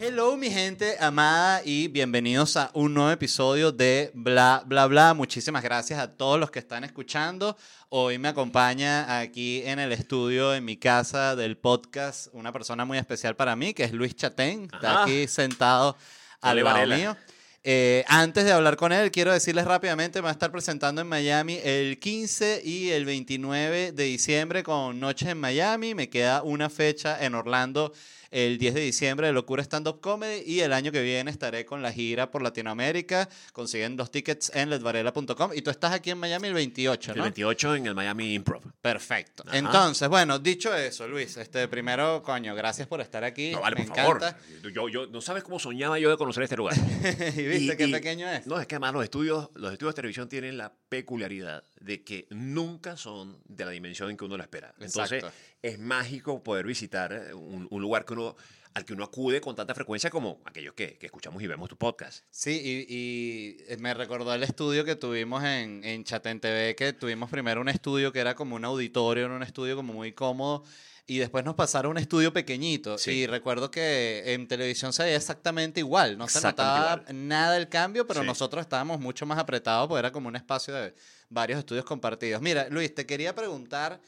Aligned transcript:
Hello 0.00 0.36
mi 0.36 0.48
gente 0.48 0.96
amada 1.00 1.60
y 1.64 1.88
bienvenidos 1.88 2.56
a 2.56 2.70
un 2.72 2.94
nuevo 2.94 3.10
episodio 3.10 3.72
de 3.72 4.12
Bla 4.14 4.62
Bla 4.64 4.86
Bla. 4.86 5.12
Muchísimas 5.12 5.64
gracias 5.64 5.98
a 5.98 6.16
todos 6.16 6.38
los 6.38 6.52
que 6.52 6.60
están 6.60 6.84
escuchando. 6.84 7.56
Hoy 7.88 8.16
me 8.16 8.28
acompaña 8.28 9.18
aquí 9.18 9.60
en 9.64 9.80
el 9.80 9.90
estudio, 9.90 10.54
en 10.54 10.64
mi 10.64 10.76
casa 10.76 11.34
del 11.34 11.56
podcast, 11.56 12.28
una 12.32 12.52
persona 12.52 12.84
muy 12.84 12.96
especial 12.96 13.34
para 13.34 13.56
mí, 13.56 13.74
que 13.74 13.82
es 13.82 13.92
Luis 13.92 14.14
Chatén. 14.14 14.68
Está 14.72 14.92
Ajá. 14.92 15.02
aquí 15.02 15.26
sentado 15.26 15.96
al 16.42 16.62
lado 16.62 16.86
mío. 16.86 17.16
Eh, 17.64 18.04
antes 18.06 18.44
de 18.44 18.52
hablar 18.52 18.76
con 18.76 18.92
él, 18.92 19.10
quiero 19.10 19.32
decirles 19.32 19.64
rápidamente, 19.64 20.20
me 20.20 20.24
va 20.24 20.28
a 20.30 20.32
estar 20.32 20.52
presentando 20.52 21.02
en 21.02 21.08
Miami 21.08 21.58
el 21.64 21.98
15 21.98 22.62
y 22.64 22.90
el 22.90 23.04
29 23.04 23.90
de 23.90 24.04
diciembre 24.04 24.62
con 24.62 25.00
Noches 25.00 25.28
en 25.28 25.38
Miami. 25.38 25.96
Me 25.96 26.08
queda 26.08 26.44
una 26.44 26.70
fecha 26.70 27.22
en 27.24 27.34
Orlando 27.34 27.92
el 28.30 28.58
10 28.58 28.74
de 28.74 28.80
diciembre 28.80 29.26
de 29.28 29.32
Locura 29.32 29.62
Stand 29.62 29.88
Up 29.88 30.00
Comedy 30.00 30.42
y 30.44 30.60
el 30.60 30.72
año 30.72 30.92
que 30.92 31.02
viene 31.02 31.30
estaré 31.30 31.64
con 31.64 31.82
la 31.82 31.92
gira 31.92 32.30
por 32.30 32.42
Latinoamérica. 32.42 33.28
Consiguen 33.52 33.96
los 33.96 34.10
tickets 34.10 34.50
en 34.54 34.70
ledvarela.com 34.70 35.52
y 35.54 35.62
tú 35.62 35.70
estás 35.70 35.92
aquí 35.92 36.10
en 36.10 36.18
Miami 36.18 36.48
el 36.48 36.54
28, 36.54 37.12
El 37.12 37.16
¿no? 37.18 37.22
28 37.24 37.74
en 37.76 37.86
el 37.86 37.94
Miami 37.94 38.34
Improv. 38.34 38.62
Perfecto. 38.82 39.44
Ajá. 39.46 39.56
Entonces, 39.58 40.08
bueno, 40.08 40.38
dicho 40.38 40.74
eso, 40.74 41.08
Luis, 41.08 41.36
este 41.36 41.66
primero, 41.68 42.22
coño, 42.22 42.54
gracias 42.54 42.86
por 42.88 43.00
estar 43.00 43.24
aquí. 43.24 43.52
No, 43.52 43.60
vale, 43.60 43.76
me 43.76 43.86
por 43.86 43.98
encanta. 43.98 44.32
favor. 44.32 44.72
Yo, 44.72 44.88
yo, 44.88 45.06
no 45.06 45.20
sabes 45.20 45.42
cómo 45.42 45.58
soñaba 45.58 45.98
yo 45.98 46.10
de 46.10 46.16
conocer 46.16 46.42
este 46.42 46.56
lugar. 46.56 46.74
y 47.36 47.42
viste 47.42 47.74
Y- 47.74 47.76
qué 47.76 47.86
y- 47.86 47.92
pequeño 47.92 48.28
es. 48.28 48.46
No, 48.46 48.60
es 48.60 48.66
que 48.66 48.74
además 48.74 48.92
los 48.94 49.04
estudios, 49.04 49.48
los 49.54 49.72
estudios 49.72 49.94
de 49.94 49.96
televisión 49.96 50.28
tienen 50.28 50.58
la 50.58 50.72
peculiaridad 50.88 51.64
de 51.80 52.02
que 52.02 52.26
nunca 52.30 52.96
son 52.96 53.40
de 53.46 53.64
la 53.64 53.70
dimensión 53.70 54.10
en 54.10 54.16
que 54.16 54.24
uno 54.24 54.36
la 54.36 54.44
espera. 54.44 54.74
Entonces, 54.78 55.24
Exacto. 55.24 55.36
es 55.62 55.78
mágico 55.78 56.42
poder 56.42 56.66
visitar 56.66 57.12
eh, 57.12 57.34
un, 57.34 57.66
un 57.70 57.82
lugar 57.82 58.04
que 58.04 58.14
uno, 58.14 58.36
al 58.74 58.84
que 58.84 58.92
uno 58.92 59.04
acude 59.04 59.40
con 59.40 59.54
tanta 59.56 59.74
frecuencia 59.74 60.10
como 60.10 60.40
aquellos 60.44 60.74
que, 60.74 60.98
que 60.98 61.06
escuchamos 61.06 61.42
y 61.42 61.46
vemos 61.46 61.68
tu 61.68 61.76
podcast. 61.76 62.24
Sí, 62.30 62.60
y, 62.88 63.72
y 63.72 63.76
me 63.78 63.94
recordó 63.94 64.32
el 64.34 64.42
estudio 64.42 64.84
que 64.84 64.96
tuvimos 64.96 65.42
en, 65.44 65.82
en 65.84 66.04
Chatén 66.04 66.40
TV, 66.40 66.74
que 66.74 66.92
tuvimos 66.92 67.30
primero 67.30 67.60
un 67.60 67.68
estudio 67.68 68.12
que 68.12 68.20
era 68.20 68.34
como 68.34 68.56
un 68.56 68.64
auditorio, 68.64 69.26
era 69.26 69.34
un 69.34 69.42
estudio 69.42 69.76
como 69.76 69.92
muy 69.92 70.12
cómodo, 70.12 70.64
y 71.10 71.18
después 71.18 71.44
nos 71.44 71.54
pasaron 71.56 71.92
un 71.92 71.98
estudio 71.98 72.32
pequeñito. 72.32 72.98
Sí. 72.98 73.10
Y 73.12 73.26
recuerdo 73.26 73.70
que 73.70 74.22
en 74.34 74.46
televisión 74.46 74.92
se 74.92 75.02
veía 75.02 75.16
exactamente 75.16 75.80
igual, 75.80 76.16
no 76.18 76.28
se 76.28 76.40
notaba 76.40 77.00
igual. 77.02 77.26
nada 77.28 77.56
el 77.56 77.68
cambio, 77.68 78.06
pero 78.06 78.20
Sí. 78.20 78.26
nosotros 78.26 78.60
estábamos 78.60 79.00
mucho 79.00 79.24
más 79.26 79.38
apretados, 79.38 79.88
porque 79.88 80.00
era 80.00 80.12
como 80.12 80.28
un 80.28 80.36
espacio 80.36 80.74
de 80.74 80.94
varios 81.30 81.58
estudios 81.58 81.84
compartidos. 81.86 82.40
Mira, 82.42 82.68
Luis, 82.70 82.94
te 82.94 83.06
quería 83.06 83.34
preguntar 83.34 84.00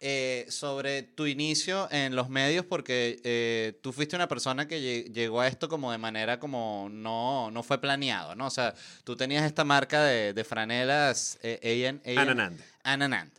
eh, 0.00 0.46
sobre 0.48 1.02
tu 1.02 1.26
inicio 1.26 1.86
en 1.90 2.16
los 2.16 2.28
medios, 2.30 2.64
porque 2.64 3.20
eh, 3.22 3.78
tú 3.82 3.92
fuiste 3.92 4.16
una 4.16 4.28
persona 4.28 4.66
que 4.66 4.78
lle- 4.80 5.12
llegó 5.12 5.40
a 5.42 5.46
esto 5.46 5.68
como 5.68 5.92
de 5.92 5.98
manera 5.98 6.40
como 6.40 6.88
no, 6.90 7.50
no 7.50 7.62
fue 7.62 7.80
planeado, 7.80 8.34
¿no? 8.34 8.46
O 8.46 8.50
sea, 8.50 8.74
tú 9.04 9.14
tenías 9.16 9.44
esta 9.44 9.62
marca 9.64 10.02
de, 10.04 10.32
de 10.32 10.44
franelas 10.44 11.38
eh, 11.42 11.58
Ananand. 12.16 12.58
Ananand. 12.82 13.30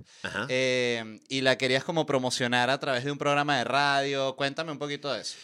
Eh, 0.50 1.20
y 1.30 1.42
la 1.42 1.58
querías 1.58 1.84
como 1.84 2.06
promocionar 2.06 2.70
a 2.70 2.80
través 2.80 3.04
de 3.04 3.12
un 3.12 3.18
programa 3.18 3.58
de 3.58 3.64
radio. 3.64 4.36
Cuéntame 4.36 4.72
un 4.72 4.78
poquito 4.78 5.12
de 5.12 5.22
eso. 5.22 5.36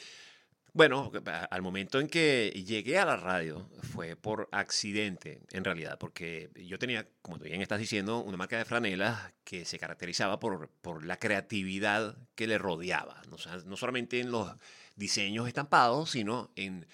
Bueno, 0.78 1.12
al 1.50 1.62
momento 1.64 2.00
en 2.00 2.08
que 2.08 2.52
llegué 2.66 3.00
a 3.00 3.06
la 3.06 3.18
radio 3.18 3.68
fue 3.92 4.16
por 4.16 4.48
accidente, 4.52 5.42
en 5.52 5.64
realidad, 5.64 5.98
porque 6.00 6.52
yo 6.56 6.78
tenía, 6.78 7.08
como 7.24 7.40
tú 7.40 7.46
bien 7.46 7.64
estás 7.64 7.80
diciendo, 7.80 8.20
una 8.20 8.38
marca 8.38 8.60
de 8.60 8.66
franelas 8.66 9.34
que 9.44 9.66
se 9.66 9.80
caracterizaba 9.80 10.40
por, 10.40 10.70
por 10.82 11.04
la 11.04 11.18
creatividad 11.18 12.16
que 12.36 12.46
le 12.46 12.60
rodeaba. 12.60 13.22
¿no? 13.28 13.36
O 13.36 13.40
sea, 13.40 13.58
no 13.66 13.76
solamente 13.76 14.20
en 14.20 14.30
los 14.30 14.52
diseños 14.96 15.48
estampados, 15.48 16.12
sino 16.12 16.52
en, 16.56 16.86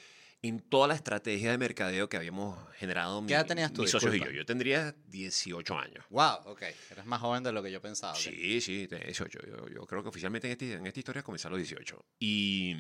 en 0.42 0.62
toda 0.62 0.88
la 0.88 0.96
estrategia 0.96 1.52
de 1.52 1.58
mercadeo 1.58 2.08
que 2.08 2.16
habíamos 2.16 2.58
generado 2.78 3.22
mi- 3.22 3.28
¿Qué 3.28 3.34
edad 3.34 3.46
tenías 3.46 3.74
tú? 3.74 3.82
mis 3.82 3.92
socios 3.92 4.16
y 4.16 4.20
yo. 4.20 4.32
Yo 4.32 4.46
tendría 4.46 4.96
18 5.08 5.78
años. 5.78 6.06
Wow, 6.10 6.38
ok. 6.46 6.62
Eres 6.92 7.06
más 7.06 7.20
joven 7.20 7.44
de 7.44 7.52
lo 7.52 7.62
que 7.62 7.70
yo 7.72 7.82
pensaba. 7.82 8.16
Sí, 8.16 8.62
sí, 8.62 8.88
tenía 8.88 9.08
18. 9.08 9.40
Yo, 9.46 9.68
yo 9.68 9.86
creo 9.86 10.02
que 10.04 10.08
oficialmente 10.10 10.48
en, 10.48 10.52
este- 10.54 10.74
en 10.74 10.88
esta 10.88 11.00
historia 11.00 11.22
comencé 11.22 11.48
a 11.48 11.52
los 11.52 11.60
18. 11.60 12.06
Y 12.20 12.76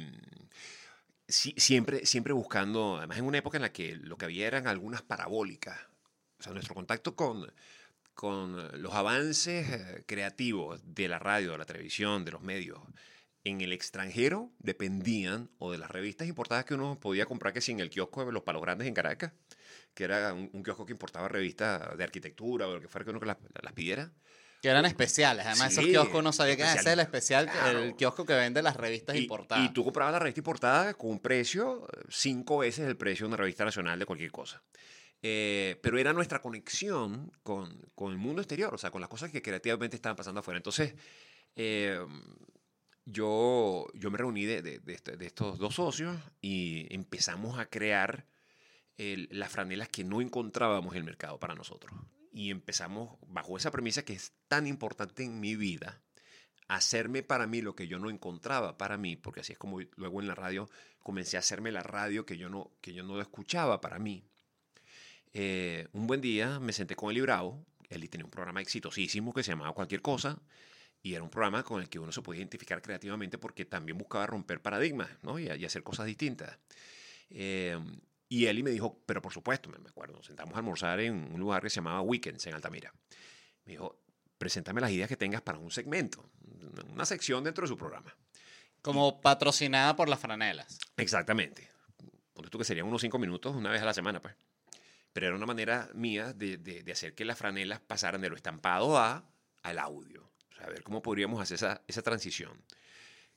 sí- 1.27 1.55
siempre, 1.57 2.05
siempre 2.05 2.33
buscando, 2.33 2.97
además 2.97 3.17
en 3.17 3.25
una 3.25 3.37
época 3.39 3.57
en 3.57 3.63
la 3.63 3.71
que 3.73 3.95
lo 3.95 4.17
que 4.17 4.25
había 4.25 4.47
eran 4.47 4.67
algunas 4.67 5.01
parabólicas. 5.01 5.79
O 6.39 6.43
sea, 6.43 6.53
nuestro 6.53 6.75
contacto 6.75 7.15
con, 7.15 7.51
con 8.13 8.81
los 8.81 8.93
avances 8.93 9.69
eh, 9.69 10.03
creativos 10.07 10.81
de 10.85 11.07
la 11.07 11.19
radio, 11.19 11.53
de 11.53 11.57
la 11.59 11.65
televisión, 11.65 12.25
de 12.25 12.31
los 12.31 12.41
medios 12.41 12.79
en 13.45 13.61
el 13.61 13.73
extranjero 13.73 14.51
dependían 14.59 15.49
o 15.59 15.71
de 15.71 15.77
las 15.77 15.91
revistas 15.91 16.27
importadas 16.27 16.65
que 16.65 16.75
uno 16.75 16.99
podía 16.99 17.25
comprar 17.25 17.53
que 17.53 17.61
sin 17.61 17.79
el 17.81 17.89
kiosco 17.89 18.25
de 18.25 18.31
los 18.31 18.43
Palos 18.43 18.61
Grandes 18.61 18.87
en 18.87 18.93
Caracas, 18.93 19.33
que 19.93 20.05
era 20.05 20.33
un, 20.33 20.49
un 20.53 20.63
kiosco 20.63 20.85
que 20.85 20.93
importaba 20.93 21.27
revistas 21.27 21.97
de 21.97 22.03
arquitectura 22.03 22.67
o 22.67 22.75
lo 22.75 22.81
que 22.81 22.87
fuera 22.87 23.05
que 23.05 23.11
uno 23.11 23.19
las, 23.21 23.37
las 23.61 23.73
pidiera. 23.73 24.13
Que 24.63 24.69
eran 24.69 24.85
especiales. 24.85 25.45
Además, 25.45 25.73
esos 25.73 25.83
Sí, 25.83 25.91
kioscos 25.91 26.23
no 26.23 26.31
sabía 26.31 26.55
que 26.55 26.63
ese 26.63 26.79
es 26.79 26.85
el 26.85 26.99
especial. 27.01 27.45
especial, 27.47 27.67
el 27.67 27.73
Claro. 27.81 27.97
kiosco 27.97 28.25
que 28.25 28.33
vende 28.33 28.61
las 28.63 28.77
revistas 28.77 29.15
Y, 29.15 29.19
importadas. 29.19 29.69
y 29.69 29.73
tú 29.73 29.83
comprabas 29.83 30.13
la 30.13 30.19
revista 30.19 30.39
importada 30.39 30.93
con 30.93 31.11
un 31.11 31.19
precio 31.19 31.85
cinco 32.09 32.59
veces 32.59 32.87
el 32.87 32.95
precio 32.95 33.25
de 33.25 33.27
una 33.27 33.37
revista 33.37 33.65
nacional 33.65 33.99
de 33.99 34.05
cualquier 34.05 34.31
cosa. 34.31 34.63
Eh, 35.21 35.77
pero 35.83 35.97
era 35.97 36.13
nuestra 36.13 36.41
conexión 36.41 37.29
con, 37.43 37.77
con 37.93 38.13
el 38.13 38.17
mundo 38.17 38.41
exterior, 38.41 38.73
o 38.73 38.77
sea, 38.77 38.89
con 38.89 39.01
las 39.01 39.09
cosas 39.09 39.31
que 39.31 39.41
creativamente 39.41 39.97
estaban 39.97 40.15
pasando 40.15 40.39
afuera. 40.39 40.57
Entonces, 40.57 40.95
eh, 41.57 41.99
yo, 43.05 43.87
yo 43.93 44.11
me 44.11 44.17
reuní 44.17 44.45
de, 44.45 44.61
de- 44.61 44.79
de 44.79 44.93
este- 44.93 45.17
de 45.17 45.25
estos 45.25 45.59
dos 45.59 45.75
socios 45.75 46.15
y 46.41 46.87
empezamos 46.93 47.59
a 47.59 47.65
crear 47.65 48.25
el- 48.97 49.27
las 49.31 49.51
franelas 49.51 49.89
que 49.89 50.03
no 50.05 50.21
encontrábamos 50.21 50.93
en 50.93 50.99
el 50.99 51.03
mercado 51.03 51.37
para 51.39 51.53
nosotros. 51.55 51.91
Y 52.33 52.49
empezamos, 52.49 53.17
bajo 53.27 53.57
esa 53.57 53.71
premisa 53.71 54.03
que 54.03 54.13
es 54.13 54.33
tan 54.47 54.65
importante 54.65 55.23
en 55.23 55.39
mi 55.39 55.55
vida, 55.55 56.01
hacerme 56.67 57.21
para 57.21 57.45
mí 57.45 57.61
lo 57.61 57.75
que 57.75 57.87
yo 57.87 57.99
no 57.99 58.09
encontraba 58.09 58.77
para 58.77 58.97
mí, 58.97 59.15
porque 59.15 59.41
así 59.41 59.53
es 59.53 59.59
como 59.59 59.79
luego 59.95 60.19
en 60.19 60.27
la 60.27 60.35
radio 60.35 60.67
comencé 61.03 61.37
a 61.37 61.41
hacerme 61.41 61.71
la 61.71 61.83
radio 61.83 62.25
que 62.25 62.37
yo 62.37 62.49
no, 62.49 62.71
que 62.81 62.93
yo 62.93 63.03
no 63.03 63.21
escuchaba 63.21 63.81
para 63.81 63.99
mí. 63.99 64.23
Eh, 65.33 65.87
un 65.93 66.07
buen 66.07 66.21
día 66.21 66.59
me 66.59 66.73
senté 66.73 66.95
con 66.95 67.11
Eli 67.11 67.21
Bravo, 67.21 67.65
Eli 67.89 68.07
tenía 68.07 68.25
un 68.25 68.31
programa 68.31 68.61
exitosísimo 68.61 69.31
que 69.31 69.43
se 69.43 69.51
llamaba 69.51 69.73
Cualquier 69.73 70.01
Cosa, 70.01 70.41
y 71.03 71.13
era 71.13 71.23
un 71.23 71.29
programa 71.29 71.63
con 71.63 71.81
el 71.81 71.89
que 71.89 71.99
uno 71.99 72.11
se 72.11 72.21
podía 72.21 72.39
identificar 72.39 72.81
creativamente 72.81 73.37
porque 73.37 73.65
también 73.65 73.97
buscaba 73.97 74.25
romper 74.25 74.61
paradigmas 74.61 75.09
¿no? 75.21 75.37
y, 75.37 75.49
hacer 75.49 75.83
cosas 75.83 76.07
distintas. 76.07 76.57
Eh, 77.29 77.77
y 78.39 78.47
Eli 78.47 78.63
me 78.63 78.71
dijo, 78.71 79.01
pero 79.05 79.21
por 79.21 79.31
supuesto, 79.33 79.69
me 79.69 79.77
acuerdo, 79.89 80.15
nos 80.15 80.25
sentamos 80.25 80.53
a 80.55 80.57
almorzar 80.57 80.99
en 80.99 81.31
un 81.33 81.39
lugar 81.39 81.61
que 81.61 81.69
se 81.69 81.75
llamaba 81.77 82.01
Weekends 82.01 82.45
en 82.47 82.53
Altamira. 82.55 82.93
Me 83.65 83.73
dijo, 83.73 83.99
preséntame 84.37 84.81
las 84.81 84.91
ideas 84.91 85.07
que 85.09 85.17
tengas 85.17 85.41
para 85.41 85.57
un 85.59 85.71
segmento, 85.71 86.29
una 86.89 87.05
sección 87.05 87.43
dentro 87.43 87.63
de 87.63 87.67
su 87.67 87.77
programa. 87.77 88.15
Como 88.81 89.21
patrocinada 89.21 89.95
por 89.95 90.09
las 90.09 90.19
franelas. 90.19 90.77
Exactamente. 90.97 91.69
Ponte 92.33 92.49
tú 92.49 92.57
que 92.57 92.63
serían 92.65 92.87
unos 92.87 93.01
cinco 93.01 93.19
minutos 93.19 93.55
una 93.55 93.69
vez 93.71 93.81
a 93.81 93.85
la 93.85 93.93
semana, 93.93 94.21
pues. 94.21 94.35
Pero 95.13 95.27
era 95.27 95.35
una 95.35 95.45
manera 95.45 95.89
mía 95.93 96.33
de, 96.33 96.57
de- 96.57 96.81
de 96.83 96.91
hacer 96.91 97.13
que 97.13 97.23
las 97.25 97.37
franelas 97.37 97.79
pasaran 97.79 98.19
de 98.21 98.29
lo 98.29 98.35
estampado 98.35 98.97
a, 98.97 99.29
al 99.61 99.77
audio. 99.79 100.29
O 100.51 100.55
sea, 100.55 100.65
ver 100.67 100.81
cómo 100.83 101.01
podríamos 101.01 101.39
hacer 101.39 101.55
esa, 101.55 101.81
esa 101.87 102.01
transición. 102.01 102.59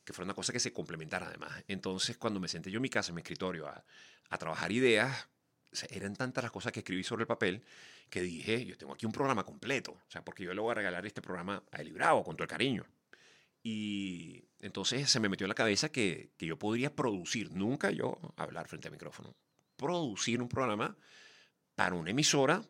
Que 0.06 0.12
fuera 0.14 0.24
una 0.24 0.34
cosa 0.34 0.52
que 0.54 0.60
se 0.60 0.72
complementara 0.72 1.26
además. 1.26 1.52
Entonces, 1.68 2.16
cuando 2.16 2.40
me 2.40 2.48
senté 2.48 2.70
yo 2.70 2.76
en 2.78 2.82
mi 2.82 2.88
casa, 2.88 3.10
en 3.10 3.16
mi 3.16 3.20
escritorio, 3.22 3.66
a, 3.66 3.84
a 4.30 4.38
trabajar 4.38 4.70
ideas, 4.72 5.28
o 5.72 5.76
sea, 5.76 5.88
eran 5.90 6.14
tantas 6.16 6.44
las 6.44 6.52
cosas 6.52 6.72
que 6.72 6.80
escribí 6.80 7.02
sobre 7.04 7.24
el 7.24 7.26
papel 7.26 7.62
que 8.08 8.22
dije, 8.22 8.64
yo 8.64 8.78
tengo 8.78 8.94
aquí 8.94 9.04
un 9.04 9.12
programa 9.12 9.44
completo. 9.44 9.90
O 9.92 10.10
sea, 10.10 10.24
porque 10.24 10.44
yo 10.44 10.54
le 10.54 10.60
voy 10.60 10.70
a 10.70 10.74
regalar 10.74 11.04
este 11.04 11.20
programa 11.20 11.62
a 11.72 11.80
Eli 11.82 11.90
Bravo 11.90 12.22
con 12.24 12.36
todo 12.36 12.44
el 12.44 12.48
cariño. 12.48 12.86
Y 13.64 14.44
entonces 14.60 15.10
se 15.10 15.18
me 15.18 15.28
metió 15.28 15.44
en 15.44 15.48
la 15.48 15.54
cabeza 15.56 15.88
que, 15.90 16.30
que 16.36 16.46
yo 16.46 16.56
podría 16.56 16.94
producir, 16.94 17.50
nunca 17.52 17.90
yo 17.90 18.16
hablar 18.36 18.68
frente 18.68 18.86
al 18.86 18.92
micrófono, 18.92 19.34
producir 19.76 20.40
un 20.40 20.48
programa 20.48 20.96
para 21.74 21.96
una 21.96 22.10
emisora 22.10 22.62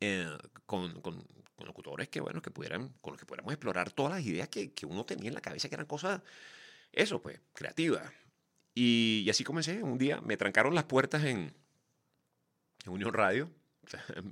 eh, 0.00 0.28
con, 0.66 1.00
con- 1.00 1.26
con 1.56 1.66
locutores 1.66 2.08
que, 2.08 2.20
bueno, 2.20 2.42
que 2.42 2.50
pudieran, 2.50 2.90
con 3.00 3.12
los 3.12 3.20
que 3.20 3.26
pudiéramos 3.26 3.52
explorar 3.52 3.90
todas 3.90 4.12
las 4.12 4.24
ideas 4.24 4.48
que, 4.48 4.70
uno 4.86 5.04
tenía 5.04 5.28
en 5.28 5.34
la 5.34 5.40
cabeza, 5.40 5.68
que 5.68 5.74
eran 5.74 5.86
cosas, 5.86 6.22
eso, 6.92 7.20
pues, 7.20 7.40
creativas. 7.54 8.12
Y, 8.74 9.22
y 9.26 9.30
así 9.30 9.42
comencé. 9.42 9.82
Un 9.82 9.98
día 9.98 10.20
me 10.20 10.36
trancaron 10.36 10.74
las 10.74 10.84
puertas 10.84 11.24
en, 11.24 11.54
en 12.84 12.92
Unión 12.92 13.12
Radio. 13.12 13.50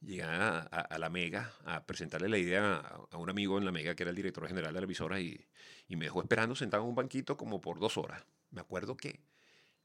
Llegué 0.00 0.22
a, 0.24 0.98
la 0.98 1.10
Mega 1.10 1.52
a 1.64 1.84
presentarle 1.86 2.28
la 2.28 2.38
idea 2.38 2.74
a, 2.76 3.06
a 3.10 3.16
un 3.18 3.30
amigo 3.30 3.58
en 3.58 3.64
la 3.64 3.70
Mega 3.70 3.94
que 3.94 4.02
era 4.02 4.10
el 4.10 4.16
director 4.16 4.46
general 4.48 4.74
de 4.74 4.80
la 4.80 4.84
emisora 4.84 5.20
y, 5.20 5.46
y 5.86 5.96
me 5.96 6.06
dejó 6.06 6.22
esperando 6.22 6.56
sentado 6.56 6.82
en 6.82 6.88
un 6.88 6.94
banquito 6.94 7.36
como 7.36 7.60
por 7.60 7.78
dos 7.78 7.96
horas. 7.96 8.24
Me 8.50 8.60
acuerdo 8.60 8.96
que 8.96 9.20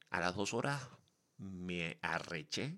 a 0.09 0.19
las 0.19 0.35
dos 0.35 0.53
horas 0.53 0.81
me 1.37 1.97
arreché, 2.01 2.77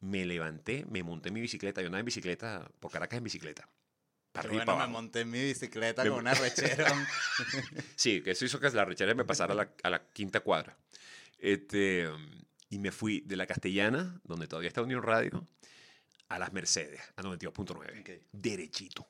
me 0.00 0.24
levanté, 0.24 0.84
me 0.88 1.02
monté 1.02 1.28
en 1.28 1.34
mi 1.34 1.40
bicicleta. 1.40 1.80
Yo 1.80 1.86
andaba 1.86 2.00
en 2.00 2.06
bicicleta, 2.06 2.70
por 2.80 2.90
Caracas 2.92 3.18
en 3.18 3.24
bicicleta. 3.24 3.68
Para 4.32 4.48
bueno, 4.50 4.64
para 4.66 4.86
me 4.86 4.92
monté 4.92 5.20
en 5.22 5.30
mi 5.30 5.40
bicicleta 5.42 6.04
Me- 6.04 6.10
con 6.10 6.18
una 6.20 6.34
rechera. 6.34 6.92
Sí, 7.96 8.20
que 8.22 8.32
eso 8.32 8.44
hizo 8.44 8.60
que 8.60 8.70
la 8.70 8.84
rechera 8.84 9.14
me 9.14 9.24
pasara 9.24 9.52
a 9.52 9.56
la, 9.56 9.72
a 9.82 9.90
la 9.90 10.08
quinta 10.12 10.40
cuadra. 10.40 10.76
Este, 11.38 12.08
y 12.68 12.78
me 12.78 12.92
fui 12.92 13.20
de 13.22 13.36
la 13.36 13.46
Castellana, 13.46 14.20
donde 14.24 14.46
todavía 14.46 14.68
está 14.68 14.82
Unión 14.82 15.02
Radio, 15.02 15.46
a 16.28 16.38
las 16.38 16.52
Mercedes, 16.52 17.00
a 17.16 17.22
92.9. 17.22 18.00
Ok. 18.00 18.22
Derechito. 18.32 19.08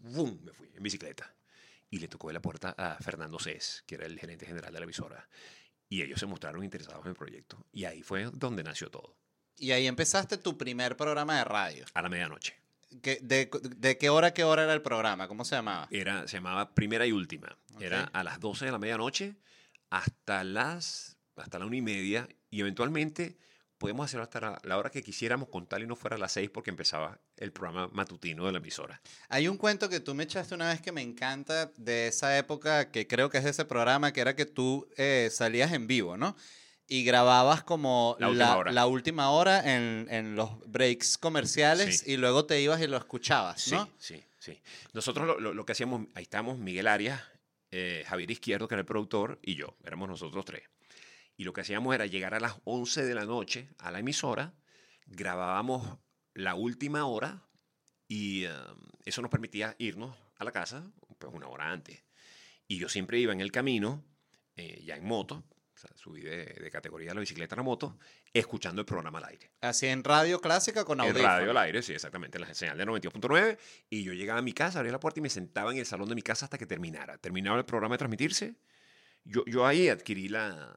¡Bum! 0.00 0.38
Me 0.42 0.52
fui 0.52 0.70
en 0.74 0.82
bicicleta. 0.82 1.32
Y 1.90 1.98
le 1.98 2.08
tocó 2.08 2.28
de 2.28 2.34
la 2.34 2.42
puerta 2.42 2.74
a 2.76 2.96
Fernando 3.00 3.38
Cés, 3.38 3.84
que 3.86 3.94
era 3.96 4.06
el 4.06 4.18
gerente 4.18 4.46
general 4.46 4.72
de 4.72 4.80
la 4.80 4.84
emisora. 4.84 5.28
Y 5.88 6.02
ellos 6.02 6.18
se 6.18 6.26
mostraron 6.26 6.64
interesados 6.64 7.04
en 7.04 7.10
el 7.10 7.16
proyecto. 7.16 7.66
Y 7.70 7.84
ahí 7.84 8.02
fue 8.02 8.24
donde 8.32 8.64
nació 8.64 8.90
todo, 8.90 9.16
Y 9.58 9.70
ahí 9.72 9.86
empezaste 9.86 10.36
tu 10.38 10.56
primer 10.58 10.96
programa 10.96 11.38
de 11.38 11.44
radio. 11.44 11.84
a 11.94 12.02
la 12.02 12.08
medianoche. 12.08 12.54
¿Qué- 13.02 13.18
de, 13.22 13.50
de 13.76 13.98
qué 13.98 14.08
hora 14.08 14.32
qué 14.34 14.44
hora 14.44 14.64
era 14.64 14.72
el 14.74 14.82
programa? 14.82 15.26
¿Cómo 15.28 15.44
se 15.44 15.56
llamaba? 15.56 15.88
Era, 15.90 16.26
se 16.28 16.36
llamaba 16.36 16.74
Primera 16.74 17.06
y 17.06 17.12
Última. 17.12 17.56
Era 17.80 18.04
Ok. 18.04 18.10
a 18.12 18.24
las 18.24 18.40
12 18.40 18.64
de 18.66 18.72
la 18.72 18.78
medianoche 18.78 19.34
hasta 19.90 20.44
las 20.44 21.16
hasta 21.36 21.58
la 21.58 21.66
una 21.66 21.76
y 21.76 21.82
media. 21.82 22.28
Y 22.50 22.60
eventualmente 22.60 23.36
podemos 23.78 24.04
hacerlo 24.06 24.22
hasta 24.22 24.40
la, 24.40 24.60
la 24.62 24.78
hora 24.78 24.90
que 24.90 25.02
quisiéramos, 25.02 25.48
con 25.48 25.66
tal 25.66 25.82
y 25.82 25.86
no 25.88 25.96
fuera 25.96 26.14
a 26.14 26.18
las 26.18 26.30
6 26.32 26.48
porque 26.50 26.70
empezaba 26.70 27.18
el 27.36 27.50
programa 27.52 27.88
matutino 27.88 28.46
de 28.46 28.52
la 28.52 28.58
emisora. 28.58 29.00
Hay 29.28 29.48
un 29.48 29.56
cuento 29.56 29.88
que 29.88 29.98
tú 29.98 30.14
me 30.14 30.22
echaste 30.22 30.54
una 30.54 30.68
vez 30.68 30.80
que 30.80 30.92
me 30.92 31.02
encanta 31.02 31.72
de 31.76 32.06
esa 32.06 32.38
época, 32.38 32.92
que 32.92 33.08
creo 33.08 33.28
que 33.30 33.38
es 33.38 33.44
de 33.44 33.50
ese 33.50 33.64
programa, 33.64 34.12
que 34.12 34.20
era 34.20 34.36
que 34.36 34.46
tú 34.46 34.88
eh, 34.96 35.28
salías 35.32 35.72
en 35.72 35.88
vivo, 35.88 36.16
¿no? 36.16 36.36
Y 36.86 37.02
grababas 37.04 37.62
como 37.64 38.16
La 38.20 38.28
última 38.28 38.56
hora. 38.56 38.72
la 38.72 38.86
última 38.86 39.30
hora 39.30 39.74
en, 39.74 40.06
en 40.10 40.36
los 40.36 40.50
breaks 40.70 41.16
comerciales 41.18 42.00
Sí. 42.00 42.12
y 42.12 42.16
luego 42.18 42.44
te 42.44 42.60
ibas 42.60 42.80
y 42.82 42.86
lo 42.86 42.96
escuchabas, 42.98 43.72
¿no? 43.72 43.86
Sí, 43.98 44.16
sí, 44.16 44.24
sí. 44.38 44.60
Nosotros 44.92 45.26
lo, 45.26 45.40
lo- 45.40 45.54
lo 45.54 45.64
que 45.64 45.72
hacíamos, 45.72 46.06
ahí 46.14 46.24
estábamos 46.24 46.58
Miguel 46.58 46.86
Arias, 46.86 47.22
eh, 47.70 48.04
Javier 48.06 48.30
Izquierdo, 48.30 48.68
que 48.68 48.74
era 48.74 48.80
el 48.80 48.86
productor, 48.86 49.38
y 49.42 49.54
yo, 49.54 49.76
éramos 49.84 50.08
nosotros 50.10 50.44
tres. 50.44 50.62
Y 51.36 51.44
lo 51.44 51.52
que 51.54 51.62
hacíamos 51.62 51.94
era 51.94 52.04
llegar 52.06 52.34
a 52.34 52.40
las 52.40 52.56
11 52.64 53.04
de 53.04 53.14
la 53.14 53.24
noche 53.24 53.70
a 53.78 53.90
la 53.90 53.98
emisora, 54.00 54.52
grabábamos 55.06 55.98
la 56.34 56.54
última 56.54 57.06
hora 57.06 57.42
y 58.08 58.44
eh, 58.44 58.50
eso 59.04 59.22
nos 59.22 59.30
permitía 59.30 59.74
irnos 59.78 60.14
a 60.38 60.44
la 60.44 60.52
casa 60.52 60.84
pues 61.18 61.32
una 61.32 61.48
hora 61.48 61.70
antes. 61.70 62.02
Y 62.68 62.78
yo 62.78 62.88
siempre 62.88 63.18
iba 63.18 63.32
en 63.32 63.40
el 63.40 63.52
camino, 63.52 64.04
eh, 64.56 64.82
ya 64.84 64.96
en 64.96 65.04
moto, 65.06 65.44
sea, 65.86 65.96
subí 65.96 66.20
de, 66.22 66.44
de 66.44 66.70
categoría 66.70 67.08
de 67.10 67.14
la 67.14 67.20
bicicleta 67.20 67.54
a 67.54 67.58
la 67.58 67.62
moto, 67.62 67.98
escuchando 68.32 68.80
el 68.80 68.86
programa 68.86 69.18
al 69.18 69.24
aire. 69.26 69.50
Así 69.60 69.86
en 69.86 70.02
radio 70.04 70.40
clásica 70.40 70.84
con 70.84 70.98
En 71.00 71.06
audífonos. 71.08 71.26
radio 71.30 71.50
al 71.50 71.56
aire, 71.58 71.82
sí, 71.82 71.92
exactamente, 71.92 72.38
la 72.38 72.52
señal 72.54 72.76
de 72.78 72.86
92.9. 72.86 73.58
Y 73.90 74.02
yo 74.04 74.12
llegaba 74.12 74.38
a 74.40 74.42
mi 74.42 74.52
casa, 74.52 74.78
abría 74.78 74.92
la 74.92 75.00
puerta 75.00 75.20
y 75.20 75.22
me 75.22 75.30
sentaba 75.30 75.72
en 75.72 75.78
el 75.78 75.86
salón 75.86 76.08
de 76.08 76.14
mi 76.14 76.22
casa 76.22 76.46
hasta 76.46 76.58
que 76.58 76.66
terminara. 76.66 77.18
Terminaba 77.18 77.58
el 77.58 77.64
programa 77.64 77.94
de 77.94 77.98
transmitirse. 77.98 78.54
Yo, 79.24 79.44
yo 79.46 79.66
ahí 79.66 79.88
adquirí 79.88 80.28
la, 80.28 80.76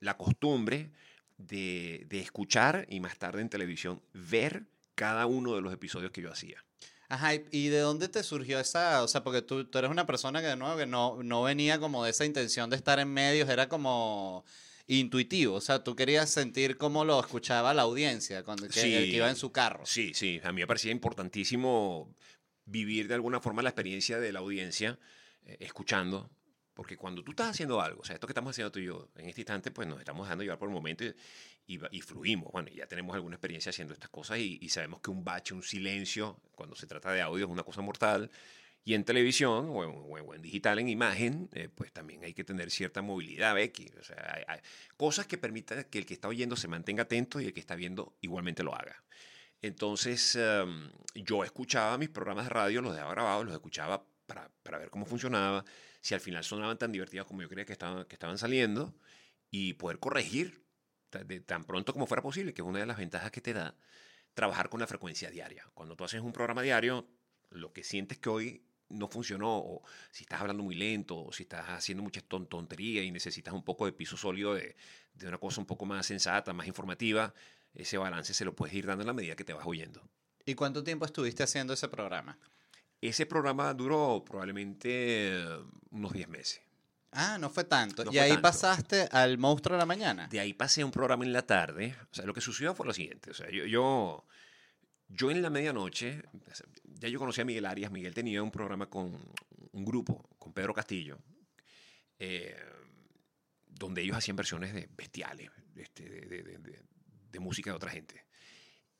la 0.00 0.16
costumbre 0.16 0.92
de, 1.38 2.04
de 2.08 2.20
escuchar 2.20 2.86
y 2.90 3.00
más 3.00 3.18
tarde 3.18 3.40
en 3.40 3.48
televisión 3.48 4.02
ver 4.12 4.64
cada 4.94 5.26
uno 5.26 5.54
de 5.54 5.60
los 5.62 5.72
episodios 5.72 6.10
que 6.10 6.22
yo 6.22 6.30
hacía. 6.32 6.64
Ajá, 7.08 7.34
¿y- 7.34 7.44
¿y 7.52 7.68
de 7.68 7.78
dónde 7.80 8.08
te 8.08 8.22
surgió 8.22 8.58
esa, 8.58 9.02
o 9.02 9.08
sea, 9.08 9.22
porque 9.22 9.42
tú, 9.42 9.64
tú 9.64 9.78
eres 9.78 9.90
una 9.90 10.06
persona 10.06 10.40
que 10.40 10.48
de 10.48 10.56
nuevo 10.56 10.76
que 10.76 10.86
no, 10.86 11.22
no 11.22 11.42
venía 11.42 11.78
como 11.78 12.04
de 12.04 12.10
esa 12.10 12.24
intención 12.24 12.68
de 12.70 12.76
estar 12.76 12.98
en 12.98 13.08
medios, 13.12 13.48
era 13.48 13.68
como 13.68 14.44
intuitivo, 14.88 15.54
o 15.56 15.60
sea, 15.60 15.82
tú 15.82 15.96
querías 15.96 16.30
sentir 16.30 16.76
cómo 16.78 17.04
lo 17.04 17.18
escuchaba 17.20 17.74
la 17.74 17.82
audiencia, 17.82 18.44
cuando 18.44 18.68
que, 18.68 18.80
el 18.96 19.10
que 19.10 19.16
iba 19.16 19.28
en 19.28 19.36
su 19.36 19.50
carro. 19.50 19.84
Sí, 19.84 20.12
sí, 20.14 20.40
a 20.44 20.52
mí 20.52 20.60
me 20.62 20.66
parecía 20.66 20.92
importantísimo 20.92 22.14
vivir 22.64 23.08
de 23.08 23.14
alguna 23.14 23.40
forma 23.40 23.62
la 23.62 23.70
experiencia 23.70 24.18
de 24.20 24.32
la 24.32 24.38
audiencia 24.40 24.98
eh, 25.44 25.56
escuchando, 25.60 26.30
porque 26.74 26.96
cuando 26.96 27.22
tú 27.24 27.30
estás 27.32 27.48
haciendo 27.50 27.80
algo, 27.80 28.00
o 28.02 28.04
sea, 28.04 28.14
esto 28.14 28.26
que 28.26 28.32
estamos 28.32 28.50
haciendo 28.50 28.70
tú 28.70 28.78
y 28.80 28.84
yo 28.86 29.08
en 29.16 29.28
este 29.28 29.40
instante, 29.40 29.70
pues 29.70 29.88
nos 29.88 29.98
estamos 29.98 30.26
dejando 30.26 30.44
llevar 30.44 30.58
por 30.58 30.68
el 30.68 30.74
momento 30.74 31.04
y, 31.04 31.14
y, 31.66 31.78
y 31.96 32.00
fluimos. 32.00 32.52
Bueno, 32.52 32.68
ya 32.74 32.86
tenemos 32.86 33.14
alguna 33.14 33.36
experiencia 33.36 33.70
haciendo 33.70 33.94
estas 33.94 34.10
cosas 34.10 34.38
y, 34.38 34.58
y 34.60 34.68
sabemos 34.68 35.00
que 35.00 35.10
un 35.10 35.24
bache, 35.24 35.54
un 35.54 35.62
silencio, 35.62 36.40
cuando 36.54 36.76
se 36.76 36.86
trata 36.86 37.12
de 37.12 37.22
audio 37.22 37.46
es 37.46 37.50
una 37.50 37.62
cosa 37.64 37.82
mortal. 37.82 38.30
Y 38.84 38.94
en 38.94 39.04
televisión 39.04 39.66
o 39.70 39.82
en, 39.82 39.90
o 40.28 40.34
en- 40.34 40.42
digital, 40.42 40.78
en 40.78 40.88
imagen, 40.88 41.48
eh, 41.54 41.68
pues 41.74 41.92
también 41.92 42.22
hay 42.22 42.34
que 42.34 42.44
tener 42.44 42.70
cierta 42.70 43.02
movilidad, 43.02 43.54
Becky. 43.54 43.90
O 44.00 44.04
sea, 44.04 44.32
hay, 44.36 44.44
hay 44.46 44.60
cosas 44.96 45.26
que 45.26 45.38
permitan 45.38 45.84
que 45.90 45.98
el 45.98 46.06
que 46.06 46.14
está 46.14 46.28
oyendo 46.28 46.54
se 46.56 46.68
mantenga 46.68 47.02
atento 47.02 47.40
y 47.40 47.46
el 47.46 47.52
que 47.52 47.60
está 47.60 47.74
viendo 47.74 48.16
igualmente 48.20 48.62
lo 48.62 48.74
haga. 48.74 49.02
Entonces, 49.62 50.36
em, 50.36 50.90
yo 51.14 51.42
escuchaba 51.44 51.98
mis 51.98 52.10
programas 52.10 52.44
de 52.44 52.50
radio, 52.50 52.82
los 52.82 52.92
dejaba 52.94 53.12
grabados, 53.12 53.44
los 53.46 53.54
escuchaba 53.54 54.06
para, 54.26 54.50
para 54.62 54.78
ver 54.78 54.90
cómo 54.90 55.06
funcionaba, 55.06 55.64
si 56.00 56.14
al 56.14 56.20
final 56.20 56.44
sonaban 56.44 56.78
tan 56.78 56.92
divertidos 56.92 57.26
como 57.26 57.42
yo 57.42 57.48
creía 57.48 57.64
que 57.64 57.72
estaban, 57.72 58.04
que 58.04 58.14
estaban 58.14 58.38
saliendo, 58.38 58.94
y 59.50 59.74
poder 59.74 59.98
corregir 59.98 60.65
de 61.12 61.40
tan 61.40 61.64
pronto 61.64 61.92
como 61.92 62.06
fuera 62.06 62.22
posible, 62.22 62.52
que 62.54 62.62
es 62.62 62.68
una 62.68 62.80
de 62.80 62.86
las 62.86 62.96
ventajas 62.98 63.30
que 63.30 63.40
te 63.40 63.52
da 63.52 63.74
trabajar 64.34 64.68
con 64.68 64.80
la 64.80 64.86
frecuencia 64.86 65.30
diaria. 65.30 65.64
Cuando 65.74 65.96
tú 65.96 66.04
haces 66.04 66.20
un 66.20 66.32
programa 66.32 66.62
diario, 66.62 67.08
lo 67.50 67.72
que 67.72 67.82
sientes 67.84 68.18
que 68.18 68.28
hoy 68.28 68.62
no 68.88 69.08
funcionó, 69.08 69.56
o 69.58 69.82
si 70.10 70.24
estás 70.24 70.40
hablando 70.40 70.62
muy 70.62 70.74
lento, 70.74 71.16
o 71.18 71.32
si 71.32 71.44
estás 71.44 71.68
haciendo 71.70 72.02
mucha 72.02 72.20
ton- 72.20 72.46
tontería 72.46 73.02
y 73.02 73.10
necesitas 73.10 73.54
un 73.54 73.64
poco 73.64 73.86
de 73.86 73.92
piso 73.92 74.16
sólido 74.16 74.54
de, 74.54 74.76
de 75.14 75.28
una 75.28 75.38
cosa 75.38 75.60
un 75.60 75.66
poco 75.66 75.86
más 75.86 76.06
sensata, 76.06 76.52
más 76.52 76.66
informativa, 76.66 77.32
ese 77.74 77.98
balance 77.98 78.32
se 78.34 78.44
lo 78.44 78.54
puedes 78.54 78.74
ir 78.74 78.86
dando 78.86 79.02
en 79.02 79.06
la 79.08 79.12
medida 79.12 79.36
que 79.36 79.44
te 79.44 79.52
vas 79.52 79.66
oyendo. 79.66 80.08
¿Y 80.44 80.54
cuánto 80.54 80.84
tiempo 80.84 81.04
estuviste 81.04 81.42
haciendo 81.42 81.72
ese 81.72 81.88
programa? 81.88 82.38
Ese 83.00 83.26
programa 83.26 83.74
duró 83.74 84.22
probablemente 84.24 84.88
eh, 85.38 85.58
unos 85.90 86.12
10 86.12 86.28
meses. 86.28 86.60
Ah, 87.16 87.38
no 87.38 87.50
fue 87.50 87.64
tanto. 87.64 88.04
No 88.04 88.10
y 88.10 88.14
fue 88.14 88.22
ahí 88.22 88.28
tanto. 88.30 88.42
pasaste 88.42 89.08
al 89.10 89.38
monstruo 89.38 89.76
de 89.76 89.80
la 89.80 89.86
mañana. 89.86 90.28
De 90.28 90.38
ahí 90.40 90.52
pasé 90.52 90.82
a 90.82 90.86
un 90.86 90.92
programa 90.92 91.24
en 91.24 91.32
la 91.32 91.42
tarde. 91.42 91.96
O 92.10 92.14
sea, 92.14 92.24
lo 92.26 92.34
que 92.34 92.40
sucedió 92.40 92.74
fue 92.74 92.86
lo 92.86 92.92
siguiente. 92.92 93.30
O 93.30 93.34
sea, 93.34 93.50
yo, 93.50 93.64
yo, 93.64 94.24
yo 95.08 95.30
en 95.30 95.40
la 95.42 95.50
medianoche, 95.50 96.22
ya 96.84 97.08
yo 97.08 97.18
conocía 97.18 97.42
a 97.42 97.44
Miguel 97.46 97.66
Arias. 97.66 97.90
Miguel 97.90 98.14
tenía 98.14 98.42
un 98.42 98.50
programa 98.50 98.88
con 98.90 99.18
un 99.72 99.84
grupo, 99.84 100.28
con 100.38 100.52
Pedro 100.52 100.72
Castillo, 100.74 101.18
eh, 102.18 102.56
donde 103.66 104.02
ellos 104.02 104.16
hacían 104.16 104.36
versiones 104.36 104.72
de 104.72 104.88
bestiales, 104.96 105.50
este, 105.76 106.08
de, 106.08 106.20
de- 106.26 106.42
de- 106.42 106.58
de- 106.58 106.82
de 107.30 107.40
música 107.40 107.70
de 107.70 107.76
otra 107.76 107.90
gente. 107.90 108.24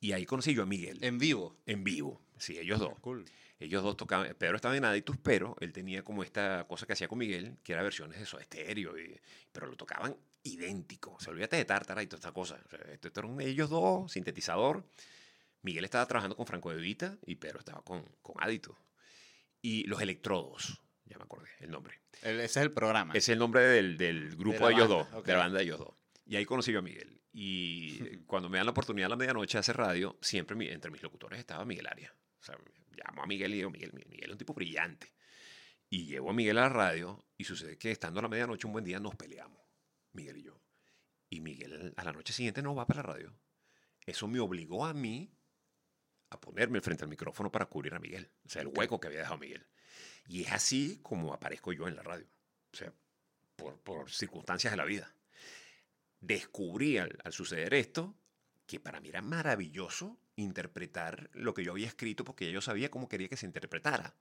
Y 0.01 0.12
ahí 0.12 0.27
conocí 0.27 0.53
yo 0.55 0.62
a 0.62 0.67
Miguel 0.67 0.99
En 1.03 1.19
vivo. 1.19 1.57
en 1.67 1.83
vivo. 1.83 2.21
Sí, 2.39 2.59
ellos 2.59 2.79
dos. 2.79 2.99
Cool. 3.01 3.25
Ellos 3.58 3.82
dos 3.82 3.97
tocaban, 3.97 4.35
Pedro 4.38 4.56
estaba 4.56 4.76
en 4.76 4.85
Aditus, 4.85 5.17
pero 5.23 5.56
él 5.61 5.73
tenía 5.73 6.03
como 6.03 6.23
esta 6.23 6.67
cosa 6.69 6.87
que 6.87 6.92
hacía 6.92 7.09
con 7.09 7.19
Miguel, 7.19 7.57
que 7.62 7.73
era 7.73 7.83
versiones 7.83 8.19
de 8.21 8.26
su 8.26 8.37
estéreo, 8.38 8.99
y, 8.99 9.19
pero 9.52 9.66
lo 9.66 9.76
tocaban 9.76 10.14
idéntico. 10.42 11.16
Se 11.21 11.31
olvídate 11.31 11.57
de 11.57 11.64
Tártara 11.64 12.02
y 12.02 12.07
toda 12.07 12.19
esta 12.19 12.33
cosa. 12.33 12.61
O 12.64 12.69
sea, 12.69 12.78
esto, 12.92 13.09
esto 13.09 13.21
eran 13.21 13.40
ellos 13.40 13.71
dos, 13.71 14.12
sintetizador. 14.12 14.85
Miguel 15.62 15.85
estaba 15.85 16.07
trabajando 16.07 16.37
con 16.37 16.47
Franco 16.47 16.71
de 16.71 16.76
Vita 16.81 17.16
y 17.26 17.37
Pedro 17.37 17.59
estaba 17.61 17.83
con, 17.83 18.04
con 18.23 18.37
Aditus. 18.40 18.76
Y 19.62 19.85
los 19.85 20.00
electrodos, 20.00 20.81
ya 21.07 21.16
me 21.19 21.25
acordé 21.25 21.49
el 21.61 21.71
nombre. 21.71 22.00
El- 22.23 22.40
ese 22.40 22.61
es 22.61 22.66
el 22.66 22.73
programa. 22.73 23.12
Ese 23.12 23.19
es 23.19 23.28
el 23.31 23.38
nombre 23.38 23.62
del, 23.62 23.97
del 23.97 24.37
grupo 24.37 24.66
de, 24.69 24.75
ellos 24.75 24.88
dos, 24.88 25.09
ok. 25.14 25.25
de 25.26 25.33
la 25.33 25.38
banda 25.38 25.59
de 25.59 25.64
ellos 25.64 25.78
dos. 25.78 25.95
Y 26.26 26.37
ahí 26.37 26.45
conocí 26.45 26.73
yo 26.73 26.81
a 26.81 26.83
Miguel. 26.83 27.21
Y 27.33 28.19
cuando 28.26 28.49
me 28.49 28.59
dan 28.59 28.66
la 28.66 28.73
oportunidad 28.73 29.07
a 29.07 29.11
la 29.11 29.16
medianoche 29.16 29.57
de 29.57 29.61
hacer 29.61 29.76
radio, 29.76 30.19
siempre 30.21 30.54
mi- 30.57 30.69
entre 30.69 30.90
mis 30.90 31.02
locutores 31.02 31.38
estaba 31.40 31.64
Miguel 31.64 31.87
Arias. 31.87 32.12
O 32.40 32.45
sea, 32.45 32.57
llamo 32.97 33.23
a 33.23 33.26
Miguel 33.26 33.53
y 33.53 33.57
digo, 33.59 33.71
Miguel, 33.71 33.93
Miguel 33.93 34.25
es 34.25 34.33
un 34.33 34.38
tipo 34.38 34.55
brillante. 34.55 35.12
Y 35.88 36.07
llevo 36.07 36.31
a 36.31 36.33
Miguel 36.33 36.59
a 36.59 36.62
la 36.62 36.69
radio 36.69 37.25
y 37.37 37.45
sucede 37.45 37.79
que 37.79 37.91
estando 37.91 38.21
a 38.21 38.23
la 38.23 38.29
medianoche 38.29 38.67
un 38.67 38.73
buen 38.73 38.85
día 38.85 38.99
nos 38.99 39.15
peleamos, 39.15 39.61
Miguel 40.12 40.38
y 40.38 40.43
yo. 40.43 40.61
Y 41.29 41.41
Miguel 41.41 41.95
a 41.97 42.05
la 42.05 42.12
noche 42.12 42.33
siguiente 42.33 42.62
no 42.62 42.75
va 42.75 42.87
para 42.87 43.03
la 43.03 43.12
radio. 43.15 43.38
Eso 44.05 44.29
me 44.29 44.41
obligó 44.41 44.85
a 44.87 44.95
mí 44.95 45.33
a 46.31 46.41
ponerme 46.41 46.81
frente 46.81 47.05
al 47.05 47.11
micrófono 47.11 47.50
para 47.50 47.67
cubrir 47.67 47.95
a 47.95 48.00
Miguel. 48.00 48.31
O 48.45 48.49
sea, 48.49 48.62
el 48.62 48.69
hueco 48.69 49.00
que 49.00 49.09
había 49.09 49.21
dejado 49.21 49.38
Miguel. 49.38 49.67
Y 50.29 50.43
es 50.43 50.53
así 50.53 51.00
como 51.03 51.33
aparezco 51.33 51.73
yo 51.73 51.87
en 51.87 51.97
la 51.97 52.03
radio. 52.03 52.26
O 52.73 52.76
sea, 52.76 52.93
por, 53.55 53.81
por 53.81 54.11
circunstancias 54.11 54.73
de 54.73 54.76
la 54.76 54.85
vida. 54.85 55.15
Descubrí 56.21 56.99
al, 56.99 57.17
al 57.25 57.33
suceder 57.33 57.75
esto 57.75 58.17
que 58.67 58.81
para 58.81 59.00
mí 59.00 59.09
era 59.09 59.23
maravilloso 59.23 60.19
interpretar 60.37 61.31
lo 61.33 61.55
que 61.55 61.64
yo 61.64 61.73
había 61.73 61.87
escrito 61.87 62.25
porque 62.25 62.47
ya 62.47 62.52
yo 62.52 62.61
sabía 62.61 62.90
cómo 62.90 63.09
quería 63.09 63.28
que 63.28 63.37
se 63.37 63.47
interpretara. 63.47 64.14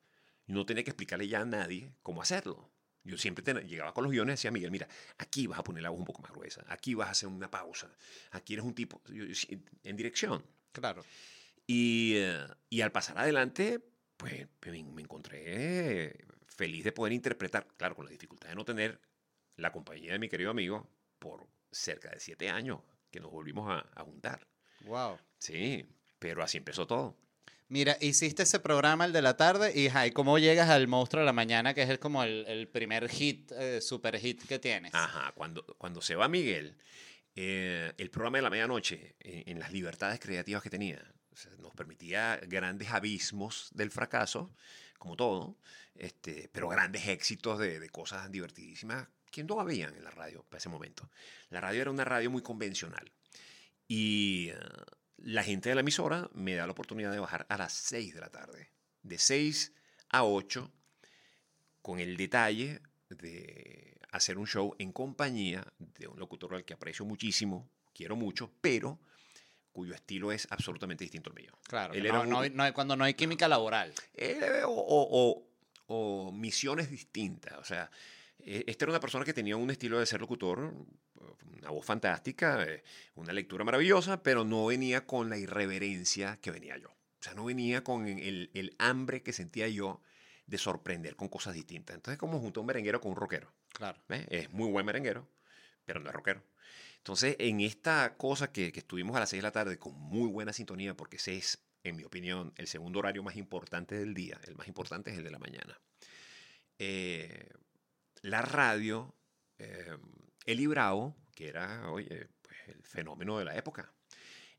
No 0.47 0.65
tenía 0.65 0.83
que 0.83 0.91
explicarle 0.91 1.27
ya 1.27 1.41
a 1.41 1.45
nadie 1.45 1.93
cómo 2.01 2.21
hacerlo. 2.21 2.71
Yo 3.03 3.17
siempre 3.17 3.43
ten- 3.43 3.67
llegaba 3.67 3.93
con 3.93 4.03
los 4.03 4.11
guiones 4.11 4.33
y 4.33 4.35
decía, 4.37 4.51
Miguel, 4.51 4.71
mira, 4.71 4.87
aquí 5.17 5.45
vas 5.47 5.59
a 5.59 5.63
poner 5.63 5.83
la 5.83 5.89
voz 5.89 5.99
un 5.99 6.05
poco 6.05 6.21
más 6.21 6.31
gruesa, 6.31 6.63
aquí 6.67 6.95
vas 6.95 7.07
a 7.07 7.11
hacer 7.11 7.29
una 7.29 7.51
pausa, 7.51 7.91
aquí 8.31 8.53
eres 8.53 8.65
un 8.65 8.73
tipo 8.73 9.01
en 9.83 9.95
dirección. 9.95 10.43
Claro. 10.71 11.03
Y, 11.67 12.13
eh, 12.15 12.45
y 12.69 12.81
al 12.81 12.91
pasar 12.91 13.17
adelante, 13.19 13.79
pues 14.17 14.47
me, 14.65 14.83
me 14.83 15.01
encontré 15.01 16.25
feliz 16.47 16.83
de 16.83 16.91
poder 16.91 17.13
interpretar, 17.13 17.67
claro, 17.77 17.95
con 17.95 18.05
la 18.05 18.11
dificultad 18.11 18.49
de 18.49 18.55
no 18.55 18.65
tener 18.65 18.99
la 19.55 19.71
compañía 19.71 20.13
de 20.13 20.19
mi 20.19 20.29
querido 20.29 20.49
amigo 20.51 20.89
por 21.19 21.47
cerca 21.71 22.09
de 22.09 22.19
siete 22.19 22.49
años 22.49 22.81
que 23.11 23.19
nos 23.19 23.31
volvimos 23.31 23.69
a, 23.69 23.87
a 23.93 24.03
juntar. 24.03 24.47
Wow. 24.81 25.17
Sí, 25.37 25.85
pero 26.25 26.41
así 26.41 26.57
empezó 26.57 26.87
todo. 26.87 27.15
Mira, 27.67 27.97
hiciste 28.01 28.41
ese 28.41 28.59
programa, 28.59 29.05
el 29.05 29.13
de 29.13 29.21
la 29.21 29.37
tarde, 29.37 29.71
y, 29.75 29.95
¿y 29.95 30.11
cómo 30.11 30.39
llegas 30.39 30.71
al 30.71 30.87
monstruo 30.87 31.19
de 31.21 31.25
la 31.27 31.33
mañana, 31.33 31.75
que 31.75 31.83
es 31.83 31.89
el, 31.89 31.99
como 31.99 32.23
el, 32.23 32.45
el 32.47 32.67
primer 32.67 33.07
hit, 33.09 33.51
eh, 33.51 33.79
super 33.79 34.17
hit 34.17 34.43
que 34.47 34.57
tienes? 34.57 34.91
Ajá, 34.95 35.33
cuando, 35.35 35.63
cuando 35.77 36.01
se 36.01 36.15
va 36.15 36.27
Miguel, 36.27 36.79
eh, 37.35 37.93
el 37.99 38.09
programa 38.09 38.39
de 38.39 38.41
la 38.41 38.49
medianoche, 38.49 39.15
en, 39.19 39.49
en 39.51 39.59
las 39.59 39.71
libertades 39.71 40.19
creativas 40.19 40.63
que 40.63 40.71
tenía, 40.71 40.99
o 41.31 41.35
sea, 41.35 41.51
nos 41.59 41.75
permitía 41.75 42.39
grandes 42.47 42.89
abismos 42.89 43.69
del 43.75 43.91
fracaso, 43.91 44.51
como 44.97 45.15
todo, 45.15 45.59
este, 45.93 46.49
pero 46.51 46.67
grandes 46.69 47.07
éxitos 47.07 47.59
de, 47.59 47.79
de 47.79 47.89
cosas 47.89 48.31
divertidísimas 48.31 49.07
que 49.29 49.43
no 49.43 49.59
habían 49.59 49.95
en 49.95 50.03
la 50.03 50.09
radio 50.09 50.43
para 50.49 50.57
ese 50.57 50.69
momento. 50.69 51.07
La 51.49 51.61
radio 51.61 51.81
era 51.83 51.91
una 51.91 52.03
radio 52.03 52.31
muy 52.31 52.41
convencional. 52.41 53.11
Y 53.87 54.49
eh, 54.49 54.57
la 55.17 55.43
gente 55.43 55.69
de 55.69 55.75
la 55.75 55.81
emisora 55.81 56.29
me 56.33 56.55
da 56.55 56.65
la 56.65 56.71
oportunidad 56.73 57.11
de 57.11 57.19
bajar 57.19 57.45
a 57.49 57.57
las 57.57 57.73
6 57.73 58.13
de 58.13 58.19
la 58.21 58.29
tarde. 58.29 58.69
De 59.03 59.17
6 59.17 59.73
a 60.09 60.23
8, 60.23 60.71
con 61.81 61.99
el 61.99 62.17
detalle 62.17 62.81
de 63.09 63.97
hacer 64.11 64.37
un 64.37 64.47
show 64.47 64.75
en 64.79 64.91
compañía 64.91 65.65
de 65.77 66.07
un 66.07 66.19
locutor 66.19 66.55
al 66.55 66.65
que 66.65 66.73
aprecio 66.73 67.05
muchísimo, 67.05 67.69
quiero 67.93 68.15
mucho, 68.15 68.51
pero 68.61 68.99
cuyo 69.71 69.93
estilo 69.93 70.31
es 70.31 70.47
absolutamente 70.51 71.03
distinto 71.03 71.29
al 71.29 71.35
mío. 71.35 71.51
Claro, 71.67 71.93
Él 71.93 72.01
que 72.03 72.07
era 72.07 72.17
no, 72.19 72.23
un- 72.23 72.29
no 72.29 72.39
hay- 72.39 72.49
no 72.49 72.63
hay- 72.63 72.71
cuando 72.71 72.95
no 72.95 73.03
hay 73.03 73.13
química 73.13 73.47
laboral. 73.47 73.93
O, 74.65 74.69
o- 74.69 75.07
o- 75.31 75.47
o 75.87 76.31
misiones 76.31 76.89
distintas. 76.89 77.57
O 77.59 77.63
sea, 77.65 77.91
esta 78.39 78.85
era 78.85 78.91
una 78.91 78.99
persona 78.99 79.25
que 79.25 79.33
tenía 79.33 79.57
un 79.57 79.69
estilo 79.71 79.99
de 79.99 80.05
ser 80.05 80.21
locutor, 80.21 80.73
una 81.57 81.69
voz 81.71 81.85
fantástica, 81.85 82.63
eh, 82.63 82.83
una 83.15 83.33
lectura 83.33 83.63
maravillosa, 83.63 84.21
pero 84.21 84.43
no 84.43 84.67
venía 84.67 85.05
con 85.05 85.29
la 85.29 85.37
irreverencia 85.37 86.37
que 86.41 86.51
venía 86.51 86.77
yo. 86.77 86.89
O 86.89 87.23
sea, 87.25 87.33
no 87.33 87.45
venía 87.45 87.83
con 87.83 88.07
el, 88.07 88.51
el 88.53 88.75
hambre 88.77 89.23
que 89.23 89.33
sentía 89.33 89.67
yo 89.67 90.01
de 90.45 90.57
sorprender 90.57 91.15
con 91.15 91.27
cosas 91.27 91.55
distintas. 91.55 91.95
Entonces, 91.95 92.19
como 92.19 92.39
junto 92.39 92.59
a 92.59 92.61
un 92.61 92.67
merenguero 92.67 93.01
con 93.01 93.11
un 93.11 93.17
rockero. 93.17 93.51
Claro. 93.69 93.99
¿ves? 94.07 94.25
Es 94.29 94.51
muy 94.51 94.69
buen 94.69 94.85
merenguero, 94.85 95.27
pero 95.85 95.99
no 95.99 96.09
es 96.09 96.15
rockero. 96.15 96.43
Entonces, 96.97 97.35
en 97.39 97.61
esta 97.61 98.15
cosa 98.17 98.51
que, 98.51 98.71
que 98.71 98.79
estuvimos 98.79 99.15
a 99.15 99.19
las 99.19 99.29
6 99.29 99.41
de 99.41 99.47
la 99.47 99.51
tarde 99.51 99.77
con 99.77 99.93
muy 99.93 100.29
buena 100.29 100.53
sintonía, 100.53 100.95
porque 100.95 101.17
ese 101.17 101.35
es, 101.35 101.63
en 101.83 101.95
mi 101.95 102.03
opinión, 102.03 102.53
el 102.57 102.67
segundo 102.67 102.99
horario 102.99 103.23
más 103.23 103.35
importante 103.35 103.95
del 103.95 104.13
día, 104.13 104.39
el 104.45 104.55
más 104.55 104.67
importante 104.67 105.11
es 105.11 105.17
el 105.17 105.23
de 105.23 105.31
la 105.31 105.39
mañana. 105.39 105.79
Eh, 106.77 107.49
la 108.25 108.41
radio, 108.41 109.15
eh, 109.59 109.97
Eli 110.45 110.65
Bravo, 110.65 111.15
que 111.35 111.47
era, 111.47 111.91
oye, 111.91 112.27
pues 112.41 112.57
el 112.67 112.83
fenómeno 112.83 113.37
de 113.37 113.45
la 113.45 113.55
época. 113.55 113.93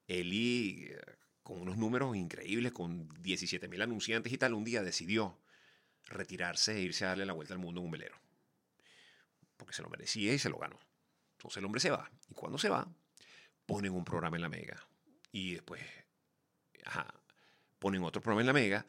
Eli, 0.07 0.87
eh, 0.89 1.01
con 1.43 1.61
unos 1.61 1.77
números 1.77 2.17
increíbles, 2.17 2.73
con 2.73 3.09
17 3.23 3.67
mil 3.67 3.83
anunciantes 3.83 4.33
y 4.33 4.39
tal, 4.39 4.55
un 4.55 4.63
día 4.63 4.83
decidió 4.83 5.41
retirarse 6.05 6.77
e 6.77 6.81
irse 6.81 7.05
a 7.05 7.09
darle 7.09 7.27
la 7.27 7.33
vuelta 7.33 7.55
al 7.55 7.61
mundo 7.61 7.81
en 7.81 7.87
un 7.87 7.91
velero. 7.91 8.17
Porque 9.57 9.75
se 9.75 9.83
lo 9.83 9.89
merecía 9.89 10.33
y 10.33 10.39
se 10.39 10.49
lo 10.49 10.59
ganó. 10.59 10.79
Entonces 11.33 11.57
el 11.57 11.65
hombre 11.65 11.81
se 11.81 11.91
va. 11.91 12.09
Y 12.29 12.35
cuando 12.35 12.59
se 12.59 12.69
va, 12.69 12.89
ponen 13.67 13.93
un 13.93 14.05
programa 14.05 14.37
en 14.37 14.43
la 14.43 14.49
Mega. 14.49 14.87
Y 15.33 15.55
después, 15.55 15.83
ajá, 16.85 17.13
ponen 17.81 18.05
otro 18.05 18.23
programa 18.23 18.43
en 18.43 18.47
la 18.47 18.53
Mega. 18.53 18.87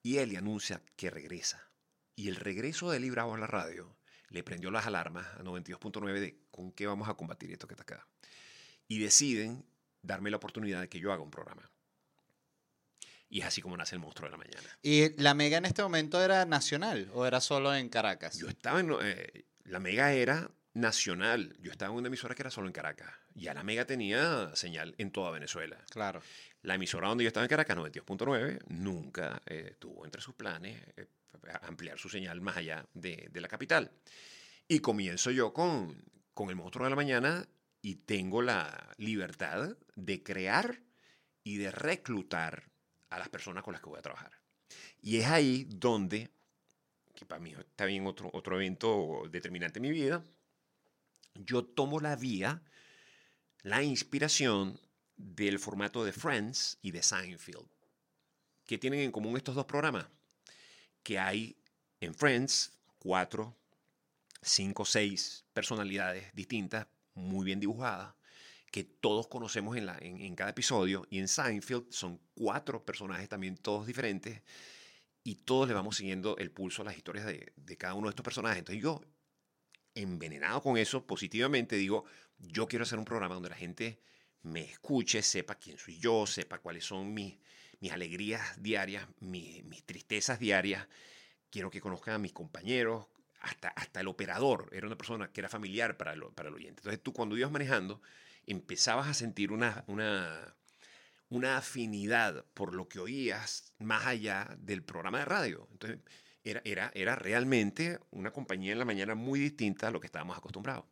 Y 0.00 0.24
le 0.24 0.36
anuncia 0.36 0.80
que 0.96 1.10
regresa. 1.10 1.72
Y 2.14 2.28
el 2.28 2.36
regreso 2.36 2.90
de 2.90 2.98
Eli 2.98 3.10
Bravo 3.10 3.34
a 3.34 3.38
la 3.38 3.46
radio 3.48 3.96
le 4.32 4.42
prendió 4.42 4.70
las 4.70 4.86
alarmas 4.86 5.26
a 5.38 5.42
92.9 5.42 6.20
de 6.20 6.38
con 6.50 6.72
qué 6.72 6.86
vamos 6.86 7.08
a 7.08 7.14
combatir 7.14 7.52
esto 7.52 7.66
que 7.66 7.74
está 7.74 7.82
acá. 7.82 8.06
Y 8.88 8.98
deciden 8.98 9.64
darme 10.02 10.30
la 10.30 10.38
oportunidad 10.38 10.80
de 10.80 10.88
que 10.88 10.98
yo 10.98 11.12
haga 11.12 11.22
un 11.22 11.30
programa. 11.30 11.70
Y 13.28 13.40
es 13.40 13.46
así 13.46 13.62
como 13.62 13.76
nace 13.76 13.94
el 13.94 14.00
monstruo 14.00 14.28
de 14.28 14.32
la 14.32 14.36
mañana. 14.36 14.78
¿Y 14.82 15.20
la 15.22 15.32
mega 15.32 15.56
en 15.56 15.64
este 15.64 15.82
momento 15.82 16.22
era 16.22 16.44
nacional 16.44 17.10
o 17.14 17.24
era 17.24 17.40
solo 17.40 17.74
en 17.74 17.88
Caracas? 17.88 18.38
Yo 18.38 18.48
estaba 18.48 18.80
en. 18.80 18.94
eh, 19.02 19.46
la 19.64 19.78
Mega 19.78 20.12
era 20.12 20.50
nacional. 20.74 21.56
Yo 21.60 21.70
estaba 21.70 21.92
en 21.92 21.98
una 21.98 22.08
emisora 22.08 22.34
que 22.34 22.42
era 22.42 22.50
solo 22.50 22.66
en 22.66 22.72
Caracas. 22.72 23.10
Ya 23.34 23.54
la 23.54 23.62
Mega 23.62 23.86
tenía 23.86 24.54
señal 24.54 24.94
en 24.98 25.10
toda 25.10 25.30
Venezuela. 25.30 25.78
Claro. 25.90 26.20
La 26.62 26.74
emisora 26.74 27.08
donde 27.08 27.24
yo 27.24 27.28
estaba 27.28 27.44
en 27.44 27.50
Caracas, 27.50 27.76
92.9, 27.76 28.64
nunca 28.68 29.40
eh, 29.46 29.76
tuvo 29.78 30.04
entre 30.04 30.20
sus 30.20 30.34
planes 30.34 30.80
eh, 30.96 31.06
ampliar 31.62 31.98
su 31.98 32.08
señal 32.08 32.40
más 32.40 32.56
allá 32.56 32.86
de, 32.94 33.30
la 33.34 33.48
capital. 33.48 33.90
Y 34.68 34.80
comienzo 34.80 35.30
yo 35.30 35.52
con, 35.52 36.04
con 36.34 36.50
el 36.50 36.56
monstruo 36.56 36.84
de 36.84 36.90
la 36.90 36.96
mañana 36.96 37.48
y 37.80 37.96
tengo 37.96 38.42
la 38.42 38.94
libertad 38.96 39.76
de 39.96 40.22
crear 40.22 40.80
y 41.44 41.56
de 41.56 41.70
reclutar 41.70 42.70
a 43.10 43.18
las 43.18 43.28
personas 43.28 43.62
con 43.62 43.72
las 43.72 43.82
que 43.82 43.88
voy 43.88 43.98
a 43.98 44.02
trabajar. 44.02 44.32
Y 45.00 45.18
es 45.18 45.26
ahí 45.26 45.66
donde, 45.68 46.30
que 47.14 47.26
para 47.26 47.40
mí 47.40 47.52
está 47.52 47.84
bien 47.84 48.06
otro, 48.06 48.30
otro 48.32 48.56
evento 48.56 49.22
determinante 49.30 49.78
en 49.78 49.82
mi 49.82 49.90
vida, 49.90 50.24
yo 51.34 51.64
tomo 51.64 52.00
la 52.00 52.16
vía, 52.16 52.62
la 53.62 53.82
inspiración 53.82 54.78
del 55.16 55.58
formato 55.58 56.04
de 56.04 56.12
Friends 56.12 56.78
y 56.82 56.90
de 56.90 57.02
Seinfeld. 57.02 57.66
¿Qué 58.66 58.78
tienen 58.78 59.00
en 59.00 59.12
común 59.12 59.36
estos 59.36 59.54
dos 59.54 59.66
programas? 59.66 60.06
Que 61.02 61.18
hay 61.18 61.56
en 62.00 62.14
Friends 62.14 62.72
cuatro, 62.98 63.56
cinco, 64.40 64.84
seis 64.84 65.44
personalidades 65.52 66.32
distintas, 66.34 66.86
muy 67.14 67.44
bien 67.44 67.60
dibujadas, 67.60 68.14
que 68.70 68.84
todos 68.84 69.28
conocemos 69.28 69.76
en, 69.76 69.86
la, 69.86 69.98
en, 70.00 70.34
cada 70.34 70.50
episodio. 70.50 71.06
Y 71.10 71.18
en 71.18 71.28
Seinfeld 71.28 71.90
son 71.90 72.20
cuatro 72.34 72.84
personajes 72.84 73.28
también 73.28 73.56
todos 73.56 73.86
diferentes 73.86 74.42
y 75.24 75.36
todos 75.36 75.68
le 75.68 75.74
vamos 75.74 75.96
siguiendo 75.96 76.36
el 76.38 76.50
pulso 76.50 76.82
a 76.82 76.86
las 76.86 76.96
historias 76.96 77.26
de, 77.26 77.52
de 77.54 77.76
cada 77.76 77.94
uno 77.94 78.08
de 78.08 78.12
estos 78.12 78.24
personajes. 78.24 78.58
Entonces 78.58 78.82
yo, 78.82 79.00
envenenado 79.94 80.62
con 80.62 80.78
eso, 80.78 81.06
positivamente 81.06 81.76
digo, 81.76 82.04
yo 82.38 82.66
quiero 82.66 82.84
hacer 82.84 82.98
un 82.98 83.04
programa 83.04 83.34
donde 83.34 83.50
la 83.50 83.56
gente 83.56 84.00
me 84.42 84.62
escuche, 84.62 85.22
sepa 85.22 85.54
quién 85.56 85.78
soy 85.78 85.98
yo, 85.98 86.26
sepa 86.26 86.58
cuáles 86.58 86.84
son 86.84 87.12
mis, 87.12 87.36
mis 87.82 87.92
alegrías 87.92 88.62
diarias, 88.62 89.06
mis, 89.18 89.64
mis 89.64 89.84
tristezas 89.84 90.38
diarias. 90.38 90.86
Quiero 91.50 91.68
que 91.68 91.80
conozcan 91.80 92.14
a 92.14 92.18
mis 92.18 92.32
compañeros, 92.32 93.08
hasta, 93.40 93.68
hasta 93.70 94.00
el 94.00 94.06
operador. 94.06 94.70
Era 94.72 94.86
una 94.86 94.96
persona 94.96 95.32
que 95.32 95.40
era 95.40 95.48
familiar 95.48 95.96
para, 95.96 96.14
lo, 96.14 96.32
para 96.32 96.48
el 96.48 96.54
oyente. 96.54 96.80
Entonces 96.80 97.02
tú 97.02 97.12
cuando 97.12 97.36
ibas 97.36 97.50
manejando, 97.50 98.00
empezabas 98.46 99.08
a 99.08 99.14
sentir 99.14 99.50
una, 99.50 99.82
una, 99.88 100.54
una 101.28 101.56
afinidad 101.56 102.46
por 102.54 102.72
lo 102.72 102.88
que 102.88 103.00
oías 103.00 103.74
más 103.80 104.06
allá 104.06 104.56
del 104.60 104.84
programa 104.84 105.18
de 105.18 105.24
radio. 105.24 105.68
Entonces 105.72 105.98
era, 106.44 106.62
era, 106.64 106.92
era 106.94 107.16
realmente 107.16 107.98
una 108.12 108.30
compañía 108.30 108.70
en 108.72 108.78
la 108.78 108.84
mañana 108.84 109.16
muy 109.16 109.40
distinta 109.40 109.88
a 109.88 109.90
lo 109.90 109.98
que 109.98 110.06
estábamos 110.06 110.38
acostumbrados. 110.38 110.84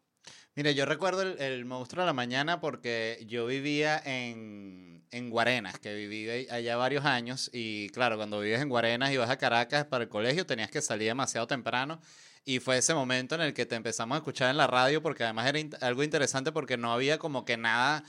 Mire, 0.55 0.75
yo 0.75 0.85
recuerdo 0.85 1.23
el, 1.23 1.41
el 1.41 1.65
monstruo 1.65 2.03
de 2.03 2.07
la 2.07 2.13
mañana 2.13 2.61
porque 2.61 3.25
yo 3.27 3.47
vivía 3.47 4.01
en, 4.05 5.05
en 5.11 5.31
Guarenas, 5.31 5.79
que 5.79 5.95
viví 5.95 6.29
allá 6.51 6.77
varios 6.77 7.05
años. 7.05 7.51
Y 7.53 7.89
claro, 7.91 8.17
cuando 8.17 8.41
vives 8.41 8.61
en 8.61 8.69
Guarenas 8.69 9.13
y 9.13 9.17
vas 9.17 9.31
a 9.31 9.39
Caracas 9.39 9.87
para 9.87 10.05
el 10.05 10.11
colegio, 10.11 10.45
tenías 10.47 10.71
que 10.71 10.83
salir 10.83 11.09
demasiado 11.09 11.47
temprano. 11.47 12.01
Y 12.45 12.59
fue 12.59 12.79
ese 12.79 12.95
momento 12.95 13.35
en 13.37 13.43
el 13.43 13.55
que 13.55 13.67
te 13.67 13.77
empezamos 13.77 14.17
a 14.17 14.19
escuchar 14.19 14.51
en 14.51 14.57
la 14.57 14.67
radio, 14.67 15.03
porque 15.03 15.25
además 15.25 15.47
era 15.47 15.59
in- 15.59 15.71
algo 15.81 16.03
interesante 16.03 16.53
porque 16.53 16.77
no 16.77 16.93
había 16.93 17.19
como 17.19 17.45
que 17.45 17.57
nada 17.57 18.03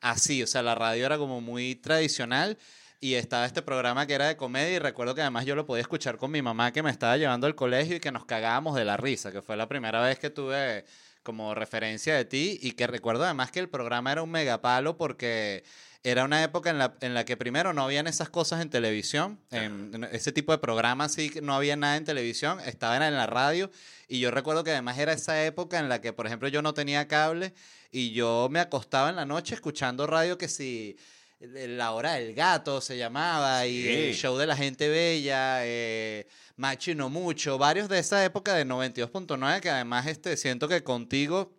así. 0.00 0.42
O 0.42 0.46
sea, 0.46 0.62
la 0.62 0.74
radio 0.74 1.04
era 1.06 1.18
como 1.18 1.40
muy 1.40 1.74
tradicional. 1.74 2.58
Y 3.00 3.14
estaba 3.14 3.46
este 3.46 3.62
programa 3.62 4.06
que 4.08 4.14
era 4.14 4.26
de 4.26 4.36
comedia 4.36 4.74
y 4.74 4.78
recuerdo 4.80 5.14
que 5.14 5.20
además 5.20 5.44
yo 5.46 5.54
lo 5.54 5.64
podía 5.66 5.82
escuchar 5.82 6.16
con 6.16 6.32
mi 6.32 6.42
mamá 6.42 6.72
que 6.72 6.82
me 6.82 6.90
estaba 6.90 7.16
llevando 7.16 7.46
al 7.46 7.54
colegio 7.54 7.94
y 7.96 8.00
que 8.00 8.10
nos 8.10 8.24
cagábamos 8.24 8.74
de 8.74 8.84
la 8.84 8.96
risa, 8.96 9.30
que 9.30 9.40
fue 9.40 9.56
la 9.56 9.68
primera 9.68 10.00
vez 10.02 10.18
que 10.18 10.30
tuve 10.30 10.84
como 11.28 11.54
referencia 11.54 12.16
de 12.16 12.24
ti 12.24 12.58
y 12.62 12.72
que 12.72 12.86
recuerdo 12.86 13.22
además 13.22 13.50
que 13.50 13.60
el 13.60 13.68
programa 13.68 14.10
era 14.12 14.22
un 14.22 14.30
megapalo 14.30 14.96
porque 14.96 15.62
era 16.02 16.24
una 16.24 16.42
época 16.42 16.70
en 16.70 16.78
la, 16.78 16.94
en 17.02 17.12
la 17.12 17.26
que 17.26 17.36
primero 17.36 17.74
no 17.74 17.82
habían 17.82 18.06
esas 18.06 18.30
cosas 18.30 18.62
en 18.62 18.70
televisión, 18.70 19.38
en, 19.50 19.90
en 19.92 20.04
ese 20.04 20.32
tipo 20.32 20.52
de 20.52 20.58
programas 20.58 21.12
sí 21.12 21.28
que 21.28 21.42
no 21.42 21.54
había 21.54 21.76
nada 21.76 21.98
en 21.98 22.06
televisión, 22.06 22.60
estaban 22.60 23.02
en 23.02 23.14
la 23.14 23.26
radio 23.26 23.70
y 24.08 24.20
yo 24.20 24.30
recuerdo 24.30 24.64
que 24.64 24.70
además 24.70 24.96
era 24.96 25.12
esa 25.12 25.44
época 25.44 25.78
en 25.78 25.90
la 25.90 26.00
que 26.00 26.14
por 26.14 26.26
ejemplo 26.26 26.48
yo 26.48 26.62
no 26.62 26.72
tenía 26.72 27.06
cable 27.08 27.52
y 27.92 28.12
yo 28.12 28.48
me 28.50 28.60
acostaba 28.60 29.10
en 29.10 29.16
la 29.16 29.26
noche 29.26 29.54
escuchando 29.54 30.06
radio 30.06 30.38
que 30.38 30.48
si 30.48 30.96
la 31.40 31.92
hora 31.92 32.14
del 32.14 32.34
gato 32.34 32.80
se 32.80 32.96
llamaba 32.96 33.66
y 33.66 33.86
el 33.86 34.14
show 34.14 34.36
de 34.36 34.46
la 34.46 34.56
gente 34.56 34.88
bella, 34.88 35.64
eh, 35.64 36.26
Macho 36.56 36.90
y 36.90 36.94
no 36.96 37.08
mucho, 37.08 37.58
varios 37.58 37.88
de 37.88 38.00
esa 38.00 38.24
época 38.24 38.54
de 38.54 38.66
92.9 38.66 39.60
que 39.60 39.70
además 39.70 40.06
este, 40.06 40.36
siento 40.36 40.66
que 40.66 40.82
contigo, 40.82 41.56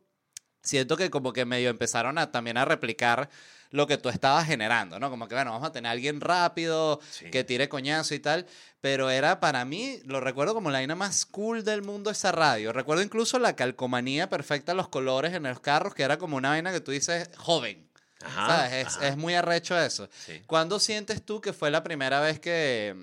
siento 0.62 0.98
que 0.98 1.10
como 1.10 1.32
que 1.32 1.46
medio 1.46 1.70
empezaron 1.70 2.18
a 2.18 2.32
también 2.32 2.58
a 2.58 2.66
replicar 2.66 3.30
lo 3.72 3.86
que 3.88 3.98
tú 3.98 4.10
estabas 4.10 4.48
generando, 4.48 5.00
¿no? 5.00 5.10
Como 5.12 5.28
que, 5.28 5.36
bueno, 5.36 5.52
vamos 5.52 5.68
a 5.68 5.72
tener 5.72 5.90
a 5.90 5.92
alguien 5.92 6.22
rápido, 6.22 7.00
Sí. 7.12 7.30
que 7.30 7.44
tire 7.44 7.70
coñazo 7.70 8.16
y 8.16 8.20
tal, 8.20 8.48
pero 8.82 9.12
era 9.12 9.40
para 9.40 9.64
mí, 9.64 10.00
lo 10.06 10.20
recuerdo 10.20 10.56
como 10.56 10.72
la 10.72 10.80
vaina 10.80 10.96
más 10.96 11.26
cool 11.28 11.64
del 11.64 11.84
mundo 11.84 12.10
esa 12.10 12.32
radio. 12.32 12.74
Recuerdo 12.74 13.04
incluso 13.04 13.38
la 13.38 13.56
calcomanía 13.56 14.28
perfecta, 14.28 14.74
los 14.74 14.90
colores 14.90 15.34
en 15.34 15.44
los 15.44 15.60
carros, 15.60 15.94
que 15.94 16.02
era 16.04 16.18
como 16.18 16.36
una 16.36 16.50
vaina 16.50 16.72
que 16.72 16.82
tú 16.82 16.92
dices, 16.92 17.30
joven. 17.38 17.89
Ajá, 18.24 18.48
¿Sabes? 18.48 18.74
Es, 18.88 18.98
ajá. 18.98 19.08
es 19.10 19.18
muy 19.18 19.34
arrecho 19.34 19.80
eso. 19.80 20.10
Sí. 20.26 20.42
¿Cuándo 20.46 20.80
sientes 20.80 21.24
tú 21.26 21.40
que 21.42 21.54
fue 21.54 21.72
la 21.72 21.84
primera 21.84 22.20
vez 22.20 22.40
que, 22.40 22.96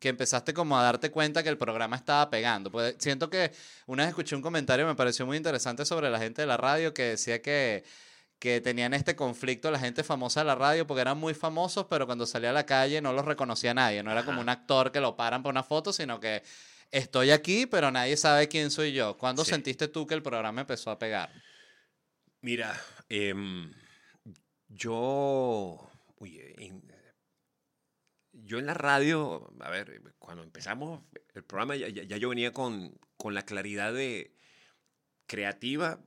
que 0.00 0.08
empezaste 0.08 0.52
como 0.54 0.78
a 0.78 0.82
darte 0.82 1.10
cuenta 1.10 1.42
que 1.42 1.48
el 1.48 1.56
programa 1.58 1.96
estaba 1.96 2.28
pegando? 2.30 2.70
Pues 2.70 2.96
siento 2.98 3.30
que 3.30 3.52
una 3.86 4.02
vez 4.04 4.10
escuché 4.10 4.34
un 4.34 4.42
comentario, 4.42 4.86
me 4.86 4.94
pareció 4.94 5.24
muy 5.26 5.36
interesante 5.36 5.84
sobre 5.84 6.10
la 6.10 6.18
gente 6.18 6.42
de 6.42 6.46
la 6.46 6.56
radio 6.56 6.92
que 6.92 7.02
decía 7.04 7.40
que, 7.40 7.84
que 8.38 8.60
tenían 8.60 8.92
este 8.92 9.14
conflicto 9.16 9.70
la 9.70 9.78
gente 9.78 10.02
famosa 10.04 10.40
de 10.40 10.46
la 10.46 10.54
radio 10.56 10.86
porque 10.86 11.00
eran 11.02 11.16
muy 11.16 11.32
famosos, 11.34 11.86
pero 11.88 12.06
cuando 12.06 12.26
salía 12.26 12.50
a 12.50 12.52
la 12.52 12.66
calle 12.66 13.00
no 13.00 13.12
los 13.12 13.24
reconocía 13.24 13.72
nadie. 13.72 14.02
No 14.02 14.10
era 14.10 14.24
como 14.24 14.40
un 14.40 14.48
actor 14.48 14.90
que 14.92 15.00
lo 15.00 15.16
paran 15.16 15.42
por 15.42 15.50
una 15.50 15.62
foto, 15.62 15.92
sino 15.92 16.18
que 16.20 16.42
estoy 16.90 17.30
aquí, 17.30 17.66
pero 17.66 17.90
nadie 17.92 18.16
sabe 18.16 18.48
quién 18.48 18.70
soy 18.70 18.92
yo. 18.92 19.16
¿Cuándo 19.16 19.44
Sí. 19.44 19.50
sentiste 19.52 19.86
tú 19.88 20.06
que 20.06 20.14
el 20.14 20.22
programa 20.22 20.60
empezó 20.62 20.90
a 20.90 20.98
pegar? 20.98 21.30
Mira, 22.42 22.78
em, 23.08 23.72
yo, 24.76 25.90
oye, 26.18 26.54
en, 26.64 26.82
yo 28.32 28.58
en 28.58 28.66
la 28.66 28.74
radio, 28.74 29.50
a 29.60 29.70
ver, 29.70 30.14
cuando 30.18 30.42
empezamos 30.42 31.02
el 31.34 31.44
programa 31.44 31.76
ya, 31.76 31.88
yo 32.16 32.28
venía 32.28 32.52
con, 32.52 32.98
con 33.16 33.34
la 33.34 33.44
claridad 33.44 33.92
de 33.94 34.34
creativa 35.26 36.00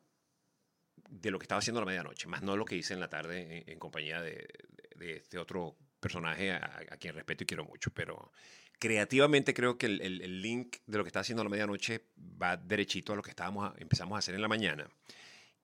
de 1.10 1.32
lo 1.32 1.40
que 1.40 1.44
estaba 1.46 1.60
haciendo 1.60 1.80
a 1.80 1.84
la 1.84 1.88
medianoche, 1.88 2.28
más 2.28 2.44
no 2.44 2.56
lo 2.56 2.66
que 2.66 2.76
hice 2.76 2.94
en 2.94 3.00
la 3.00 3.10
tarde 3.10 3.64
en, 3.68 3.80
compañía 3.80 4.22
de, 4.22 4.48
de- 4.96 5.18
este 5.18 5.38
otro 5.40 5.76
personaje 6.00 6.52
a, 6.52 6.80
quien 7.00 7.16
respeto 7.16 7.44
y 7.44 7.48
quiero 7.48 7.66
mucho, 7.66 7.92
pero 7.94 8.32
creativamente 8.80 9.54
creo 9.54 9.78
que 9.78 9.88
el, 9.88 10.02
el- 10.02 10.42
link 10.42 10.78
de 10.86 10.98
lo 10.98 11.04
que 11.04 11.10
está 11.10 11.22
haciendo 11.22 11.42
a 11.42 11.46
la 11.46 11.50
medianoche 11.50 12.06
va 12.18 12.56
derechito 12.58 13.14
a 13.14 13.16
lo 13.16 13.24
que 13.24 13.32
estábamos 13.32 13.66
a- 13.72 13.76
empezamos 13.80 14.16
a 14.16 14.20
hacer 14.20 14.36
en 14.36 14.42
la 14.42 14.48
mañana. 14.48 14.88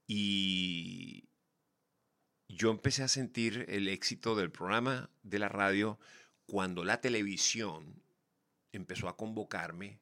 Y 0.08 1.28
yo 2.48 2.72
empecé 2.72 3.04
a 3.04 3.08
sentir 3.08 3.66
el 3.70 3.88
éxito 3.88 4.36
del 4.36 4.52
programa 4.52 5.10
de 5.24 5.40
la 5.40 5.50
radio 5.50 6.00
cuando 6.46 6.84
la 6.84 7.02
televisión 7.02 8.04
empezó 8.72 9.08
a 9.08 9.18
convocarme 9.18 10.00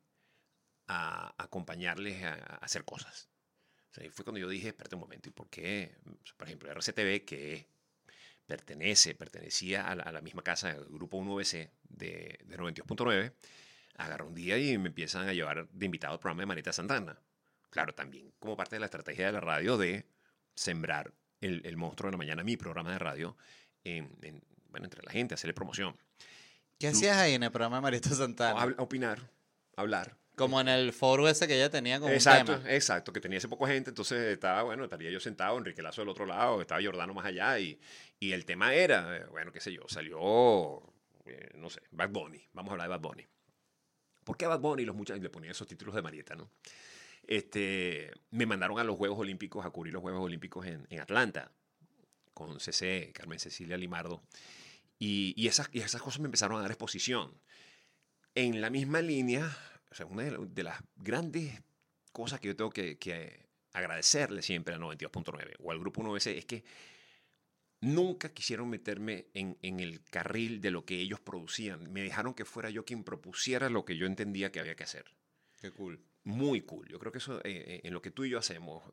a 0.87 1.33
acompañarles 1.41 2.23
a, 2.23 2.33
hacer 2.57 2.83
cosas. 2.83 3.29
O 3.91 3.93
sea, 3.93 4.11
fue 4.11 4.25
cuando 4.25 4.39
yo 4.39 4.49
dije, 4.49 4.69
espérate 4.69 4.95
un 4.95 5.01
momento, 5.01 5.29
¿y 5.29 5.31
por 5.31 5.49
qué? 5.49 5.95
Por 6.35 6.47
ejemplo, 6.47 6.69
RCTV, 6.71 7.23
que 7.25 7.67
pertenece, 8.45 9.15
pertenecía 9.15 9.87
a 9.87 9.95
la, 9.95 10.21
misma 10.21 10.43
casa 10.43 10.73
del 10.73 10.85
grupo 10.85 11.17
1BC 11.19 11.71
de, 11.83 12.39
de 12.43 12.57
92.9, 12.57 13.33
agarró 13.95 14.27
un 14.27 14.35
día 14.35 14.57
y 14.57 14.77
me 14.77 14.89
empiezan 14.89 15.29
a 15.29 15.33
llevar 15.33 15.69
de 15.69 15.85
invitado 15.85 16.13
al 16.13 16.19
programa 16.19 16.41
de 16.41 16.47
Marita 16.47 16.73
Santana. 16.73 17.21
Claro, 17.69 17.93
también 17.93 18.33
como 18.39 18.57
parte 18.57 18.75
de 18.75 18.81
la 18.81 18.87
estrategia 18.87 19.27
de 19.27 19.31
la 19.31 19.39
radio 19.39 19.77
de 19.77 20.05
sembrar 20.55 21.13
el, 21.45 21.61
el 21.65 21.77
monstruo 21.77 22.07
de 22.07 22.13
la 22.13 22.17
mañana, 22.17 22.43
mi 22.43 22.57
programa 22.57 22.91
de 22.91 22.99
radio, 22.99 23.35
en, 23.83 24.15
en- 24.21 24.41
bueno, 24.69 24.85
entre 24.85 25.03
la 25.03 25.11
gente, 25.11 25.33
hacerle 25.35 25.53
promoción. 25.53 25.95
¿Qué 26.79 26.87
hacías 26.87 27.17
ahí 27.17 27.33
en 27.33 27.43
el 27.43 27.51
programa 27.51 27.77
de 27.77 27.81
Marita 27.81 28.09
O 28.11 28.15
Santana? 28.15 28.75
opinar, 28.77 29.19
hablar. 29.75 30.17
Como 30.35 30.59
en 30.59 30.67
el 30.67 30.93
foro 30.93 31.29
ese 31.29 31.47
que 31.47 31.53
ella 31.55 31.69
tenía 31.69 31.99
con 31.99 32.11
Exacto, 32.11 32.53
un 32.53 32.57
tema. 32.63 32.73
exacto, 32.73 33.13
que 33.13 33.19
tenía 33.21 33.37
ese 33.37 33.47
poco 33.47 33.67
gente, 33.67 33.91
entonces 33.91 34.19
estaba, 34.33 34.63
bueno, 34.63 34.83
estaría 34.83 35.11
yo 35.11 35.19
sentado, 35.19 35.57
Enrique 35.59 35.83
Lazo 35.83 36.01
del 36.01 36.09
otro 36.09 36.25
lado, 36.25 36.59
estaba 36.59 36.81
Jordano 36.83 37.13
más 37.13 37.25
allá, 37.25 37.59
y, 37.59 37.79
y 38.19 38.31
el 38.31 38.43
tema 38.45 38.73
era, 38.73 39.15
eh, 39.17 39.25
bueno, 39.29 39.51
qué 39.51 39.59
sé 39.59 39.71
yo, 39.71 39.83
salió, 39.87 40.81
eh, 41.25 41.51
no 41.53 41.69
sé, 41.69 41.81
Bad 41.91 42.09
Bunny, 42.09 42.43
vamos 42.53 42.71
a 42.71 42.73
hablar 42.73 42.87
de 42.87 42.95
Bad 42.97 43.01
Bunny. 43.01 43.27
¿Por 44.23 44.35
qué 44.35 44.47
Bad 44.47 44.59
Bunny? 44.59 44.85
Los 44.85 44.95
muchachos 44.95 45.21
le 45.21 45.29
ponían 45.29 45.51
esos 45.51 45.67
títulos 45.67 45.93
de 45.93 46.01
Marieta, 46.01 46.33
¿no? 46.33 46.49
Este, 47.27 48.11
me 48.31 48.45
mandaron 48.45 48.79
a 48.79 48.83
los 48.83 48.97
Juegos 48.97 49.19
Olímpicos, 49.19 49.65
a 49.65 49.69
cubrir 49.69 49.93
los 49.93 50.01
Juegos 50.01 50.21
Olímpicos 50.23 50.65
en, 50.65 50.87
Atlanta, 50.99 51.51
con 52.33 52.59
CC, 52.59 53.11
Carmen 53.13 53.39
Cecilia 53.39 53.77
Limardo, 53.77 54.23
y, 54.99 55.33
y 55.37 55.47
esas, 55.47 55.69
y 55.71 55.79
esas 55.79 56.01
cosas 56.01 56.19
me 56.19 56.25
empezaron 56.25 56.57
a 56.57 56.61
dar 56.61 56.71
exposición. 56.71 57.33
En 58.35 58.61
la 58.61 58.69
misma 58.69 59.01
línea, 59.01 59.55
o 59.91 59.95
sea, 59.95 60.05
una 60.05 60.23
de, 60.23 60.31
la- 60.31 60.39
de 60.39 60.63
las 60.63 60.81
grandes 60.95 61.61
cosas 62.11 62.39
que 62.39 62.47
yo 62.49 62.55
tengo 62.55 62.71
que, 62.71 62.97
que 62.97 63.45
agradecerle 63.73 64.41
siempre 64.41 64.75
a 64.75 64.77
92.9 64.79 65.55
o 65.59 65.71
al 65.71 65.79
Grupo 65.79 66.01
1BC 66.01 66.37
es 66.37 66.45
que 66.45 66.63
nunca 67.81 68.29
quisieron 68.33 68.69
meterme 68.69 69.27
en, 69.33 69.57
en 69.61 69.79
el 69.79 70.03
carril 70.03 70.61
de 70.61 70.71
lo 70.71 70.85
que 70.85 70.99
ellos 70.99 71.19
producían. 71.19 71.91
Me 71.91 72.01
dejaron 72.01 72.33
que 72.33 72.45
fuera 72.45 72.69
yo 72.69 72.85
quien 72.85 73.03
propusiera 73.03 73.69
lo 73.69 73.85
que 73.85 73.97
yo 73.97 74.05
entendía 74.05 74.51
que 74.51 74.59
había 74.59 74.75
que 74.75 74.83
hacer. 74.83 75.05
Qué 75.61 75.71
cool. 75.71 75.99
Muy 76.23 76.61
cool. 76.61 76.87
Yo 76.87 76.99
creo 76.99 77.11
que 77.11 77.17
eso, 77.17 77.39
eh, 77.39 77.41
eh, 77.45 77.81
en 77.83 77.93
lo 77.93 78.01
que 78.01 78.11
tú 78.11 78.23
y 78.23 78.29
yo 78.29 78.39
hacemos, 78.39 78.83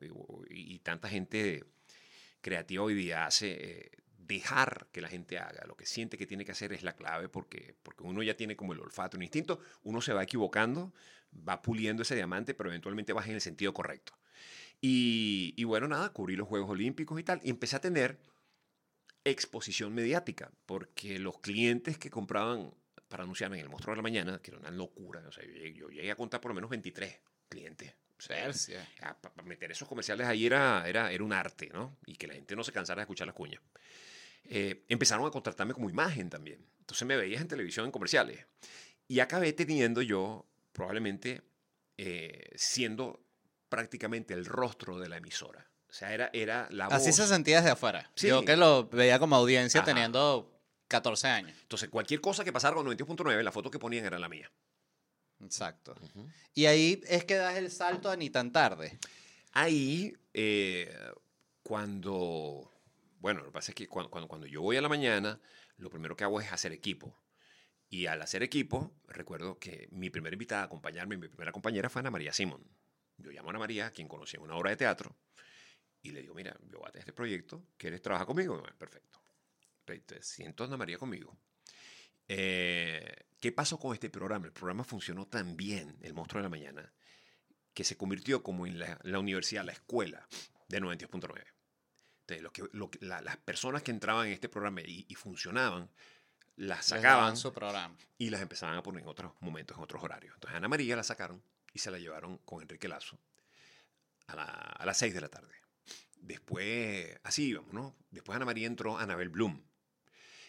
y, 0.49 0.75
y 0.75 0.79
tanta 0.79 1.07
gente 1.09 1.63
creativa 2.41 2.83
hoy 2.83 2.93
día 2.93 3.25
hace, 3.25 3.51
eh, 3.85 3.91
dejar 4.17 4.87
que 4.91 5.01
la 5.01 5.09
gente 5.09 5.37
haga 5.39 5.65
lo 5.65 5.75
que 5.75 5.85
siente 5.85 6.17
que 6.17 6.27
tiene 6.27 6.45
que 6.45 6.51
hacer 6.51 6.73
es 6.73 6.83
la 6.83 6.95
clave, 6.95 7.29
porque, 7.29 7.75
porque 7.83 8.03
uno 8.03 8.21
ya 8.23 8.35
tiene 8.35 8.55
como 8.55 8.73
el 8.73 8.79
olfato, 8.79 9.17
un 9.17 9.23
instinto, 9.23 9.59
uno 9.83 10.01
se 10.01 10.13
va 10.13 10.23
equivocando, 10.23 10.93
va 11.47 11.61
puliendo 11.61 12.03
ese 12.03 12.15
diamante, 12.15 12.53
pero 12.53 12.69
eventualmente 12.69 13.13
vas 13.13 13.27
en 13.27 13.35
el 13.35 13.41
sentido 13.41 13.73
correcto. 13.73 14.13
Y, 14.81 15.53
y 15.57 15.63
bueno, 15.63 15.87
nada, 15.87 16.09
cubrí 16.11 16.35
los 16.35 16.47
Juegos 16.47 16.69
Olímpicos 16.69 17.19
y 17.19 17.23
tal, 17.23 17.39
y 17.43 17.49
empecé 17.49 17.75
a 17.77 17.81
tener 17.81 18.19
exposición 19.23 19.93
mediática, 19.93 20.51
porque 20.65 21.19
los 21.19 21.39
clientes 21.39 21.97
que 21.97 22.09
compraban 22.09 22.73
para 23.11 23.23
anunciarme 23.23 23.57
en 23.57 23.63
el 23.65 23.69
Monstruo 23.69 23.93
de 23.93 23.97
la 23.97 24.01
Mañana, 24.01 24.39
que 24.41 24.49
era 24.51 24.59
una 24.59 24.71
locura, 24.71 25.21
o 25.27 25.31
sea, 25.31 25.43
yo, 25.45 25.51
llegué- 25.51 25.73
yo 25.75 25.89
llegué 25.89 26.09
a 26.09 26.15
contar 26.15 26.41
por 26.41 26.49
lo 26.49 26.55
menos 26.55 26.69
23 26.71 27.19
clientes. 27.47 27.93
O 28.17 28.21
sea, 28.21 28.51
para 29.19 29.41
meter 29.43 29.71
esos 29.71 29.87
comerciales 29.87 30.25
ahí 30.27 30.45
era, 30.45 30.87
era, 30.87 31.11
era 31.11 31.23
un 31.23 31.33
arte, 31.33 31.69
¿no? 31.73 31.97
Y 32.05 32.15
que 32.15 32.27
la 32.27 32.33
gente 32.35 32.55
no 32.55 32.63
se 32.63 32.71
cansara 32.71 32.99
de 32.99 33.03
escuchar 33.03 33.25
las 33.27 33.35
cuñas. 33.35 33.61
Eh, 34.45 34.83
empezaron 34.89 35.25
a 35.25 35.31
contratarme 35.31 35.73
como 35.73 35.89
imagen 35.89 36.29
también. 36.29 36.63
Entonces 36.79 37.07
me 37.07 37.15
veías 37.17 37.41
en 37.41 37.47
televisión 37.47 37.85
en 37.85 37.91
comerciales. 37.91 38.45
Y 39.07 39.19
acabé 39.19 39.53
teniendo 39.53 40.01
yo, 40.03 40.45
probablemente, 40.71 41.41
eh, 41.97 42.51
siendo 42.55 43.23
prácticamente 43.69 44.33
el 44.33 44.45
rostro 44.45 44.99
de 44.99 45.09
la 45.09 45.17
emisora. 45.17 45.67
O 45.89 45.93
sea, 45.93 46.13
era, 46.13 46.29
era 46.33 46.67
la 46.69 46.85
voz. 46.85 46.93
Así 46.95 47.11
se 47.11 47.25
sentía 47.27 47.57
desde 47.57 47.71
afuera. 47.71 48.11
Sí. 48.15 48.27
Yo 48.27 48.45
que 48.45 48.55
lo 48.55 48.87
veía 48.87 49.19
como 49.19 49.35
audiencia 49.35 49.81
Ajá. 49.81 49.93
teniendo 49.93 50.60
14 50.91 51.27
años. 51.27 51.57
Entonces, 51.61 51.89
cualquier 51.89 52.19
cosa 52.19 52.43
que 52.43 52.51
pasara 52.51 52.75
con 52.75 52.85
92.9, 52.85 53.41
la 53.41 53.51
foto 53.53 53.71
que 53.71 53.79
ponían 53.79 54.03
era 54.03 54.19
la 54.19 54.27
mía. 54.27 54.51
Exacto. 55.41 55.95
Y 56.53 56.65
ahí 56.65 57.01
es 57.07 57.23
que 57.23 57.35
das 57.35 57.55
el 57.55 57.71
salto 57.71 58.11
a 58.11 58.17
ni 58.17 58.29
tan 58.29 58.51
tarde. 58.51 58.99
Ahí, 59.53 60.13
eh, 60.33 60.93
cuando, 61.63 62.69
bueno, 63.19 63.39
lo 63.39 63.45
que 63.47 63.51
pasa 63.51 63.71
es 63.71 63.75
que 63.75 63.87
cuando, 63.87 64.11
cuando, 64.11 64.27
cuando 64.27 64.47
yo 64.47 64.61
voy 64.61 64.75
a 64.75 64.81
la 64.81 64.89
mañana, 64.89 65.39
lo 65.77 65.89
primero 65.89 66.17
que 66.17 66.25
hago 66.25 66.41
es 66.41 66.51
hacer 66.51 66.73
equipo. 66.73 67.15
Y 67.89 68.07
al 68.07 68.21
hacer 68.21 68.43
equipo, 68.43 68.91
recuerdo 69.07 69.59
que 69.59 69.87
mi 69.91 70.09
primera 70.09 70.33
invitada 70.33 70.63
a 70.63 70.65
acompañarme, 70.65 71.15
mi 71.15 71.29
primera 71.29 71.53
compañera 71.53 71.89
fue 71.89 72.01
Ana 72.01 72.11
María 72.11 72.33
Simón. 72.33 72.63
Yo 73.17 73.31
llamo 73.31 73.47
a 73.47 73.51
Ana 73.51 73.59
María, 73.59 73.87
a 73.87 73.91
quien 73.91 74.09
conocí 74.09 74.35
en 74.35 74.43
una 74.43 74.55
obra 74.55 74.71
de 74.71 74.77
teatro, 74.77 75.15
y 76.01 76.11
le 76.11 76.21
digo, 76.21 76.33
mira, 76.33 76.57
yo 76.69 76.79
voy 76.79 76.87
a 76.87 76.91
tener 76.91 77.03
este 77.03 77.13
proyecto, 77.13 77.63
¿quieres 77.77 78.01
trabajar 78.01 78.27
conmigo? 78.27 78.61
Perfecto. 78.77 79.21
Entonces, 79.87 80.25
siento 80.27 80.63
Ana 80.63 80.77
María 80.77 80.97
conmigo. 80.97 81.37
Eh, 82.27 83.25
¿Qué 83.39 83.51
pasó 83.51 83.79
con 83.79 83.93
este 83.93 84.09
programa? 84.09 84.45
El 84.45 84.53
programa 84.53 84.83
funcionó 84.83 85.27
tan 85.27 85.57
bien, 85.57 85.97
El 86.01 86.13
Monstruo 86.13 86.39
de 86.39 86.43
la 86.43 86.49
Mañana, 86.49 86.93
que 87.73 87.83
se 87.83 87.97
convirtió 87.97 88.43
como 88.43 88.67
en 88.67 88.79
la, 88.79 88.99
la 89.03 89.19
universidad, 89.19 89.65
la 89.65 89.71
escuela 89.71 90.27
de 90.69 90.79
92.9. 90.81 91.43
Entonces, 92.21 92.41
lo 92.43 92.51
que, 92.53 92.63
lo 92.71 92.89
la- 93.01 93.21
las 93.21 93.37
personas 93.37 93.81
que 93.83 93.91
entraban 93.91 94.27
en 94.27 94.33
este 94.33 94.47
programa 94.49 94.81
y, 94.81 95.05
y 95.09 95.15
funcionaban, 95.15 95.89
las 96.55 96.85
sacaban 96.85 97.35
su 97.37 97.51
programa. 97.51 97.95
y 98.17 98.29
las 98.29 98.41
empezaban 98.41 98.77
a 98.77 98.83
poner 98.83 99.01
en 99.01 99.07
otros 99.09 99.33
momentos, 99.39 99.75
en 99.77 99.83
otros 99.83 100.03
horarios. 100.03 100.33
Entonces, 100.35 100.55
Ana 100.55 100.67
María 100.67 100.95
la 100.95 101.03
sacaron 101.03 101.41
y 101.73 101.79
se 101.79 101.89
la 101.89 101.97
llevaron 101.97 102.37
con 102.39 102.61
Enrique 102.61 102.87
Lazo 102.87 103.19
a, 104.27 104.35
la- 104.35 104.43
a 104.45 104.85
las 104.85 104.97
6 104.97 105.13
de 105.13 105.21
la 105.21 105.29
tarde. 105.29 105.53
Después, 106.17 107.19
así 107.23 107.47
íbamos, 107.49 107.73
¿no? 107.73 107.95
Después 108.11 108.35
Ana 108.35 108.45
María 108.45 108.67
entró 108.67 108.97
Anabel 108.99 109.29
Bloom. 109.29 109.63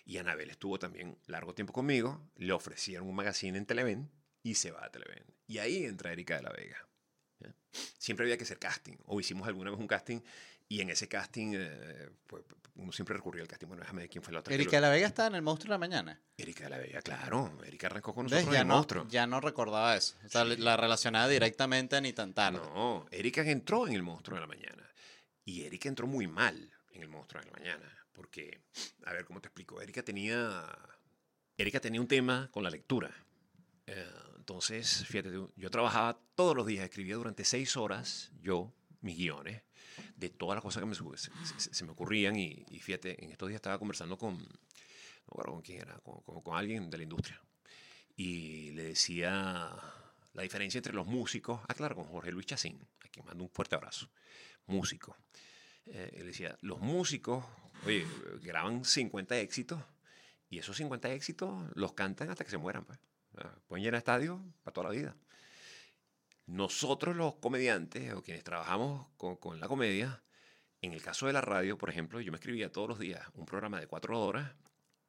Y 0.05 0.19
Anabel 0.19 0.51
estuvo 0.51 0.79
también 0.79 1.17
largo 1.27 1.55
tiempo 1.55 1.73
conmigo. 1.73 2.21
Le 2.37 2.53
ofrecieron 2.53 3.09
un 3.09 3.15
magazine 3.15 3.57
en 3.57 3.67
Televen 3.67 4.11
y 4.43 4.55
se 4.57 4.71
va 4.71 4.85
a 4.85 4.91
Televen. 4.91 5.25
Y 5.47 5.59
ahí 5.59 5.85
entra 5.85 6.13
Erika 6.13 6.37
de 6.37 6.43
la 6.43 6.51
Vega. 6.51 6.77
Siempre 7.99 8.25
había 8.27 8.37
que 8.37 8.45
hacer 8.45 8.59
casting. 8.59 8.97
O 9.07 9.21
hicimos 9.21 9.47
alguna 9.49 9.71
vez 9.71 9.79
un 9.81 9.87
casting 9.87 10.21
y 10.69 10.81
en 10.81 10.91
ese 10.91 11.09
casting, 11.09 11.53
eh, 11.55 12.11
pues, 12.27 12.43
uno 12.75 12.93
siempre 12.93 13.15
recurría 13.17 13.43
al 13.43 13.49
casting. 13.49 13.67
Bueno, 13.69 13.83
déjame 13.83 14.03
ver 14.03 14.11
quién 14.11 14.23
fue 14.23 14.33
la 14.33 14.41
otra. 14.41 14.55
Erika 14.55 14.77
de 14.77 14.81
la 14.81 14.89
Vega 14.91 15.07
está 15.07 15.27
en 15.27 15.35
el 15.35 15.43
monstruo 15.43 15.69
de 15.69 15.75
la 15.75 15.79
mañana. 15.79 16.21
Erika 16.37 16.65
de 16.65 16.71
la 16.71 16.79
Vega, 16.79 17.01
claro. 17.03 17.59
Erika 17.65 17.87
arrancó 17.87 18.15
con 18.15 18.25
nosotros 18.27 18.55
en 18.55 18.61
el 18.61 18.67
no, 18.67 18.75
monstruo. 18.75 19.07
ya 19.09 19.27
no 19.27 19.41
recordaba 19.41 19.97
eso. 19.97 20.17
O 20.25 20.29
sea, 20.29 20.45
Sí. 20.45 20.57
la 20.57 20.77
relacionaba 20.77 21.29
directamente 21.29 22.01
ni 22.01 22.13
tan 22.13 22.33
tarde. 22.35 22.59
No, 22.59 23.07
Erika 23.11 23.43
entró 23.43 23.87
en 23.87 23.95
el 23.95 24.03
monstruo 24.03 24.37
de 24.37 24.41
la 24.43 24.47
mañana. 24.47 24.89
Y 25.45 25.63
Erika 25.63 25.89
entró 25.89 26.07
muy 26.07 26.27
mal 26.27 26.71
en 26.93 27.03
el 27.03 27.09
monstruo 27.09 27.43
de 27.43 27.51
la 27.51 27.57
mañana. 27.59 28.02
Porque, 28.13 28.61
a 29.05 29.13
ver, 29.13 29.25
¿cómo 29.25 29.41
te 29.41 29.49
explico? 29.49 29.81
Erika 29.81 30.03
tenía, 30.03 30.67
Erika 31.57 31.81
tenía 31.81 32.01
un 32.01 32.09
tema 32.09 32.49
con 32.53 32.63
la 32.63 32.71
lectura. 32.71 33.11
Eh, 33.87 34.07
entonces, 34.37 35.05
fíjate, 35.07 35.31
yo 35.57 35.71
trabajaba 35.71 36.19
todos 36.35 36.55
los 36.57 36.67
días, 36.67 36.85
escribía 36.85 37.15
durante 37.17 37.45
seis 37.45 37.77
horas, 37.77 38.33
yo, 38.41 38.73
mis 39.01 39.17
guiones, 39.17 39.63
de 40.17 40.31
todas 40.31 40.57
las 40.57 40.63
cosas 40.63 40.81
que 40.83 40.87
me, 40.87 40.95
se, 40.95 41.31
se- 41.75 41.85
me 41.85 41.93
ocurrían. 41.93 42.37
Y, 42.37 42.65
y 42.71 42.81
fíjate, 42.81 43.25
en 43.25 43.31
estos 43.31 43.49
días 43.49 43.57
estaba 43.59 43.79
conversando 43.79 44.17
con, 44.19 44.39
no 44.39 44.47
con 45.45 45.63
quién 45.63 45.81
era, 45.81 45.99
con, 46.01 46.21
con- 46.23 46.43
con 46.43 46.57
alguien 46.57 46.91
de 46.91 46.97
la 46.99 47.03
industria. 47.05 47.41
Y 48.17 48.71
le 48.73 48.85
decía 48.85 49.75
la 50.35 50.43
diferencia 50.43 50.79
entre 50.79 50.93
los 50.93 51.07
músicos, 51.07 51.61
ah, 51.69 51.75
claro, 51.75 51.95
con 51.97 52.05
Jorge 52.05 52.31
Luis 52.33 52.47
Chacín, 52.47 52.79
a 53.01 53.09
quien 53.09 53.25
mando 53.27 53.43
un 53.45 53.51
fuerte 53.51 53.75
abrazo, 53.75 54.11
músico. 54.67 55.17
Eh, 55.87 56.11
él 56.15 56.27
decía, 56.27 56.57
los 56.61 56.81
músicos, 56.81 57.45
graban 58.43 58.85
50 58.85 59.39
éxitos 59.39 59.83
y 60.49 60.59
esos 60.59 60.77
50 60.77 61.13
éxitos 61.13 61.71
los 61.75 61.95
cantan 61.95 62.31
hasta 62.31 62.45
que 62.45 62.51
se 62.51 62.59
mueran. 62.59 62.85
Pues. 62.85 62.99
Pueden 63.67 63.85
llenar 63.85 63.99
estadios 63.99 64.41
para 64.63 64.75
toda 64.75 64.89
la 64.89 64.95
vida. 64.95 65.17
Nosotros 66.47 67.17
los 67.17 67.37
comediantes 67.37 68.13
o 68.13 68.23
quienes 68.23 68.45
trabajamos 68.45 69.09
con, 69.17 69.37
con 69.37 69.59
la 69.59 69.69
comedia, 69.69 70.23
en 70.81 70.93
el 70.93 71.03
caso 71.03 71.27
de 71.27 71.33
la 71.33 71.41
radio, 71.41 71.79
por 71.79 71.89
ejemplo, 71.89 72.21
yo 72.21 72.33
me 72.33 72.37
escribía 72.37 72.71
todos 72.71 72.89
los 72.89 72.99
días 72.99 73.27
un 73.35 73.47
programa 73.47 73.81
de 73.81 73.87
cuatro 73.87 74.21
horas, 74.21 74.55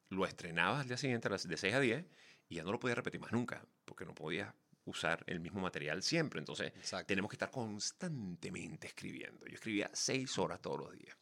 lo 0.09 0.25
estrenaba 0.25 0.79
al 0.79 0.87
día 0.87 0.97
siguiente 0.97 1.27
de 1.27 1.57
6 1.57 1.73
a 1.73 1.79
10 1.79 2.05
y 2.49 2.55
ya 2.55 2.63
no 2.63 2.71
lo 2.71 2.79
podía 2.79 2.95
repetir 2.95 3.19
más 3.19 3.31
nunca, 3.31 3.65
porque 3.85 4.05
no 4.05 4.13
podía 4.13 4.55
usar 4.85 5.23
el 5.27 5.39
mismo 5.39 5.61
material 5.61 6.03
siempre. 6.03 6.39
Entonces, 6.39 6.73
Exacto. 6.75 7.07
tenemos 7.07 7.29
que 7.29 7.35
estar 7.35 7.51
constantemente 7.51 8.87
escribiendo. 8.87 9.45
Yo 9.45 9.55
escribía 9.55 9.89
seis 9.93 10.37
horas 10.37 10.61
todos 10.61 10.79
los 10.79 10.91
días. 10.97 11.17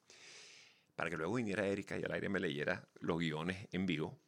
Para 0.95 1.09
que 1.09 1.17
luego 1.17 1.35
viniera 1.35 1.65
Erika 1.65 1.97
y 1.97 2.03
al 2.03 2.11
aire 2.11 2.29
me 2.29 2.39
leyera 2.39 2.87
los 2.99 3.17
guiones 3.17 3.67
en 3.71 3.85
vivo, 3.85 4.19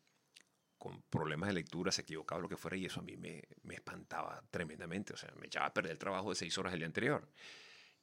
con 0.78 1.02
problemas 1.04 1.48
de 1.48 1.54
lectura, 1.54 1.92
se 1.92 2.02
equivocaba 2.02 2.42
lo 2.42 2.50
que 2.50 2.58
fuera, 2.58 2.76
y 2.76 2.86
eso 2.86 3.00
a 3.00 3.04
mí 3.04 3.16
me, 3.16 3.42
me 3.64 3.76
espantaba 3.76 4.44
tremendamente. 4.52 5.14
O 5.14 5.18
sea, 5.18 5.32
me 5.40 5.48
echaba 5.48 5.68
a 5.68 5.74
perder 5.74 5.94
el 5.94 5.98
trabajo 5.98 6.30
de 6.30 6.36
seis 6.36 6.58
horas 6.58 6.74
el 6.74 6.80
día 6.80 6.88
anterior. 6.88 7.28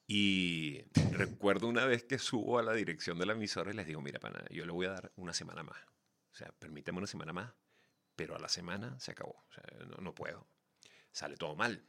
Y 0.07 0.83
recuerdo 1.13 1.69
una 1.69 1.85
vez 1.85 2.05
que 2.05 2.19
subo 2.19 2.59
a 2.59 2.63
la 2.63 2.73
dirección 2.73 3.19
de 3.19 3.27
la 3.27 3.35
emisora 3.35 3.71
y 3.71 3.75
les 3.75 3.87
digo, 3.87 4.01
mira, 4.01 4.19
pana, 4.19 4.45
yo 4.51 4.65
le 4.65 4.73
voy 4.73 4.87
a 4.87 4.93
dar 4.93 5.13
una 5.17 5.33
semana 5.33 5.63
más. 5.63 5.79
O 6.33 6.35
sea, 6.35 6.53
permíteme 6.59 6.99
una 6.99 7.07
semana 7.07 7.33
más, 7.33 7.53
pero 8.17 8.35
a 8.35 8.39
la 8.39 8.49
semana 8.49 8.99
se 8.99 9.13
acabó. 9.13 9.45
O 9.49 9.53
sea, 9.53 9.65
no, 9.87 9.97
no 9.99 10.15
puedo. 10.15 10.49
Sale 11.13 11.37
todo 11.37 11.57
mal. 11.57 11.85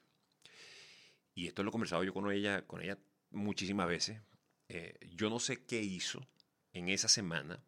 Y 1.33 1.47
esto 1.47 1.63
lo 1.63 1.69
he 1.69 1.71
conversado 1.71 2.03
yo 2.03 2.13
con 2.13 2.29
ella, 2.31 2.65
con 2.67 2.81
ella 2.81 2.97
muchísimas 3.31 3.87
veces. 3.87 4.21
Eh, 4.67 4.97
yo 5.15 5.29
no 5.29 5.39
sé 5.39 5.65
qué 5.65 5.81
hizo 5.81 6.27
en 6.73 6.89
esa 6.89 7.07
semana. 7.07 7.63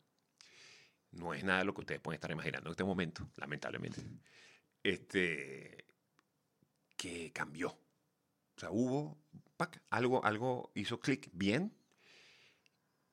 No 1.12 1.34
es 1.34 1.44
nada 1.44 1.60
de 1.60 1.66
lo 1.66 1.74
que 1.74 1.82
ustedes 1.82 2.02
pueden 2.02 2.18
estar 2.18 2.32
imaginando 2.32 2.70
en 2.70 2.72
este 2.72 2.84
momento, 2.84 3.30
lamentablemente. 3.38 4.02
Este, 4.82 5.86
que 6.98 7.32
cambió. 7.32 7.70
O 7.70 8.60
sea, 8.60 8.72
hubo 8.72 9.18
pac, 9.58 9.82
algo, 9.90 10.24
algo 10.26 10.72
hizo 10.76 11.00
clic 11.00 11.30
bien 11.34 11.76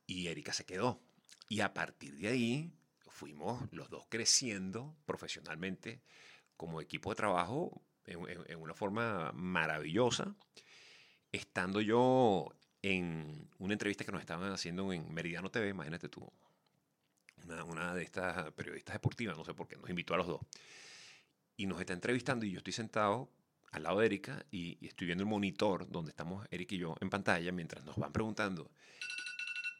y 0.07 0.29
Erika 0.29 0.53
se 0.53 0.64
quedó. 0.64 1.00
Y 1.48 1.61
a 1.61 1.74
partir 1.74 2.16
de 2.16 2.29
ahí 2.29 2.72
fuimos 3.09 3.62
los 3.72 3.90
dos 3.90 4.07
creciendo 4.09 4.96
profesionalmente 5.05 6.03
como 6.57 6.81
equipo 6.81 7.11
de 7.11 7.16
trabajo 7.16 7.83
en, 8.11 8.20
en- 8.49 8.59
una 8.61 8.75
forma 8.75 9.33
maravillosa. 9.33 10.35
Estando 11.33 11.81
yo 11.81 12.49
en 12.83 13.49
una 13.59 13.73
entrevista 13.75 14.05
que 14.05 14.12
nos 14.12 14.20
estaban 14.20 14.53
haciendo 14.53 14.92
en 14.92 15.12
Meridiano 15.12 15.51
TV, 15.51 15.68
imagínate 15.68 16.09
tú, 16.09 16.31
una, 17.44 17.64
una 17.64 17.94
de 17.94 18.03
estas 18.03 18.51
periodistas 18.53 18.94
deportivas, 18.94 19.37
no 19.37 19.44
sé 19.44 19.55
por 19.55 19.68
qué, 19.68 19.77
nos 19.77 19.88
invitó 19.90 20.14
a 20.14 20.18
los 20.18 20.27
dos. 20.27 20.40
Y 21.57 21.66
nos 21.66 21.79
está 21.81 21.92
entrevistando 21.92 22.46
y 22.46 22.51
yo 22.53 22.59
estoy 22.59 22.73
sentado 22.73 23.29
al 23.70 23.85
lado 23.85 24.01
de 24.01 24.07
Erika 24.07 24.44
y, 24.51 24.79
y 24.81 24.88
estoy 24.88 25.07
viendo 25.07 25.23
el 25.23 25.31
monitor 25.31 25.88
donde 25.90 26.11
estamos 26.11 26.46
Erika 26.51 26.75
y 26.75 26.79
yo 26.79 26.96
en 27.01 27.11
pantalla 27.11 27.53
mientras 27.53 27.85
nos 27.85 27.96
van 27.96 28.12
preguntando. 28.12 28.70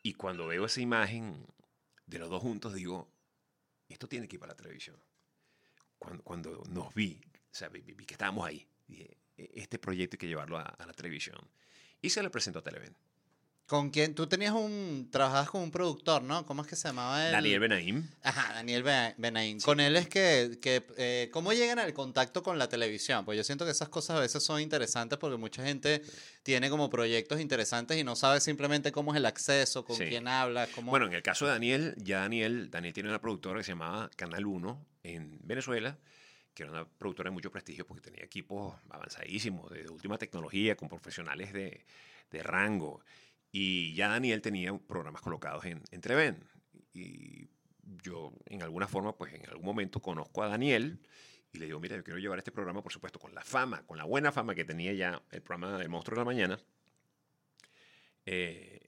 Y 0.03 0.15
cuando 0.15 0.47
veo 0.47 0.65
esa 0.67 0.81
imagen 0.81 1.47
de 2.07 2.19
los 2.19 2.31
dos 2.31 2.41
juntos, 2.43 2.75
digo, 2.75 3.11
esto 3.89 4.07
tiene 4.09 4.29
que 4.29 4.37
ir 4.37 4.41
para 4.41 4.53
la 4.53 4.57
televisión. 4.57 4.97
Cuando, 5.99 6.23
cuando 6.23 6.63
nos 6.71 6.95
vi, 6.95 7.21
o 7.53 7.55
sea, 7.55 7.69
vi, 7.69 7.81
vi- 7.81 8.07
que 8.07 8.15
estábamos 8.15 8.47
ahí, 8.47 8.67
dije, 8.87 9.17
"E- 9.37 9.51
este 9.55 9.79
proyecto 9.79 10.15
hay 10.15 10.19
que 10.19 10.29
llevarlo 10.29 10.59
a, 10.59 10.63
a 10.63 10.87
la 10.87 10.93
televisión. 10.93 11.39
Y 12.03 12.11
se 12.11 12.23
le 12.23 12.31
presentó 12.31 12.61
a 12.61 12.63
Televen. 12.63 12.95
¿Con 13.67 13.91
quién? 13.91 14.17
Tú 14.17 14.27
tenías 14.27 14.53
un... 14.53 15.11
Trabajabas 15.13 15.49
con 15.49 15.61
un 15.63 15.71
productor, 15.71 16.23
¿no? 16.25 16.45
¿Cómo 16.45 16.63
es 16.63 16.69
que 16.69 16.75
se 16.75 16.89
llamaba 16.89 17.25
él? 17.27 17.31
Daniel 17.31 17.61
Benaim. 17.61 18.05
Ajá, 18.25 18.53
Daniel 18.55 18.83
Bena- 18.83 19.15
Benaim. 19.17 19.61
Con 19.61 19.79
él 19.79 19.95
es 19.95 20.09
que, 20.09 20.59
que 20.61 20.85
eh, 20.97 21.29
¿cómo 21.33 21.53
llegan 21.53 21.79
al 21.79 21.93
contacto 21.95 22.43
con 22.43 22.59
la 22.59 22.69
televisión? 22.69 23.25
Pues 23.25 23.37
yo 23.37 23.45
siento 23.45 23.65
que 23.65 23.71
esas 23.71 23.89
cosas 23.89 24.17
a 24.17 24.21
veces 24.21 24.43
son 24.43 24.61
interesantes 24.61 25.21
porque 25.21 25.37
mucha 25.37 25.63
gente 25.63 26.03
tiene 26.43 26.69
como 26.69 26.91
proyectos 26.91 27.39
interesantes 27.41 27.97
y 27.97 28.03
no 28.03 28.17
sabe 28.17 28.41
simplemente 28.41 28.91
cómo 28.91 29.13
es 29.13 29.19
el 29.19 29.27
acceso, 29.27 29.85
con 29.85 29.95
Sí. 29.97 30.07
quién 30.09 30.27
habla, 30.27 30.67
cómo... 30.75 30.91
Bueno, 30.91 31.07
en 31.07 31.13
el 31.13 31.23
caso 31.23 31.45
de 31.47 31.53
Daniel, 31.53 31.95
ya 31.99 32.23
Daniel, 32.23 32.71
Daniel 32.73 32.93
tiene 32.93 33.09
una 33.09 33.21
productora 33.21 33.61
que 33.61 33.65
se 33.65 33.71
llamaba 33.71 34.11
Canal 34.17 34.47
1 34.47 34.85
en 35.05 35.39
Venezuela, 35.45 35.97
que 36.61 36.65
era 36.65 36.73
una 36.73 36.87
productora 36.87 37.31
de 37.31 37.33
mucho 37.33 37.51
prestigio 37.51 37.87
porque 37.87 38.03
tenía 38.03 38.23
equipos 38.23 38.75
avanzadísimos, 38.91 39.71
de 39.71 39.89
última 39.89 40.19
tecnología, 40.19 40.77
con 40.77 40.91
profesionales 40.91 41.55
de, 41.55 41.87
de 42.31 42.43
rango. 42.43 43.03
Y 43.51 43.95
ya 43.95 44.09
Daniel 44.09 44.43
tenía 44.43 44.77
programas 44.77 45.23
colocados 45.23 45.65
en, 45.65 45.83
en 45.91 46.01
Televen. 46.03 46.45
Y 46.93 47.49
yo, 48.03 48.35
en 48.45 48.63
alguna 48.63 48.87
forma, 48.87 49.17
pues 49.17 49.33
en 49.33 49.49
algún 49.49 49.65
momento 49.65 50.01
conozco 50.01 50.43
a 50.43 50.49
Daniel 50.49 51.01
y 51.51 51.59
le 51.59 51.65
digo, 51.65 51.81
mira, 51.81 51.97
yo 51.97 52.05
quiero 52.05 52.21
llevar 52.21 52.39
este 52.39 52.53
programa, 52.53 52.83
por 52.83 52.93
supuesto, 52.93 53.19
con 53.19 53.35
la 53.35 53.43
fama, 53.43 53.83
con 53.87 53.97
la 53.97 54.05
buena 54.05 54.31
fama 54.31 54.55
que 54.55 54.67
tenía 54.67 54.93
ya 54.93 55.23
el 55.31 55.41
programa 55.41 55.79
del 55.79 55.89
Monstruo 55.89 56.17
de 56.17 56.21
la 56.21 56.25
Mañana. 56.27 56.61
Eh, 58.27 58.80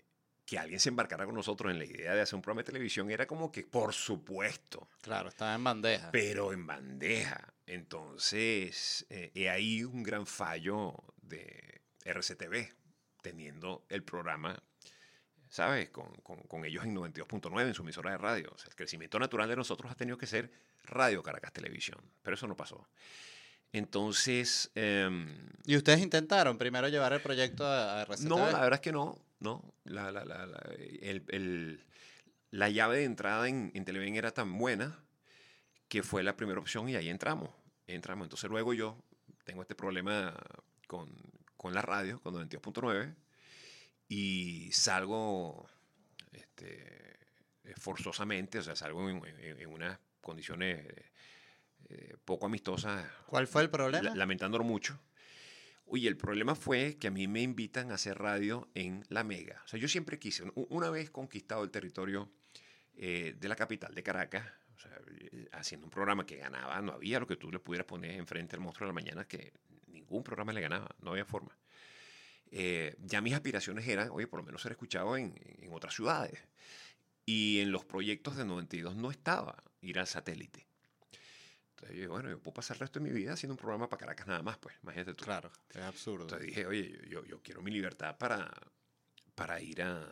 que 0.45 0.59
alguien 0.59 0.81
se 0.81 0.89
embarcara 0.89 1.25
con 1.25 1.35
nosotros 1.35 1.71
en 1.71 1.79
la 1.79 1.85
idea 1.85 2.15
de 2.15 2.21
hacer 2.21 2.35
un 2.35 2.43
programa 2.43 2.61
de 2.63 2.67
televisión 2.67 3.11
era 3.11 3.27
como 3.27 3.51
que, 3.53 3.63
por 3.65 3.93
supuesto, 3.95 4.89
Claro, 5.01 5.29
estaba 5.29 5.55
en 5.55 5.65
bandeja. 5.65 6.11
pero 6.11 6.53
en 6.53 6.67
bandeja. 6.67 7.53
Entonces, 7.67 9.07
eh, 9.09 9.31
he 9.35 9.49
ahí 9.49 9.85
un 9.85 10.03
gran 10.03 10.27
fallo 10.27 10.95
de 11.23 11.81
RCTV, 12.05 12.75
teniendo 13.23 13.87
el 13.89 14.03
programa, 14.03 14.61
¿sabes? 15.49 15.91
Con, 15.91 16.13
con- 16.23 16.43
con 16.43 16.65
ellos 16.65 16.85
en 16.85 16.95
92.9, 16.95 17.69
en 17.69 17.75
su 17.75 17.83
emisora 17.83 18.11
de 18.11 18.19
radio. 18.19 18.51
O 18.53 18.59
sea, 18.59 18.69
el 18.69 18.75
crecimiento 18.75 19.19
natural 19.19 19.49
de 19.49 19.57
nosotros 19.57 19.91
ha 19.91 19.95
tenido 19.95 20.19
que 20.19 20.27
ser 20.27 20.51
Radio 20.85 21.23
Caracas 21.23 21.53
Televisión, 21.53 22.01
pero 22.23 22.35
eso 22.35 22.47
no 22.49 22.57
pasó. 22.57 22.89
Entonces, 23.73 24.71
em, 24.75 25.49
¿Y 25.65 25.77
ustedes 25.77 26.01
intentaron 26.01 26.59
primero 26.59 26.89
llevar 26.89 27.13
el 27.13 27.21
proyecto 27.23 27.65
a, 27.65 28.01
a 28.01 28.03
RCTV? 28.05 28.29
no, 28.29 28.39
la 28.39 28.61
verdad 28.61 28.75
es 28.75 28.81
que 28.81 28.93
no. 28.93 29.17
No 29.43 29.75
la, 29.85 30.11
la, 30.13 30.25
la, 30.25 30.47
la- 30.47 30.63
el- 31.01 31.25
el- 31.29 31.85
la 32.51 32.69
llave 32.69 32.99
de 32.99 33.05
entrada 33.05 33.49
en, 33.49 33.71
en 33.75 33.85
Televen 33.85 34.15
era 34.17 34.31
tan 34.33 34.57
buena 34.59 34.99
que 35.89 36.03
fue 36.03 36.23
la 36.23 36.37
primera 36.37 36.61
opción 36.61 36.89
y 36.89 36.97
ahí 36.97 37.09
entramos. 37.09 37.51
Entramos. 37.87 38.25
Entonces 38.27 38.49
luego 38.51 38.73
yo 38.75 39.03
tengo 39.45 39.63
este 39.63 39.75
problema 39.75 40.35
con, 40.87 41.11
con 41.57 41.75
la 41.75 41.83
radio, 41.83 42.21
con 42.21 42.35
92.9, 42.35 43.15
y 44.09 44.71
salgo 44.73 45.69
este, 46.33 47.19
forzosamente, 47.77 48.59
o 48.59 48.63
sea, 48.63 48.77
salgo 48.77 49.09
en, 49.09 49.25
en- 49.27 49.61
en 49.61 49.69
unas 49.71 49.99
condiciones 50.21 50.87
eh, 51.89 52.17
poco 52.25 52.47
amistosas 52.47 53.05
¿Cuál 53.27 53.47
fue 53.47 53.63
el 53.63 53.71
problema? 53.71 54.03
la- 54.11 54.15
lamentándolo 54.15 54.65
mucho. 54.65 54.99
Oye, 55.95 56.09
el 56.09 56.17
problema 56.17 56.55
fue 56.55 56.97
que 56.97 57.09
a 57.09 57.11
mí 57.11 57.29
me 57.29 57.43
invitan 57.43 57.91
a 57.91 57.97
hacer 57.97 58.17
radio 58.17 58.67
en 58.75 59.05
La 59.11 59.25
Mega. 59.25 59.61
O 59.67 59.69
sea, 59.69 59.79
yo 59.79 59.89
siempre 59.89 60.19
quise, 60.19 60.43
una 60.55 60.89
vez 60.89 61.11
conquistado 61.11 61.63
el 61.65 61.71
territorio 61.71 62.31
eh, 62.95 63.37
de 63.39 63.47
la 63.47 63.57
capital 63.57 63.95
de 63.95 64.03
Caracas, 64.03 64.47
eh, 64.87 65.51
haciendo 65.53 65.87
un 65.87 65.91
programa 65.91 66.25
que 66.25 66.39
ganaba, 66.39 66.81
no 66.81 66.93
había 66.93 67.21
lo 67.21 67.27
que 67.27 67.37
tú 67.37 67.53
le 67.53 67.59
pudieras 67.59 67.87
poner 67.87 68.13
enfrente 68.13 68.57
al 68.57 68.63
monstruo 68.63 68.87
de 68.87 68.89
la 68.89 68.95
mañana, 68.95 69.29
que 69.29 69.53
ningún 69.89 70.25
programa 70.25 70.55
le 70.55 70.63
ganaba, 70.63 70.89
no 71.03 71.11
había 71.11 71.27
forma. 71.27 71.55
Eh, 72.51 72.97
ya 72.99 73.21
mis 73.21 73.35
aspiraciones 73.35 73.87
eran, 73.87 74.09
oye, 74.13 74.27
por 74.27 74.41
lo 74.41 74.47
menos 74.47 74.63
ser 74.63 74.73
escuchado 74.73 75.19
en, 75.19 75.35
en 75.61 75.75
otras 75.75 75.95
ciudades. 75.95 76.41
Y 77.27 77.61
en 77.61 77.71
los 77.71 77.85
proyectos 77.85 78.39
de 78.39 78.47
92 78.47 78.97
no 78.97 79.11
estaba 79.11 79.63
ir 79.83 79.99
al 79.99 80.07
satélite. 80.07 80.72
Entonces 81.83 81.97
yo 81.97 82.03
dije, 82.03 82.09
bueno, 82.09 82.31
yo 82.31 82.39
puedo 82.41 82.55
pasar 82.55 82.77
el 82.77 82.81
resto 82.81 83.01
de 83.01 83.09
mi 83.09 83.11
vida 83.11 83.33
haciendo 83.33 83.55
un 83.55 83.59
programa 83.59 83.89
para 83.89 83.99
Caracas 83.99 84.27
nada 84.29 84.41
más, 84.43 84.57
pues, 84.59 84.77
imagínate 84.85 85.15
tú. 85.15 85.25
Claro, 85.25 85.51
es 85.71 85.81
absurdo. 85.83 86.23
Entonces 86.23 86.47
dije, 86.47 86.65
oye, 86.65 86.97
yo, 87.09 87.25
yo- 87.25 87.43
quiero 87.43 87.61
mi 87.61 87.73
libertad 87.73 88.17
para, 88.19 88.49
para 89.35 89.61
ir 89.61 89.83
a, 89.83 90.09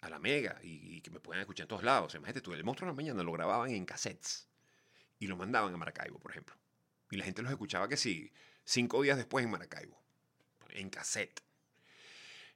a 0.00 0.08
la 0.08 0.18
Mega 0.18 0.58
y, 0.62 0.96
y 0.96 1.00
que 1.02 1.10
me 1.10 1.20
puedan 1.20 1.40
escuchar 1.42 1.64
en 1.64 1.68
todos 1.68 1.82
lados. 1.82 2.14
Imagínate 2.14 2.40
tú, 2.40 2.54
el 2.54 2.64
monstruo 2.64 2.86
de 2.86 2.92
la 2.92 2.96
mañana 2.96 3.22
lo 3.22 3.32
grababan 3.32 3.70
en 3.70 3.84
cassettes 3.84 4.48
y 5.18 5.26
lo 5.26 5.36
mandaban 5.36 5.74
a 5.74 5.76
Maracaibo, 5.76 6.18
por 6.18 6.30
ejemplo. 6.30 6.56
Y 7.10 7.16
la 7.18 7.24
gente 7.26 7.42
los 7.42 7.50
escuchaba 7.52 7.86
que 7.86 7.98
sí, 7.98 8.32
cinco 8.64 9.02
días 9.02 9.18
después 9.18 9.44
en 9.44 9.50
Maracaibo, 9.50 10.00
en 10.70 10.88
cassette. 10.88 11.42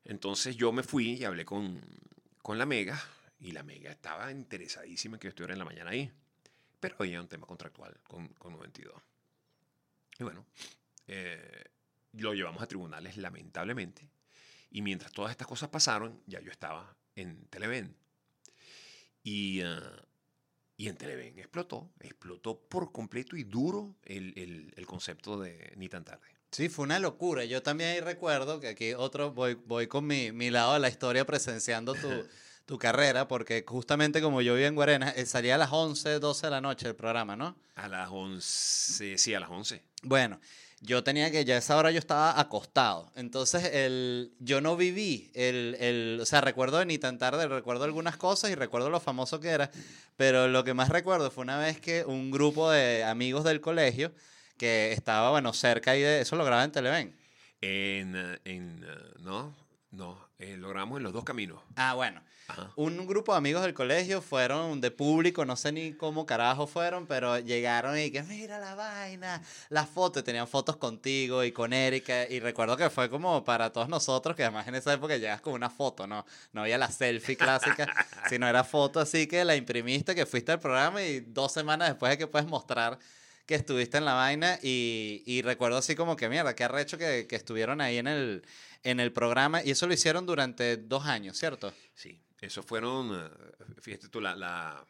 Entonces 0.04 0.56
yo 0.56 0.72
me 0.72 0.82
fui 0.82 1.12
y 1.12 1.24
hablé 1.24 1.44
con, 1.44 1.82
con 2.42 2.56
la 2.56 2.64
Mega 2.64 2.98
y 3.40 3.52
la 3.52 3.62
Mega 3.62 3.90
estaba 3.90 4.30
interesadísima 4.30 5.16
en 5.16 5.20
que 5.20 5.26
yo 5.26 5.30
estuviera 5.30 5.52
en 5.52 5.58
la 5.58 5.64
mañana 5.66 5.90
ahí. 5.90 6.10
Pero 6.90 6.96
había 7.00 7.20
un 7.20 7.28
tema 7.28 7.46
contractual 7.46 7.98
con, 8.06 8.28
con 8.34 8.52
92. 8.54 8.94
Y 10.18 10.22
bueno, 10.24 10.44
eh, 11.06 11.64
lo 12.12 12.32
llevamos 12.34 12.62
a 12.62 12.66
tribunales 12.66 13.16
lamentablemente. 13.16 14.08
Y 14.70 14.82
mientras 14.82 15.12
todas 15.12 15.30
estas 15.30 15.46
cosas 15.46 15.68
pasaron, 15.68 16.20
ya 16.26 16.40
yo 16.40 16.50
estaba 16.50 16.96
en 17.14 17.46
Televen. 17.46 17.96
Y, 19.22 19.60
ah, 19.62 20.04
y 20.76 20.88
en 20.88 20.96
Televen 20.96 21.38
explotó, 21.38 21.90
explotó 22.00 22.58
por 22.60 22.92
completo 22.92 23.36
y 23.36 23.44
duro 23.44 23.96
el, 24.04 24.32
el- 24.36 24.72
el 24.76 24.86
concepto 24.86 25.40
de 25.40 25.72
ni 25.76 25.88
tan 25.88 26.04
tarde. 26.04 26.26
Sí, 26.50 26.68
fue 26.68 26.84
una 26.84 26.98
locura. 27.00 27.44
Yo 27.44 27.62
también 27.62 27.90
ahí 27.90 28.00
recuerdo 28.00 28.60
que 28.60 28.68
aquí 28.68 28.94
otro, 28.94 29.32
voy, 29.32 29.54
voy 29.54 29.88
con 29.88 30.06
mi, 30.06 30.30
mi 30.30 30.50
lado 30.50 30.74
de 30.74 30.80
la 30.80 30.88
historia 30.88 31.24
presenciando 31.24 31.94
tu, 31.94 32.08
tu 32.66 32.78
carrera, 32.78 33.28
porque 33.28 33.64
justamente 33.66 34.22
como 34.22 34.40
yo 34.40 34.54
vivía 34.54 34.68
en 34.68 34.74
Guarena, 34.74 35.10
eh, 35.10 35.26
salía 35.26 35.56
a 35.56 35.58
las 35.58 35.72
11, 35.72 36.18
12 36.18 36.46
de 36.46 36.50
la 36.50 36.60
noche 36.60 36.88
el 36.88 36.94
programa, 36.94 37.36
¿no? 37.36 37.56
A 37.74 37.88
las 37.88 38.08
11, 38.10 39.18
sí, 39.18 39.34
a 39.34 39.40
las 39.40 39.50
11. 39.50 39.82
Bueno, 40.02 40.40
yo 40.80 41.02
tenía 41.02 41.30
que, 41.30 41.44
ya 41.44 41.56
a 41.56 41.58
esa 41.58 41.76
hora 41.76 41.90
yo 41.90 41.98
estaba 41.98 42.38
acostado. 42.38 43.10
Entonces, 43.16 43.70
el, 43.72 44.32
yo 44.38 44.60
no 44.60 44.76
viví 44.76 45.30
el, 45.34 45.76
el, 45.80 46.18
o 46.20 46.26
sea, 46.26 46.40
recuerdo 46.40 46.78
de 46.78 46.86
ni 46.86 46.98
tan 46.98 47.18
tarde, 47.18 47.48
recuerdo 47.48 47.84
algunas 47.84 48.16
cosas 48.16 48.50
y 48.50 48.54
recuerdo 48.54 48.90
lo 48.90 49.00
famoso 49.00 49.40
que 49.40 49.48
era, 49.48 49.70
pero 50.16 50.48
lo 50.48 50.64
que 50.64 50.74
más 50.74 50.88
recuerdo 50.88 51.30
fue 51.30 51.42
una 51.42 51.58
vez 51.58 51.80
que 51.80 52.04
un 52.04 52.30
grupo 52.30 52.70
de 52.70 53.04
amigos 53.04 53.44
del 53.44 53.60
colegio 53.60 54.12
que 54.56 54.92
estaba, 54.92 55.30
bueno, 55.30 55.52
cerca 55.52 55.92
ahí 55.92 56.02
de, 56.02 56.20
eso 56.20 56.36
lo 56.36 56.44
grababa 56.44 56.64
en 56.64 56.72
Televen. 56.72 57.16
En, 57.60 58.40
en 58.44 58.80
no, 59.20 59.54
no, 59.90 60.23
eh, 60.38 60.56
lo 60.56 60.68
grabamos 60.68 60.98
en 60.98 61.04
los 61.04 61.12
dos 61.12 61.24
caminos. 61.24 61.60
Ah, 61.76 61.94
bueno. 61.94 62.20
Ajá. 62.46 62.72
Un 62.76 63.06
grupo 63.06 63.32
de 63.32 63.38
amigos 63.38 63.62
del 63.62 63.72
colegio 63.72 64.20
fueron 64.20 64.80
de 64.82 64.90
público, 64.90 65.46
no 65.46 65.56
sé 65.56 65.72
ni 65.72 65.94
cómo 65.94 66.26
carajo 66.26 66.66
fueron, 66.66 67.06
pero 67.06 67.38
llegaron 67.38 67.98
y 67.98 68.10
que 68.10 68.22
mira 68.22 68.58
la 68.58 68.74
vaina, 68.74 69.40
las 69.70 69.88
fotos, 69.88 70.24
tenían 70.24 70.46
fotos 70.46 70.76
contigo 70.76 71.42
y 71.42 71.52
con 71.52 71.72
Erika, 71.72 72.28
y 72.28 72.40
recuerdo 72.40 72.76
que 72.76 72.90
fue 72.90 73.08
como 73.08 73.44
para 73.44 73.72
todos 73.72 73.88
nosotros, 73.88 74.36
que 74.36 74.42
además 74.42 74.68
en 74.68 74.74
esa 74.74 74.92
época 74.92 75.16
llegas 75.16 75.40
con 75.40 75.54
una 75.54 75.70
foto, 75.70 76.06
no, 76.06 76.26
no 76.52 76.62
había 76.62 76.76
la 76.76 76.90
selfie 76.90 77.36
clásica, 77.36 77.86
sino 78.28 78.46
era 78.46 78.62
foto 78.62 79.00
así 79.00 79.26
que 79.26 79.42
la 79.44 79.56
imprimiste, 79.56 80.14
que 80.14 80.26
fuiste 80.26 80.52
al 80.52 80.60
programa 80.60 81.02
y 81.02 81.20
dos 81.20 81.50
semanas 81.50 81.88
después 81.88 82.10
de 82.10 82.18
que 82.18 82.26
puedes 82.26 82.46
mostrar 82.46 82.98
que 83.46 83.54
estuviste 83.54 83.98
en 83.98 84.04
la 84.04 84.14
vaina 84.14 84.58
y, 84.62 85.22
y 85.26 85.42
recuerdo 85.42 85.78
así 85.78 85.94
como 85.94 86.16
que 86.16 86.28
mierda, 86.28 86.54
qué 86.54 86.64
arrecho 86.64 86.96
que, 86.98 87.26
que 87.28 87.36
estuvieron 87.36 87.80
ahí 87.80 87.98
en 87.98 88.06
el, 88.06 88.42
en 88.82 89.00
el 89.00 89.12
programa 89.12 89.62
y 89.62 89.70
eso 89.70 89.86
lo 89.86 89.94
hicieron 89.94 90.24
durante 90.26 90.76
dos 90.76 91.04
años, 91.06 91.38
¿cierto? 91.38 91.72
Sí, 91.94 92.22
eso 92.40 92.62
fueron, 92.62 93.10
eh, 93.14 93.30
fíjate 93.80 94.08
tú, 94.08 94.20
la, 94.20 94.34
la- 94.34 94.86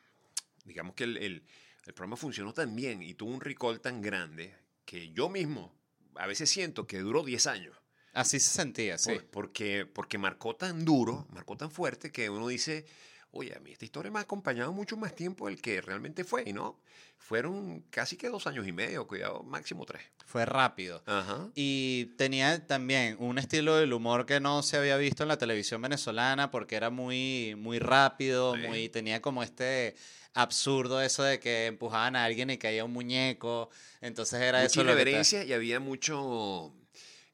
digamos 0.64 0.94
que 0.94 1.04
el, 1.04 1.16
el- 1.18 1.46
el 1.86 1.92
programa 1.92 2.16
funcionó 2.16 2.54
tan 2.54 2.74
bien 2.74 3.02
y 3.02 3.12
tuvo 3.14 3.30
un 3.34 3.40
recall 3.42 3.80
tan 3.80 4.00
grande 4.00 4.56
que 4.86 5.10
yo 5.12 5.28
mismo 5.28 5.76
a 6.14 6.26
veces 6.26 6.48
siento 6.48 6.86
que 6.86 7.00
duró 7.00 7.22
10 7.24 7.46
años. 7.46 7.76
Así 8.14 8.38
se 8.40 8.50
sentía, 8.50 8.96
sí. 8.96 9.10
Por- 9.12 9.26
porque, 9.26 9.84
porque 9.84 10.16
marcó 10.16 10.54
tan 10.56 10.84
duro, 10.84 11.26
marcó 11.30 11.56
tan 11.56 11.70
fuerte 11.70 12.10
que 12.12 12.30
uno 12.30 12.46
dice, 12.48 12.86
oye, 13.34 13.54
a 13.54 13.60
mí 13.60 13.72
esta 13.72 13.84
historia 13.84 14.10
me 14.10 14.18
ha 14.18 14.22
acompañado 14.22 14.72
mucho 14.72 14.96
más 14.96 15.14
tiempo 15.14 15.46
del 15.48 15.60
que 15.60 15.80
realmente 15.80 16.24
fue, 16.24 16.42
y 16.46 16.52
no, 16.52 16.80
fueron 17.18 17.80
casi 17.90 18.16
que 18.16 18.28
dos 18.28 18.46
años 18.46 18.66
y 18.66 18.72
medio, 18.72 19.06
cuidado, 19.06 19.42
máximo 19.42 19.84
tres. 19.84 20.02
Fue 20.26 20.44
rápido. 20.46 21.02
Ajá. 21.06 21.48
Y 21.54 22.06
tenía 22.16 22.66
también 22.66 23.16
un 23.18 23.38
estilo 23.38 23.76
del 23.76 23.92
humor 23.92 24.26
que 24.26 24.40
no 24.40 24.62
se 24.62 24.76
había 24.76 24.96
visto 24.96 25.22
en 25.22 25.28
la 25.28 25.36
televisión 25.38 25.80
venezolana 25.82 26.50
porque 26.50 26.76
era 26.76 26.90
muy, 26.90 27.54
muy 27.56 27.78
rápido, 27.78 28.54
Sí. 28.56 28.66
muy, 28.66 28.88
tenía 28.88 29.20
como 29.22 29.42
este 29.42 29.94
absurdo 30.34 31.00
eso 31.00 31.22
de 31.22 31.38
que 31.38 31.66
empujaban 31.66 32.16
a 32.16 32.24
alguien 32.24 32.50
y 32.50 32.58
caía 32.58 32.84
un 32.84 32.92
muñeco. 32.92 33.70
Entonces 34.00 34.40
era 34.40 34.58
Mucha 34.58 34.66
eso 34.66 34.82
lo 34.84 34.90
que 34.90 34.94
te- 34.96 35.00
irreverencia 35.02 35.44
y 35.44 35.52
había 35.52 35.78
mucho 35.80 36.74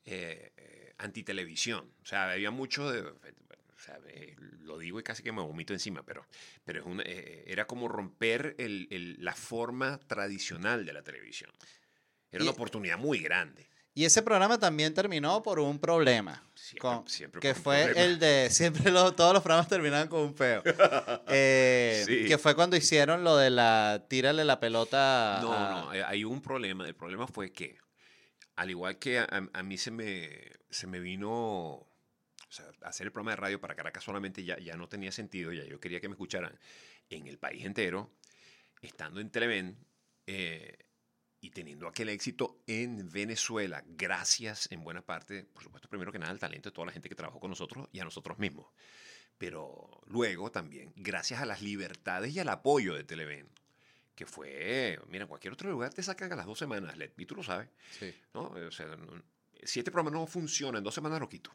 eh, 0.05 0.53
eh, 0.57 0.95
antitelevisión. 0.99 1.91
O 2.03 2.07
sea, 2.07 2.31
había 2.31 2.51
mucho 2.51 2.91
de... 2.91 3.01
o 3.03 3.79
sea, 3.79 3.99
lo 4.71 4.79
digo 4.79 4.99
y 4.99 5.03
casi 5.03 5.23
que 5.23 5.33
me 5.33 5.43
vomito 5.43 5.73
encima, 5.73 6.03
pero, 6.05 6.25
pero 6.65 6.81
es 6.81 6.87
una- 6.87 7.03
eh, 7.05 7.45
era 7.47 7.67
como 7.67 7.89
romper 7.89 8.55
el- 8.59 8.89
el- 8.91 9.17
la 9.25 9.35
forma 9.35 9.99
tradicional 10.07 10.85
de 10.87 10.93
la 10.93 11.03
televisión. 11.03 11.51
Era 12.33 12.43
una 12.45 12.53
oportunidad 12.53 12.97
muy 12.99 13.19
grande. 13.21 13.69
Y 13.93 14.05
ese 14.05 14.23
programa 14.23 14.57
también 14.57 14.95
terminó 14.95 15.43
por 15.43 15.59
un 15.59 15.81
problema. 15.81 16.45
Siempre- 16.55 16.81
con- 16.81 17.09
siempre 17.09 17.41
que 17.41 17.55
fue 17.55 17.83
problema. 17.87 18.01
el 18.03 18.19
de. 18.21 18.49
Siempre 18.89 18.91
lo- 18.93 19.13
todos 19.15 19.33
los 19.35 19.43
programas 19.43 19.67
terminaban 19.69 20.07
con 20.07 20.21
un 20.21 20.35
peo. 20.35 20.63
Eh, 21.29 22.05
Sí. 22.07 22.25
Que 22.27 22.39
fue 22.39 22.55
cuando 22.55 22.77
hicieron 22.77 23.25
lo 23.25 23.37
de 23.37 23.51
la. 23.51 24.07
Tírale 24.09 24.45
la 24.45 24.61
pelota. 24.61 25.41
No, 25.43 25.53
a- 25.53 25.71
no, 25.71 25.93
eh, 25.95 26.05
hay 26.05 26.23
un 26.25 26.41
problema. 26.41 26.87
El 26.87 26.95
problema 26.95 27.27
fue 27.27 27.53
que, 27.53 27.79
al 28.57 28.71
igual 28.71 28.97
que 28.99 29.19
a, 29.19 29.27
a 29.53 29.63
mí 29.65 29.77
se 29.77 29.91
me, 29.91 30.31
se 30.71 30.87
me 30.87 31.01
vino, 31.01 31.87
hacer 32.83 33.07
el 33.07 33.13
programa 33.13 33.33
de 33.33 33.37
radio 33.37 33.61
para 33.61 33.75
Caracas 33.75 34.05
solamente 34.05 34.45
ya, 34.45 34.59
ya 34.59 34.77
no 34.77 34.89
tenía 34.89 35.13
sentido, 35.13 35.53
ya 35.53 35.65
yo 35.65 35.81
quería 35.81 36.01
que 36.01 36.09
me 36.09 36.15
escucharan 36.15 36.59
en 37.09 37.27
el 37.27 37.39
país 37.39 37.65
entero, 37.65 38.11
estando 38.83 39.21
en 39.21 39.31
Televen 39.31 39.77
eh, 40.27 40.79
y 41.41 41.51
teniendo 41.51 41.89
aquel 41.89 42.09
éxito 42.11 42.63
en 42.67 43.11
Venezuela, 43.11 43.83
gracias 43.87 44.69
en 44.71 44.83
buena 44.85 45.03
parte, 45.03 45.45
por 45.45 45.63
supuesto, 45.63 45.89
primero 45.89 46.13
que 46.13 46.19
nada, 46.19 46.31
al 46.33 46.39
talento 46.39 46.69
de 46.71 46.75
toda 46.75 46.87
la 46.87 46.93
gente 46.93 47.09
que 47.09 47.15
trabajó 47.15 47.41
con 47.41 47.51
nosotros 47.51 47.89
y 47.93 48.01
a 48.01 48.05
nosotros 48.05 48.39
mismos. 48.39 48.67
Pero 49.39 50.03
luego 50.07 50.53
también, 50.53 50.93
gracias 50.97 51.41
a 51.41 51.47
las 51.47 51.63
libertades 51.63 52.35
y 52.35 52.39
al 52.41 52.49
apoyo 52.51 52.95
de 52.95 53.05
Televen, 53.05 53.49
que 54.15 54.27
fue, 54.27 55.01
mira, 55.09 55.27
cualquier 55.27 55.55
otro 55.55 55.71
lugar 55.71 55.95
te 55.95 56.03
sacan 56.03 56.31
a 56.33 56.37
las 56.37 56.45
dos 56.45 56.59
semanas, 56.59 56.95
y 57.17 57.25
tú 57.27 57.35
lo 57.37 57.43
sabes, 57.43 57.71
Sí. 57.99 58.15
¿no? 58.35 58.49
O 58.49 58.71
sea, 58.71 58.87
no- 58.97 59.23
si 59.63 59.81
este 59.81 59.91
programa 59.91 60.15
no 60.17 60.27
funciona, 60.27 60.77
en 60.79 60.85
dos 60.85 60.95
semanas 60.95 61.21
lo 61.21 61.29
quito, 61.29 61.51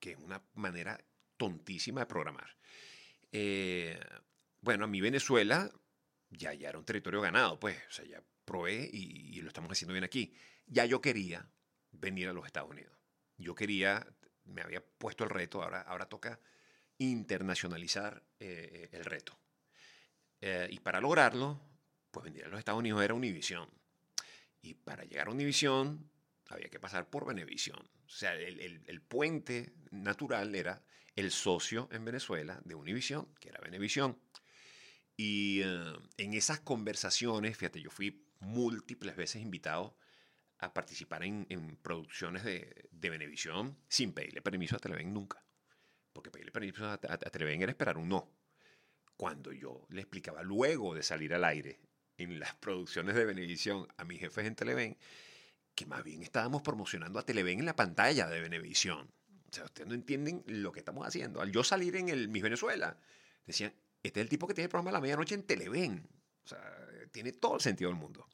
que 0.00 0.12
es 0.12 0.18
una 0.18 0.42
manera 0.54 0.98
tontísima 1.36 2.00
de 2.00 2.06
programar. 2.06 2.56
Eh, 3.32 3.98
bueno, 4.60 4.84
a 4.84 4.88
mí 4.88 5.00
Venezuela 5.00 5.70
ya, 6.30 6.54
ya 6.54 6.68
era 6.68 6.78
un 6.78 6.84
territorio 6.84 7.20
ganado, 7.20 7.58
pues, 7.58 7.76
o 7.88 7.92
sea, 7.92 8.04
ya 8.04 8.22
probé 8.44 8.88
y, 8.92 9.36
y 9.36 9.40
lo 9.40 9.48
estamos 9.48 9.70
haciendo 9.70 9.92
bien 9.92 10.04
aquí. 10.04 10.34
Ya 10.66 10.84
yo 10.84 11.00
quería 11.00 11.48
venir 11.92 12.28
a 12.28 12.32
los 12.32 12.46
Estados 12.46 12.70
Unidos. 12.70 12.96
Yo 13.38 13.54
quería, 13.54 14.06
me 14.44 14.62
había 14.62 14.84
puesto 14.84 15.24
el 15.24 15.30
reto, 15.30 15.62
ahora, 15.62 15.82
ahora 15.82 16.06
toca 16.08 16.40
internacionalizar 16.98 18.22
eh, 18.40 18.88
el 18.92 19.04
reto. 19.04 19.38
Eh, 20.40 20.68
y 20.70 20.80
para 20.80 21.00
lograrlo, 21.00 21.60
pues 22.10 22.24
venir 22.24 22.44
a 22.44 22.48
los 22.48 22.58
Estados 22.58 22.78
Unidos 22.78 23.02
era 23.02 23.14
Univision. 23.14 23.68
Y 24.62 24.74
para 24.74 25.04
llegar 25.04 25.28
a 25.28 25.30
Univision 25.30 26.10
había 26.48 26.68
que 26.68 26.80
pasar 26.80 27.08
por 27.08 27.26
Venevisión. 27.26 27.88
O 28.06 28.10
sea, 28.10 28.34
el, 28.34 28.60
el- 28.60 28.82
el 28.86 29.00
puente 29.02 29.72
natural 29.90 30.54
era 30.54 30.82
el 31.16 31.30
socio 31.30 31.88
en 31.92 32.04
Venezuela 32.04 32.60
de 32.64 32.74
Univision, 32.74 33.26
que 33.40 33.48
era 33.48 33.60
Venevisión. 33.60 34.18
Y 35.16 35.62
eh, 35.62 35.92
en 36.18 36.34
esas 36.34 36.60
conversaciones, 36.60 37.56
fíjate, 37.56 37.80
yo 37.80 37.90
fui 37.90 38.22
múltiples 38.40 39.16
veces 39.16 39.40
invitado 39.42 39.96
a 40.58 40.72
participar 40.72 41.24
en, 41.24 41.46
en 41.48 41.76
producciones 41.76 42.44
de, 42.44 42.88
de 42.90 43.10
Venevisión 43.10 43.76
sin 43.88 44.12
pedirle 44.12 44.42
permiso 44.42 44.76
a 44.76 44.78
Televen 44.78 45.12
nunca. 45.12 45.42
Porque 46.12 46.30
pedirle 46.30 46.52
permiso 46.52 46.86
a, 46.86 46.94
a- 46.94 46.98
a 47.14 47.18
Televen 47.18 47.62
era 47.62 47.72
esperar 47.72 47.96
un 47.98 48.08
no. 48.08 48.30
Cuando 49.16 49.52
yo 49.52 49.86
le 49.90 50.02
explicaba 50.02 50.42
luego 50.42 50.94
de 50.94 51.02
salir 51.02 51.32
al 51.34 51.44
aire 51.44 51.80
en 52.18 52.38
las 52.38 52.54
producciones 52.56 53.14
de 53.14 53.24
Venevisión 53.24 53.86
a 53.96 54.04
mis 54.04 54.20
jefes 54.20 54.46
en 54.46 54.54
Televen, 54.54 54.98
que 55.76 55.86
más 55.86 56.02
bien 56.02 56.22
estábamos 56.22 56.62
promocionando 56.62 57.18
a 57.18 57.22
Televen 57.22 57.60
en 57.60 57.66
la 57.66 57.76
pantalla 57.76 58.26
de 58.26 58.40
Venevisión. 58.40 59.08
O 59.48 59.54
sea, 59.54 59.64
ustedes 59.64 59.86
no 59.86 59.94
entienden 59.94 60.42
lo 60.46 60.72
que 60.72 60.80
estamos 60.80 61.06
haciendo. 61.06 61.40
Al 61.40 61.52
yo 61.52 61.62
salir 61.62 61.94
en 61.96 62.08
el 62.08 62.28
Miss 62.28 62.42
Venezuela, 62.42 62.98
decían, 63.44 63.72
este 64.02 64.20
es 64.20 64.24
el 64.24 64.28
tipo 64.30 64.46
que 64.48 64.54
tiene 64.54 64.64
el 64.64 64.70
programa 64.70 64.90
a 64.90 64.94
la 64.94 65.00
medianoche 65.00 65.34
en 65.34 65.42
Televen. 65.42 66.08
O 66.44 66.48
sea, 66.48 66.88
tiene 67.12 67.32
todo 67.32 67.56
el 67.56 67.60
sentido 67.60 67.90
del 67.90 68.00
mundo. 68.00 68.26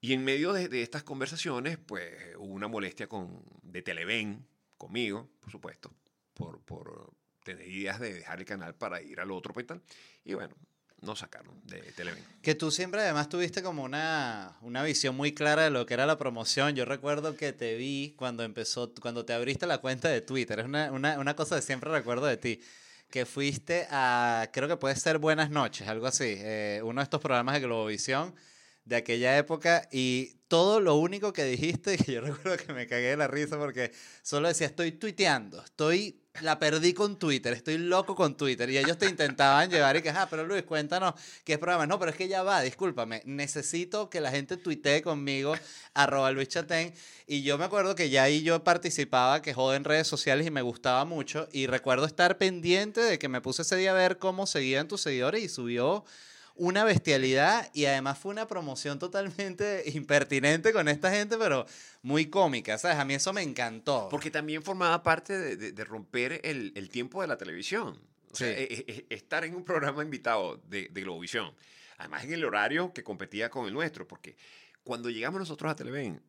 Y 0.00 0.12
en 0.12 0.24
medio 0.24 0.52
de, 0.52 0.82
estas 0.82 1.04
conversaciones, 1.04 1.78
pues 1.78 2.36
hubo 2.36 2.52
una 2.52 2.68
molestia 2.68 3.08
con, 3.08 3.42
de 3.62 3.82
Televen 3.82 4.46
conmigo, 4.76 5.30
por 5.40 5.50
supuesto, 5.50 5.92
por, 6.34 6.60
por 6.60 7.12
tener 7.44 7.68
ideas 7.68 8.00
de 8.00 8.12
dejar 8.12 8.40
el 8.40 8.44
canal 8.44 8.74
para 8.74 9.00
ir 9.00 9.20
al 9.20 9.30
otro, 9.30 9.54
pues 9.54 9.66
tal. 9.66 9.80
Y 10.24 10.34
bueno, 10.34 10.56
nos 11.00 11.20
sacaron 11.20 11.60
de 11.64 11.80
Televen. 11.92 12.24
Que 12.42 12.54
tú 12.54 12.70
siempre 12.70 13.00
además 13.00 13.28
tuviste 13.28 13.62
como 13.62 13.82
una, 13.84 14.56
una 14.62 14.82
visión 14.82 15.16
muy 15.16 15.32
clara 15.34 15.64
de 15.64 15.70
lo 15.70 15.86
que 15.86 15.94
era 15.94 16.06
la 16.06 16.18
promoción. 16.18 16.74
Yo 16.74 16.84
recuerdo 16.84 17.36
que 17.36 17.52
te 17.52 17.74
vi 17.76 18.14
cuando 18.16 18.42
empezó, 18.42 18.92
cuando 19.00 19.24
te 19.24 19.32
abriste 19.32 19.66
la 19.66 19.78
cuenta 19.78 20.08
de 20.08 20.20
Twitter. 20.20 20.60
Es 20.60 20.66
una, 20.66 20.90
una, 20.92 21.18
una 21.18 21.36
cosa 21.36 21.56
que 21.56 21.62
siempre 21.62 21.90
recuerdo 21.90 22.26
de 22.26 22.36
ti. 22.36 22.60
Que 23.10 23.24
fuiste 23.24 23.86
a, 23.90 24.48
creo 24.52 24.68
que 24.68 24.76
puede 24.76 24.96
ser 24.96 25.18
Buenas 25.18 25.50
noches, 25.50 25.86
algo 25.86 26.06
así. 26.06 26.34
eh, 26.38 26.80
uno 26.82 27.00
de 27.00 27.04
estos 27.04 27.20
programas 27.20 27.54
de 27.54 27.60
Globovisión 27.60 28.34
de 28.86 28.96
aquella 28.96 29.36
época. 29.36 29.86
Y 29.92 30.38
todo 30.48 30.80
lo 30.80 30.94
único 30.96 31.32
que 31.32 31.44
dijiste, 31.44 31.98
que 32.04 32.12
yo 32.12 32.20
recuerdo 32.22 32.56
que 32.56 32.72
me 32.72 32.86
cagué 32.86 33.08
de 33.08 33.16
la 33.18 33.28
risa 33.28 33.58
porque 33.58 33.92
solo 34.22 34.48
decía, 34.48 34.66
estoy 34.66 34.92
tuiteando, 34.92 35.62
estoy 35.62 36.22
la 36.42 36.58
perdí 36.58 36.92
con 36.92 37.18
Twitter, 37.18 37.52
estoy 37.52 37.78
loco 37.78 38.14
con 38.14 38.36
Twitter. 38.36 38.68
Y 38.70 38.78
ellos 38.78 38.98
te 38.98 39.06
intentaban 39.06 39.70
llevar 39.70 39.96
y 39.96 40.02
que, 40.02 40.10
ah, 40.10 40.26
pero 40.28 40.44
Luis, 40.44 40.62
cuéntanos 40.62 41.14
qué 41.44 41.54
es 41.54 41.58
programa. 41.58 41.86
No, 41.86 41.98
pero 41.98 42.10
es 42.10 42.16
que 42.16 42.28
ya 42.28 42.42
va, 42.42 42.60
discúlpame. 42.60 43.22
Necesito 43.24 44.10
que 44.10 44.20
la 44.20 44.30
gente 44.30 44.56
tuitee 44.56 45.02
conmigo, 45.02 45.54
arroba 45.94 46.30
Luis 46.30 46.48
Chatén. 46.48 46.94
Y 47.26 47.42
yo 47.42 47.58
me 47.58 47.64
acuerdo 47.64 47.94
que 47.94 48.10
ya 48.10 48.24
ahí 48.24 48.42
yo 48.42 48.62
participaba, 48.62 49.42
que 49.42 49.50
en 49.56 49.84
redes 49.84 50.06
sociales 50.06 50.46
y 50.46 50.50
me 50.50 50.62
gustaba 50.62 51.04
mucho. 51.04 51.48
Y 51.52 51.66
recuerdo 51.66 52.06
estar 52.06 52.38
pendiente 52.38 53.00
de 53.00 53.18
que 53.18 53.28
me 53.28 53.40
puse 53.40 53.62
ese 53.62 53.76
día 53.76 53.90
a 53.90 53.94
ver 53.94 54.18
cómo 54.18 54.46
seguían 54.46 54.88
tus 54.88 55.00
seguidores 55.00 55.42
y 55.42 55.48
subió 55.48 56.04
una 56.58 56.84
bestialidad 56.84 57.70
y 57.74 57.84
además 57.86 58.18
fue 58.18 58.32
una 58.32 58.46
promoción 58.48 58.98
totalmente 58.98 59.82
impertinente 59.94 60.72
con 60.72 60.88
esta 60.88 61.10
gente, 61.10 61.36
pero 61.38 61.66
muy 62.02 62.26
cómica, 62.26 62.78
¿sabes? 62.78 62.96
A 62.98 63.04
mí 63.04 63.14
eso 63.14 63.32
me 63.32 63.42
encantó. 63.42 64.08
Porque 64.10 64.30
también 64.30 64.62
formaba 64.62 65.02
parte 65.02 65.38
de, 65.38 65.56
de- 65.56 65.72
de 65.72 65.84
romper 65.84 66.40
el, 66.44 66.72
el 66.76 66.88
tiempo 66.88 67.20
de 67.22 67.28
la 67.28 67.36
televisión. 67.36 68.00
O 68.32 68.36
sea, 68.36 68.48
Sí. 68.48 68.54
e- 68.62 68.84
e- 68.88 69.06
e- 69.08 69.14
estar 69.14 69.44
en 69.44 69.54
un 69.54 69.64
programa 69.64 70.02
invitado 70.02 70.56
de, 70.68 70.88
de 70.90 71.00
Globovisión. 71.02 71.54
Además, 71.98 72.24
en 72.24 72.32
el 72.32 72.44
horario 72.44 72.92
que 72.92 73.02
competía 73.02 73.48
con 73.50 73.66
el 73.66 73.72
nuestro. 73.72 74.06
Porque 74.06 74.36
cuando 74.84 75.08
llegamos 75.10 75.40
nosotros 75.40 75.70
a 75.72 75.76
Televen, 75.76 76.22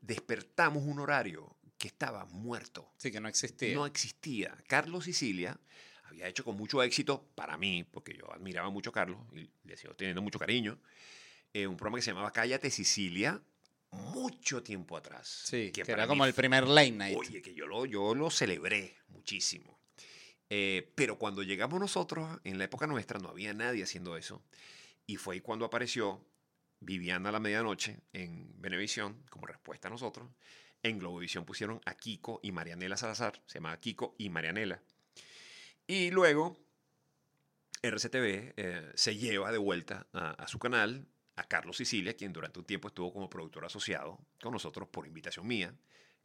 despertamos 0.00 0.84
un 0.84 1.00
horario 1.00 1.56
que 1.76 1.88
estaba 1.88 2.24
muerto. 2.26 2.90
Sí, 2.96 3.10
que 3.12 3.20
no 3.20 3.28
existía. 3.28 3.74
No 3.74 3.86
existía. 3.86 4.56
Carlos 4.66 5.04
Sicilia 5.04 5.58
había 6.08 6.28
hecho 6.28 6.44
con 6.44 6.56
mucho 6.56 6.82
éxito 6.82 7.28
para 7.34 7.56
mí, 7.56 7.84
porque 7.90 8.16
yo 8.16 8.32
admiraba 8.32 8.70
mucho 8.70 8.90
a 8.90 8.92
Carlos 8.92 9.20
y 9.34 9.48
le 9.64 9.76
sigo 9.76 9.94
teniendo 9.94 10.22
mucho 10.22 10.38
cariño, 10.38 10.78
eh, 11.52 11.66
un 11.66 11.76
programa 11.76 11.98
que 11.98 12.02
se 12.02 12.10
llamaba 12.10 12.32
Cállate 12.32 12.70
Sicilia 12.70 13.40
mucho 13.90 14.62
tiempo 14.62 14.96
atrás. 14.96 15.44
sí, 15.46 15.72
que, 15.72 15.82
era 15.86 16.06
como 16.06 16.24
el 16.24 16.34
primer 16.34 16.66
late 16.66 16.92
night. 16.92 17.16
Oye, 17.16 17.40
que 17.40 17.54
yo 17.54 17.66
lo, 17.66 17.86
yo 17.86 18.14
lo 18.14 18.30
celebré 18.30 18.96
muchísimo. 19.08 19.78
Eh, 20.50 20.92
pero 20.94 21.18
cuando 21.18 21.42
llegamos 21.42 21.78
nosotros, 21.80 22.38
en 22.44 22.58
la 22.58 22.64
época 22.64 22.86
nuestra, 22.86 23.18
no 23.18 23.28
había 23.28 23.52
nadie 23.54 23.82
haciendo 23.82 24.16
eso. 24.16 24.42
Y 25.06 25.16
fue 25.16 25.34
ahí 25.34 25.40
cuando 25.40 25.64
apareció 25.64 26.24
Viviana 26.80 27.30
a 27.30 27.32
la 27.32 27.40
medianoche 27.40 28.00
en 28.12 28.60
Venevisión, 28.60 29.24
como 29.30 29.46
respuesta 29.46 29.88
a 29.88 29.90
nosotros. 29.90 30.28
En 30.82 30.98
Globovisión 30.98 31.44
pusieron 31.44 31.80
a 31.84 31.94
Kiko 31.94 32.40
y 32.42 32.52
Marianela 32.52 32.96
Salazar, 32.96 33.42
se 33.46 33.58
llamaba 33.58 33.80
Kiko 33.80 34.14
y 34.16 34.28
Marianela. 34.28 34.80
Y 35.88 36.10
luego 36.10 36.56
RCTV 37.82 38.52
eh, 38.56 38.92
se 38.94 39.16
lleva 39.16 39.50
de 39.50 39.58
vuelta 39.58 40.06
a, 40.12 40.30
a 40.30 40.46
su 40.46 40.58
canal 40.58 41.08
a 41.34 41.44
Carlos 41.44 41.76
Sicilia, 41.76 42.14
quien 42.14 42.32
durante 42.32 42.58
un 42.58 42.66
tiempo 42.66 42.88
estuvo 42.88 43.12
como 43.12 43.30
productor 43.30 43.64
asociado 43.64 44.18
con 44.40 44.52
nosotros 44.52 44.88
por 44.88 45.06
invitación 45.06 45.46
mía 45.46 45.74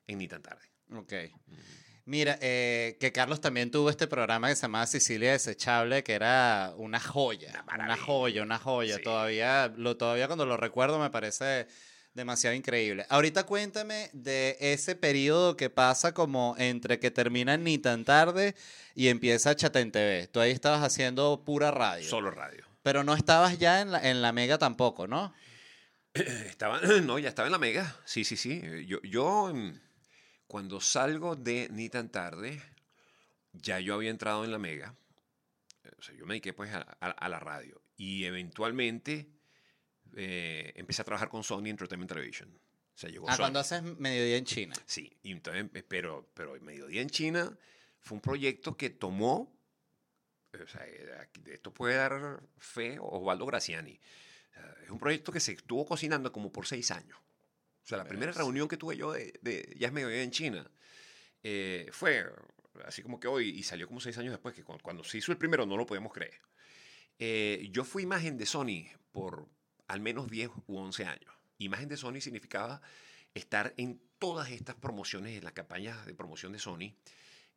en 0.05 0.17
Ni 0.17 0.27
tan 0.27 0.41
tarde. 0.41 0.69
Ok. 0.91 1.13
Mira, 2.05 2.37
eh, 2.41 2.97
que 2.99 3.13
Carlos 3.13 3.39
también 3.39 3.71
tuvo 3.71 3.89
este 3.89 4.07
programa 4.07 4.49
que 4.49 4.55
se 4.55 4.63
llamaba 4.63 4.85
Sicilia 4.85 5.31
Desechable, 5.31 6.03
que 6.03 6.13
era 6.13 6.73
una 6.75 6.99
joya. 6.99 7.63
Una 7.73 7.95
joya, 7.95 8.43
una 8.43 8.59
joya. 8.59 8.97
Sí. 8.97 9.03
Todavía, 9.03 9.73
lo, 9.77 9.95
todavía 9.95 10.27
cuando 10.27 10.45
lo 10.45 10.57
recuerdo 10.57 10.99
me 10.99 11.09
parece 11.09 11.67
demasiado 12.13 12.55
increíble. 12.55 13.05
Ahorita 13.09 13.45
cuéntame 13.45 14.09
de 14.13 14.57
ese 14.59 14.95
periodo 14.95 15.57
que 15.57 15.69
pasa 15.69 16.13
como 16.13 16.55
entre 16.57 16.99
que 16.99 17.11
termina 17.11 17.57
Ni 17.57 17.77
tan 17.77 18.05
tarde 18.05 18.55
y 18.95 19.07
empieza 19.07 19.55
Chatén 19.55 19.91
TV. 19.91 20.27
Tú 20.27 20.39
ahí 20.39 20.51
estabas 20.51 20.83
haciendo 20.83 21.43
pura 21.45 21.71
radio. 21.71 22.07
Solo 22.07 22.31
radio. 22.31 22.65
Pero 22.83 23.03
no 23.03 23.15
estabas 23.15 23.57
ya 23.59 23.81
en 23.81 23.91
la, 23.91 24.09
en 24.09 24.21
la 24.21 24.31
mega 24.31 24.57
tampoco, 24.57 25.07
¿no? 25.07 25.33
Estaba, 26.13 26.79
no, 27.03 27.17
ya 27.19 27.29
estaba 27.29 27.47
en 27.47 27.51
la 27.53 27.57
mega. 27.59 27.95
Sí, 28.05 28.23
sí, 28.23 28.37
sí. 28.37 28.61
Yo, 28.85 29.01
yo 29.03 29.51
mm, 29.53 29.79
cuando 30.47 30.79
salgo 30.81 31.35
de 31.35 31.67
Ni 31.71 31.89
tan 31.89 32.09
tarde, 32.09 32.61
ya 33.53 33.79
yo 33.79 33.95
había 33.95 34.09
entrado 34.11 34.43
en 34.43 34.51
la 34.51 34.59
mega. 34.59 34.93
O 35.97 36.01
sea, 36.03 36.13
yo 36.15 36.25
me 36.25 36.33
dediqué 36.35 36.53
pues 36.53 36.71
a, 36.73 36.85
a- 36.99 37.09
a 37.09 37.29
la 37.29 37.39
radio. 37.39 37.81
Y 37.97 38.25
eventualmente 38.25 39.27
eh, 40.15 40.73
empecé 40.75 41.01
a 41.01 41.05
trabajar 41.05 41.29
con 41.29 41.43
Sony 41.43 41.67
Entertainment 41.67 42.09
Television. 42.09 42.49
O 42.49 42.97
sea, 42.97 43.09
llegó 43.09 43.27
Ah, 43.29 43.33
Sony. 43.35 43.43
cuando 43.43 43.59
haces 43.59 43.83
mediodía 43.83 44.37
en 44.37 44.45
China. 44.45 44.75
Sí, 44.85 45.11
y 45.23 45.31
entonces, 45.31 45.65
eh, 45.73 45.83
pero, 45.87 46.29
pero 46.33 46.59
Mediodía 46.61 47.01
en 47.01 47.09
China 47.09 47.57
fue 47.99 48.15
un 48.17 48.21
proyecto 48.21 48.77
que 48.77 48.89
tomó, 48.91 49.51
eh, 50.53 50.61
o 50.63 50.67
sea, 50.67 50.81
de 50.83 51.53
esto 51.53 51.73
puede 51.73 51.95
dar 51.95 52.41
fe 52.57 52.97
Osvaldo 52.99 53.45
Graciani. 53.45 53.99
Es 54.83 54.89
un 54.91 54.99
proyecto 54.99 55.31
que 55.31 55.39
se 55.39 55.53
estuvo 55.53 55.85
cocinando 55.85 56.31
como 56.31 56.51
por 56.51 56.67
seis 56.67 56.91
años. 56.91 57.17
O 57.17 57.87
sea, 57.87 57.97
la 57.97 58.03
primera 58.05 58.27
Verás. 58.31 58.37
reunión 58.37 58.67
que 58.67 58.77
tuve 58.77 58.95
yo 58.95 59.11
de, 59.11 59.33
de 59.41 59.73
Ya 59.77 59.87
es 59.87 59.93
Mediodía 59.93 60.21
en 60.23 60.31
China 60.31 60.69
eh, 61.41 61.89
fue 61.91 62.25
así 62.85 63.01
como 63.01 63.19
que 63.19 63.27
hoy, 63.27 63.49
y 63.49 63.63
salió 63.63 63.87
como 63.87 63.99
seis 63.99 64.17
años 64.17 64.31
después, 64.31 64.53
que 64.55 64.63
cu- 64.63 64.77
cuando 64.81 65.03
se 65.03 65.17
hizo 65.17 65.31
el 65.31 65.37
primero 65.37 65.65
no 65.65 65.75
lo 65.75 65.85
podemos 65.85 66.13
creer. 66.13 66.39
Eh, 67.19 67.67
yo 67.71 67.83
fui 67.83 68.03
imagen 68.03 68.37
de 68.37 68.45
Sony 68.45 68.85
por 69.11 69.47
al 69.87 69.99
menos 70.01 70.29
10 70.29 70.49
u 70.67 70.77
11 70.77 71.05
años. 71.05 71.33
Imagen 71.57 71.87
de 71.89 71.97
Sony 71.97 72.19
significaba 72.21 72.81
estar 73.33 73.73
en 73.77 74.01
todas 74.19 74.51
estas 74.51 74.75
promociones, 74.75 75.37
en 75.37 75.43
las 75.43 75.53
campañas 75.53 76.05
de 76.05 76.13
promoción 76.13 76.51
de 76.53 76.59
Sony, 76.59 76.93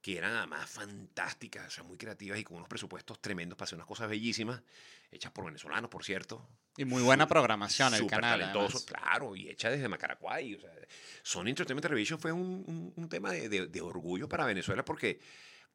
que 0.02 0.16
eran 0.18 0.34
además 0.34 0.68
fantásticas, 0.70 1.66
o 1.66 1.70
sea, 1.70 1.82
muy 1.84 1.96
creativas 1.96 2.38
y 2.38 2.44
con 2.44 2.56
unos 2.58 2.68
presupuestos 2.68 3.20
tremendos 3.20 3.56
para 3.56 3.64
hacer 3.64 3.76
unas 3.76 3.86
cosas 3.88 4.08
bellísimas, 4.08 4.62
hechas 5.10 5.32
por 5.32 5.44
venezolanos, 5.46 5.90
por 5.90 6.04
cierto. 6.04 6.48
Y 6.76 6.84
muy 6.84 7.02
buena 7.02 7.26
programación 7.26 7.94
el 7.94 8.06
canal. 8.06 8.38
talentoso, 8.38 8.84
claro, 8.84 9.34
y 9.34 9.48
hecha 9.48 9.70
desde 9.70 9.88
Macaracuay. 9.88 10.54
O 10.54 10.60
sea, 10.60 10.70
Sony 11.22 11.48
Entertainment 11.48 11.82
Television 11.82 12.20
fue 12.20 12.30
un, 12.32 12.62
un- 12.66 12.92
un 12.94 13.08
tema 13.08 13.32
de, 13.32 13.48
de- 13.48 13.66
de 13.66 13.80
orgullo 13.80 14.28
para 14.28 14.44
Venezuela 14.44 14.84
porque 14.84 15.18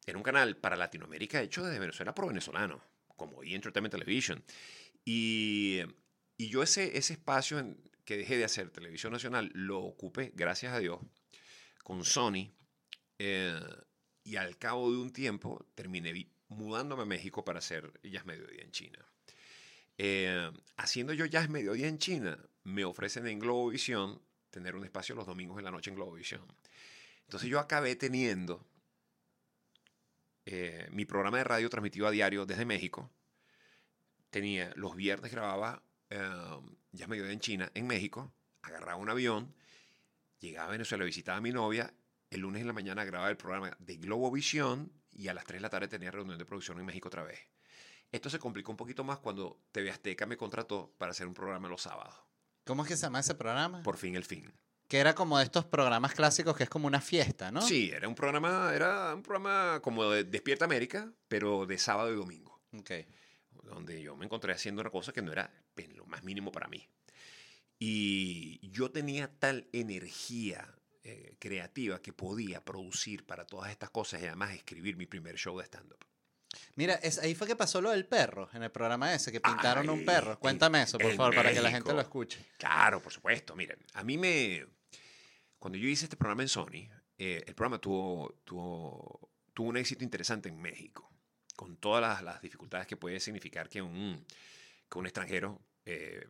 era 0.06 0.16
un 0.16 0.24
canal 0.24 0.56
para 0.56 0.76
Latinoamérica 0.76 1.42
hecho 1.42 1.64
desde 1.64 1.78
Venezuela 1.80 2.14
por 2.14 2.28
venezolanos, 2.28 2.80
como 3.16 3.42
E! 3.42 3.54
Entertainment 3.54 3.92
Television. 3.92 4.42
Y, 5.04 5.80
y 6.36 6.48
yo 6.48 6.62
ese, 6.62 6.96
ese 6.96 7.14
espacio 7.14 7.58
en 7.58 7.78
que 8.04 8.16
dejé 8.16 8.36
de 8.36 8.44
hacer 8.44 8.70
televisión 8.70 9.12
nacional 9.12 9.50
lo 9.54 9.80
ocupé, 9.80 10.32
gracias 10.34 10.72
a 10.72 10.78
Dios, 10.78 11.00
con 11.84 12.04
Sony. 12.04 12.52
eh, 13.18 13.60
y 14.24 14.36
al 14.36 14.56
cabo 14.56 14.90
de 14.90 14.98
un 14.98 15.12
tiempo 15.12 15.66
terminé 15.74 16.30
mudándome 16.48 17.02
a 17.02 17.06
México 17.06 17.44
para 17.44 17.58
hacer 17.58 17.92
Jazz 18.02 18.24
Mediodía 18.24 18.62
en 18.62 18.70
China. 18.70 18.98
Eh, 19.98 20.50
haciendo 20.76 21.12
yo 21.12 21.26
Jazz 21.26 21.48
Mediodía 21.48 21.88
en 21.88 21.98
China, 21.98 22.38
me 22.64 22.84
ofrecen 22.84 23.26
en 23.26 23.38
Globovisión 23.38 24.22
tener 24.50 24.76
un 24.76 24.84
espacio 24.84 25.14
los 25.14 25.26
domingos 25.26 25.58
en 25.58 25.64
la 25.64 25.70
noche 25.70 25.90
en 25.90 25.96
Globovisión. 25.96 26.46
Entonces 27.22 27.48
yo 27.48 27.58
acabé 27.58 27.96
teniendo 27.96 28.66
eh, 30.44 30.86
mi 30.90 31.04
programa 31.04 31.38
de 31.38 31.44
radio 31.44 31.70
transmitido 31.70 32.06
a 32.06 32.10
diario 32.10 32.46
desde 32.46 32.64
México. 32.64 33.10
Tenía 34.30 34.72
los 34.76 34.94
viernes 34.96 35.30
grababa 35.30 35.82
eh, 36.12 36.60
Jazz 36.92 37.08
Mediodía 37.08 37.32
en 37.32 37.40
China, 37.40 37.70
en 37.74 37.86
México. 37.86 38.32
Agarraba 38.62 38.96
un 38.96 39.08
avión, 39.08 39.54
llegaba 40.38 40.68
a 40.68 40.72
Venezuela, 40.72 41.04
visitaba 41.04 41.38
a 41.38 41.40
mi 41.40 41.52
novia. 41.52 41.92
El 42.30 42.40
lunes 42.40 42.60
en 42.60 42.66
la 42.66 42.72
mañana 42.72 43.04
grababa 43.04 43.30
el 43.30 43.36
programa 43.36 43.76
de 43.78 43.96
Globovisión 43.96 44.92
y 45.10 45.28
a 45.28 45.34
las 45.34 45.44
3 45.44 45.58
de 45.58 45.62
la 45.62 45.70
tarde 45.70 45.88
tenía 45.88 46.10
reunión 46.10 46.38
de 46.38 46.44
producción 46.44 46.78
en 46.78 46.86
México 46.86 47.08
otra 47.08 47.22
vez. 47.22 47.40
Esto 48.10 48.28
se 48.28 48.38
complicó 48.38 48.70
un 48.70 48.76
poquito 48.76 49.04
más 49.04 49.18
cuando 49.18 49.58
TV 49.72 49.90
Azteca 49.90 50.26
me 50.26 50.36
contrató 50.36 50.94
para 50.98 51.12
hacer 51.12 51.26
un 51.26 51.34
programa 51.34 51.68
los 51.68 51.82
sábados. 51.82 52.14
¿Cómo 52.64 52.82
es 52.82 52.88
que 52.88 52.96
se 52.96 53.02
llama 53.02 53.20
ese 53.20 53.34
programa? 53.34 53.82
Por 53.82 53.96
fin 53.96 54.14
el 54.14 54.24
fin. 54.24 54.52
Que 54.86 54.98
era 54.98 55.14
como 55.14 55.38
de 55.38 55.44
estos 55.44 55.64
programas 55.64 56.12
clásicos 56.12 56.54
que 56.54 56.64
es 56.64 56.68
como 56.68 56.86
una 56.86 57.00
fiesta, 57.00 57.50
¿no? 57.50 57.62
Sí, 57.62 57.90
era 57.90 58.06
un 58.06 58.14
programa, 58.14 58.72
era 58.74 59.14
un 59.14 59.22
programa 59.22 59.80
como 59.80 60.10
de 60.10 60.24
Despierta 60.24 60.66
América, 60.66 61.10
pero 61.28 61.64
de 61.64 61.78
sábado 61.78 62.12
y 62.12 62.16
domingo. 62.16 62.60
Ok. 62.78 62.90
Donde 63.64 64.02
yo 64.02 64.16
me 64.16 64.24
encontré 64.24 64.52
haciendo 64.52 64.80
una 64.80 64.90
cosa 64.90 65.12
que 65.12 65.22
no 65.22 65.32
era 65.32 65.50
en 65.76 65.96
lo 65.96 66.06
más 66.06 66.22
mínimo 66.22 66.52
para 66.52 66.68
mí. 66.68 66.88
Y 67.78 68.60
yo 68.70 68.90
tenía 68.90 69.28
tal 69.38 69.68
energía 69.72 70.74
eh, 71.02 71.36
creativa 71.40 72.00
que 72.00 72.12
podía 72.12 72.64
producir 72.64 73.26
para 73.26 73.44
todas 73.44 73.70
estas 73.70 73.90
cosas 73.90 74.22
y 74.22 74.26
además 74.26 74.54
escribir 74.54 74.96
mi 74.96 75.06
primer 75.06 75.36
show 75.36 75.58
de 75.58 75.64
stand-up. 75.64 76.04
Mira, 76.76 76.94
es, 76.94 77.18
ahí 77.18 77.34
fue 77.34 77.46
que 77.46 77.56
pasó 77.56 77.80
lo 77.80 77.90
del 77.90 78.06
perro, 78.06 78.48
en 78.52 78.62
el 78.62 78.70
programa 78.70 79.14
ese, 79.14 79.32
que 79.32 79.40
pintaron 79.40 79.88
Ay, 79.88 79.98
un 79.98 80.04
perro. 80.04 80.38
Cuéntame 80.38 80.82
eso, 80.82 80.98
por 80.98 81.12
favor, 81.14 81.34
para 81.34 81.48
que 81.48 81.56
la 81.56 81.70
México. 81.70 81.76
gente 81.78 81.94
lo 81.94 82.00
escuche. 82.00 82.44
Claro, 82.58 83.02
por 83.02 83.12
supuesto. 83.12 83.56
Miren, 83.56 83.78
a 83.94 84.04
mí 84.04 84.18
me... 84.18 84.64
Cuando 85.58 85.78
yo 85.78 85.88
hice 85.88 86.04
este 86.04 86.16
programa 86.16 86.42
en 86.42 86.48
Sony, 86.48 86.88
eh, 87.18 87.42
el 87.46 87.54
programa 87.54 87.80
tuvo, 87.80 88.40
tuvo, 88.44 89.30
tuvo 89.54 89.68
un 89.68 89.76
éxito 89.76 90.04
interesante 90.04 90.48
en 90.48 90.60
México, 90.60 91.11
con 91.62 91.76
todas 91.76 92.00
las, 92.02 92.22
las 92.22 92.42
dificultades 92.42 92.88
que 92.88 92.96
puede 92.96 93.20
significar 93.20 93.68
que 93.68 93.80
un, 93.80 94.24
que 94.90 94.98
un 94.98 95.06
extranjero 95.06 95.60
eh, 95.86 96.26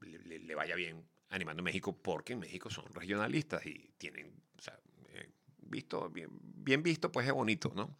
le, 0.00 0.54
vaya 0.54 0.74
bien 0.74 1.04
animando 1.28 1.62
México, 1.62 1.94
porque 1.96 2.32
en 2.32 2.38
México 2.40 2.70
son 2.70 2.86
regionalistas 2.94 3.66
y 3.66 3.92
tienen, 3.98 4.32
eh, 5.08 5.28
visto, 5.58 6.08
bien, 6.08 6.30
bien 6.32 6.82
visto, 6.82 7.12
pues 7.12 7.26
es 7.26 7.32
bonito, 7.34 7.72
¿no? 7.74 7.94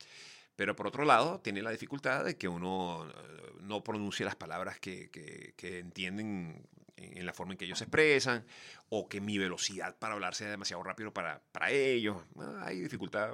Pero 0.56 0.74
por 0.74 0.86
otro 0.86 1.04
lado, 1.04 1.40
tiene 1.40 1.60
la 1.60 1.70
dificultad 1.70 2.24
de 2.24 2.38
que 2.38 2.48
uno 2.48 3.06
eh, 3.10 3.52
no 3.60 3.84
pronuncia 3.84 4.24
las 4.24 4.36
palabras 4.36 4.78
que, 4.80 5.10
que- 5.10 5.78
entienden 5.78 6.26
en 6.26 6.73
en 6.97 7.26
la 7.26 7.32
forma 7.32 7.53
en 7.55 7.59
que 7.59 7.64
ellos 7.64 7.78
se 7.78 7.84
expresan, 7.84 8.47
o 8.88 9.09
que 9.09 9.20
mi 9.20 9.38
velocidad 9.38 9.97
para 9.99 10.14
hablar 10.14 10.34
sea 10.34 10.51
demasiado 10.51 10.82
rápido 10.82 11.12
para, 11.12 11.42
para 11.53 11.70
ellos. 11.70 12.22
Ah, 12.38 12.62
Hay 12.66 12.80
dificultad, 12.80 13.32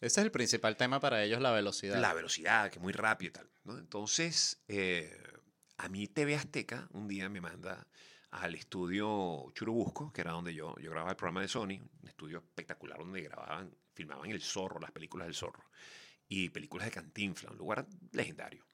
Ese 0.00 0.20
es 0.20 0.24
el 0.24 0.30
principal 0.30 0.76
tema 0.76 1.00
para 1.00 1.22
ellos, 1.22 1.40
la 1.40 1.50
velocidad. 1.52 2.00
la 2.00 2.14
velocidad, 2.14 2.70
que 2.70 2.78
es 2.78 2.82
muy 2.82 2.92
rápido 2.92 3.30
y 3.30 3.32
tal. 3.32 3.50
¿no? 3.64 3.78
Entonces, 3.78 4.62
eh, 4.68 5.16
a 5.78 5.88
mí 5.88 6.06
TV 6.06 6.36
Azteca 6.36 6.88
un 6.92 7.08
día 7.08 7.28
me 7.28 7.40
manda 7.40 7.86
al 8.30 8.54
estudio 8.54 9.50
Churubusco, 9.54 10.12
que 10.12 10.22
era 10.22 10.32
donde 10.32 10.54
yo, 10.54 10.74
yo 10.78 10.90
grababa 10.90 11.10
el 11.10 11.16
programa 11.16 11.42
de 11.42 11.48
Sony, 11.48 11.80
un 12.02 12.08
estudio 12.08 12.38
espectacular 12.38 12.98
donde 12.98 13.20
grababan, 13.20 13.74
filmaban 13.94 14.30
El 14.30 14.40
Zorro, 14.40 14.80
las 14.80 14.90
películas 14.90 15.26
del 15.26 15.34
Zorro, 15.34 15.64
y 16.28 16.48
películas 16.48 16.86
de 16.86 16.92
Cantinflas, 16.92 17.52
un 17.52 17.58
lugar 17.58 17.86
legendario. 18.12 18.64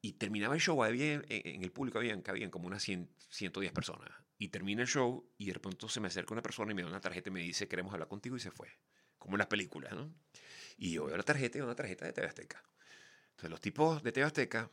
Y 0.00 0.12
terminaba 0.14 0.54
el 0.54 0.60
show, 0.60 0.82
había, 0.84 1.14
en, 1.28 1.62
el 1.62 1.72
público 1.72 1.98
habían, 1.98 2.22
habían 2.26 2.50
como 2.50 2.66
unas 2.66 2.82
100, 2.82 3.08
110 3.30 3.72
personas. 3.72 4.10
Y 4.38 4.48
termina 4.48 4.82
el 4.82 4.88
show 4.88 5.28
y 5.38 5.46
de 5.46 5.58
pronto 5.58 5.88
se 5.88 6.00
me 6.00 6.08
acerca 6.08 6.34
una 6.34 6.42
persona 6.42 6.72
y 6.72 6.74
me 6.74 6.82
da 6.82 6.88
una 6.88 7.00
tarjeta 7.00 7.30
y 7.30 7.32
me 7.32 7.40
dice, 7.40 7.68
queremos 7.68 7.92
hablar 7.92 8.08
contigo 8.08 8.36
y 8.36 8.40
se 8.40 8.50
fue. 8.50 8.68
Como 9.18 9.34
en 9.36 9.38
las 9.38 9.48
películas, 9.48 9.94
¿no? 9.94 10.12
Y 10.76 10.92
yo 10.92 11.06
veo 11.06 11.16
la 11.16 11.22
tarjeta 11.22 11.58
y 11.58 11.62
una 11.62 11.74
tarjeta 11.74 12.04
de 12.04 12.12
TV 12.12 12.26
Azteca. 12.26 12.62
Entonces 13.30 13.50
los 13.50 13.60
tipos 13.60 14.02
de 14.02 14.12
TV 14.12 14.26
Azteca, 14.26 14.70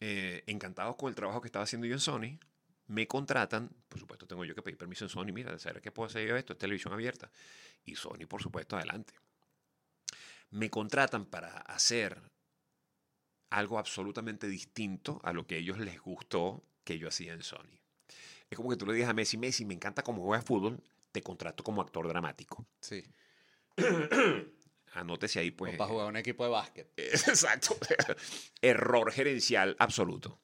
eh, 0.00 0.42
encantados 0.46 0.96
con 0.96 1.08
el 1.08 1.14
trabajo 1.14 1.40
que 1.40 1.48
estaba 1.48 1.62
haciendo 1.62 1.86
yo 1.86 1.94
en 1.94 2.00
Sony, 2.00 2.38
me 2.88 3.06
contratan, 3.06 3.70
por 3.88 4.00
supuesto 4.00 4.26
tengo 4.26 4.44
yo 4.44 4.54
que 4.54 4.62
pedir 4.62 4.76
permiso 4.76 5.04
en 5.04 5.08
Sony, 5.08 5.32
mira, 5.32 5.58
¿sabes 5.58 5.80
qué 5.80 5.92
puedo 5.92 6.08
hacer 6.08 6.28
yo 6.28 6.36
esto? 6.36 6.52
Es 6.52 6.58
televisión 6.58 6.92
abierta. 6.92 7.30
Y 7.84 7.94
Sony, 7.94 8.26
por 8.28 8.42
supuesto, 8.42 8.76
adelante. 8.76 9.14
Me 10.50 10.68
contratan 10.68 11.24
para 11.26 11.48
hacer 11.48 12.20
algo 13.52 13.78
absolutamente 13.78 14.48
distinto 14.48 15.20
a 15.22 15.32
lo 15.32 15.46
que 15.46 15.56
a 15.56 15.58
ellos 15.58 15.78
les 15.78 16.00
gustó 16.00 16.64
que 16.84 16.98
yo 16.98 17.08
hacía 17.08 17.32
en 17.32 17.42
Sony. 17.42 17.78
Es 18.50 18.56
como 18.56 18.70
que 18.70 18.76
tú 18.76 18.86
le 18.86 18.94
digas 18.94 19.10
a 19.10 19.14
Messi, 19.14 19.36
Messi, 19.36 19.64
me 19.64 19.74
encanta 19.74 20.02
cómo 20.02 20.22
juegas 20.22 20.44
fútbol, 20.44 20.82
te 21.12 21.22
contrato 21.22 21.62
como 21.62 21.82
actor 21.82 22.08
dramático. 22.08 22.66
Sí. 22.80 23.04
Anótese 24.94 25.38
ahí, 25.38 25.50
pues. 25.50 25.74
O 25.74 25.76
para 25.78 25.90
jugar 25.90 26.08
un 26.08 26.16
equipo 26.16 26.44
de 26.44 26.50
básquet. 26.50 26.92
Exacto. 26.96 27.76
Error 28.62 29.12
gerencial 29.12 29.76
absoluto. 29.78 30.40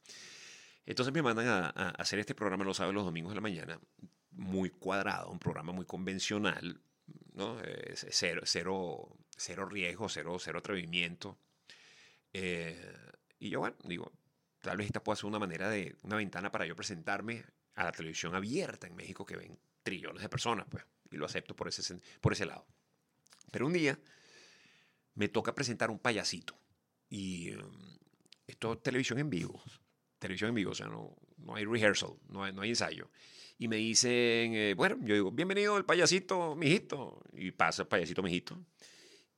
Entonces 0.87 1.13
me 1.13 1.23
mandan 1.23 1.49
a, 1.49 1.67
a 1.69 1.89
hacer 1.91 2.19
este 2.19 2.35
programa 2.35 2.65
los 2.65 2.79
sábados 2.79 2.95
los 2.95 3.05
domingos 3.05 3.33
de 3.33 3.35
la 3.35 3.43
mañana, 3.43 3.81
muy 4.31 4.71
cuadrado, 4.71 5.31
un 5.31 5.39
programa 5.39 5.73
muy 5.73 5.85
convencional, 5.85 6.81
¿no? 7.35 7.61
Eh, 7.63 7.95
cero, 7.95 8.43
cero, 8.45 9.17
cero 9.37 9.67
riesgo, 9.67 10.09
cero, 10.09 10.39
cero 10.39 10.61
atrevimiento. 10.61 11.39
Eh, 12.33 12.93
y 13.39 13.51
yo, 13.51 13.61
bueno, 13.61 13.77
digo, 13.85 14.13
tal 14.61 14.77
vez 14.77 14.87
esta 14.87 15.03
pueda 15.03 15.17
ser 15.17 15.27
una 15.27 15.39
manera 15.39 15.69
de, 15.69 15.97
una 16.03 16.17
ventana 16.17 16.51
para 16.51 16.67
yo 16.67 16.75
presentarme 16.77 17.45
a 17.75 17.85
la 17.85 17.93
televisión 17.93 18.35
abierta 18.35 18.87
en 18.87 18.97
México 18.97 19.25
que 19.25 19.37
ven 19.37 19.59
trillones 19.83 20.23
de 20.23 20.29
personas, 20.29 20.67
pues, 20.69 20.85
y 21.11 21.17
lo 21.17 21.27
acepto 21.27 21.55
por 21.55 21.69
ese, 21.69 21.97
por 22.21 22.33
ese 22.33 22.47
lado. 22.47 22.67
Pero 23.51 23.67
un 23.67 23.73
día 23.73 23.99
me 25.15 25.29
toca 25.29 25.55
presentar 25.55 25.91
un 25.91 25.99
payasito. 25.99 26.55
Y 27.09 27.53
um, 27.53 27.99
esto 28.47 28.75
es 28.75 28.83
televisión 28.83 29.19
en 29.19 29.31
vivo. 29.31 29.63
Televisión 30.19 30.51
en 30.51 30.55
vivo, 30.57 30.73
o 30.73 30.75
sea, 30.75 30.89
no, 30.89 31.17
no 31.39 31.55
hay 31.55 31.65
rehearsal, 31.65 32.15
no 32.29 32.45
hay, 32.45 32.53
no 32.53 32.63
hay 32.63 32.71
ensayo. 32.71 33.11
Y 33.59 33.69
me 33.69 33.77
dicen, 33.77 34.55
eh, 34.55 34.75
bueno, 34.77 34.99
yo 35.01 35.15
digo, 35.15 35.33
bienvenido 35.33 35.77
el 35.77 35.85
payasito, 35.85 36.55
mijito. 36.55 37.21
Y 37.33 37.51
pasa 37.51 37.83
el 37.83 37.89
payasito, 37.89 38.23
mijito. 38.23 38.59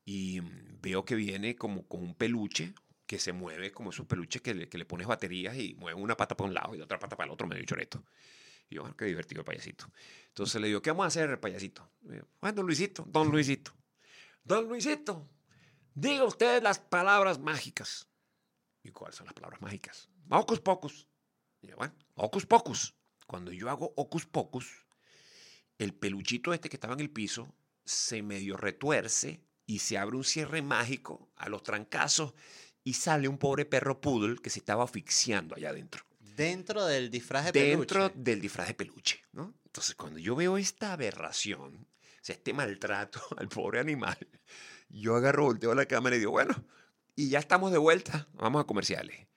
Y 0.04 0.40
mm, 0.40 0.80
veo 0.80 1.04
que 1.04 1.14
viene 1.14 1.56
como 1.56 1.86
con 1.86 2.02
un 2.02 2.14
peluche 2.14 2.74
que 3.06 3.18
se 3.18 3.32
mueve 3.32 3.72
como 3.72 3.90
esos 3.90 4.06
peluches 4.06 4.40
que 4.40 4.54
le, 4.54 4.68
que 4.68 4.78
le 4.78 4.84
pones 4.84 5.06
baterías 5.06 5.56
y 5.56 5.74
mueve 5.74 6.00
una 6.00 6.16
pata 6.16 6.36
para 6.36 6.48
un 6.48 6.54
lado 6.54 6.74
y 6.74 6.78
la 6.78 6.84
otra 6.84 6.98
pata 6.98 7.16
para 7.16 7.26
el 7.26 7.32
otro, 7.32 7.46
medio 7.46 7.64
choreto. 7.64 8.04
Y 8.68 8.76
yo, 8.76 8.82
bueno, 8.82 8.96
qué 8.96 9.06
divertido 9.06 9.40
el 9.40 9.44
payasito. 9.44 9.90
Entonces 10.28 10.60
le 10.60 10.68
digo, 10.68 10.80
¿qué 10.80 10.90
vamos 10.90 11.04
a 11.04 11.08
hacer 11.08 11.40
payasito? 11.40 11.90
Yo, 12.02 12.22
bueno, 12.40 12.56
don 12.56 12.66
Luisito, 12.66 13.04
don 13.08 13.28
Luisito. 13.28 13.72
Don 14.44 14.68
Luisito, 14.68 15.28
diga 15.92 16.24
usted 16.24 16.62
las 16.62 16.78
palabras 16.78 17.40
mágicas. 17.40 18.08
¿Y 18.82 18.90
cuáles 18.90 19.16
son 19.16 19.26
las 19.26 19.34
palabras 19.34 19.60
mágicas? 19.60 20.08
Hocus 20.30 20.60
pocus. 20.60 21.08
Y 21.60 21.66
yo, 21.66 21.76
bueno, 21.76 21.94
hocus 22.14 22.46
pocus. 22.46 22.94
Cuando 23.26 23.52
yo 23.52 23.68
hago 23.70 23.92
hocus 23.96 24.26
pocus, 24.26 24.86
el 25.78 25.94
peluchito 25.94 26.52
este 26.52 26.68
que 26.68 26.76
estaba 26.76 26.94
en 26.94 27.00
el 27.00 27.10
piso 27.10 27.54
se 27.84 28.22
medio 28.22 28.56
retuerce 28.56 29.42
y 29.70 29.78
se 29.78 29.96
abre 29.96 30.16
un 30.16 30.24
cierre 30.24 30.62
mágico 30.62 31.30
a 31.36 31.48
los 31.48 31.62
trancazos 31.62 32.34
y 32.82 32.94
sale 32.94 33.28
un 33.28 33.38
pobre 33.38 33.64
perro 33.64 34.00
poodle 34.00 34.42
que 34.42 34.50
se 34.50 34.58
estaba 34.58 34.82
asfixiando 34.82 35.54
allá 35.54 35.70
adentro 35.70 36.04
Dentro 36.18 36.84
del 36.86 37.08
disfraz 37.08 37.52
de 37.52 37.52
dentro 37.52 38.08
peluche. 38.08 38.20
del 38.20 38.40
disfraz 38.40 38.66
de 38.66 38.74
peluche, 38.74 39.22
¿no? 39.32 39.54
Entonces, 39.66 39.94
cuando 39.94 40.18
yo 40.18 40.34
veo 40.34 40.58
esta 40.58 40.94
aberración, 40.94 41.86
o 41.86 42.18
sea, 42.20 42.34
este 42.34 42.52
maltrato 42.52 43.20
al 43.36 43.48
pobre 43.48 43.78
animal, 43.78 44.18
yo 44.88 45.14
agarro, 45.14 45.44
volteo 45.44 45.70
a 45.70 45.76
la 45.76 45.86
cámara 45.86 46.16
y 46.16 46.18
digo, 46.18 46.32
bueno, 46.32 46.64
y 47.14 47.28
ya 47.28 47.38
estamos 47.38 47.70
de 47.70 47.78
vuelta, 47.78 48.26
vamos 48.32 48.62
a 48.62 48.66
comerciales. 48.66 49.28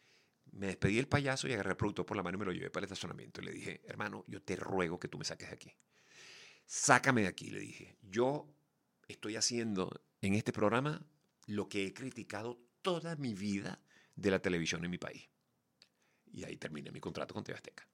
Me 0.52 0.68
despedí 0.68 0.96
del 0.96 1.08
payaso 1.08 1.48
y 1.48 1.54
agarré 1.54 1.72
el 1.72 1.78
productor 1.78 2.08
por 2.08 2.18
la 2.18 2.24
mano 2.24 2.38
y 2.38 2.40
me 2.40 2.46
lo 2.46 2.54
llevé 2.54 2.72
para 2.72 2.86
el 2.86 2.92
estacionamiento. 2.92 3.42
Y 3.42 3.46
le 3.46 3.52
dije, 3.52 3.82
hermano, 3.86 4.24
yo 4.28 4.42
te 4.42 4.56
ruego 4.56 5.00
que 5.00 5.10
tú 5.10 5.20
me 5.20 5.26
saques 5.26 5.50
de 5.50 5.56
aquí. 5.56 5.76
Sácame 6.66 7.22
de 7.22 7.28
aquí, 7.28 7.52
le 7.52 7.60
dije. 7.60 7.98
Yo 8.02 8.48
estoy 9.08 9.36
haciendo 9.36 10.02
en 10.24 10.36
este 10.36 10.54
programa 10.54 11.06
lo 11.48 11.68
que 11.68 11.86
he 11.86 11.94
criticado 11.94 12.58
toda 12.82 13.16
mi 13.18 13.34
vida 13.34 13.80
de 14.16 14.32
la 14.32 14.40
televisión 14.40 14.84
en 14.86 14.92
mi 14.92 14.98
país. 14.98 15.30
Y 16.32 16.46
ahí 16.46 16.56
terminé 16.56 16.92
mi 16.92 17.02
contrato 17.02 17.34
con 17.34 17.44
TV 17.44 17.58
Azteca. 17.58 17.86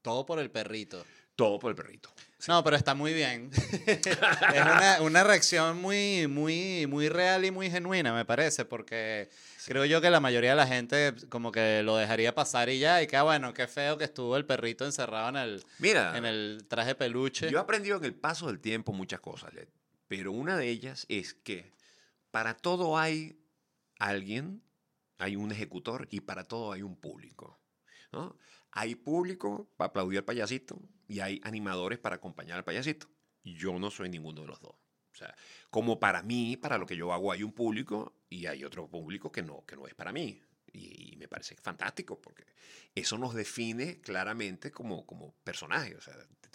Todo 0.00 0.24
por 0.24 0.38
el 0.38 0.50
perrito. 0.50 1.04
Todo 1.34 1.58
por 1.58 1.70
el 1.70 1.76
perrito. 1.76 2.10
No, 2.48 2.64
pero 2.64 2.76
está 2.76 2.94
muy 2.94 3.12
bien. 3.12 3.50
es 3.86 4.06
una, 4.54 5.02
una 5.02 5.24
reacción 5.24 5.80
muy, 5.82 6.26
muy, 6.28 6.86
muy 6.86 7.10
real 7.10 7.44
y 7.44 7.50
muy 7.50 7.70
genuina, 7.70 8.14
me 8.14 8.24
parece, 8.24 8.64
porque 8.64 9.28
creo 9.66 9.84
yo 9.84 10.00
que 10.00 10.08
la 10.08 10.20
mayoría 10.20 10.50
de 10.50 10.56
la 10.56 10.66
gente 10.66 11.12
como 11.28 11.52
que 11.52 11.82
lo 11.82 11.96
dejaría 11.96 12.34
pasar 12.34 12.70
y 12.70 12.78
ya, 12.78 13.02
y 13.02 13.06
que 13.06 13.18
ah, 13.18 13.24
bueno, 13.24 13.52
qué 13.52 13.66
feo 13.66 13.98
que 13.98 14.04
estuvo 14.04 14.36
el 14.38 14.46
perrito 14.46 14.86
encerrado 14.86 15.28
en 15.28 15.36
el, 15.36 15.64
Mira, 15.78 16.16
en 16.16 16.24
el 16.24 16.64
traje 16.68 16.94
peluche. 16.94 17.50
yo 17.50 17.58
he 17.58 17.60
aprendido 17.60 17.98
en 17.98 18.04
el 18.04 18.14
paso 18.14 18.46
del 18.46 18.60
tiempo 18.60 18.94
muchas 18.94 19.20
cosas, 19.20 19.52
Led, 19.52 19.68
pero 20.08 20.32
una 20.32 20.56
de 20.56 20.68
ellas 20.68 21.06
es 21.08 21.34
que 21.34 21.72
para 22.30 22.56
todo 22.56 22.98
hay 22.98 23.40
alguien, 23.98 24.62
hay 25.18 25.36
un 25.36 25.52
ejecutor 25.52 26.06
y 26.10 26.20
para 26.20 26.44
todo 26.44 26.72
hay 26.72 26.82
un 26.82 26.96
público. 26.96 27.58
¿no? 28.12 28.36
Hay 28.72 28.94
público 28.94 29.70
para 29.76 29.88
aplaudir 29.88 30.18
al 30.18 30.24
payasito 30.24 30.80
y 31.08 31.20
hay 31.20 31.40
animadores 31.44 31.98
para 31.98 32.16
acompañar 32.16 32.58
al 32.58 32.64
payasito. 32.64 33.08
Yo 33.42 33.78
no 33.78 33.90
soy 33.90 34.08
ninguno 34.08 34.42
de 34.42 34.48
los 34.48 34.60
dos. 34.60 34.74
O 35.12 35.18
sea, 35.18 35.34
como 35.70 35.98
para 35.98 36.22
mí, 36.22 36.58
para 36.58 36.76
lo 36.76 36.84
que 36.84 36.96
yo 36.96 37.12
hago, 37.12 37.32
hay 37.32 37.42
un 37.42 37.52
público 37.52 38.14
y 38.28 38.46
hay 38.46 38.64
otro 38.64 38.86
público 38.88 39.32
que 39.32 39.42
no, 39.42 39.64
que 39.64 39.76
no 39.76 39.86
es 39.86 39.94
para 39.94 40.12
mí. 40.12 40.42
Y, 40.72 41.16
me 41.16 41.28
parece 41.28 41.56
fantástico 41.56 42.20
porque 42.20 42.44
eso 42.94 43.16
nos 43.16 43.34
define 43.34 44.02
claramente 44.02 44.70
como, 44.70 45.06
como 45.06 45.32
personajes. 45.42 46.10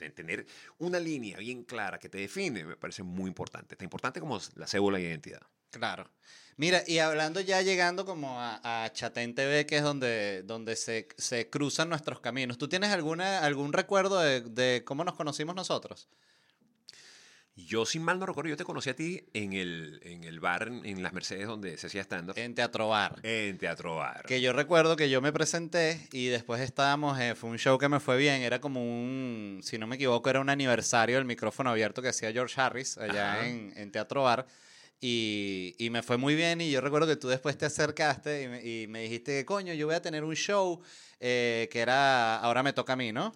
Tener 0.10 0.46
una 0.80 1.00
línea 1.00 1.38
bien 1.38 1.64
clara 1.64 2.00
que 2.00 2.10
te 2.10 2.18
define 2.18 2.64
me 2.64 2.76
parece 2.76 3.04
muy 3.04 3.28
importante. 3.28 3.76
Tan 3.76 3.86
importante 3.86 4.20
como 4.20 4.40
la 4.56 4.68
cédula 4.68 4.98
de 4.98 5.06
identidad. 5.06 5.42
Claro. 5.72 6.10
Mira, 6.58 6.84
y 6.86 7.00
hablando 7.00 7.40
ya 7.40 7.62
llegando 7.62 8.06
como 8.06 8.40
a, 8.40 8.60
a 8.64 8.92
Chatén 8.92 9.34
TV, 9.34 9.66
que 9.66 9.78
es 9.78 9.84
donde, 9.84 10.44
donde 10.44 10.76
se, 10.76 11.08
se 11.18 11.50
cruzan 11.50 11.90
nuestros 11.90 12.20
caminos, 12.20 12.58
¿tú 12.58 12.68
tienes 12.68 12.92
alguna, 12.92 13.40
algún 13.40 13.74
recuerdo 13.74 14.20
de, 14.20 14.42
de 14.42 14.84
cómo 14.86 15.04
nos 15.04 15.16
conocimos 15.16 15.56
nosotros? 15.56 16.10
Yo, 17.66 17.86
sin 17.86 18.04
mal 18.04 18.20
no 18.20 18.26
recuerdo, 18.26 18.50
yo 18.50 18.58
te 18.58 18.64
conocí 18.64 18.90
a 18.90 18.96
ti 18.96 19.24
en 19.34 19.54
el, 19.54 20.00
en 20.04 20.24
el 20.24 20.40
bar 20.40 20.68
en, 20.84 21.04
Las 21.04 21.14
Mercedes 21.14 21.48
donde 21.48 21.78
se 21.78 21.88
hacía 21.88 22.02
stand-up. 22.02 22.38
En 22.38 22.54
Teatro 22.56 22.90
Bar. 22.90 23.20
En 23.24 23.58
Teatro 23.58 23.96
Bar. 23.96 24.24
Que 24.26 24.42
yo 24.42 24.54
recuerdo 24.54 24.96
que 24.96 25.10
yo 25.10 25.22
me 25.22 25.32
presenté 25.34 26.08
y 26.12 26.28
después 26.28 26.62
estábamos, 26.62 27.20
eh, 27.20 27.36
fue 27.36 27.50
un 27.50 27.58
show 27.58 27.78
que 27.78 27.90
me 27.90 28.00
fue 28.00 28.18
bien, 28.18 28.42
era 28.42 28.60
como 28.62 28.82
un, 28.82 29.62
si 29.64 29.78
no 29.78 29.88
me 29.88 29.96
equivoco, 29.96 30.30
era 30.30 30.40
un 30.40 30.50
aniversario 30.50 31.16
del 31.18 31.26
micrófono 31.26 31.70
abierto 31.70 32.02
que 32.02 32.10
hacía 32.10 32.32
George 32.32 32.60
Harris 32.60 32.98
allá 32.98 33.48
en, 33.48 33.74
en 33.76 33.92
Teatro 33.92 34.24
Bar. 34.24 34.46
Y, 35.04 35.74
y 35.80 35.90
me 35.90 36.04
fue 36.04 36.18
muy 36.18 36.36
bien 36.36 36.62
y 36.62 36.70
yo 36.70 36.80
recuerdo 36.80 37.08
que 37.08 37.16
tú 37.16 37.28
después 37.28 37.58
te 37.58 37.66
acercaste 37.66 38.44
y 38.44 38.48
me, 38.48 38.64
y 38.64 38.88
me 38.88 39.02
dijiste, 39.02 39.44
coño, 39.46 39.74
yo 39.74 39.88
voy 39.88 39.96
a 39.96 40.02
tener 40.02 40.24
un 40.24 40.36
show 40.36 40.80
eh, 41.20 41.68
que 41.72 41.80
era, 41.80 42.38
ahora 42.38 42.62
me 42.62 42.72
toca 42.72 42.94
a 42.94 42.96
mí, 42.96 43.12
¿no? 43.12 43.34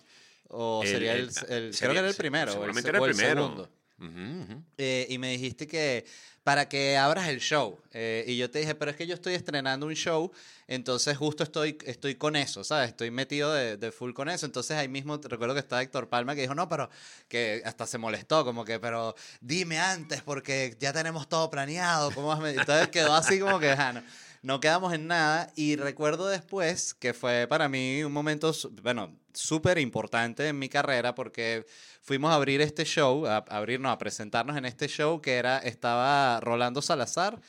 O 0.49 0.84
El- 0.84 0.89
sería 0.89 1.13
el, 1.13 1.19
el- 1.21 1.26
el- 1.28 1.34
sería- 1.73 1.73
creo 1.73 1.91
que 1.93 1.99
era 1.99 2.07
el 2.09 2.15
primero. 2.15 2.51
seguramente 2.51 2.84
se- 2.84 2.89
era 2.89 2.97
el 2.99 3.03
primero. 3.15 3.41
segundo. 3.41 3.69
Ujú, 3.98 4.41
ujú. 4.43 4.64
Eh, 4.78 5.08
y 5.10 5.18
me 5.18 5.30
dijiste 5.32 5.68
que 5.68 6.06
para 6.43 6.70
que 6.70 6.96
abras 6.98 7.28
el 7.30 7.39
show. 7.39 7.80
Eh, 7.91 8.24
y 8.28 8.38
yo 8.38 8.52
te 8.52 8.60
dije, 8.60 8.76
pero 8.76 8.91
es 8.91 8.98
que 8.98 9.08
yo 9.08 9.16
estoy 9.16 9.34
estrenando 9.34 9.88
un 9.88 9.93
show, 9.96 10.32
entonces 10.68 11.18
justo 11.18 11.43
estoy, 11.43 11.78
estoy 11.86 12.16
con 12.16 12.36
eso, 12.36 12.64
¿sabes? 12.64 12.89
Estoy 12.89 13.10
metido 13.10 13.52
de, 13.54 13.78
de 13.78 13.91
full 13.91 14.14
con 14.14 14.30
eso. 14.30 14.46
Entonces 14.46 14.78
ahí 14.78 14.88
mismo 14.88 15.20
te 15.20 15.28
recuerdo 15.28 15.56
que 15.56 15.62
estaba 15.62 15.82
Héctor 15.82 16.08
Palma 16.08 16.36
que 16.36 16.41
dijo, 16.41 16.54
no, 16.54 16.70
pero 16.70 16.89
que 17.30 17.64
hasta 17.66 17.88
se 17.88 17.98
molestó, 17.98 18.46
como 18.46 18.64
que, 18.64 18.80
pero 18.80 19.16
dime 19.41 19.80
antes 19.80 20.22
porque 20.22 20.76
ya 20.80 20.93
tenemos 20.93 21.28
todo 21.28 21.50
planeado. 21.50 22.12
¿cómo 22.14 22.28
vas 22.28 22.39
a 22.39 22.41
me-?" 22.43 22.52
Entonces 22.52 22.89
quedó 22.89 23.16
así 23.16 23.39
como 23.39 23.60
que, 23.60 23.72
ah, 23.72 23.93
no, 23.93 24.04
no 24.43 24.60
quedamos 24.60 24.93
en 24.93 25.08
nada. 25.08 25.52
Y 25.56 25.78
recuerdo 25.78 26.28
después 26.28 26.93
que 26.93 27.14
fue 27.14 27.48
para 27.48 27.70
mí 27.70 28.04
un 28.04 28.12
momento, 28.12 28.54
bueno, 28.84 29.18
súper 29.36 29.78
importante 29.78 30.48
en 30.48 30.58
mi 30.58 30.70
carrera 30.70 31.16
porque 31.16 31.66
fuimos 32.02 32.32
a 32.32 32.36
abrir 32.36 32.62
este 32.62 32.86
show, 32.86 33.26
a, 33.26 33.38
a 33.38 33.58
abrirnos, 33.58 33.92
a 33.92 33.98
presentarnos 33.98 34.58
en 34.58 34.66
este 34.66 34.88
show 34.88 35.22
que 35.22 35.36
era, 35.36 35.60
estaba 35.60 36.40
Rolando 36.42 36.82
Salazar, 36.82 37.40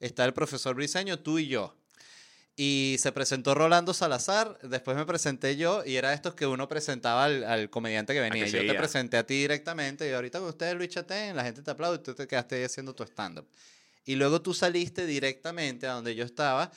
está 0.00 0.24
el 0.24 0.34
profesor 0.34 0.74
Briseño, 0.74 1.18
tú 1.18 1.38
y 1.38 1.48
yo. 1.48 1.76
Y 2.56 2.96
se 3.00 3.10
presentó 3.10 3.54
Rolando 3.54 3.92
Salazar, 3.92 4.58
después 4.62 4.96
me 4.96 5.04
presenté 5.04 5.56
yo 5.56 5.82
y 5.84 5.96
era 5.96 6.12
estos 6.12 6.34
que 6.34 6.46
uno 6.46 6.68
presentaba 6.68 7.24
al, 7.24 7.42
al 7.42 7.68
comediante 7.68 8.14
que 8.14 8.20
venía. 8.20 8.44
que 8.44 8.50
yo 8.50 8.72
te 8.72 8.78
presenté 8.78 9.16
a 9.16 9.26
ti 9.26 9.34
directamente 9.34 10.08
y 10.08 10.12
ahorita 10.12 10.38
con 10.38 10.48
ustedes 10.48 10.76
Luis 10.76 10.90
Chatén, 10.90 11.34
la 11.34 11.42
gente 11.42 11.62
te 11.62 11.70
aplaude 11.72 11.96
y 11.96 12.02
tú 12.02 12.14
te 12.14 12.28
quedaste 12.28 12.56
ahí 12.56 12.62
haciendo 12.62 12.94
tu 12.94 13.02
stand-up. 13.02 13.48
Y 14.04 14.14
luego 14.14 14.40
tú 14.40 14.54
saliste 14.54 15.04
directamente 15.06 15.88
a 15.88 15.94
donde 15.94 16.14
yo 16.14 16.24
estaba 16.24 16.70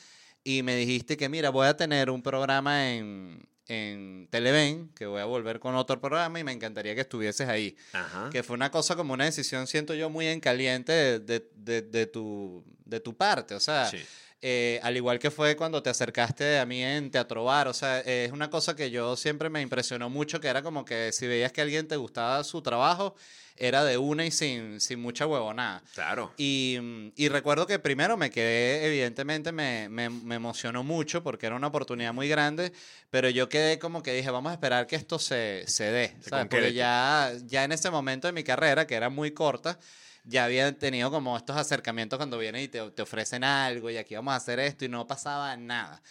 y 0.43 0.63
me 0.63 0.75
dijiste 0.75 1.15
que, 1.15 1.29
mira, 1.29 1.51
voy 1.51 1.67
a 1.67 1.77
tener 1.77 2.09
un 2.09 2.23
programa 2.23 2.89
en, 2.91 3.47
en 3.67 4.27
Televen, 4.31 4.89
que 4.95 5.05
voy 5.05 5.21
a 5.21 5.25
volver 5.25 5.59
con 5.59 5.75
otro 5.75 5.99
programa 5.99 6.39
y 6.39 6.43
me 6.43 6.51
encantaría 6.51 6.95
que 6.95 7.01
estuvieses 7.01 7.47
ahí. 7.49 7.75
Ajá. 7.93 8.29
Que 8.31 8.43
fue 8.43 8.55
una 8.55 8.71
cosa 8.71 8.95
como 8.95 9.13
una 9.13 9.25
decisión, 9.25 9.67
siento 9.67 9.93
yo, 9.93 10.09
muy 10.09 10.27
en 10.27 10.39
caliente 10.39 10.91
de, 10.93 11.19
de- 11.19 11.49
de- 11.55 11.81
de 11.81 12.05
tu, 12.07 12.63
de 12.85 12.99
tu 12.99 13.15
parte. 13.17 13.55
O 13.55 13.59
sea, 13.59 13.85
Sí. 13.89 13.97
eh, 14.41 14.79
al 14.83 14.95
igual 14.95 15.19
que 15.19 15.31
fue 15.31 15.55
cuando 15.57 15.81
te 15.83 15.89
acercaste 15.89 16.59
a 16.59 16.65
mí 16.65 16.83
en 16.83 17.11
Teatro 17.11 17.43
Bar. 17.43 17.67
O 17.67 17.73
sea, 17.73 17.99
eh, 18.01 18.25
es 18.25 18.31
una 18.31 18.49
cosa 18.49 18.75
que 18.75 18.89
yo 18.91 19.15
siempre 19.17 19.49
me 19.49 19.61
impresionó 19.61 20.09
mucho, 20.09 20.39
que 20.39 20.47
era 20.47 20.61
como 20.61 20.85
que 20.85 21.11
si 21.11 21.27
veías 21.27 21.51
que 21.51 21.61
a 21.61 21.63
alguien 21.65 21.87
te 21.87 21.95
gustaba 21.97 22.43
su 22.43 22.61
trabajo, 22.61 23.15
era 23.57 23.83
de 23.83 23.97
una 23.97 24.25
y 24.25 24.31
sin, 24.31 24.79
sin 24.79 24.99
mucha 24.99 25.25
huevonada. 25.25 25.83
Claro. 25.93 26.33
Y, 26.37 27.11
y 27.15 27.29
recuerdo 27.29 27.67
que 27.67 27.79
primero 27.79 28.17
me 28.17 28.29
quedé, 28.29 28.85
evidentemente 28.85 29.51
me, 29.51 29.89
me, 29.89 30.09
me 30.09 30.35
emocionó 30.35 30.83
mucho 30.83 31.23
porque 31.23 31.45
era 31.45 31.55
una 31.55 31.67
oportunidad 31.67 32.13
muy 32.13 32.27
grande, 32.27 32.71
pero 33.09 33.29
yo 33.29 33.49
quedé 33.49 33.79
como 33.79 34.03
que 34.03 34.13
dije, 34.13 34.29
vamos 34.29 34.51
a 34.51 34.53
esperar 34.53 34.87
que 34.87 34.95
esto 34.95 35.19
se, 35.19 35.63
se 35.67 35.85
dé, 35.85 36.15
Se 36.21 36.29
¿sabes? 36.29 36.47
Porque 36.49 36.73
ya, 36.73 37.33
ya 37.45 37.63
en 37.63 37.71
ese 37.71 37.89
momento 37.89 38.27
de 38.27 38.33
mi 38.33 38.43
carrera, 38.43 38.87
que 38.87 38.95
era 38.95 39.09
muy 39.09 39.31
corta, 39.31 39.79
ya 40.23 40.45
había 40.45 40.77
tenido 40.77 41.09
como 41.09 41.37
estos 41.37 41.55
acercamientos 41.55 42.17
cuando 42.17 42.37
vienen 42.37 42.63
y 42.63 42.67
te, 42.67 42.91
te 42.91 43.01
ofrecen 43.01 43.43
algo 43.43 43.89
y 43.89 43.97
aquí 43.97 44.15
vamos 44.15 44.33
a 44.33 44.37
hacer 44.37 44.59
esto 44.59 44.85
y 44.85 44.89
no 44.89 45.07
pasaba 45.07 45.55
nada. 45.55 46.01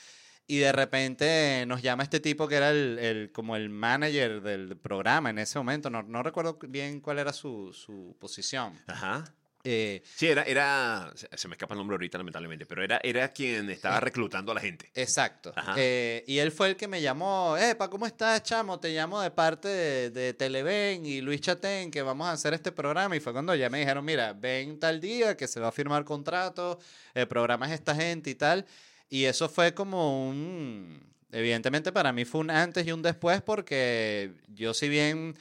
Y 0.49 0.59
de 0.59 0.71
repente 0.73 1.65
nos 1.67 1.83
llama 1.83 2.03
este 2.05 2.21
tipo 2.21 2.47
que 2.47 2.55
era 2.57 2.71
el, 2.71 2.99
el- 3.01 3.33
como 3.33 3.57
el 3.57 3.69
manager 3.69 4.41
del 4.43 4.77
programa 4.77 5.31
en 5.31 5.39
ese 5.39 5.59
momento. 5.59 5.91
No, 5.91 6.03
no 6.03 6.23
recuerdo 6.23 6.59
bien 6.69 7.01
cuál 7.01 7.19
era 7.19 7.33
su, 7.33 7.73
su 7.73 8.17
posición. 8.21 8.79
Ajá. 8.87 9.25
Eh, 9.69 10.01
Sí, 10.15 10.29
era, 10.29 10.45
era, 10.45 11.13
se 11.35 11.49
me 11.49 11.55
escapa 11.57 11.75
el 11.75 11.79
nombre 11.79 11.95
ahorita 11.97 12.17
lamentablemente, 12.19 12.65
pero 12.67 12.85
era, 12.85 13.01
era 13.03 13.33
quien 13.33 13.69
estaba 13.71 13.97
Eh. 13.97 14.01
reclutando 14.01 14.53
a 14.53 14.55
la 14.55 14.61
gente. 14.61 14.89
Exacto. 14.95 15.53
Ajá. 15.57 15.75
Eh, 15.77 16.23
y 16.29 16.39
él 16.39 16.53
fue 16.53 16.69
el 16.69 16.77
que 16.77 16.87
me 16.87 17.03
llamó, 17.03 17.57
Epa, 17.57 17.91
¿cómo 17.91 18.07
estás, 18.07 18.45
chamo? 18.45 18.79
Te 18.79 18.91
llamo 18.95 19.21
de 19.21 19.33
parte 19.33 19.67
de, 19.67 20.11
de 20.11 20.33
Televen 20.35 21.05
y 21.05 21.21
Luis 21.21 21.41
Chatén, 21.41 21.91
que 21.91 22.03
vamos 22.03 22.29
a 22.29 22.33
hacer 22.33 22.55
este 22.55 22.71
programa. 22.71 23.17
Y 23.17 23.21
fue 23.21 23.33
cuando 23.33 23.53
ya 23.57 23.69
me 23.69 23.81
dijeron, 23.81 24.05
mira, 24.05 24.33
ven 24.33 24.79
tal 24.79 25.01
día 25.01 25.37
que 25.37 25.49
se 25.49 25.59
va 25.59 25.67
a 25.69 25.73
firmar 25.73 26.05
contrato, 26.05 26.79
el 27.15 27.27
programa 27.27 27.67
es 27.67 27.73
esta 27.73 27.97
gente 27.97 28.31
y 28.31 28.37
tal. 28.37 28.65
Y 29.09 29.25
eso 29.25 29.49
fue 29.49 29.75
como 29.75 30.29
un... 30.29 31.05
Evidentemente 31.33 31.93
para 31.93 32.13
mí 32.13 32.25
fue 32.25 32.41
un 32.41 32.51
antes 32.51 32.87
y 32.87 32.93
un 32.93 33.03
después 33.03 33.43
porque 33.43 34.33
yo 34.49 34.73
si 34.73 34.89
bien 34.89 35.35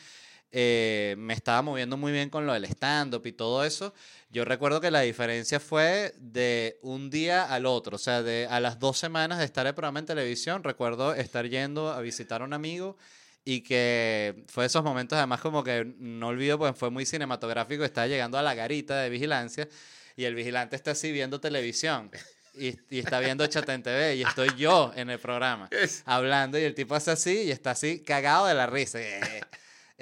eh, 0.52 1.16
me 1.18 1.34
estaba 1.34 1.62
moviendo 1.62 1.96
muy 1.96 2.12
bien 2.12 2.30
con 2.30 2.46
lo 2.48 2.54
del 2.54 2.66
stand-up 2.66 3.26
y 3.26 3.32
todo 3.32 3.64
eso, 3.64 3.94
yo 4.30 4.46
recuerdo 4.46 4.82
que 4.82 4.90
la 4.90 5.02
diferencia 5.02 5.60
fue 5.60 6.14
de 6.18 6.80
un 6.82 7.10
día 7.10 7.44
al 7.44 7.66
otro, 7.66 7.96
o 7.96 8.00
sea, 8.00 8.24
de 8.24 8.48
a 8.50 8.60
las 8.60 8.80
dos 8.80 8.98
semanas 8.98 9.40
de 9.40 9.46
estar 9.46 9.68
el 9.68 9.76
programa 9.76 10.00
en 10.00 10.06
televisión, 10.06 10.64
recuerdo 10.64 11.14
estar 11.14 11.48
yendo 11.48 11.92
a 11.92 12.02
visitar 12.02 12.42
a 12.42 12.46
un 12.46 12.54
amigo 12.54 12.98
y 13.44 13.62
que 13.62 14.44
fue 14.48 14.66
esos 14.66 14.84
momentos 14.84 15.18
además 15.18 15.42
como 15.42 15.64
que 15.64 15.94
no 16.00 16.28
olvido, 16.28 16.58
pues 16.58 16.76
fue 16.78 16.90
muy 16.90 17.06
cinematográfico, 17.06 17.84
estaba 17.84 18.08
llegando 18.08 18.38
a 18.38 18.42
la 18.42 18.56
garita 18.56 19.00
de 19.02 19.10
vigilancia 19.10 19.70
y 20.16 20.24
el 20.26 20.36
vigilante 20.36 20.76
está 20.76 20.92
así 20.92 21.12
viendo 21.12 21.40
televisión. 21.40 22.10
Y, 22.58 22.80
y 22.90 23.00
está 23.00 23.20
viendo 23.20 23.46
Chatén 23.48 23.84
TV 23.84 24.16
y 24.16 24.24
estoy 24.24 24.50
yo 24.56 24.94
en 24.96 25.10
el 25.10 25.20
programa 25.20 25.70
hablando 26.06 26.58
y 26.58 26.64
el 26.64 26.74
tipo 26.74 26.96
hace 26.96 27.12
así 27.12 27.44
y 27.44 27.52
está 27.52 27.72
así 27.72 28.00
cagado 28.02 28.48
de 28.48 28.54
la 28.54 28.66
risa. 28.66 29.00
Eh, 29.02 29.42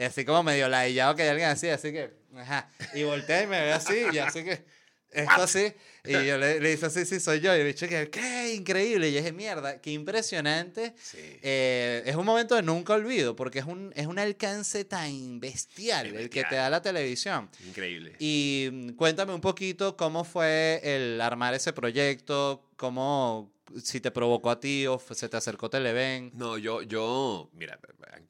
así 0.05 0.25
como 0.25 0.43
medio 0.43 0.67
ladillado 0.69 1.15
que 1.15 1.23
hay 1.23 1.29
alguien 1.29 1.49
así, 1.49 1.69
así 1.69 1.91
que, 1.91 2.11
ajá. 2.37 2.69
Y 2.93 3.03
voltea 3.03 3.43
y 3.43 3.47
me 3.47 3.61
ve 3.61 3.73
así 3.73 4.05
y 4.11 4.17
así 4.17 4.43
que, 4.43 4.65
esto 5.13 5.41
así. 5.41 5.73
Y 6.05 6.11
yo 6.11 6.37
le, 6.37 6.59
le 6.59 6.73
hice 6.73 6.87
así, 6.87 7.05
sí, 7.05 7.17
soy 7.21 7.39
yo. 7.39 7.55
Y 7.55 7.61
el 7.61 7.65
bicho 7.65 7.87
que, 7.87 8.09
qué 8.09 8.53
increíble. 8.53 9.07
Y 9.07 9.13
yo 9.13 9.19
dije, 9.19 9.31
mierda, 9.31 9.79
qué 9.79 9.91
impresionante. 9.91 10.93
Sí. 11.01 11.17
Eh, 11.41 12.03
es 12.05 12.17
un 12.17 12.25
momento 12.25 12.55
de 12.55 12.61
nunca 12.61 12.91
olvido 12.95 13.37
porque 13.37 13.59
es 13.59 13.65
un, 13.65 13.93
es 13.95 14.05
un 14.05 14.19
alcance 14.19 14.83
tan 14.83 15.39
bestial 15.39 16.07
el 16.07 16.29
que 16.29 16.41
te 16.41 16.41
Bestial. 16.41 16.61
da 16.63 16.69
la 16.69 16.81
televisión. 16.81 17.49
Increíble. 17.65 18.17
Y 18.19 18.67
mm, 18.69 18.89
cuéntame 18.95 19.33
un 19.33 19.39
poquito 19.39 19.95
cómo 19.95 20.25
fue 20.25 20.81
el 20.83 21.21
armar 21.21 21.53
ese 21.53 21.71
proyecto, 21.71 22.69
cómo, 22.75 23.53
si 23.81 24.01
te 24.01 24.11
provocó 24.11 24.49
a 24.49 24.59
ti 24.59 24.85
o 24.87 24.99
se 24.99 25.29
te 25.29 25.37
acercó 25.37 25.69
Televen. 25.69 26.31
No, 26.33 26.57
yo, 26.57 26.81
yo, 26.81 27.49
mira, 27.53 27.79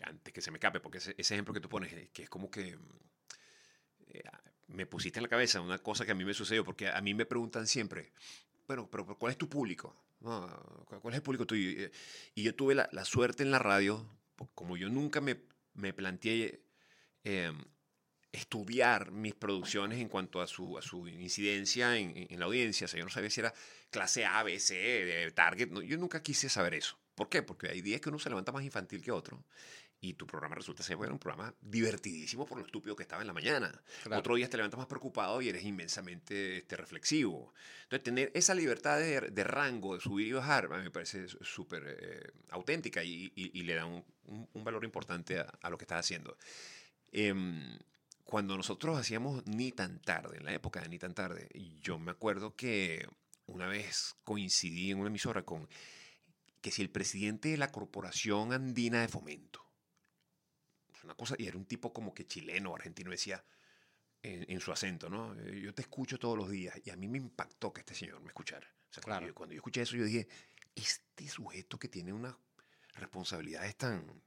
antes 0.04 0.32
que 0.32 0.42
se 0.42 0.52
me 0.52 0.58
escape, 0.58 0.80
porque 0.80 1.00
ese, 1.00 1.16
ese 1.18 1.34
ejemplo 1.34 1.56
que 1.56 1.60
tú 1.60 1.70
pones, 1.70 1.92
eh, 1.92 2.12
que 2.14 2.22
es 2.22 2.30
como 2.30 2.52
que 2.52 2.78
eh, 4.10 4.22
me 4.68 4.86
pusiste 4.86 5.20
en 5.20 5.24
la 5.24 5.30
cabeza 5.30 5.62
una 5.62 5.78
cosa 5.78 6.06
que 6.06 6.12
a 6.12 6.16
mí 6.16 6.26
me 6.26 6.34
sucedió, 6.34 6.64
porque 6.64 6.88
a 6.88 7.02
mí 7.02 7.14
me 7.14 7.26
preguntan 7.26 7.68
siempre, 7.68 8.12
bueno, 8.68 8.90
pero 8.90 9.06
¿cuál 9.06 9.32
es 9.32 9.38
tu 9.38 9.50
público? 9.50 9.96
¿cuál, 10.22 11.14
es 11.14 11.16
el 11.16 11.22
público 11.22 11.46
tuyo? 11.46 11.90
Y, 12.36 12.44
yo 12.44 12.56
tuve 12.56 12.76
la, 12.76 13.06
suerte 13.06 13.44
en 13.44 13.52
la 13.52 13.60
radio, 13.60 14.08
como 14.56 14.78
yo 14.78 14.90
nunca 14.90 15.22
me, 15.22 15.38
me 15.74 15.94
planteé 15.94 16.64
eh, 17.24 17.52
estudiar 18.32 19.12
mis 19.12 19.36
producciones 19.36 20.00
en 20.00 20.10
cuanto 20.10 20.42
a 20.42 20.48
su, 20.48 20.78
a 20.78 20.82
su 20.82 21.08
incidencia 21.08 21.98
en, 21.98 22.40
la 22.40 22.46
audiencia. 22.46 22.86
O 22.86 22.88
sea, 22.88 23.00
yo 23.00 23.06
no 23.06 23.12
sabía 23.12 23.30
si 23.30 23.42
era 23.42 23.54
clase 23.92 24.26
A, 24.26 24.44
B, 24.44 24.60
C, 24.60 25.32
Target. 25.36 25.70
no, 25.70 25.82
yo 25.82 25.98
nunca 25.98 26.24
quise 26.24 26.50
saber 26.50 26.74
eso. 26.74 26.98
¿Por 27.16 27.30
qué? 27.30 27.44
Porque 27.44 27.70
hay 27.70 27.82
días 27.82 28.02
que 28.02 28.10
uno 28.10 28.18
se 28.18 28.30
levanta 28.30 28.52
más 28.52 28.64
infantil 28.64 29.04
que 29.04 29.12
otro 29.12 29.44
y 30.06 30.16
tu 30.16 30.28
programa 30.28 30.56
resulta 30.56 30.84
ser 30.84 30.98
bueno, 30.98 31.14
un 31.14 31.20
programa 31.20 31.56
divertidísimo 31.62 32.46
por 32.46 32.58
lo 32.60 32.66
estúpido 32.66 32.94
que 32.94 33.04
estaba 33.04 33.22
en 33.22 33.28
la 33.28 33.34
mañana. 33.34 33.72
Claro. 34.04 34.20
Otro 34.20 34.36
día 34.36 34.50
te 34.50 34.58
levantas 34.58 34.78
más 34.78 34.88
preocupado 34.88 35.42
y 35.42 35.48
eres 35.48 35.64
inmensamente 35.64 36.58
este, 36.58 36.76
reflexivo. 36.76 37.54
Entonces, 37.84 38.04
tener 38.04 38.30
esa 38.34 38.54
libertad 38.54 39.00
de, 39.00 39.22
de 39.32 39.44
rango, 39.46 39.96
de 39.96 40.02
subir 40.02 40.28
y 40.28 40.32
bajar, 40.34 40.66
a 40.66 40.78
mí 40.78 40.84
me 40.84 40.92
parece 40.92 41.28
súper 41.30 41.84
eh, 41.88 42.32
auténtica 42.50 43.02
y, 43.02 43.32
y- 43.34 43.58
y 43.58 43.64
le 43.64 43.76
da 43.76 43.86
un, 43.86 44.04
un- 44.26 44.50
un 44.52 44.64
valor 44.66 44.84
importante 44.84 45.40
a, 45.40 45.44
a 45.62 45.70
lo 45.70 45.78
que 45.78 45.86
estás 45.86 46.02
haciendo. 46.02 46.38
Em, 47.12 47.80
cuando 48.26 48.58
nosotros 48.58 48.98
hacíamos 48.98 49.46
Ni 49.48 49.72
tan 49.72 50.02
tarde, 50.02 50.38
en 50.38 50.44
la 50.46 50.54
época 50.54 50.82
de 50.82 50.90
Ni 50.90 51.00
tan 51.00 51.14
tarde, 51.14 51.48
yo 51.82 51.98
me 51.98 52.12
acuerdo 52.12 52.56
que 52.56 53.08
una 53.46 53.68
vez 53.68 54.16
coincidí 54.26 54.92
en 54.92 55.00
una 55.00 55.08
emisora 55.10 55.44
con 55.44 55.68
que 56.62 56.72
si 56.72 56.82
el 56.82 56.90
presidente 56.90 57.50
de 57.50 57.58
la 57.58 57.72
Corporación 57.72 58.54
Andina 58.54 59.02
de 59.02 59.08
Fomento, 59.10 59.62
una 61.04 61.16
cosa, 61.16 61.36
y 61.38 61.48
era 61.48 61.58
un 61.58 61.66
tipo 61.66 61.92
como 61.94 62.14
que 62.14 62.26
chileno 62.26 62.72
o 62.72 62.76
argentino, 62.76 63.12
decía 63.12 63.44
en, 64.22 64.46
en 64.50 64.60
su 64.60 64.72
acento, 64.72 65.10
¿no? 65.10 65.38
Eh, 65.40 65.60
Yo 65.62 65.74
te 65.74 65.82
escucho 65.82 66.18
todos 66.18 66.38
los 66.38 66.50
días, 66.50 66.80
y 66.84 66.90
a 66.90 66.96
mí 66.96 67.08
me 67.08 67.18
impactó 67.18 67.74
que 67.74 67.82
este 67.82 67.94
señor 67.96 68.22
me 68.22 68.28
escuchara. 68.28 68.66
O 68.90 68.94
sea, 68.94 69.04
cuando, 69.04 69.20
Claro. 69.20 69.28
yo, 69.28 69.36
cuando 69.36 69.54
yo 69.54 69.58
escuché 69.60 69.82
eso, 69.82 69.96
yo 69.96 70.06
dije, 70.06 70.28
este 70.76 71.28
sujeto 71.28 71.78
que 71.78 71.88
tiene 71.90 72.14
unas 72.14 72.36
responsabilidades 72.96 73.76
tan, 73.76 74.00
un 74.10 74.22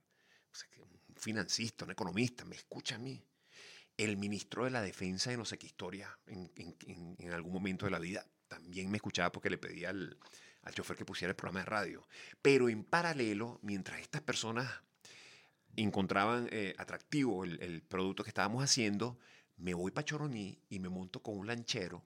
financista, 1.15 1.85
un 1.85 1.91
economista, 1.91 2.45
me 2.45 2.55
escucha 2.55 2.95
a 2.95 2.99
mí. 2.99 3.23
El 3.95 4.17
ministro 4.17 4.65
de 4.65 4.69
la 4.71 4.81
Defensa 4.81 5.31
de 5.31 5.37
no 5.37 5.45
sé 5.45 5.57
qué 5.57 5.65
historia 5.65 6.17
en, 6.27 6.51
en- 6.55 6.75
en- 6.85 7.15
en 7.17 7.31
algún 7.31 7.53
momento 7.53 7.85
de 7.85 7.91
la 7.91 7.99
vida 7.99 8.25
también 8.47 8.91
me 8.91 8.97
escuchaba 8.97 9.31
porque 9.31 9.49
le 9.49 9.57
pedía 9.57 9.89
al, 9.89 10.17
al 10.61 10.73
chofer 10.75 10.95
que 10.97 11.05
pusiera 11.05 11.31
el 11.31 11.35
programa 11.35 11.61
de 11.61 11.65
radio. 11.65 12.07
Pero 12.41 12.69
en 12.69 12.83
paralelo, 12.83 13.59
mientras 13.63 13.99
estas 13.99 14.21
personas 14.21 14.69
encontraban 15.83 16.47
eh, 16.51 16.73
atractivo 16.77 17.43
el, 17.43 17.61
el 17.61 17.81
producto 17.81 18.23
que 18.23 18.29
estábamos 18.29 18.63
haciendo, 18.63 19.19
me 19.57 19.73
voy 19.73 19.91
para 19.91 20.05
Choroní 20.05 20.59
y 20.69 20.79
me 20.79 20.89
monto 20.89 21.21
con 21.21 21.37
un 21.37 21.47
lanchero. 21.47 22.03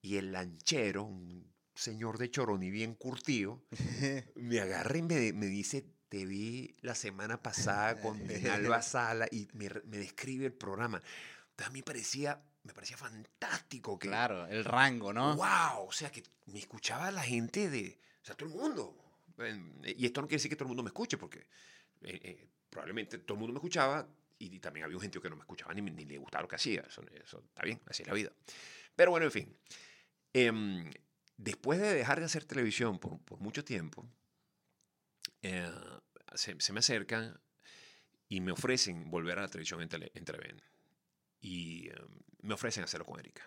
Y 0.00 0.16
el 0.16 0.32
lanchero, 0.32 1.04
un 1.04 1.52
señor 1.74 2.18
de 2.18 2.30
Choroní 2.30 2.70
bien 2.70 2.94
curtido, 2.94 3.62
me 4.36 4.60
agarra 4.60 4.98
y 4.98 5.02
me, 5.02 5.32
me 5.32 5.46
dice, 5.46 5.84
te 6.08 6.24
vi 6.24 6.74
la 6.80 6.94
semana 6.94 7.42
pasada 7.42 8.00
con 8.00 8.18
Dinalba 8.28 8.82
Sala 8.82 9.26
y 9.30 9.48
me, 9.54 9.68
me 9.86 9.98
describe 9.98 10.46
el 10.46 10.52
programa. 10.52 11.02
Entonces 11.50 11.66
a 11.66 11.70
mí 11.70 11.82
parecía, 11.82 12.42
me 12.62 12.72
parecía 12.72 12.96
fantástico 12.96 13.98
que, 13.98 14.08
Claro, 14.08 14.46
el 14.46 14.64
rango, 14.64 15.12
¿no? 15.12 15.36
wow, 15.36 15.86
o 15.86 15.92
sea, 15.92 16.10
que 16.10 16.22
me 16.46 16.58
escuchaba 16.60 17.10
la 17.10 17.22
gente 17.22 17.68
de, 17.68 17.98
o 18.22 18.24
sea, 18.24 18.36
todo 18.36 18.48
el 18.48 18.54
mundo. 18.54 18.96
Y 19.84 20.06
esto 20.06 20.20
no 20.20 20.26
quiere 20.26 20.38
decir 20.38 20.48
que 20.48 20.56
todo 20.56 20.64
el 20.64 20.68
mundo 20.68 20.82
me 20.82 20.88
escuche, 20.88 21.16
porque 21.16 21.38
eh, 22.02 22.20
eh, 22.22 22.48
probablemente 22.70 23.18
todo 23.18 23.34
el 23.34 23.40
mundo 23.40 23.52
me 23.54 23.58
escuchaba 23.58 24.08
y, 24.38 24.54
y 24.54 24.58
también 24.60 24.84
había 24.84 24.96
un 24.96 25.02
gente 25.02 25.20
que 25.20 25.30
no 25.30 25.36
me 25.36 25.42
escuchaba 25.42 25.74
ni, 25.74 25.82
ni 25.82 26.04
le 26.04 26.18
gustaba 26.18 26.42
lo 26.42 26.48
que 26.48 26.56
hacía. 26.56 26.82
Eso, 26.82 27.02
está 27.02 27.62
bien, 27.62 27.80
así 27.86 28.02
es 28.02 28.08
la 28.08 28.14
vida. 28.14 28.32
Pero 28.94 29.10
bueno, 29.10 29.26
en 29.26 29.32
fin. 29.32 29.56
Em, 30.32 30.90
después 31.36 31.80
de 31.80 31.94
dejar 31.94 32.18
de 32.18 32.26
hacer 32.26 32.44
televisión 32.44 32.98
por, 32.98 33.18
por 33.20 33.40
mucho 33.40 33.64
tiempo, 33.64 34.08
eh, 35.42 35.70
se, 36.34 36.72
me 36.72 36.80
acercan 36.80 37.40
y 38.28 38.40
me 38.40 38.52
ofrecen 38.52 39.10
volver 39.10 39.38
a 39.38 39.42
la 39.42 39.48
televisión 39.48 39.80
en, 39.82 39.88
tele. 39.88 40.12
Y 41.40 41.88
em, 41.88 42.08
me 42.42 42.54
ofrecen 42.54 42.84
hacerlo 42.84 43.06
con 43.06 43.18
Erika. 43.18 43.42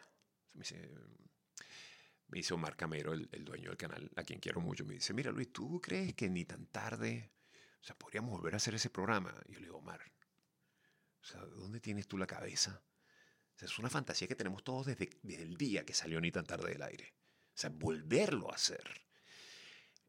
Me 0.53 0.61
dice, 0.61 0.89
me 2.28 2.39
dice 2.39 2.53
Omar 2.53 2.76
Camero, 2.76 3.13
el, 3.13 3.30
el 3.32 3.45
dueño 3.45 3.69
del 3.69 3.78
canal, 3.78 4.09
a 4.15 4.24
quien 4.24 4.39
quiero 4.39 4.59
mucho, 4.61 4.86
me 4.86 4.95
dice, 4.95 5.13
mira 5.13 5.32
Luis, 5.32 5.51
¿tú 5.51 5.80
crees 5.80 6.13
que 6.13 6.30
ni 6.30 6.45
tan 6.45 6.65
tarde, 6.67 7.32
o 7.82 7.84
sea, 7.84 7.98
podríamos 7.98 8.32
volver 8.32 8.54
a 8.54 8.58
hacer 8.58 8.76
ese 8.76 8.90
programa? 8.90 9.36
Y 9.48 9.54
yo 9.54 9.60
le 9.60 9.66
digo, 9.66 9.78
Omar, 9.78 10.02
o 11.22 11.26
sea, 11.26 11.42
¿dónde 11.42 11.80
tienes 11.80 12.08
tú 12.08 12.18
la 12.18 12.28
cabeza? 12.28 12.84
O 13.56 13.58
sea, 13.58 13.68
es 13.68 13.80
una 13.80 13.90
fantasía 13.90 14.28
que 14.28 14.36
tenemos 14.36 14.64
todos 14.64 14.88
desde, 14.88 15.10
el 15.24 15.58
día 15.58 15.86
que 15.86 15.94
salió 15.94 16.22
ni 16.22 16.32
tan 16.32 16.46
tarde 16.46 16.72
del 16.72 16.82
aire. 16.84 17.14
O 17.48 17.58
sea, 17.58 17.70
volverlo 17.70 18.52
a 18.52 18.56
hacer. 18.56 18.84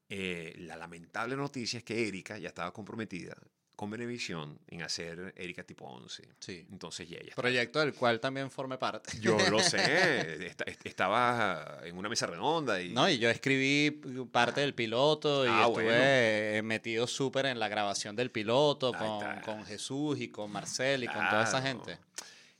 Eh, 0.08 0.54
la 0.58 0.76
lamentable 0.76 1.36
noticia 1.36 1.78
es 1.78 1.84
que 1.84 2.06
Erika 2.06 2.38
ya 2.38 2.48
estaba 2.48 2.72
comprometida 2.72 3.36
con 3.82 3.90
Benevisión 3.90 4.60
en 4.68 4.82
hacer 4.82 5.34
Erika 5.36 5.64
tipo 5.64 5.84
11. 5.86 6.22
Sí. 6.38 6.64
Entonces 6.70 7.08
ya 7.08 7.16
ella. 7.18 7.34
Proyecto 7.34 7.80
del 7.80 7.92
cual 7.94 8.20
también 8.20 8.48
formé 8.48 8.78
parte. 8.78 9.18
Yo 9.20 9.36
lo 9.50 9.58
sé. 9.60 10.46
est- 10.46 10.62
estaba 10.84 11.80
en 11.82 11.96
una 11.98 12.08
mesa 12.08 12.28
redonda 12.28 12.80
y. 12.80 12.90
No, 12.92 13.08
y 13.10 13.18
yo 13.18 13.28
escribí 13.28 13.90
parte 14.30 14.60
del 14.60 14.72
piloto 14.72 15.44
y 15.44 15.48
Ah, 15.48 15.62
estuve 15.66 15.82
bueno. 15.82 15.98
eh, 16.00 16.60
metido 16.62 17.08
súper 17.08 17.46
en 17.46 17.58
la 17.58 17.66
grabación 17.66 18.14
del 18.14 18.30
piloto 18.30 18.92
con, 18.92 19.40
con 19.40 19.64
Jesús 19.66 20.20
y 20.20 20.28
con 20.28 20.52
Marcel 20.52 21.02
y 21.02 21.08
con 21.08 21.28
toda 21.28 21.42
esa 21.42 21.60
Claro. 21.60 21.84
gente. 21.84 21.98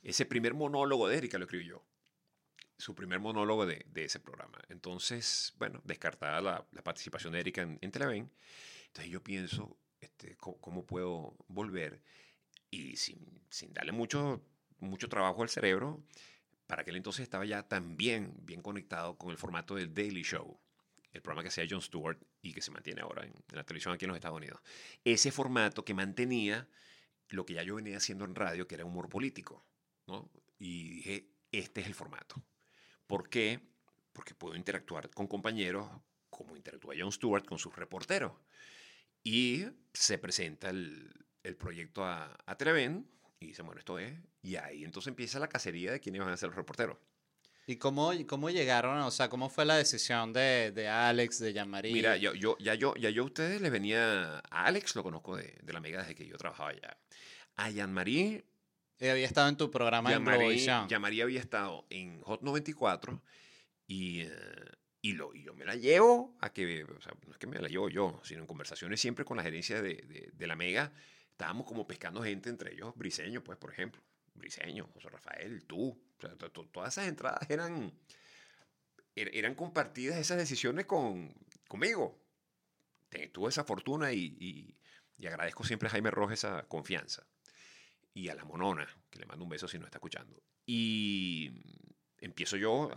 Ese 0.03 0.25
primer 0.25 0.53
monólogo 0.53 1.07
de 1.07 1.17
Erika 1.19 1.37
lo 1.37 1.45
escribí 1.45 1.67
yo. 1.67 1.81
Su 2.77 2.93
primer 2.95 3.21
monólogo 3.21 3.65
de, 3.65 3.85
de 3.93 4.03
ese 4.03 4.19
programa. 4.19 4.59
Entonces, 4.67 5.53
bueno, 5.57 5.79
descartada 5.85 6.41
la, 6.41 6.65
la 6.73 6.83
participación 6.83 7.31
de 7.31 7.39
Erika 7.39 7.61
en, 7.61 7.77
en 7.79 7.91
Televen. 7.91 8.29
Entonces 8.87 9.09
yo 9.09 9.23
pienso, 9.23 9.77
este, 10.17 10.35
¿cómo, 10.37 10.85
puedo 10.85 11.35
volver? 11.47 12.01
Y 12.69 12.95
sin, 12.95 13.41
sin 13.49 13.73
darle 13.73 13.91
mucho, 13.91 14.41
mucho 14.79 15.09
trabajo 15.09 15.43
al 15.43 15.49
cerebro, 15.49 16.03
para 16.67 16.81
aquel 16.81 16.95
entonces 16.95 17.23
estaba 17.23 17.45
ya 17.45 17.63
también 17.67 18.33
bien 18.41 18.61
conectado 18.61 19.17
con 19.17 19.31
el 19.31 19.37
formato 19.37 19.75
del 19.75 19.93
Daily 19.93 20.23
Show, 20.23 20.59
el 21.11 21.21
programa 21.21 21.43
que 21.43 21.49
hacía 21.49 21.65
Jon 21.69 21.81
Stewart 21.81 22.17
y 22.41 22.53
que 22.53 22.61
se 22.61 22.71
mantiene 22.71 23.01
ahora 23.01 23.23
en, 23.23 23.33
en 23.33 23.55
la 23.55 23.63
televisión 23.63 23.93
aquí 23.93 24.05
en 24.05 24.09
los 24.09 24.17
Estados 24.17 24.37
Unidos. 24.37 24.61
Ese 25.03 25.31
formato 25.31 25.85
que 25.85 25.93
mantenía 25.93 26.67
lo 27.29 27.45
que 27.45 27.53
ya 27.53 27.63
yo 27.63 27.75
venía 27.75 27.97
haciendo 27.97 28.25
en 28.25 28.35
radio, 28.35 28.67
que 28.67 28.75
era 28.75 28.85
humor 28.85 29.09
político. 29.09 29.65
¿no? 30.07 30.29
Y 30.59 30.89
dije, 30.89 31.29
este 31.51 31.81
es 31.81 31.87
el 31.87 31.95
formato. 31.95 32.35
¿Por 33.07 33.29
qué? 33.29 33.59
Porque 34.11 34.35
puedo 34.35 34.55
interactuar 34.55 35.09
con 35.09 35.27
compañeros 35.27 35.89
como 36.29 36.55
interactúa 36.55 36.95
Jon 36.97 37.11
Stewart 37.11 37.45
con 37.45 37.59
sus 37.59 37.75
reporteros. 37.75 38.33
Y 39.23 39.65
se 39.93 40.17
presenta 40.17 40.69
el, 40.69 41.11
el 41.43 41.55
proyecto 41.55 42.03
a, 42.05 42.37
a 42.45 42.57
Televen 42.57 43.07
y 43.39 43.47
dice, 43.47 43.61
bueno, 43.61 43.79
esto 43.79 43.99
es. 43.99 44.13
Y 44.41 44.55
ahí 44.57 44.83
entonces 44.83 45.07
empieza 45.09 45.39
la 45.39 45.47
cacería 45.47 45.91
de 45.91 45.99
quiénes 45.99 46.21
van 46.21 46.31
a 46.31 46.37
ser 46.37 46.49
los 46.49 46.55
reporteros. 46.55 46.97
¿Y 47.65 47.77
cómo, 47.77 48.11
cómo 48.27 48.49
llegaron? 48.49 48.97
O 48.99 49.11
sea, 49.11 49.29
¿cómo 49.29 49.49
fue 49.49 49.63
la 49.63 49.77
decisión 49.77 50.33
de, 50.33 50.73
de 50.75 50.89
Alex, 50.89 51.39
de 51.39 51.53
Jean-Marie? 51.53 51.93
Mira, 51.93 52.17
yo, 52.17 52.33
yo, 52.33 52.57
ya, 52.59 52.73
yo, 52.75 52.93
ya 52.95 53.09
yo 53.09 53.23
a 53.23 53.25
ustedes 53.25 53.61
les 53.61 53.71
venía... 53.71 54.39
A 54.49 54.65
Alex 54.65 54.95
lo 54.97 55.03
conozco 55.03 55.37
de, 55.37 55.57
de 55.63 55.71
la 55.73 55.79
Mega 55.79 56.01
desde 56.01 56.13
que 56.15 56.27
yo 56.27 56.35
trabajaba 56.37 56.71
allá. 56.71 56.97
A 57.55 57.69
Jean-Marie 57.69 58.43
Eh, 58.99 59.11
había 59.11 59.25
estado 59.25 59.47
en 59.47 59.55
tu 59.55 59.71
programa 59.71 60.09
en 60.09 60.15
Jean-Marie 60.17 60.39
Globovisión. 60.39 60.89
Jean-Marie 60.89 61.23
había 61.23 61.39
estado 61.39 61.85
en 61.89 62.19
Hot 62.23 62.41
94 62.41 63.21
y, 63.87 64.21
eh, 64.21 64.29
y, 65.03 65.13
lo, 65.13 65.35
y 65.35 65.43
yo 65.43 65.53
me 65.53 65.65
la 65.65 65.75
llevo 65.75 66.35
a 66.39 66.53
que, 66.53 66.85
o 66.85 67.01
sea, 67.01 67.13
no 67.27 67.33
es 67.33 67.37
que 67.37 67.45
me 67.45 67.59
la 67.59 67.67
llevo 67.67 67.89
yo, 67.89 68.21
sino 68.23 68.39
en 68.41 68.47
conversaciones 68.47 69.01
siempre 69.01 69.25
con 69.25 69.35
la 69.35 69.43
gerencia 69.43 69.81
de, 69.81 69.95
de- 69.95 70.31
de 70.33 70.47
la 70.47 70.55
Mega, 70.55 70.93
estábamos 71.29 71.67
como 71.67 71.85
pescando 71.85 72.23
gente, 72.23 72.49
entre 72.49 72.73
ellos 72.73 72.93
Briseño, 72.95 73.43
pues, 73.43 73.57
por 73.57 73.71
ejemplo. 73.71 74.01
Briseño, 74.33 74.87
José 74.93 75.09
Rafael, 75.09 75.65
tú. 75.65 75.89
O 76.17 76.21
sea, 76.21 76.35
to- 76.37 76.49
to- 76.51 76.67
todas 76.69 76.93
esas 76.93 77.09
entradas 77.09 77.47
eran, 77.49 77.91
er- 79.15 79.31
eran 79.33 79.55
compartidas 79.55 80.17
esas 80.17 80.37
decisiones 80.37 80.85
con, 80.85 81.33
conmigo. 81.67 82.17
Tuve 83.33 83.49
esa 83.49 83.63
fortuna 83.65 84.11
y, 84.13 84.37
y- 84.39 84.77
y 85.17 85.27
agradezco 85.27 85.63
siempre 85.65 85.87
a 85.87 85.91
Jaime 85.91 86.11
Rojas 86.11 86.39
esa 86.39 86.63
confianza 86.67 87.27
y 88.13 88.29
a 88.29 88.35
la 88.35 88.45
monona, 88.45 88.87
que 89.11 89.19
le 89.19 89.25
mando 89.25 89.43
un 89.43 89.49
beso 89.49 89.67
si 89.67 89.77
no 89.77 89.85
está 89.85 89.97
escuchando. 89.97 90.41
Y 90.65 91.51
empiezo 92.19 92.55
yo, 92.57 92.89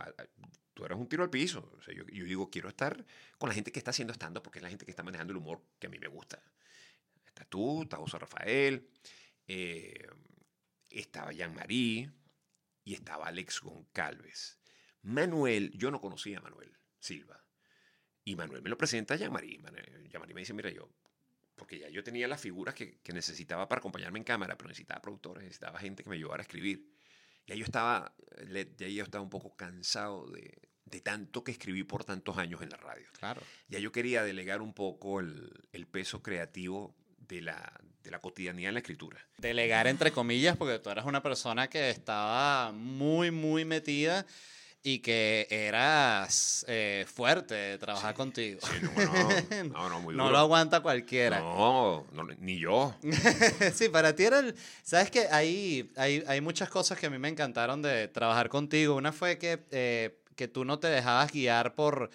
tú 0.77 0.85
eras 0.85 0.99
un 0.99 1.09
tiro 1.09 1.23
al 1.23 1.31
piso. 1.31 1.71
O 1.75 1.81
sea, 1.81 1.91
yo, 1.95 2.05
yo 2.05 2.23
digo, 2.23 2.51
quiero 2.51 2.69
estar 2.69 3.03
con 3.39 3.49
la 3.49 3.55
gente 3.55 3.71
que 3.71 3.79
está 3.79 3.89
haciendo 3.89 4.13
stand 4.13 4.39
porque 4.41 4.59
es 4.59 4.63
la 4.63 4.69
gente 4.69 4.85
que 4.85 4.91
está 4.91 5.01
manejando 5.01 5.31
el 5.31 5.37
humor 5.37 5.59
que 5.79 5.87
a 5.87 5.89
mí 5.89 5.97
me 5.97 6.07
gusta. 6.07 6.39
Está 7.25 7.45
tú, 7.45 7.81
está 7.81 7.97
José 7.97 8.19
Rafael, 8.19 8.87
eh, 9.47 10.07
estaba 10.91 11.31
Jean-Marie 11.31 12.11
y 12.83 12.93
estaba 12.93 13.25
Alex 13.25 13.59
Goncalves. 13.61 14.59
Manuel, 15.01 15.71
yo 15.73 15.89
no 15.89 15.99
conocía 15.99 16.37
a 16.37 16.41
Manuel 16.41 16.77
Silva. 16.99 17.43
Y 18.23 18.35
Manuel 18.35 18.61
me 18.61 18.69
lo 18.69 18.77
presenta 18.77 19.15
a 19.15 19.17
Jean-Marie. 19.17 19.59
Jean-Marie 20.09 20.35
me 20.35 20.41
dice, 20.41 20.53
mira, 20.53 20.69
yo, 20.69 20.91
porque 21.55 21.79
ya 21.79 21.89
yo 21.89 22.03
tenía 22.03 22.27
las 22.27 22.39
figuras 22.39 22.75
que, 22.75 22.99
que 22.99 23.13
necesitaba 23.13 23.67
para 23.67 23.79
acompañarme 23.79 24.19
en 24.19 24.25
cámara, 24.25 24.55
pero 24.55 24.67
necesitaba 24.67 25.01
productores, 25.01 25.43
necesitaba 25.43 25.79
gente 25.79 26.03
que 26.03 26.09
me 26.11 26.17
ayudara 26.17 26.41
a 26.41 26.45
escribir. 26.45 26.87
Ya 27.47 27.55
yo 27.55 27.63
estaba, 27.63 28.13
ya 28.77 28.87
yo 28.87 29.03
estaba 29.03 29.23
un 29.23 29.29
poco 29.29 29.55
cansado 29.55 30.29
de, 30.29 30.66
de 30.89 31.01
tanto 31.01 31.43
que 31.43 31.51
escribí 31.51 31.83
por 31.83 32.03
tantos 32.03 32.37
años 32.37 32.61
en 32.61 32.69
la 32.69 32.77
radio. 32.77 33.07
Claro. 33.19 33.41
Ya 33.69 33.79
yo 33.79 33.91
quería 33.91 34.23
delegar 34.23 34.61
un 34.61 34.73
poco 34.73 35.19
el, 35.19 35.51
el 35.73 35.85
peso 35.87 36.21
creativo 36.21 36.93
de 37.27 37.41
la, 37.41 37.73
de 38.03 38.11
la 38.11 38.19
cotidianidad 38.19 38.69
en 38.69 38.75
la 38.75 38.79
escritura. 38.79 39.19
Delegar 39.37 39.87
entre 39.87 40.11
comillas, 40.11 40.55
porque 40.55 40.79
tú 40.79 40.89
eras 40.89 41.05
una 41.05 41.21
persona 41.21 41.69
que 41.69 41.89
estaba 41.89 42.71
muy, 42.71 43.31
muy 43.31 43.65
metida 43.65 44.25
y 44.83 44.99
que 44.99 45.47
eras 45.49 46.63
eh, 46.69 47.05
fuerte 47.13 47.53
de 47.53 47.77
trabajar 47.77 48.13
contigo. 48.15 48.61
Sí, 48.63 48.79
no, 48.81 49.03
no, 49.03 49.63
no, 49.73 49.89
no, 49.89 49.99
muy 49.99 50.15
No 50.15 50.23
duro. 50.23 50.33
lo 50.33 50.37
aguanta 50.39 50.79
cualquiera. 50.79 51.39
No, 51.39 52.05
no, 52.13 52.23
ni 52.39 52.57
yo. 52.59 52.95
sí, 53.73 53.89
para 53.89 54.15
ti 54.15 54.23
era 54.23 54.39
el... 54.39 54.55
Sabes 54.83 55.11
que 55.11 55.27
hay, 55.29 55.91
hay, 55.97 56.23
hay 56.25 56.39
muchas 56.39 56.69
cosas 56.69 56.97
que 56.97 57.07
a 57.07 57.09
mí 57.09 57.17
me 57.17 57.27
encantaron 57.27 57.81
de 57.81 58.07
trabajar 58.07 58.47
contigo. 58.47 58.95
Una 58.95 59.11
fue 59.11 59.37
que, 59.37 59.59
eh, 59.71 60.17
que 60.37 60.47
tú 60.47 60.63
no 60.63 60.79
te 60.79 60.87
dejabas 60.87 61.33
guiar 61.33 61.75
por 61.75 62.09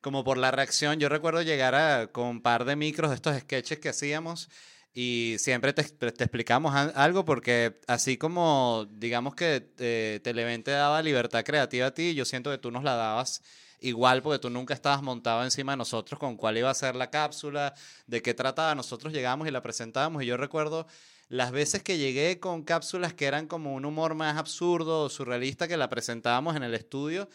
como 0.00 0.24
por 0.24 0.38
la 0.38 0.50
reacción. 0.50 1.00
Yo 1.00 1.08
recuerdo 1.08 1.42
llegar 1.42 1.74
a, 1.74 2.08
con 2.08 2.26
un 2.26 2.42
par 2.42 2.64
de 2.64 2.76
micros 2.76 3.10
de 3.10 3.16
estos 3.16 3.38
sketches 3.38 3.78
que 3.78 3.88
hacíamos 3.88 4.50
y 4.94 5.36
siempre 5.38 5.72
te, 5.72 5.82
te 5.82 6.24
explicamos 6.24 6.74
algo 6.74 7.24
porque 7.24 7.80
así 7.88 8.16
como 8.16 8.86
digamos 8.92 9.34
que 9.34 9.70
eh, 9.78 10.20
Televen 10.22 10.62
te 10.62 10.70
daba 10.70 11.02
libertad 11.02 11.42
creativa 11.42 11.88
a 11.88 11.94
ti, 11.94 12.14
yo 12.14 12.24
siento 12.24 12.50
que 12.50 12.58
tú 12.58 12.70
nos 12.70 12.84
la 12.84 12.94
dabas 12.94 13.42
igual 13.80 14.22
porque 14.22 14.38
tú 14.38 14.50
nunca 14.50 14.72
estabas 14.74 15.02
montado 15.02 15.42
encima 15.42 15.72
de 15.72 15.78
nosotros 15.78 16.20
con 16.20 16.36
cuál 16.36 16.58
iba 16.58 16.70
a 16.70 16.74
ser 16.74 16.96
la 16.96 17.10
cápsula, 17.10 17.74
de 18.06 18.22
qué 18.22 18.34
trataba. 18.34 18.74
Nosotros 18.74 19.12
llegamos 19.12 19.48
y 19.48 19.50
la 19.50 19.62
presentábamos 19.62 20.22
y 20.22 20.26
yo 20.26 20.36
recuerdo 20.36 20.86
las 21.28 21.50
veces 21.50 21.82
que 21.82 21.98
llegué 21.98 22.38
con 22.38 22.62
cápsulas 22.62 23.14
que 23.14 23.26
eran 23.26 23.46
como 23.46 23.74
un 23.74 23.84
humor 23.84 24.14
más 24.14 24.36
absurdo 24.36 25.02
o 25.02 25.08
surrealista 25.08 25.66
que 25.66 25.76
la 25.76 25.88
presentábamos 25.88 26.56
en 26.56 26.62
el 26.62 26.74
estudio 26.74 27.28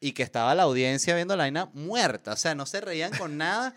y 0.00 0.12
que 0.12 0.22
estaba 0.22 0.54
la 0.54 0.64
audiencia 0.64 1.14
viendo 1.14 1.34
la 1.36 1.44
vaina 1.44 1.70
muerta, 1.72 2.32
o 2.32 2.36
sea, 2.36 2.54
no 2.54 2.66
se 2.66 2.80
reían 2.80 3.16
con 3.16 3.36
nada 3.38 3.74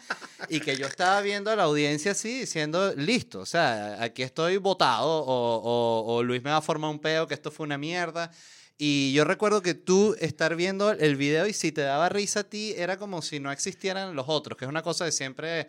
y 0.50 0.60
que 0.60 0.76
yo 0.76 0.86
estaba 0.86 1.22
viendo 1.22 1.50
a 1.50 1.56
la 1.56 1.64
audiencia 1.64 2.12
así 2.12 2.42
diciendo, 2.42 2.94
listo, 2.96 3.40
o 3.40 3.46
sea, 3.46 4.02
aquí 4.04 4.24
estoy 4.24 4.58
votado 4.58 5.08
o, 5.08 5.56
o- 5.58 6.16
o 6.16 6.24
Luis 6.24 6.44
me 6.44 6.50
va 6.52 6.58
a 6.58 6.62
formar 6.62 6.90
un 6.92 7.00
peo 7.00 7.26
que 7.28 7.34
esto 7.34 7.52
fue 7.52 7.66
una 7.66 7.78
mierda. 7.78 8.32
Y 8.78 9.12
yo 9.14 9.26
recuerdo 9.26 9.62
que 9.62 9.74
tú 9.74 10.16
estar 10.20 10.56
viendo 10.56 10.92
el 10.92 11.16
video 11.18 11.48
y 11.48 11.54
si 11.54 11.72
te 11.74 11.82
daba 11.82 12.08
risa 12.10 12.42
a 12.42 12.44
ti 12.44 12.74
era 12.78 12.98
como 12.98 13.22
si 13.22 13.40
no 13.40 13.52
existieran 13.52 14.16
los 14.16 14.26
otros, 14.30 14.58
que 14.58 14.64
es 14.66 14.70
una 14.70 14.82
cosa 14.84 15.04
que 15.06 15.12
siempre 15.12 15.68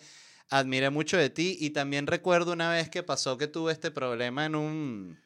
admiré 0.48 0.90
mucho 0.90 1.16
de 1.16 1.28
ti. 1.30 1.56
Y 1.60 1.70
también 1.70 2.06
recuerdo 2.06 2.52
una 2.52 2.70
vez 2.70 2.88
que 2.88 3.02
pasó 3.02 3.36
que 3.36 3.48
tuve 3.48 3.72
este 3.72 3.90
problema 3.90 4.46
en 4.46 4.54
un, 4.54 5.18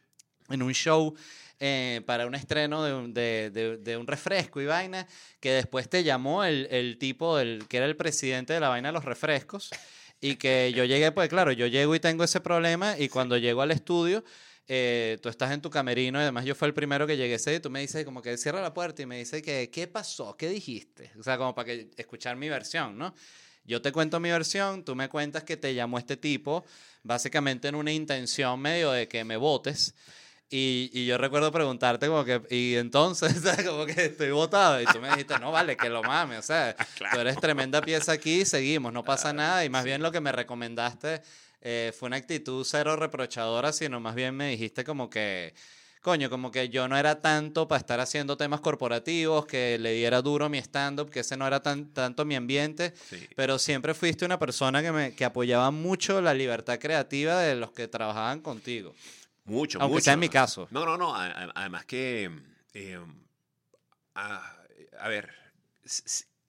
en 0.49 0.63
un 0.63 0.73
show 0.73 1.15
eh, 1.61 2.03
para 2.07 2.27
un 2.27 2.35
estreno 2.35 2.83
de 2.85 2.93
un, 2.95 3.15
de, 3.15 3.51
de- 3.51 3.77
de 3.79 3.97
un 3.97 4.07
refresco 4.07 4.61
y 4.61 4.67
vaina, 4.67 5.07
que 5.41 5.53
después 5.53 5.89
te 5.89 6.03
llamó 6.05 6.45
el, 6.45 6.67
el 6.71 6.99
tipo 6.99 7.37
del, 7.37 7.67
que 7.69 7.77
era 7.79 7.87
el 7.87 7.97
presidente 7.97 8.53
de 8.53 8.61
la 8.61 8.69
vaina 8.69 8.89
de 8.89 8.93
los 8.93 9.05
refrescos. 9.05 9.71
Y 10.21 10.37
que 10.37 10.73
yo 10.75 10.85
llegué, 10.85 11.13
pues 11.13 11.29
claro, 11.29 11.53
yo 11.53 11.67
llego 11.67 11.95
y 11.95 12.01
tengo 12.01 12.25
ese 12.25 12.41
problema 12.41 12.97
y 12.99 13.09
cuando 13.09 13.37
llego 13.37 13.61
al 13.63 13.71
estudio, 13.73 14.25
eh, 14.67 15.19
tú 15.23 15.29
estás 15.29 15.53
en 15.53 15.61
tu 15.61 15.69
camerino 15.69 16.19
y 16.19 16.23
además 16.23 16.47
yo 16.47 16.55
fui 16.55 16.67
el 16.69 16.73
primero 16.75 17.07
que 17.07 17.17
llegué 17.19 17.35
ese 17.35 17.55
y 17.57 17.61
tú 17.61 17.69
me 17.69 17.81
dices 17.81 18.05
como 18.07 18.23
que 18.23 18.39
cierra 18.39 18.63
la 18.63 18.73
puerta 18.73 19.03
y 19.03 19.07
me 19.07 19.19
dice 19.19 19.43
que, 19.43 19.69
¿qué 19.71 19.87
pasó? 19.87 20.35
¿Qué 20.37 20.49
dijiste? 20.49 21.11
O 21.19 21.23
sea, 21.23 21.37
como 21.37 21.55
para 21.55 21.67
que 21.67 21.91
escuchar 21.99 22.37
mi 22.37 22.49
versión, 22.49 22.97
¿no? 22.97 23.15
Yo 23.67 23.83
te 23.83 23.93
cuento 23.93 24.19
mi 24.21 24.31
versión, 24.31 24.85
tú 24.85 24.95
me 24.95 25.09
cuentas 25.11 25.43
que 25.45 25.57
te 25.59 25.75
llamó 25.75 25.99
este 25.99 26.17
tipo, 26.17 26.65
básicamente 27.03 27.69
en 27.69 27.75
una 27.75 27.93
intención 27.93 28.61
medio 28.61 28.91
de 28.93 29.09
que 29.09 29.25
me 29.25 29.37
votes. 29.37 29.95
Y, 30.51 30.91
y 30.93 31.07
yo 31.07 31.19
recuerdo 31.19 31.51
preguntarte 31.51 32.07
como 32.07 32.25
que, 32.25 32.43
y 32.51 32.77
entonces, 32.77 33.43
como 33.67 33.87
que 33.87 34.07
estoy 34.07 34.31
votado. 34.31 34.81
Y 34.81 34.85
tú 34.87 35.01
me 35.01 35.09
dijiste, 35.11 35.39
no, 35.39 35.51
vale, 35.51 35.77
que 35.77 35.89
lo 35.89 36.03
mames. 36.03 36.39
O 36.39 36.43
sea, 36.43 36.77
tú 37.13 37.19
eres 37.19 37.37
tremenda 37.39 37.81
pieza 37.81 38.13
aquí, 38.13 38.45
seguimos, 38.45 38.93
no 38.93 39.05
pasa 39.05 39.33
nada. 39.33 39.65
Y 39.65 39.71
más 39.71 39.85
bien 39.85 40.03
lo 40.03 40.13
que 40.13 40.21
me 40.21 40.33
recomendaste 40.33 41.23
eh, 41.67 41.93
fue 41.99 42.09
una 42.09 42.17
actitud 42.17 42.65
cero 42.69 42.95
reprochadora, 42.95 43.73
sino 43.73 43.99
más 43.99 44.15
bien 44.15 44.37
me 44.37 44.51
dijiste 44.51 44.85
como 44.85 45.09
que, 45.09 45.55
coño, 46.03 46.29
como 46.29 46.51
que 46.51 46.69
yo 46.69 46.87
no 46.89 46.99
era 46.99 47.23
tanto 47.23 47.67
para 47.67 47.81
estar 47.81 47.99
haciendo 48.01 48.37
temas 48.37 48.61
corporativos, 48.61 49.47
que 49.47 49.79
le 49.79 49.95
diera 49.95 50.21
duro 50.21 50.51
mi 50.51 50.59
stand-up, 50.59 51.09
que 51.09 51.21
ese 51.21 51.39
no 51.39 51.47
era 51.47 51.63
tan, 51.63 51.87
tanto 51.95 52.27
mi 52.27 52.37
ambiente. 52.37 52.93
Sí. 53.09 53.27
Pero 53.35 53.59
siempre 53.59 53.95
fuiste 53.95 54.27
una 54.27 54.39
persona 54.39 54.83
que, 54.83 54.93
me, 54.93 55.15
que 55.15 55.25
apoyaba 55.25 55.71
mucho 55.71 56.21
la 56.21 56.35
libertad 56.35 56.79
creativa 56.79 57.41
de 57.41 57.55
los 57.55 57.73
que 57.73 57.89
trabajaban 57.89 58.41
contigo. 58.41 58.95
Mucho, 59.45 59.81
Aunque 59.81 59.95
mucho. 59.95 60.05
sea 60.05 60.15
en 60.15 60.21
mi 60.21 60.29
caso. 60.29 60.69
No, 60.71 60.85
no, 60.87 60.97
no. 60.97 61.15
Además 61.15 61.85
que, 61.85 62.31
eh, 62.73 62.99
a, 64.15 64.57
a 64.99 65.09
ver, 65.09 65.31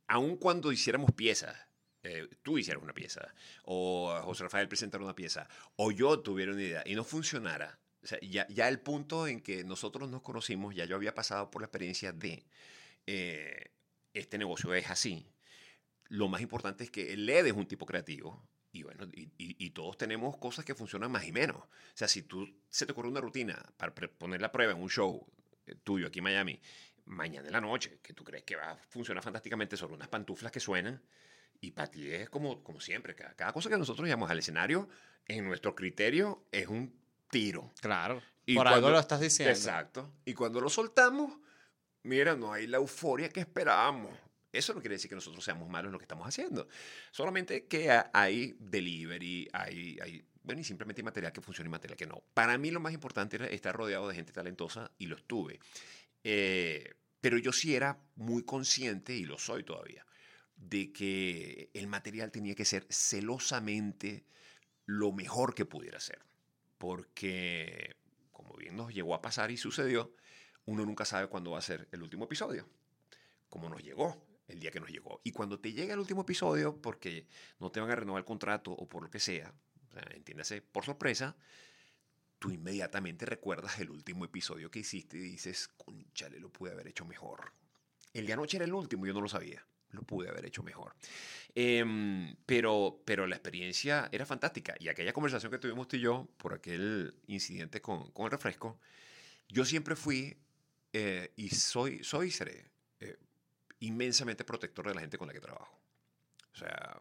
aun 0.07 0.37
cuando 0.37 0.71
hiciéramos 0.71 1.11
piezas 1.11 1.55
eh, 2.05 2.29
tú 2.43 2.59
hicieras 2.59 2.83
una 2.83 2.93
pieza, 2.93 3.33
o 3.63 4.15
José 4.23 4.43
Rafael 4.43 4.67
presentara 4.67 5.03
una 5.03 5.15
pieza, 5.15 5.47
o 5.75 5.91
yo 5.91 6.19
tuviera 6.19 6.51
una 6.51 6.61
idea 6.61 6.83
y 6.85 6.93
no 6.93 7.03
funcionara, 7.03 7.79
o 8.03 8.05
sea, 8.05 8.19
ya, 8.21 8.47
ya 8.49 8.67
el 8.67 8.79
punto 8.79 9.25
en 9.25 9.41
que 9.41 9.63
nosotros 9.63 10.07
nos 10.11 10.21
conocimos, 10.21 10.75
ya 10.75 10.85
yo 10.85 10.95
había 10.95 11.15
pasado 11.15 11.49
por 11.49 11.63
la 11.63 11.65
experiencia 11.65 12.13
de 12.13 12.45
eh, 13.07 13.71
este 14.13 14.37
negocio 14.37 14.71
es 14.75 14.87
así. 14.91 15.27
Lo 16.07 16.27
más 16.27 16.41
importante 16.41 16.83
es 16.83 16.91
que 16.91 17.11
el 17.13 17.25
LED 17.25 17.47
es 17.47 17.53
un 17.53 17.65
tipo 17.65 17.87
creativo. 17.87 18.47
Y 18.76 18.84
bueno, 18.84 19.05
y, 19.13 19.21
y- 19.38 19.55
y 19.65 19.69
todos 19.69 19.97
tenemos 19.97 20.36
cosas 20.38 20.65
que 20.65 20.76
funcionan 20.76 21.09
más 21.09 21.26
y 21.26 21.32
menos. 21.32 21.55
O 21.57 21.67
sea, 21.93 22.09
si 22.09 22.23
tú 22.23 22.45
se 22.69 22.86
te 22.86 22.91
ocurre 22.91 23.07
una 23.07 23.21
rutina 23.21 23.57
para 23.78 23.93
poner 23.95 24.41
la 24.41 24.51
prueba 24.51 24.73
en 24.73 24.82
un 24.82 24.89
show 24.89 25.26
eh, 25.65 25.76
tuyo 25.82 26.07
aquí 26.07 26.19
en 26.19 26.23
Miami, 26.26 26.59
mañana 27.05 27.47
en 27.47 27.53
la 27.53 27.61
noche, 27.61 27.99
que 28.03 28.13
tú 28.13 28.26
crees 28.26 28.43
que 28.43 28.57
va 28.57 28.71
a 28.71 28.76
funcionar 28.89 29.23
fantásticamente 29.23 29.78
sobre 29.78 29.93
unas 29.93 30.09
pantuflas 30.09 30.51
que 30.51 30.59
suenan, 30.59 31.01
y 31.61 31.71
para 31.71 31.89
ti 31.89 32.11
es 32.11 32.30
como, 32.30 32.61
como 32.63 32.82
siempre, 32.82 33.15
cada, 33.15 33.34
cada 33.34 33.53
cosa 33.53 33.69
que 33.69 33.78
nosotros 33.78 34.09
llamamos 34.09 34.30
al 34.30 34.39
escenario, 34.39 34.89
en 35.26 35.45
nuestro 35.45 35.73
criterio, 35.73 36.43
es 36.51 36.67
un 36.67 36.93
tiro. 37.32 37.71
Claro. 37.80 38.21
Y 38.45 38.55
Por 38.55 38.67
algo 38.67 38.82
cuando- 38.82 38.91
lo 38.97 38.99
estás 38.99 39.21
diciendo. 39.21 39.51
Exacto. 39.53 40.11
Y 40.26 40.34
cuando 40.34 40.59
lo 40.59 40.69
soltamos, 40.69 41.32
mira, 42.03 42.36
no 42.36 42.51
hay 42.51 42.67
la 42.67 42.76
euforia 42.78 43.30
que 43.30 43.39
esperábamos. 43.39 44.11
Eso 44.56 44.74
no 44.74 44.82
quiere 44.82 44.95
decir 44.95 45.10
que 45.10 45.16
nosotros 45.16 45.43
seamos 45.43 45.70
malos 45.70 45.89
en 45.89 45.93
lo 45.93 45.99
que 45.99 46.06
estamos 46.06 46.28
haciendo. 46.28 46.68
Solamente 47.12 47.66
que 47.66 47.91
ha- 47.91 48.10
hay 48.14 48.56
delivery, 48.60 49.49
hay, 49.53 49.97
hay 50.01 50.26
bueno, 50.43 50.62
y 50.62 50.64
simplemente 50.64 51.01
hay 51.01 51.06
material 51.06 51.34
que 51.34 51.41
funciona 51.41 51.68
y 51.68 51.72
material 51.72 51.97
que 51.97 52.06
no. 52.06 52.24
Para 52.34 52.58
mí 52.58 52.70
lo 52.72 52.80
más 52.80 52.93
importante 52.93 53.38
era 53.38 53.47
estar 53.47 53.76
rodeado 53.76 54.08
de 54.08 54.16
gente 54.16 54.32
talentosa 54.32 54.91
y 54.99 55.08
lo 55.08 55.16
estuve. 55.16 55.60
Eh, 56.24 56.93
pero 57.20 57.38
yo 57.39 57.51
sí 57.51 57.76
era 57.76 57.99
muy 58.16 58.43
consciente, 58.43 59.16
y 59.16 59.26
lo 59.26 59.39
soy 59.39 59.64
todavía, 59.64 60.06
de 60.56 60.91
que 60.93 61.72
el 61.74 61.88
material 61.88 62.32
tenía 62.32 62.53
que 62.53 62.66
ser 62.66 62.86
celosamente 62.89 64.26
lo 64.86 65.12
mejor 65.12 65.56
que 65.56 65.66
pudiera 65.66 65.99
ser. 65.99 66.20
Porque, 66.78 67.95
como 68.32 68.53
bien 68.56 68.76
nos 68.76 68.93
llegó 68.93 69.16
a 69.16 69.22
pasar 69.22 69.49
y 69.49 69.58
sucedió, 69.58 70.14
uno 70.66 70.86
nunca 70.86 71.06
sabe 71.06 71.28
cuándo 71.28 71.51
va 71.51 71.60
a 71.60 71.64
ser 71.64 71.88
el 71.91 72.03
último 72.03 72.26
episodio. 72.26 72.68
Como 73.49 73.70
nos 73.70 73.82
llegó, 73.84 74.24
el 74.47 74.59
día 74.59 74.71
que 74.71 74.79
nos 74.79 74.89
llegó. 74.89 75.21
Y 75.23 75.31
cuando 75.31 75.59
te 75.59 75.73
llega 75.73 75.93
el 75.93 75.99
último 75.99 76.21
episodio, 76.21 76.81
porque 76.81 77.27
no 77.59 77.71
te 77.71 77.79
van 77.79 77.91
a 77.91 77.95
renovar 77.95 78.19
el 78.19 78.25
contrato 78.25 78.71
o 78.71 78.87
por 78.87 79.03
lo 79.03 79.09
que 79.09 79.19
sea, 79.19 79.53
entiéndase, 80.13 80.61
por 80.61 80.85
sorpresa, 80.85 81.35
tú 82.39 82.51
inmediatamente 82.51 83.25
recuerdas 83.25 83.79
el 83.79 83.89
último 83.89 84.25
episodio 84.25 84.69
que 84.69 84.79
hiciste 84.79 85.17
y 85.17 85.21
dices, 85.21 85.69
conchale, 85.69 86.39
lo 86.39 86.51
pude 86.51 86.71
haber 86.71 86.87
hecho 86.87 87.05
mejor. 87.05 87.53
El 88.13 88.25
de 88.25 88.33
anoche 88.33 88.57
era 88.57 88.65
el 88.65 88.73
último, 88.73 89.05
yo 89.05 89.13
no 89.13 89.21
lo 89.21 89.29
sabía. 89.29 89.65
Lo 89.91 90.01
pude 90.01 90.27
haber 90.27 90.45
hecho 90.45 90.61
mejor. 90.61 90.93
Em, 91.53 92.35
pero, 92.45 93.01
pero 93.05 93.27
la 93.27 93.35
experiencia 93.35 94.09
era 94.11 94.25
fantástica. 94.25 94.75
Y 94.79 94.89
aquella 94.89 95.13
conversación 95.13 95.51
que 95.51 95.57
tuvimos 95.57 95.87
tú 95.87 95.95
y 95.95 96.01
yo 96.01 96.27
por 96.37 96.53
aquel 96.53 97.15
incidente 97.27 97.81
con, 97.81 98.11
con 98.11 98.25
el 98.25 98.31
refresco, 98.31 98.79
yo 99.47 99.63
siempre 99.63 99.95
fui 99.95 100.35
eh, 100.91 101.33
y 101.35 101.49
soy, 101.49 102.03
soy 102.03 102.31
seré 102.31 102.71
eh, 102.99 103.17
inmensamente 103.80 104.43
protector 104.45 104.88
de 104.88 104.95
la 104.95 105.01
gente 105.01 105.17
con 105.17 105.28
la 105.28 105.34
que 105.34 105.39
trabajo. 105.41 105.80
O 106.53 106.57
sea, 106.57 106.99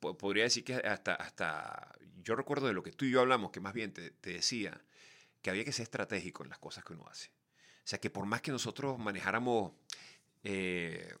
po- 0.00 0.16
podría 0.16 0.44
decir 0.44 0.64
que 0.64 0.74
hasta, 0.74 1.14
hasta, 1.14 1.92
yo 2.22 2.36
recuerdo 2.36 2.66
de 2.68 2.72
lo 2.74 2.82
que 2.82 2.92
tú 2.92 3.04
y 3.04 3.10
yo 3.10 3.20
hablamos, 3.20 3.50
que 3.50 3.60
más 3.60 3.74
bien 3.74 3.92
te, 3.92 4.10
te 4.10 4.30
decía 4.34 4.80
que 5.42 5.50
había 5.50 5.64
que 5.64 5.72
ser 5.72 5.84
estratégico 5.84 6.42
en 6.44 6.50
las 6.50 6.58
cosas 6.58 6.84
que 6.84 6.94
uno 6.94 7.06
hace. 7.08 7.28
O 7.28 7.88
sea, 7.90 8.00
que 8.00 8.10
por 8.10 8.26
más 8.26 8.42
que 8.42 8.50
nosotros 8.52 8.98
manejáramos 8.98 9.72
eh, 10.44 11.14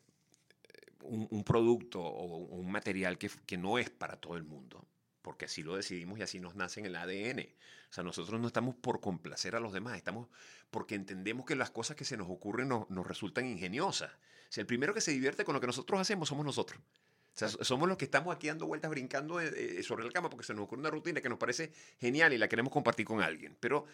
un, 1.02 1.26
un 1.30 1.44
producto 1.44 2.00
o 2.00 2.36
un 2.36 2.70
material 2.70 3.18
que, 3.18 3.30
que 3.46 3.56
no 3.56 3.78
es 3.78 3.90
para 3.90 4.16
todo 4.16 4.36
el 4.36 4.44
mundo, 4.44 4.86
porque 5.22 5.44
así 5.46 5.62
lo 5.62 5.76
decidimos 5.76 6.18
y 6.18 6.22
así 6.22 6.40
nos 6.40 6.54
nace 6.54 6.80
en 6.80 6.86
el 6.86 6.96
ADN. 6.96 7.48
O 7.90 7.92
sea, 7.92 8.04
nosotros 8.04 8.40
no 8.40 8.46
estamos 8.46 8.74
por 8.74 9.00
complacer 9.00 9.54
a 9.56 9.60
los 9.60 9.72
demás, 9.72 9.96
estamos 9.96 10.28
porque 10.70 10.94
entendemos 10.94 11.46
que 11.46 11.56
las 11.56 11.70
cosas 11.70 11.96
que 11.96 12.04
se 12.04 12.16
nos 12.16 12.28
ocurren 12.28 12.68
nos, 12.68 12.88
nos 12.90 13.06
resultan 13.06 13.46
ingeniosas. 13.46 14.10
O 14.12 14.50
sea, 14.52 14.62
el 14.62 14.66
primero 14.66 14.94
que 14.94 15.00
se 15.00 15.10
divierte 15.12 15.44
con 15.44 15.54
lo 15.54 15.60
que 15.60 15.66
nosotros 15.66 16.00
hacemos 16.00 16.28
somos 16.28 16.44
nosotros. 16.44 16.80
O 16.80 17.38
sea, 17.38 17.48
somos 17.48 17.88
los 17.88 17.96
que 17.96 18.06
estamos 18.06 18.34
aquí 18.34 18.48
dando 18.48 18.66
vueltas, 18.66 18.90
brincando 18.90 19.40
eh, 19.40 19.78
eh, 19.78 19.82
sobre 19.82 20.04
la 20.04 20.10
cama 20.10 20.28
porque 20.28 20.44
se 20.46 20.54
nos 20.54 20.64
ocurre 20.64 20.80
una 20.80 20.90
rutina 20.90 21.20
que 21.20 21.28
nos 21.28 21.38
parece 21.38 21.72
genial 22.00 22.32
y 22.32 22.38
la 22.38 22.48
queremos 22.48 22.72
compartir 22.72 23.06
con 23.06 23.22
alguien. 23.22 23.56
Pero 23.60 23.86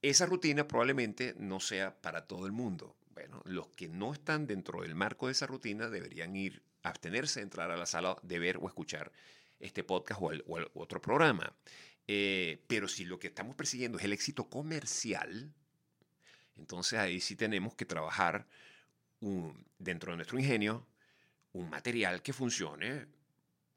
esa 0.00 0.26
rutina 0.26 0.66
probablemente 0.66 1.34
no 1.38 1.60
sea 1.60 2.00
para 2.00 2.26
todo 2.26 2.46
el 2.46 2.52
mundo. 2.52 2.96
Bueno, 3.14 3.42
los 3.44 3.68
que 3.68 3.88
no 3.88 4.12
están 4.12 4.46
dentro 4.46 4.80
del 4.82 4.94
marco 4.94 5.26
de 5.26 5.32
esa 5.32 5.46
rutina 5.46 5.90
deberían 5.90 6.34
ir 6.34 6.62
abstenerse 6.82 7.40
de 7.40 7.44
entrar 7.44 7.70
a 7.70 7.76
la 7.76 7.86
sala 7.86 8.16
de 8.22 8.38
ver 8.38 8.56
o 8.60 8.66
escuchar 8.66 9.12
este 9.60 9.84
podcast 9.84 10.20
o, 10.22 10.32
el- 10.32 10.42
o 10.46 10.58
el 10.58 10.68
otro 10.74 11.00
programa. 11.00 11.54
Eh, 12.08 12.64
pero 12.66 12.88
si 12.88 13.04
lo 13.04 13.18
que 13.18 13.28
estamos 13.28 13.54
persiguiendo 13.54 13.98
es 13.98 14.04
el 14.04 14.12
éxito 14.12 14.48
comercial, 14.48 15.52
entonces 16.56 16.98
ahí 16.98 17.20
sí 17.20 17.36
tenemos 17.36 17.74
que 17.74 17.84
trabajar 17.84 18.46
dentro 19.78 20.12
de 20.12 20.16
nuestro 20.16 20.38
ingenio 20.38 20.86
un 21.52 21.70
material 21.70 22.22
que 22.22 22.32
funcione 22.32 23.06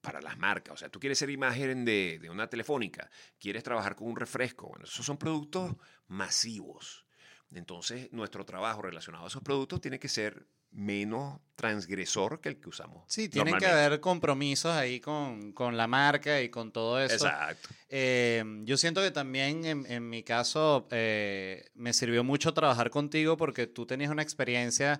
para 0.02 0.22
las 0.22 0.38
marcas. 0.38 0.74
O 0.74 0.78
sea, 0.78 0.90
tú 0.90 1.00
quieres 1.00 1.18
ser 1.18 1.30
imagen 1.30 1.86
de, 1.86 2.20
de 2.22 2.30
una 2.30 2.48
telefónica, 2.48 3.10
quieres 3.40 3.64
trabajar 3.64 3.96
con 3.96 4.08
un 4.08 4.16
refresco. 4.16 4.68
Bueno, 4.70 4.86
esos 4.86 5.06
son 5.06 5.18
productos 5.18 5.76
masivos. 6.08 7.06
Entonces, 7.52 8.12
nuestro 8.12 8.46
trabajo 8.46 8.82
relacionado 8.82 9.26
a 9.26 9.28
esos 9.28 9.44
productos 9.44 9.82
tiene 9.82 10.00
que 10.00 10.08
ser 10.10 10.48
menos 10.76 11.40
transgresor 11.56 12.42
que 12.42 12.50
el 12.50 12.60
que 12.60 12.70
usamos. 12.70 13.04
Sí, 13.08 13.30
tienen 13.30 13.58
que 13.58 13.66
haber 13.66 14.00
compromisos 14.02 14.72
ahí 14.74 15.00
con, 15.00 15.54
con 15.54 15.78
la 15.78 15.88
marca 15.88 16.42
y 16.42 16.50
con 16.50 16.72
todo 16.72 17.00
eso. 17.00 17.26
Exacto. 17.26 17.70
Eh, 17.90 18.44
yo 18.64 18.76
siento 18.76 19.02
que 19.02 19.12
también 19.12 19.66
en, 19.66 19.86
en 19.90 20.10
mi 20.10 20.22
caso 20.22 20.88
eh, 20.92 21.70
me 21.76 21.94
sirvió 21.94 22.24
mucho 22.24 22.54
trabajar 22.54 22.90
contigo 22.90 23.38
porque 23.38 23.68
tú 23.68 23.86
tenías 23.86 24.12
una 24.12 24.22
experiencia 24.22 25.00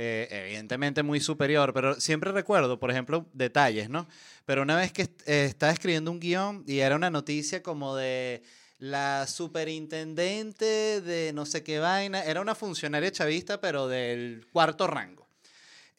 eh, 0.00 0.28
evidentemente 0.30 1.02
muy 1.02 1.18
superior, 1.18 1.72
pero 1.74 2.00
siempre 2.00 2.30
recuerdo, 2.30 2.78
por 2.78 2.92
ejemplo, 2.92 3.28
detalles, 3.32 3.90
¿no? 3.90 4.06
Pero 4.44 4.62
una 4.62 4.76
vez 4.76 4.92
que 4.92 5.02
eh, 5.26 5.46
estaba 5.46 5.72
escribiendo 5.72 6.12
un 6.12 6.20
guion 6.20 6.62
y 6.68 6.78
era 6.78 6.94
una 6.94 7.10
noticia 7.10 7.64
como 7.64 7.96
de 7.96 8.44
la 8.78 9.26
superintendente 9.26 11.00
de 11.00 11.32
no 11.32 11.46
sé 11.46 11.62
qué 11.62 11.78
vaina, 11.78 12.22
era 12.24 12.40
una 12.40 12.54
funcionaria 12.54 13.10
chavista, 13.10 13.60
pero 13.60 13.88
del 13.88 14.46
cuarto 14.52 14.86
rango. 14.86 15.28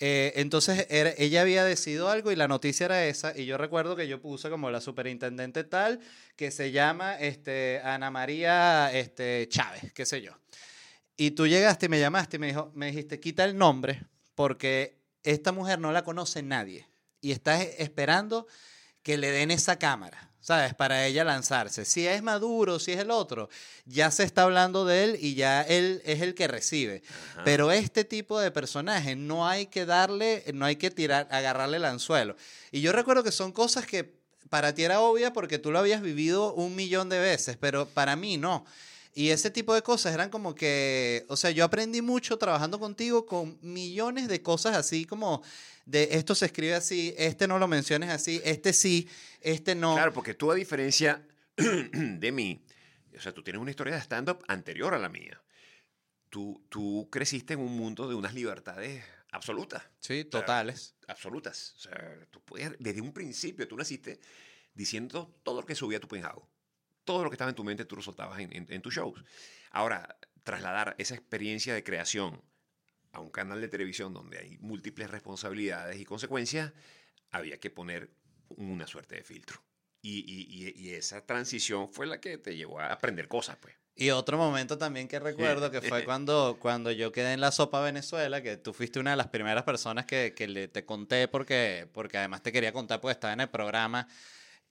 Eh, 0.02 0.32
entonces 0.38 0.88
ella 0.90 1.42
había 1.42 1.66
decidido 1.66 2.10
algo 2.10 2.32
y 2.32 2.38
la 2.38 2.48
noticia 2.48 2.86
era 2.86 3.06
esa. 3.06 3.38
Y 3.38 3.46
yo 3.46 3.58
recuerdo 3.58 3.98
que 3.98 4.08
yo 4.08 4.22
puse 4.22 4.50
como 4.50 4.72
la 4.72 4.80
superintendente 4.80 5.66
tal 5.66 6.00
que 6.38 6.52
se 6.52 6.72
llama 6.72 7.16
este, 7.16 7.82
Ana 7.84 8.10
María 8.10 8.92
este, 8.94 9.48
Chávez, 9.50 9.92
qué 9.94 10.06
sé 10.06 10.22
yo. 10.22 10.32
Y 11.18 11.32
tú 11.32 11.48
llegaste 11.48 11.88
y 11.88 11.90
me 11.90 12.00
llamaste 12.00 12.38
y 12.38 12.40
me, 12.40 12.48
dijo, 12.48 12.72
me 12.74 12.88
dijiste, 12.88 13.20
quita 13.20 13.44
el 13.44 13.58
nombre 13.58 14.04
porque 14.36 14.98
esta 15.24 15.52
mujer 15.52 15.80
no 15.80 15.92
la 15.92 16.06
conoce 16.06 16.42
nadie. 16.44 16.88
Y 17.20 17.34
estás 17.34 17.62
esperando 17.78 18.48
que 19.04 19.18
le 19.18 19.30
den 19.32 19.52
esa 19.52 19.78
cámara, 19.78 20.29
¿sabes? 20.42 20.74
Para 20.74 21.06
ella 21.06 21.24
lanzarse. 21.24 21.86
Si 21.86 22.08
es 22.08 22.24
Maduro, 22.24 22.80
si 22.80 22.94
es 22.94 23.00
el 23.00 23.12
otro, 23.12 23.50
ya 23.86 24.12
se 24.12 24.24
está 24.24 24.44
hablando 24.44 24.86
de 24.86 25.04
él 25.04 25.18
y 25.20 25.36
ya 25.36 25.62
él 25.62 26.02
es 26.06 26.22
el 26.22 26.36
que 26.36 26.48
recibe. 26.48 27.04
Ajá. 27.34 27.44
Pero 27.46 27.72
este 27.72 28.04
tipo 28.04 28.40
de 28.40 28.52
personaje 28.52 29.16
no 29.16 29.48
hay 29.48 29.68
que 29.68 29.86
darle, 29.86 30.44
no 30.54 30.66
hay 30.66 30.76
que 30.76 30.92
tirar, 30.92 31.28
agarrarle 31.32 31.78
el 31.78 31.86
anzuelo. 31.86 32.36
Y 32.72 32.82
yo 32.82 32.92
recuerdo 32.92 33.24
que 33.24 33.32
son 33.32 33.52
cosas 33.52 33.86
que 33.86 34.20
para 34.50 34.74
ti 34.74 34.84
era 34.84 35.00
obvia 35.00 35.32
porque 35.34 35.60
tú 35.60 35.72
lo 35.72 35.80
habías 35.80 36.02
vivido 36.02 36.54
un 36.54 36.76
millón 36.76 37.10
de 37.10 37.20
veces, 37.20 37.58
pero 37.58 37.88
para 37.88 38.16
mí 38.16 38.38
no. 38.38 38.66
Y 39.14 39.30
ese 39.32 39.50
tipo 39.50 39.74
de 39.74 39.82
cosas 39.82 40.14
eran 40.14 40.30
como 40.30 40.54
que, 40.56 41.26
o 41.30 41.36
sea, 41.36 41.52
yo 41.52 41.66
aprendí 41.66 42.02
mucho 42.02 42.38
trabajando 42.38 42.80
contigo 42.80 43.26
con 43.26 43.58
millones 43.62 44.28
de 44.28 44.42
cosas 44.42 44.76
así 44.78 45.06
como 45.06 45.42
de 45.86 46.10
esto 46.12 46.36
se 46.36 46.46
escribe 46.46 46.76
así, 46.76 47.16
este 47.18 47.48
no 47.48 47.58
lo 47.58 47.68
menciones 47.68 48.12
así, 48.12 48.40
este 48.44 48.72
sí, 48.74 49.10
este 49.42 49.74
no. 49.74 49.96
Claro, 49.96 50.14
porque 50.14 50.36
tú 50.36 50.52
a 50.52 50.56
diferencia 50.56 51.26
de 51.58 52.32
mí, 52.32 52.64
o 53.18 53.20
sea, 53.20 53.34
tú 53.34 53.42
tienes 53.44 53.60
una 53.62 53.72
historia 53.72 53.96
de 53.96 54.02
stand-up 54.02 54.44
anterior 54.48 54.94
a 54.94 55.00
la 55.00 55.10
mía. 55.10 55.42
Tú, 56.30 56.64
tú 56.70 57.10
creciste 57.12 57.54
en 57.56 57.60
un 57.62 57.76
mundo 57.76 58.08
de 58.08 58.14
unas 58.14 58.36
libertades 58.36 59.04
absolutas, 59.32 59.82
Sí, 60.00 60.24
totales. 60.24 60.94
absolutas. 61.08 61.74
O 61.78 61.80
sea, 61.80 62.28
tú 62.30 62.40
podías, 62.42 62.74
desde 62.78 63.02
un 63.02 63.12
principio 63.12 63.68
tú 63.68 63.76
naciste 63.76 64.20
diciendo 64.76 65.36
todo 65.44 65.62
lo 65.62 65.66
que 65.66 65.74
subía 65.74 66.00
tu 66.00 66.08
penjado. 66.08 66.48
Todo 67.10 67.24
lo 67.24 67.32
que 67.32 67.34
estaba 67.34 67.50
en 67.50 67.56
tu 67.56 67.64
mente 67.64 67.86
tú 67.86 67.96
lo 67.96 68.04
soltabas 68.04 68.40
en, 68.40 68.56
en, 68.56 68.68
en 68.70 68.82
tus 68.84 68.94
shows. 68.94 69.20
Ahora, 69.72 70.20
trasladar 70.44 70.94
esa 71.00 71.16
experiencia 71.16 71.74
de 71.74 71.84
creación 71.84 72.40
a 73.14 73.20
un 73.20 73.32
canal 73.32 73.60
de 73.62 73.68
televisión 73.68 74.14
donde 74.14 74.38
hay 74.38 74.60
múltiples 74.60 75.10
responsabilidades 75.10 76.00
y 76.00 76.06
consecuencias, 76.06 76.72
había 77.32 77.60
que 77.60 77.72
poner 77.72 78.12
una 78.50 78.86
suerte 78.86 79.16
de 79.16 79.24
filtro. 79.24 79.60
Y, 80.04 80.20
y- 80.20 80.70
y- 80.76 80.92
esa 80.94 81.26
transición 81.26 81.92
fue 81.92 82.06
la 82.06 82.22
que 82.22 82.38
te 82.38 82.56
llevó 82.56 82.80
a 82.80 82.94
aprender 82.94 83.28
cosas, 83.28 83.58
pues. 83.58 83.74
Y 83.96 84.12
otro 84.12 84.38
momento 84.38 84.78
también 84.78 85.08
que 85.08 85.18
recuerdo 85.20 85.72
que 85.72 85.82
fue 85.82 86.04
cuando, 86.06 86.58
cuando 86.62 86.92
yo 86.92 87.12
quedé 87.12 87.34
en 87.34 87.42
la 87.42 87.52
Sopa 87.52 87.82
Venezuela, 87.82 88.44
que 88.44 88.56
tú 88.58 88.72
fuiste 88.72 89.00
una 89.00 89.10
de 89.12 89.18
las 89.18 89.30
primeras 89.30 89.64
personas 89.64 90.06
que, 90.06 90.36
que 90.36 90.68
te 90.68 90.86
conté 90.86 91.28
porque, 91.28 91.90
porque 91.92 92.20
además 92.20 92.44
te 92.44 92.52
quería 92.52 92.72
contar 92.72 93.02
porque 93.02 93.14
estaba 93.14 93.34
en 93.34 93.42
el 93.42 93.50
programa 93.50 94.08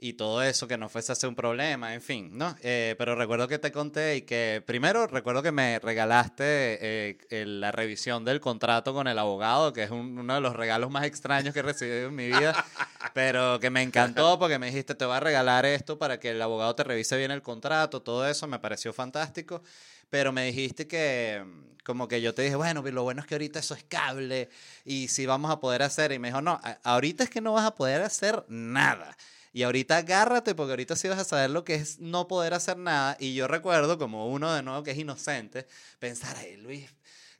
y 0.01 0.13
todo 0.13 0.43
eso, 0.43 0.69
que 0.69 0.79
no 0.79 0.89
fuese 0.89 1.11
a 1.11 1.17
ser 1.17 1.29
un 1.29 1.35
problema, 1.35 1.93
en 1.93 2.01
fin, 2.01 2.31
¿no? 2.33 2.57
Eh, 2.63 2.95
pero 2.99 3.17
recuerdo 3.17 3.49
que 3.49 3.59
te 3.59 3.73
conté 3.73 4.17
y 4.17 4.23
que 4.23 4.63
primero 4.65 5.09
recuerdo 5.09 5.43
que 5.43 5.51
me 5.51 5.81
regalaste 5.81 6.45
eh, 6.45 7.45
la 7.47 7.73
revisión 7.73 8.25
del 8.25 8.41
contrato 8.41 8.95
con 8.95 9.09
el 9.09 9.19
abogado, 9.19 9.73
que 9.73 9.83
es 9.83 9.91
uno 9.91 10.35
de 10.35 10.41
los 10.41 10.55
regalos 10.55 10.91
más 10.91 11.05
extraños 11.05 11.53
que 11.53 11.61
he 11.61 11.65
recibido 11.65 12.09
en 12.09 12.15
mi 12.15 12.29
vida, 12.29 12.65
pero 13.13 13.59
que 13.59 13.71
me 13.71 13.83
encantó 13.83 14.39
porque 14.39 14.61
me 14.61 14.67
dijiste, 14.67 14.95
te 14.95 15.05
voy 15.05 15.17
a 15.17 15.21
regalar 15.21 15.67
esto 15.67 15.99
para 15.99 16.21
que 16.21 16.31
el 16.31 16.41
abogado 16.41 16.77
te 16.77 16.85
revise 16.85 17.17
bien 17.17 17.33
el 17.33 17.43
contrato, 17.43 18.01
todo 18.01 18.29
eso 18.29 18.47
me 18.47 18.61
pareció 18.61 18.93
fantástico. 18.93 19.63
Pero 20.11 20.33
me 20.33 20.47
dijiste 20.47 20.87
que, 20.87 21.45
como 21.85 22.09
que 22.09 22.23
yo 22.23 22.35
te 22.35 22.43
dije, 22.43 22.57
bueno, 22.57 22.83
lo 22.83 23.03
bueno 23.03 23.21
es 23.21 23.27
que 23.27 23.35
ahorita 23.35 23.59
eso 23.59 23.75
es 23.75 23.85
cable 23.85 24.49
y 24.85 25.09
si 25.09 25.27
vamos 25.27 25.51
a 25.51 25.61
poder 25.61 25.83
hacer. 25.83 26.13
Y 26.13 26.19
me 26.19 26.29
dijo, 26.29 26.41
no, 26.41 26.61
ahorita 26.83 27.25
es 27.25 27.31
que 27.31 27.41
no 27.41 27.53
vas 27.53 27.67
a 27.67 27.75
poder 27.75 28.01
hacer 28.03 28.45
nada. 28.49 29.17
Y 29.59 29.65
ahorita 29.65 29.97
agárrate 29.97 30.55
porque 30.55 30.71
ahorita 30.71 30.95
sí 30.95 31.09
vas 31.09 31.19
a 31.19 31.25
saber 31.25 31.51
lo 31.51 31.65
que 31.65 31.75
es 31.75 31.99
no 31.99 32.29
poder 32.29 32.55
hacer 32.55 32.77
nada. 32.79 33.17
Y 33.19 33.35
yo 33.35 33.49
recuerdo, 33.49 33.99
como 33.99 34.29
uno 34.29 34.55
de 34.55 34.63
nuevo 34.63 34.85
que 34.85 34.93
es 34.93 34.99
inocente, 34.99 35.67
pensar, 35.99 36.37
ay, 36.39 36.59
Luis, 36.59 36.89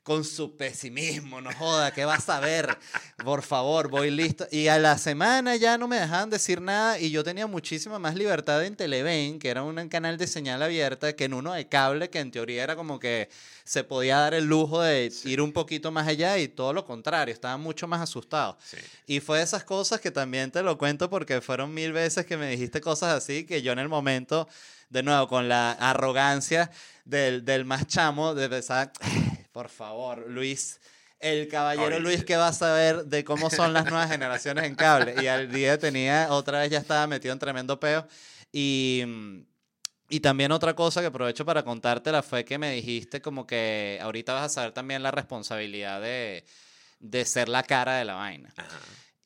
con 0.09 0.25
su 0.25 0.57
pesimismo, 0.57 1.39
no 1.39 1.53
joda, 1.53 1.93
¿qué 1.93 2.03
vas 2.03 2.27
a 2.29 2.39
ver? 2.39 2.75
Por 3.23 3.43
favor, 3.43 3.89
voy 3.89 4.09
listo. 4.09 4.47
Y 4.49 4.67
a 4.67 4.79
la 4.79 4.97
semana 4.97 5.55
ya 5.55 5.77
no 5.77 5.87
me 5.87 5.99
dejaban 5.99 6.31
decir 6.31 6.61
nada 6.61 6.97
y 6.97 7.11
yo 7.11 7.23
tenía 7.23 7.45
muchísima 7.45 7.99
más 7.99 8.15
libertad 8.15 8.65
en 8.65 8.75
Televen, 8.75 9.37
que 9.37 9.49
era 9.49 9.61
un 9.61 9.87
canal 9.87 10.17
de 10.17 10.25
señal 10.25 10.63
abierta, 10.63 11.15
que 11.15 11.25
en 11.25 11.35
uno 11.35 11.53
de 11.53 11.67
cable, 11.67 12.09
que 12.09 12.17
en 12.21 12.31
teoría 12.31 12.63
era 12.63 12.75
como 12.75 12.97
que 12.97 13.29
se 13.63 13.83
podía 13.83 14.17
dar 14.17 14.33
el 14.33 14.45
lujo 14.45 14.81
de 14.81 15.13
ir 15.25 15.41
un 15.41 15.51
poquito 15.51 15.91
más 15.91 16.07
allá 16.07 16.39
y 16.39 16.47
todo 16.47 16.73
lo 16.73 16.85
contrario, 16.85 17.31
estaba 17.31 17.57
mucho 17.57 17.87
más 17.87 18.01
asustado. 18.01 18.57
Y 19.05 19.19
fue 19.19 19.43
esas 19.43 19.63
cosas 19.63 20.01
que 20.01 20.09
también 20.09 20.49
te 20.49 20.63
lo 20.63 20.75
cuento 20.79 21.11
porque 21.11 21.39
fueron 21.39 21.71
mil 21.71 21.93
veces 21.93 22.25
que 22.25 22.35
me 22.35 22.49
dijiste 22.49 22.81
cosas 22.81 23.15
así 23.15 23.45
que 23.45 23.61
yo 23.61 23.73
en 23.73 23.77
el 23.77 23.89
momento, 23.89 24.47
de 24.89 25.03
nuevo, 25.03 25.27
con 25.27 25.47
la 25.47 25.73
arrogancia 25.73 26.71
del, 27.05 27.45
del 27.45 27.63
más 27.63 27.85
chamo, 27.85 28.33
de 28.33 28.49
pensar 28.49 28.91
por 29.59 29.67
favor, 29.67 30.25
Luis. 30.29 30.79
El 31.19 31.49
caballero 31.49 31.99
Luis 31.99 32.23
que 32.23 32.37
va 32.37 32.47
a 32.47 32.53
saber 32.53 33.03
de 33.03 33.25
cómo 33.25 33.49
son 33.49 33.73
las 33.73 33.83
nuevas 33.83 34.09
generaciones 34.09 34.63
en 34.63 34.73
cable. 34.73 35.15
Y 35.21 35.27
al 35.27 35.51
día 35.51 35.77
tenía, 35.77 36.27
otra 36.29 36.61
vez 36.61 36.71
ya 36.71 36.77
estaba 36.77 37.05
metido 37.07 37.33
en 37.33 37.39
tremendo 37.39 37.77
peo. 37.77 38.07
Y, 38.53 39.03
y 40.07 40.21
también 40.21 40.53
otra 40.53 40.77
cosa 40.77 41.01
que 41.01 41.07
aprovecho 41.07 41.43
para 41.43 41.63
contártela 41.63 42.23
fue 42.23 42.45
que 42.45 42.57
me 42.57 42.71
dijiste 42.71 43.21
como 43.21 43.45
que 43.45 43.99
ahorita 44.01 44.31
vas 44.31 44.45
a 44.45 44.49
saber 44.49 44.71
también 44.71 45.03
la 45.03 45.11
responsabilidad 45.11 45.99
de, 45.99 46.45
de 47.01 47.25
ser 47.25 47.49
la 47.49 47.63
cara 47.63 47.97
de 47.97 48.05
la 48.05 48.13
vaina. 48.13 48.53
Ajá 48.55 48.77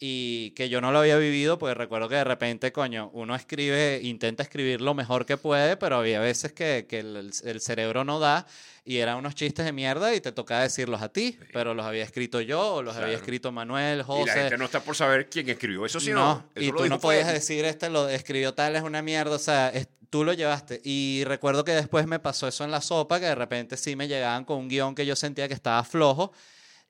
y 0.05 0.51
que 0.51 0.67
yo 0.67 0.81
no 0.81 0.91
lo 0.91 0.99
había 0.99 1.15
vivido, 1.15 1.57
pues 1.57 1.77
recuerdo 1.77 2.09
que 2.09 2.15
de 2.15 2.25
repente, 2.25 2.73
coño, 2.73 3.09
uno 3.13 3.35
escribe, 3.35 4.01
intenta 4.03 4.43
escribir 4.43 4.81
lo 4.81 4.93
mejor 4.93 5.25
que 5.25 5.37
puede, 5.37 5.77
pero 5.77 5.95
había 5.95 6.19
veces 6.19 6.51
que, 6.51 6.87
que 6.89 6.99
el, 6.99 7.31
el, 7.45 7.61
cerebro 7.61 8.03
no 8.03 8.19
da 8.19 8.45
y 8.83 8.97
eran 8.97 9.15
unos 9.15 9.33
chistes 9.33 9.63
de 9.63 9.71
mierda 9.71 10.13
y 10.13 10.19
te 10.19 10.33
tocaba 10.33 10.63
decirlos 10.63 11.01
a 11.01 11.07
ti, 11.07 11.39
pero 11.53 11.73
los 11.73 11.85
había 11.85 12.03
escrito 12.03 12.41
yo, 12.41 12.73
o 12.73 12.83
los 12.83 12.97
había 12.97 13.15
escrito 13.15 13.53
Manuel, 13.53 14.03
José. 14.03 14.23
Y 14.23 14.25
la 14.25 14.33
gente 14.33 14.57
no 14.57 14.65
está 14.65 14.81
por 14.81 14.97
saber 14.97 15.29
quién 15.29 15.47
escribió 15.47 15.85
eso, 15.85 16.01
sino. 16.01 16.19
No, 16.19 16.61
y 16.61 16.73
tú 16.73 16.85
no 16.89 16.99
podías 16.99 17.31
decir, 17.31 17.63
este 17.63 17.89
lo 17.89 18.09
escribió 18.09 18.53
tal, 18.53 18.75
es 18.75 18.83
una 18.83 19.01
mierda, 19.01 19.37
o 19.37 19.39
sea, 19.39 19.71
tú 20.09 20.25
lo 20.25 20.33
llevaste. 20.33 20.81
Y 20.83 21.23
recuerdo 21.25 21.63
que 21.63 21.71
después 21.71 22.07
me 22.07 22.19
pasó 22.19 22.49
eso 22.49 22.65
en 22.65 22.71
la 22.71 22.81
sopa, 22.81 23.21
que 23.21 23.27
de 23.27 23.35
repente 23.35 23.77
sí 23.77 23.95
me 23.95 24.09
llegaban 24.09 24.43
con 24.43 24.57
un 24.57 24.67
guion 24.67 24.95
que 24.95 25.05
yo 25.05 25.15
sentía 25.15 25.47
que 25.47 25.53
estaba 25.53 25.81
flojo 25.85 26.33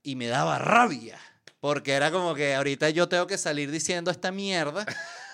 y 0.01 0.15
me 0.15 0.25
daba 0.25 0.57
rabia 0.57 1.19
porque 1.63 1.93
era 1.93 2.11
como 2.11 2.35
que 2.35 2.55
ahorita 2.55 2.89
yo 2.89 3.07
tengo 3.07 3.25
que 3.25 3.37
salir 3.37 3.71
diciendo 3.71 4.11
esta 4.11 4.33
mierda 4.33 4.85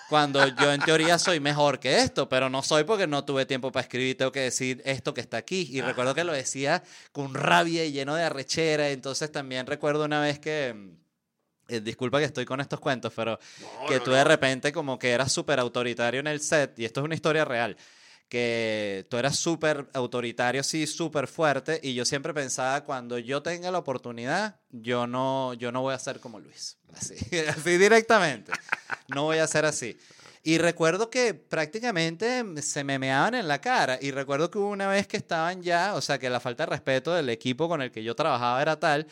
cuando 0.08 0.46
yo 0.46 0.72
en 0.72 0.80
teoría 0.80 1.18
soy 1.18 1.40
mejor 1.40 1.80
que 1.80 2.02
esto, 2.02 2.28
pero 2.28 2.48
no 2.48 2.62
soy 2.62 2.84
porque 2.84 3.08
no 3.08 3.24
tuve 3.24 3.46
tiempo 3.46 3.72
para 3.72 3.82
escribir, 3.82 4.16
tengo 4.16 4.30
que 4.30 4.42
decir 4.42 4.80
esto 4.84 5.12
que 5.12 5.22
está 5.22 5.38
aquí. 5.38 5.68
Y 5.72 5.80
recuerdo 5.80 6.14
que 6.14 6.22
lo 6.22 6.32
decía 6.32 6.84
con 7.10 7.34
rabia 7.34 7.84
y 7.84 7.90
lleno 7.90 8.14
de 8.14 8.22
arrechera. 8.22 8.90
Entonces 8.90 9.32
también 9.32 9.66
recuerdo 9.66 10.04
una 10.04 10.20
vez 10.20 10.38
que... 10.38 10.92
Eh, 11.66 11.80
disculpa 11.80 12.20
que 12.20 12.26
estoy 12.26 12.44
con 12.44 12.60
estos 12.60 12.78
cuentos, 12.78 13.12
pero 13.16 13.36
que 13.88 13.98
tú 13.98 14.12
de 14.12 14.22
repente 14.22 14.70
como 14.70 15.00
que 15.00 15.10
eras 15.10 15.32
súper 15.32 15.58
autoritario 15.58 16.20
en 16.20 16.28
el 16.28 16.40
set, 16.40 16.78
y 16.78 16.84
esto 16.84 17.00
es 17.00 17.04
una 17.06 17.16
historia 17.16 17.44
real 17.44 17.76
que 18.30 19.06
tú 19.10 19.16
eras 19.16 19.36
súper 19.36 19.90
autoritario, 19.92 20.62
sí, 20.62 20.86
súper 20.86 21.26
fuerte, 21.26 21.80
y 21.82 21.94
yo 21.94 22.04
siempre 22.04 22.32
pensaba, 22.32 22.84
cuando 22.84 23.18
yo 23.18 23.42
tenga 23.42 23.72
la 23.72 23.78
oportunidad, 23.78 24.60
yo 24.70 25.08
no, 25.08 25.52
yo 25.54 25.72
no 25.72 25.82
voy 25.82 25.94
a 25.94 25.98
ser 25.98 26.20
como 26.20 26.38
Luis, 26.38 26.78
así, 26.94 27.16
así 27.40 27.76
directamente, 27.76 28.52
no 29.08 29.24
voy 29.24 29.38
a 29.38 29.46
ser 29.48 29.66
así. 29.66 29.98
Y 30.42 30.58
recuerdo 30.58 31.10
que 31.10 31.34
prácticamente 31.34 32.44
se 32.62 32.82
me 32.82 32.98
meaban 32.98 33.34
en 33.34 33.46
la 33.46 33.60
cara. 33.60 33.98
Y 34.00 34.10
recuerdo 34.10 34.50
que 34.50 34.56
una 34.56 34.88
vez 34.88 35.06
que 35.06 35.18
estaban 35.18 35.60
ya, 35.62 35.94
o 35.94 36.00
sea, 36.00 36.18
que 36.18 36.30
la 36.30 36.40
falta 36.40 36.64
de 36.64 36.70
respeto 36.70 37.12
del 37.12 37.28
equipo 37.28 37.68
con 37.68 37.82
el 37.82 37.90
que 37.90 38.02
yo 38.02 38.14
trabajaba 38.14 38.62
era 38.62 38.80
tal 38.80 39.06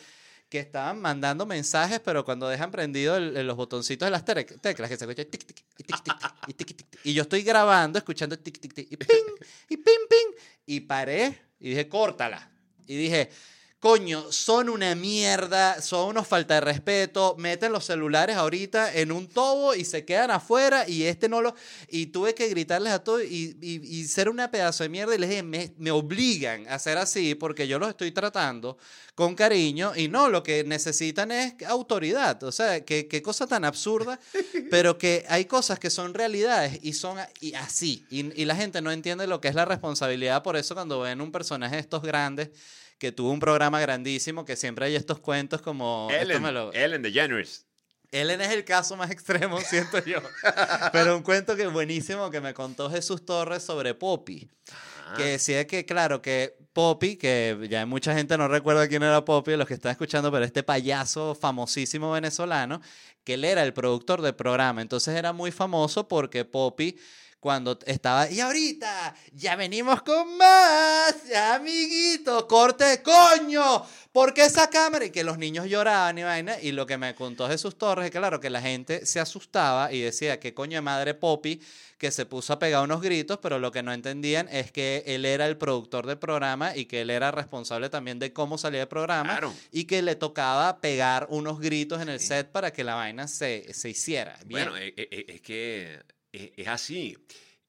que 0.49 0.59
estaban 0.59 0.99
mandando 0.99 1.45
mensajes, 1.45 1.99
pero 1.99 2.25
cuando 2.25 2.49
dejan 2.49 2.71
prendido 2.71 3.19
los 3.19 3.55
botoncitos 3.55 4.07
de 4.07 4.11
las 4.11 4.25
teclas, 4.25 4.89
que 4.89 4.97
se 4.97 5.05
escucha 5.05 5.25
tic, 5.25 5.45
tic, 5.45 5.63
y 5.77 5.83
tic, 5.83 6.03
tic, 6.03 6.15
y 6.47 6.53
tic, 6.53 6.67
tic, 6.75 6.99
Y 7.03 7.13
yo 7.13 7.21
estoy 7.21 7.43
grabando, 7.43 7.99
escuchando 7.99 8.37
tic, 8.37 8.59
tic, 8.59 8.73
tic, 8.73 8.91
y 8.91 8.97
ping, 8.97 9.25
y 9.69 9.77
ping, 9.77 10.07
ping. 10.09 10.35
Y 10.65 10.79
paré 10.81 11.39
y 11.59 11.69
dije, 11.69 11.87
córtala. 11.87 12.49
Y 12.87 12.95
dije, 12.95 13.29
coño, 13.79 14.29
son 14.31 14.67
una 14.67 14.93
mierda, 14.93 15.81
son 15.81 16.09
unos 16.09 16.27
falta 16.27 16.55
de 16.55 16.61
respeto, 16.61 17.35
meten 17.37 17.71
los 17.71 17.85
celulares 17.85 18.35
ahorita 18.35 18.93
en 18.93 19.11
un 19.11 19.27
tobo 19.27 19.73
y 19.73 19.85
se 19.85 20.03
quedan 20.03 20.31
afuera 20.31 20.87
y 20.87 21.03
este 21.03 21.29
no 21.29 21.41
lo... 21.41 21.55
Y 21.87 22.07
tuve 22.07 22.35
que 22.35 22.49
gritarles 22.49 22.91
a 22.91 23.03
todos 23.03 23.23
y, 23.23 23.57
y, 23.61 24.03
ser 24.07 24.27
una 24.27 24.51
pedazo 24.51 24.83
de 24.83 24.89
mierda 24.89 25.15
y 25.15 25.17
les 25.17 25.29
dije, 25.29 25.43
me, 25.43 25.73
me, 25.77 25.91
obligan 25.91 26.67
a 26.67 26.77
ser 26.77 26.97
así 26.97 27.35
porque 27.35 27.69
yo 27.69 27.79
los 27.79 27.89
estoy 27.89 28.11
tratando 28.11 28.77
con 29.15 29.33
cariño 29.33 29.93
y 29.95 30.09
no, 30.09 30.27
lo 30.27 30.43
que 30.43 30.65
necesitan 30.65 31.31
es 31.31 31.53
autoridad. 31.65 32.43
O 32.43 32.51
sea, 32.51 32.83
qué, 32.83 33.07
qué 33.07 33.21
cosa 33.21 33.47
tan 33.47 33.63
absurda, 33.63 34.19
pero 34.69 34.97
que 34.97 35.25
hay 35.29 35.45
cosas 35.45 35.79
que 35.79 35.89
son 35.89 36.13
realidades 36.13 36.79
y 36.81 36.93
son 36.93 37.17
y 37.39 37.53
así. 37.53 38.05
Y, 38.09 38.41
y 38.41 38.43
la 38.43 38.57
gente 38.57 38.81
no 38.81 38.91
entiende 38.91 39.25
lo 39.25 39.39
que 39.39 39.47
es 39.47 39.55
la 39.55 39.63
responsabilidad, 39.63 40.43
por 40.43 40.57
eso 40.57 40.75
cuando 40.75 40.99
ven 40.99 41.21
un 41.21 41.31
personaje 41.31 41.75
de 41.75 41.81
estos 41.81 42.01
grandes 42.01 42.49
que 42.99 43.11
tuvo 43.11 43.31
un 43.31 43.39
programa 43.39 43.79
grandísimo, 43.79 44.45
que 44.45 44.55
siempre 44.55 44.85
hay 44.85 44.95
estos 44.95 45.19
cuentos 45.19 45.61
como... 45.61 46.09
Ellen, 46.11 46.53
lo... 46.53 46.73
Ellen 46.73 47.01
DeGeneres. 47.01 47.65
Ellen 48.11 48.41
es 48.41 48.51
el 48.51 48.65
caso 48.65 48.95
más 48.97 49.09
extremo, 49.09 49.59
siento 49.69 50.03
yo. 50.03 50.19
Pero 50.91 51.15
un 51.15 51.23
cuento 51.23 51.55
que 51.55 51.67
buenísimo 51.67 52.29
que 52.29 52.41
me 52.41 52.53
contó 52.53 52.89
Jesús 52.89 53.25
Torres 53.25 53.63
sobre 53.63 53.93
Poppy. 53.93 54.49
Que 55.17 55.23
decía 55.23 55.65
que, 55.65 55.85
claro, 55.85 56.21
que 56.21 56.55
Poppy, 56.71 57.15
que 57.15 57.67
ya 57.67 57.83
mucha 57.87 58.13
gente 58.13 58.37
no 58.37 58.47
recuerda 58.47 58.87
quién 58.87 59.01
era 59.01 59.25
Poppy, 59.25 59.55
los 59.55 59.67
que 59.67 59.73
están 59.73 59.91
escuchando, 59.91 60.31
pero 60.31 60.45
este 60.45 60.61
payaso 60.61 61.33
famosísimo 61.33 62.11
venezolano, 62.11 62.79
que 63.23 63.33
él 63.33 63.43
era 63.43 63.63
el 63.63 63.73
productor 63.73 64.21
del 64.21 64.35
programa. 64.35 64.83
Entonces 64.83 65.15
era 65.15 65.33
muy 65.33 65.51
famoso 65.51 66.07
porque 66.07 66.45
Poppy 66.45 66.99
cuando 67.39 67.79
estaba, 67.85 68.29
y 68.29 68.39
ahorita 68.39 69.15
ya 69.33 69.55
venimos 69.55 70.01
con 70.01 70.37
más, 70.37 71.15
amiguito, 71.53 72.47
corte, 72.47 73.01
coño, 73.01 73.83
¿por 74.11 74.33
qué 74.33 74.45
esa 74.45 74.69
cámara? 74.69 75.05
Y 75.05 75.11
que 75.11 75.23
los 75.23 75.37
niños 75.37 75.67
lloraban 75.67 76.17
y 76.17 76.23
vaina, 76.23 76.59
y 76.61 76.71
lo 76.71 76.85
que 76.85 76.97
me 76.97 77.15
contó 77.15 77.47
Jesús 77.47 77.77
Torres 77.77 78.05
es 78.05 78.11
que 78.11 78.19
claro, 78.19 78.39
que 78.39 78.49
la 78.49 78.61
gente 78.61 79.05
se 79.05 79.19
asustaba 79.19 79.91
y 79.91 80.01
decía, 80.01 80.39
¿qué 80.39 80.53
coño 80.53 80.77
de 80.77 80.81
madre 80.81 81.13
Poppy? 81.13 81.61
que 81.99 82.11
se 82.11 82.25
puso 82.25 82.53
a 82.53 82.59
pegar 82.59 82.81
unos 82.81 83.01
gritos, 83.01 83.39
pero 83.41 83.59
lo 83.59 83.73
que 83.73 83.83
no 83.83 83.91
entendían 83.91 84.47
es 84.49 84.71
que 84.71 85.03
él 85.05 85.25
era 85.25 85.45
el 85.45 85.57
productor 85.57 86.07
del 86.07 86.17
programa 86.17 86.75
y 86.75 86.85
que 86.85 87.01
él 87.01 87.09
era 87.09 87.29
responsable 87.29 87.89
también 87.89 88.19
de 88.19 88.31
cómo 88.31 88.57
salía 88.57 88.83
el 88.83 88.87
programa 88.87 89.39
y 89.69 89.83
que 89.83 90.01
le 90.01 90.15
tocaba 90.15 90.79
pegar 90.79 91.27
unos 91.29 91.59
gritos 91.59 92.01
en 92.01 92.07
el 92.07 92.21
set 92.21 92.47
para 92.51 92.71
que 92.71 92.85
la 92.85 92.95
vaina 92.95 93.27
se, 93.27 93.73
se 93.73 93.89
hiciera. 93.89 94.39
Bueno, 94.45 94.77
e, 94.77 94.93
e, 94.95 95.09
e, 95.11 95.25
es 95.27 95.41
que 95.41 95.99
es, 96.31 96.67
así. 96.67 97.17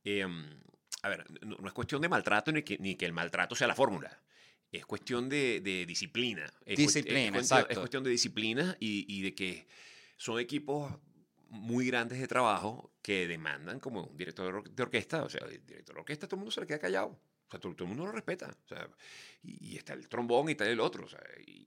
Em, 0.04 0.60
a 1.02 1.08
ver, 1.08 1.24
no, 1.44 1.66
es 1.66 1.72
cuestión 1.72 2.02
de 2.02 2.08
maltrato 2.08 2.52
ni 2.52 2.62
que, 2.62 2.78
ni 2.78 2.96
que 2.96 3.06
el 3.06 3.12
maltrato 3.12 3.54
sea 3.54 3.66
la 3.66 3.74
fórmula. 3.74 4.22
Es 4.70 4.86
cuestión 4.86 5.28
de, 5.28 5.60
de 5.60 5.84
disciplina. 5.86 6.52
Es 6.64 6.78
disciplina, 6.78 7.38
es, 7.38 7.44
exacto. 7.44 7.72
Es 7.72 7.78
cuestión 7.78 8.04
de 8.04 8.10
disciplina 8.10 8.76
y, 8.78 9.04
y, 9.08 9.22
de 9.22 9.34
que 9.34 9.66
son 10.16 10.38
equipos 10.38 10.92
muy 11.48 11.86
grandes 11.86 12.20
de 12.20 12.28
trabajo 12.28 12.92
que 13.02 13.26
demandan 13.26 13.80
como 13.80 14.04
un 14.04 14.16
director 14.16 14.70
de 14.70 14.82
orquesta. 14.82 15.24
O 15.24 15.28
sea, 15.28 15.44
el 15.46 15.66
director 15.66 15.96
de 15.96 16.00
orquesta 16.00 16.28
todo 16.28 16.36
el 16.36 16.40
mundo 16.40 16.52
se 16.52 16.60
le 16.60 16.66
queda 16.66 16.78
callado. 16.78 17.08
O 17.08 17.50
sea, 17.50 17.58
todo, 17.58 17.74
el 17.76 17.86
mundo 17.86 18.06
lo 18.06 18.12
respeta. 18.12 18.46
O 18.64 18.68
sea, 18.68 18.88
y, 19.42 19.76
está 19.76 19.94
el 19.94 20.08
trombón 20.08 20.48
y 20.48 20.52
está 20.52 20.68
el 20.68 20.78
otro. 20.78 21.04
O 21.04 21.08
sea, 21.08 21.20
y, 21.44 21.66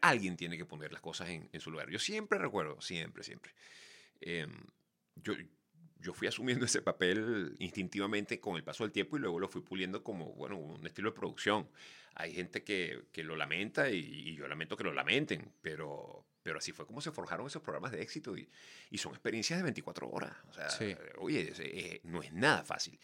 alguien 0.00 0.36
tiene 0.36 0.56
que 0.56 0.64
poner 0.64 0.92
las 0.92 1.02
cosas 1.02 1.28
en, 1.28 1.48
en, 1.52 1.60
su 1.60 1.70
lugar. 1.70 1.90
Yo 1.90 1.98
siempre 1.98 2.38
recuerdo, 2.38 2.80
siempre, 2.80 3.22
siempre. 3.22 3.52
Eh, 4.20 4.46
yo, 5.16 5.34
yo 6.00 6.14
fui 6.14 6.28
asumiendo 6.28 6.64
ese 6.64 6.82
papel 6.82 7.54
instintivamente 7.58 8.40
con 8.40 8.56
el 8.56 8.64
paso 8.64 8.84
del 8.84 8.92
tiempo 8.92 9.16
y 9.16 9.20
luego 9.20 9.38
lo 9.40 9.48
fui 9.48 9.62
puliendo 9.62 10.02
como, 10.04 10.32
bueno, 10.34 10.56
un 10.56 10.86
estilo 10.86 11.10
de 11.10 11.16
producción. 11.16 11.68
Hay 12.14 12.32
gente 12.32 12.62
que, 12.64 13.06
que 13.12 13.22
lo 13.22 13.36
lamenta 13.36 13.90
y, 13.90 13.98
y, 13.98 14.34
yo 14.34 14.48
lamento 14.48 14.76
que 14.76 14.84
lo 14.84 14.92
lamenten, 14.92 15.52
pero, 15.60 16.26
pero 16.42 16.58
así 16.58 16.72
fue 16.72 16.86
como 16.86 17.00
se 17.00 17.12
forjaron 17.12 17.46
esos 17.46 17.62
programas 17.62 17.92
de 17.92 18.02
éxito 18.02 18.36
y, 18.36 18.48
y 18.90 18.98
son 18.98 19.12
experiencias 19.12 19.58
de 19.58 19.62
24 19.64 20.08
horas. 20.08 20.32
O 20.48 20.52
sea, 20.52 20.68
Sí. 20.70 20.96
oye, 21.18 21.50
es- 21.50 22.04
no 22.04 22.22
es 22.22 22.32
nada 22.32 22.64
fácil. 22.64 22.98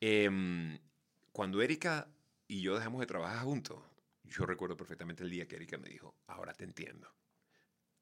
Em, 0.00 0.78
cuando 1.32 1.60
Erika 1.62 2.08
y 2.48 2.60
yo 2.62 2.76
dejamos 2.76 3.00
de 3.00 3.06
trabajar 3.06 3.44
juntos, 3.44 3.82
yo 4.24 4.46
recuerdo 4.46 4.76
perfectamente 4.76 5.22
el 5.22 5.30
día 5.30 5.46
que 5.46 5.56
Erika 5.56 5.78
me 5.78 5.88
dijo, 5.88 6.14
ahora 6.26 6.52
te 6.54 6.64
entiendo. 6.64 7.08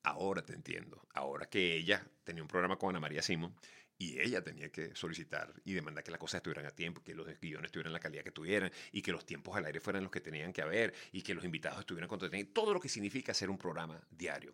Ahora 0.02 0.42
te 0.44 0.52
entiendo. 0.52 1.06
Ahora 1.14 1.46
que 1.48 1.76
ella 1.76 2.06
tenía 2.24 2.42
un 2.42 2.48
programa 2.48 2.76
con 2.76 2.90
Ana 2.90 3.00
María 3.00 3.22
Simón 3.22 3.54
y 3.98 4.20
ella 4.20 4.42
tenía 4.42 4.70
que 4.70 4.94
solicitar 4.94 5.52
y 5.64 5.72
demandar 5.72 6.02
que 6.02 6.10
las 6.10 6.18
cosas 6.18 6.38
estuvieran 6.38 6.66
a 6.66 6.70
tiempo, 6.70 7.02
que 7.02 7.14
los 7.14 7.26
guiones 7.40 7.70
tuvieran 7.70 7.92
la 7.92 8.00
calidad 8.00 8.24
que 8.24 8.32
tuvieran 8.32 8.70
y 8.92 9.02
que 9.02 9.12
los 9.12 9.24
tiempos 9.24 9.56
al 9.56 9.64
aire 9.64 9.80
fueran 9.80 10.02
los 10.02 10.10
que 10.10 10.20
tenían 10.20 10.52
que 10.52 10.62
haber 10.62 10.94
y 11.12 11.22
que 11.22 11.34
los 11.34 11.44
invitados 11.44 11.80
estuvieran 11.80 12.08
tenían, 12.18 12.48
todo 12.48 12.72
lo 12.72 12.80
que 12.80 12.88
significa 12.88 13.32
hacer 13.32 13.50
un 13.50 13.58
programa 13.58 14.00
diario. 14.10 14.52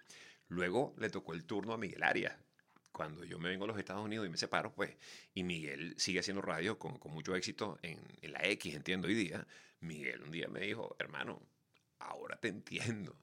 Luego 0.48 0.94
le 0.98 1.10
tocó 1.10 1.32
el 1.32 1.44
turno 1.44 1.72
a 1.72 1.78
Miguel 1.78 2.02
Arias. 2.02 2.36
Cuando 2.92 3.24
yo 3.24 3.38
me 3.38 3.48
vengo 3.48 3.64
a 3.64 3.68
los 3.68 3.78
Estados 3.78 4.04
Unidos 4.04 4.26
y 4.26 4.30
me 4.30 4.36
separo, 4.36 4.74
pues, 4.74 4.96
y 5.32 5.44
Miguel 5.44 5.94
sigue 5.96 6.18
haciendo 6.18 6.42
radio 6.42 6.78
con, 6.78 6.98
con 6.98 7.12
mucho 7.12 7.36
éxito 7.36 7.78
en, 7.82 7.98
en 8.20 8.32
la 8.32 8.40
X, 8.48 8.74
entiendo 8.74 9.06
hoy 9.06 9.14
día, 9.14 9.46
Miguel 9.80 10.22
un 10.22 10.32
día 10.32 10.48
me 10.48 10.60
dijo, 10.60 10.96
hermano, 10.98 11.40
ahora 12.00 12.36
te 12.36 12.48
entiendo. 12.48 13.16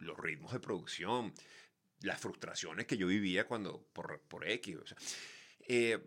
Los 0.00 0.16
ritmos 0.18 0.52
de 0.52 0.60
producción, 0.60 1.34
las 2.02 2.20
frustraciones 2.20 2.86
que 2.86 2.96
yo 2.96 3.06
vivía 3.06 3.46
cuando 3.46 3.82
por, 3.92 4.20
por 4.22 4.48
X. 4.48 4.76
o 4.76 4.86
sea, 4.86 4.96
eh, 5.68 5.98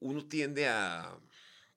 uno 0.00 0.26
tiende 0.26 0.68
a 0.68 1.16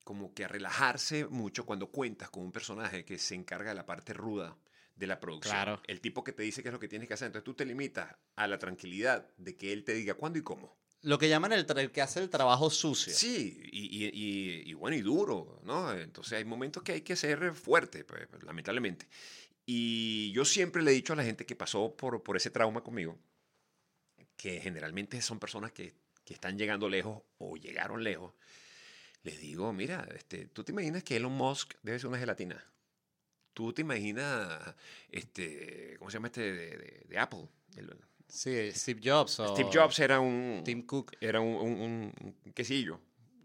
como 0.03 0.34
que 0.34 0.45
a 0.45 0.47
relajarse 0.47 1.26
mucho 1.28 1.66
cuando 1.66 1.91
cuentas 1.91 2.30
con 2.30 2.43
un 2.43 2.51
personaje 2.51 3.05
que 3.05 3.18
se 3.20 3.36
encarga 3.36 3.70
de 3.70 3.76
la 3.76 3.86
parte 3.86 4.14
ruda 4.14 4.57
de 4.95 5.07
la 5.07 5.20
producción. 5.20 5.53
Claro. 5.53 5.82
El 5.88 6.01
tipo 6.01 6.24
que 6.24 6.32
te 6.34 6.43
dice 6.43 6.62
qué 6.64 6.70
es 6.70 6.74
lo 6.74 6.80
que 6.80 6.88
tienes 6.88 7.07
que 7.07 7.14
hacer. 7.14 7.28
Entonces 7.28 7.45
tú 7.45 7.53
te 7.53 7.64
limitas 7.66 8.16
a 8.36 8.47
la 8.47 8.57
tranquilidad 8.57 9.30
de 9.38 9.55
que 9.55 9.72
él 9.72 9.84
te 9.84 9.93
diga 9.93 10.16
cuándo 10.16 10.39
y 10.39 10.41
cómo. 10.41 10.78
Lo 11.03 11.18
que 11.18 11.30
llaman 11.30 11.53
el, 11.53 11.66
el 11.78 11.91
que 11.91 12.01
hace 12.01 12.20
el 12.22 12.30
trabajo 12.30 12.70
sucio. 12.70 13.14
Sí, 13.14 13.62
y, 13.72 14.05
y- 14.05 14.07
y- 14.14 14.70
y 14.72 14.74
bueno, 14.74 14.97
y 14.97 15.01
duro, 15.01 15.62
¿no? 15.64 15.93
Entonces 15.93 16.34
hay 16.34 16.43
momentos 16.43 16.84
que 16.84 16.91
hay 16.93 17.01
que 17.01 17.16
ser 17.16 17.53
fuerte, 17.53 18.03
pues, 18.03 18.28
lamentablemente. 18.43 19.07
Y 19.66 20.32
yo 20.34 20.43
siempre 20.43 20.82
le 20.82 20.91
he 20.91 20.93
dicho 20.95 21.14
a 21.14 21.16
la 21.16 21.24
gente 21.24 21.45
que 21.45 21.55
pasó 21.55 21.95
por, 21.95 22.22
por 22.24 22.36
ese 22.36 22.49
trauma 22.49 22.82
conmigo, 22.84 23.18
que 24.40 24.62
generalmente 24.62 25.22
son 25.22 25.38
personas 25.38 25.74
que, 25.74 25.94
que 26.24 26.34
están 26.34 26.58
llegando 26.58 26.88
lejos 26.88 27.22
o 27.40 27.58
llegaron 27.58 28.04
lejos, 28.06 28.34
les 29.24 29.38
digo, 29.42 29.74
mira, 29.74 30.08
este, 30.16 30.46
¿tú 30.48 30.64
te 30.64 30.72
imaginas 30.72 31.04
que 31.04 31.18
Elon 31.18 31.34
Musk 31.34 31.74
debe 31.84 32.00
ser 32.00 32.08
una 32.08 32.18
gelatina? 32.20 32.64
¿Tú 33.54 33.74
te 33.74 33.82
imaginas, 33.82 34.76
este, 35.12 35.98
¿cómo 36.00 36.10
se 36.10 36.16
llama 36.16 36.28
este 36.28 36.42
de, 36.54 36.78
de- 36.78 37.06
de 37.10 37.18
Apple? 37.20 37.50
El- 37.76 37.98
Sí, 38.30 38.72
Steve 38.72 39.02
Jobs 39.04 39.40
o 39.40 39.48
Steve 39.56 39.70
Jobs 39.74 39.98
era 40.00 40.20
un... 40.20 40.62
Tim 40.64 40.86
Cook. 40.86 41.14
Era 41.20 41.40
un, 41.42 41.56
un- 41.56 41.82
un- 41.82 42.36
un 42.46 42.54
quesillo. 42.54 43.02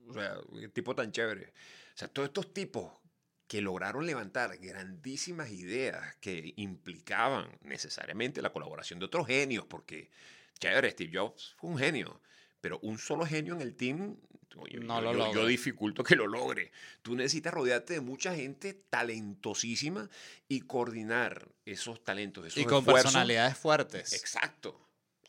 O 0.07 0.13
sea, 0.13 0.37
un 0.51 0.71
tipo 0.73 0.95
tan 0.95 1.11
chévere. 1.11 1.55
O 1.95 1.97
sea, 1.97 2.07
todos 2.09 2.29
estos 2.29 2.53
tipos 2.53 2.93
que 3.49 3.63
lograron 3.63 4.05
levantar 4.07 4.59
grandísimas 4.59 5.51
ideas 5.51 6.15
que 6.21 6.53
implicaban 6.57 7.49
necesariamente 7.63 8.43
la 8.43 8.53
colaboración 8.53 8.99
de 8.99 9.07
otros 9.07 9.27
genios, 9.27 9.65
porque, 9.65 10.11
chévere, 10.59 10.91
Steve 10.91 11.11
Jobs 11.19 11.55
fue 11.59 11.71
un 11.71 11.79
genio, 11.79 12.21
pero 12.61 12.79
un 12.81 12.99
solo 12.99 13.27
genio 13.27 13.55
en 13.55 13.61
el 13.61 13.75
team, 13.77 14.17
oye, 14.57 14.79
No 14.81 15.01
yo, 15.03 15.13
lo 15.13 15.27
yo- 15.27 15.35
yo 15.35 15.47
dificulto 15.47 16.03
que 16.05 16.17
lo 16.17 16.27
logre. 16.27 16.71
Tú 17.03 17.15
necesitas 17.15 17.53
rodearte 17.53 17.95
de 17.95 18.01
mucha 18.01 18.35
gente 18.35 18.73
talentosísima 18.91 20.09
y 20.49 20.61
coordinar 20.63 21.49
esos 21.65 22.03
talentos, 22.05 22.47
esos 22.47 22.59
Y 22.63 22.65
con 22.65 22.79
esfuerzos. 22.79 23.05
personalidades 23.05 23.57
fuertes. 23.59 24.13
Exacto. 24.13 24.81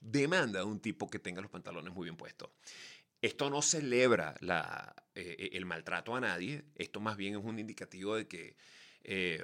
Demanda 0.02 0.60
de 0.60 0.66
un 0.66 0.80
tipo 0.80 1.10
que 1.10 1.20
tenga 1.20 1.42
los 1.42 1.50
pantalones 1.52 1.94
muy 1.94 2.06
bien 2.06 2.16
puestos. 2.18 2.50
Esto 3.22 3.50
no 3.50 3.62
celebra 3.64 4.36
la, 4.42 4.94
eh, 5.16 5.50
el 5.54 5.66
maltrato 5.66 6.16
a 6.16 6.20
nadie. 6.22 6.64
Esto 6.76 7.00
más 7.00 7.18
bien 7.18 7.36
es 7.38 7.44
un 7.44 7.58
indicativo 7.58 8.16
de 8.16 8.28
que, 8.28 8.56
eh, 9.04 9.44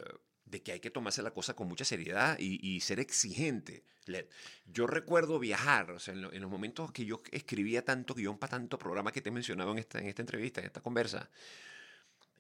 de 0.51 0.61
que 0.61 0.73
hay 0.73 0.79
que 0.81 0.91
tomarse 0.91 1.21
la 1.23 1.31
cosa 1.31 1.55
con 1.55 1.67
mucha 1.67 1.85
seriedad 1.85 2.37
y, 2.39 2.79
ser 2.81 2.99
exigente. 2.99 3.83
Yo 4.65 4.85
recuerdo 4.85 5.39
viajar, 5.39 5.91
o 5.91 5.99
sea, 5.99 6.13
en, 6.13 6.21
lo- 6.21 6.33
en 6.33 6.41
los 6.41 6.51
momentos 6.51 6.91
que 6.91 7.05
yo 7.05 7.21
escribía 7.31 7.83
tanto 7.85 8.13
guion 8.13 8.37
para 8.37 8.51
tanto 8.51 8.77
programa 8.77 9.11
que 9.11 9.21
te 9.21 9.29
he 9.29 9.31
mencionado 9.31 9.71
en 9.71 9.79
esta, 9.79 9.99
en 9.99 10.07
esta 10.07 10.21
entrevista, 10.21 10.59
en 10.59 10.67
esta 10.67 10.81
conversa. 10.81 11.29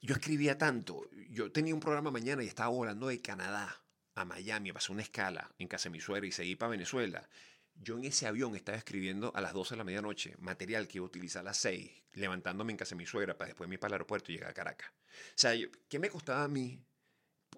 Yo 0.01 0.13
escribía 0.15 0.57
tanto. 0.57 1.09
Yo 1.29 1.51
tenía 1.51 1.73
un 1.73 1.79
programa 1.79 2.11
mañana 2.11 2.43
y 2.43 2.47
estaba 2.47 2.69
volando 2.69 3.07
de 3.07 3.21
Canadá 3.21 3.81
a 4.15 4.25
Miami, 4.25 4.71
pasé 4.73 4.91
una 4.91 5.03
escala 5.03 5.49
en 5.57 5.67
casa 5.67 5.85
de 5.89 5.91
mi 5.91 6.01
suegra 6.01 6.27
y 6.27 6.31
seguí 6.31 6.55
para 6.55 6.71
Venezuela. 6.71 7.29
Yo 7.75 7.97
en 7.97 8.03
ese 8.05 8.27
avión 8.27 8.55
estaba 8.55 8.77
escribiendo 8.77 9.31
a 9.35 9.41
las 9.41 9.53
12 9.53 9.75
de 9.75 9.77
la 9.77 9.83
medianoche 9.85 10.35
material 10.39 10.87
que 10.87 10.97
iba 10.97 11.05
a 11.05 11.07
utilizar 11.07 11.41
a 11.41 11.43
las 11.45 11.57
6, 11.57 11.89
levantándome 12.13 12.73
en 12.73 12.77
casa 12.77 12.91
de 12.95 12.97
mi 12.97 13.05
suegra 13.05 13.37
para 13.37 13.47
después 13.49 13.67
irme 13.67 13.77
para 13.77 13.91
el 13.91 13.93
aeropuerto 13.93 14.31
y 14.31 14.35
llegar 14.35 14.51
a 14.51 14.53
Caracas. 14.53 14.91
O 14.91 15.33
sea, 15.35 15.53
¿qué 15.87 15.99
me 15.99 16.09
costaba 16.09 16.43
a 16.43 16.47
mí 16.49 16.83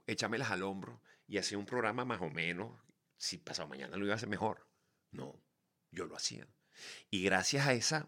echármelas 0.07 0.51
al 0.51 0.63
hombro 0.63 1.01
y 1.27 1.37
hacer 1.37 1.57
un 1.57 1.65
programa 1.65 2.05
más 2.05 2.21
o 2.21 2.29
menos? 2.29 2.79
Si 3.17 3.37
pasado 3.37 3.67
mañana 3.67 3.97
lo 3.97 4.05
iba 4.05 4.13
a 4.13 4.17
hacer 4.17 4.29
mejor. 4.29 4.67
No, 5.11 5.41
yo 5.91 6.05
lo 6.05 6.15
hacía. 6.15 6.47
Y 7.09 7.23
gracias 7.23 7.67
a 7.67 7.73
esa 7.73 8.07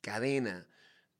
cadena 0.00 0.66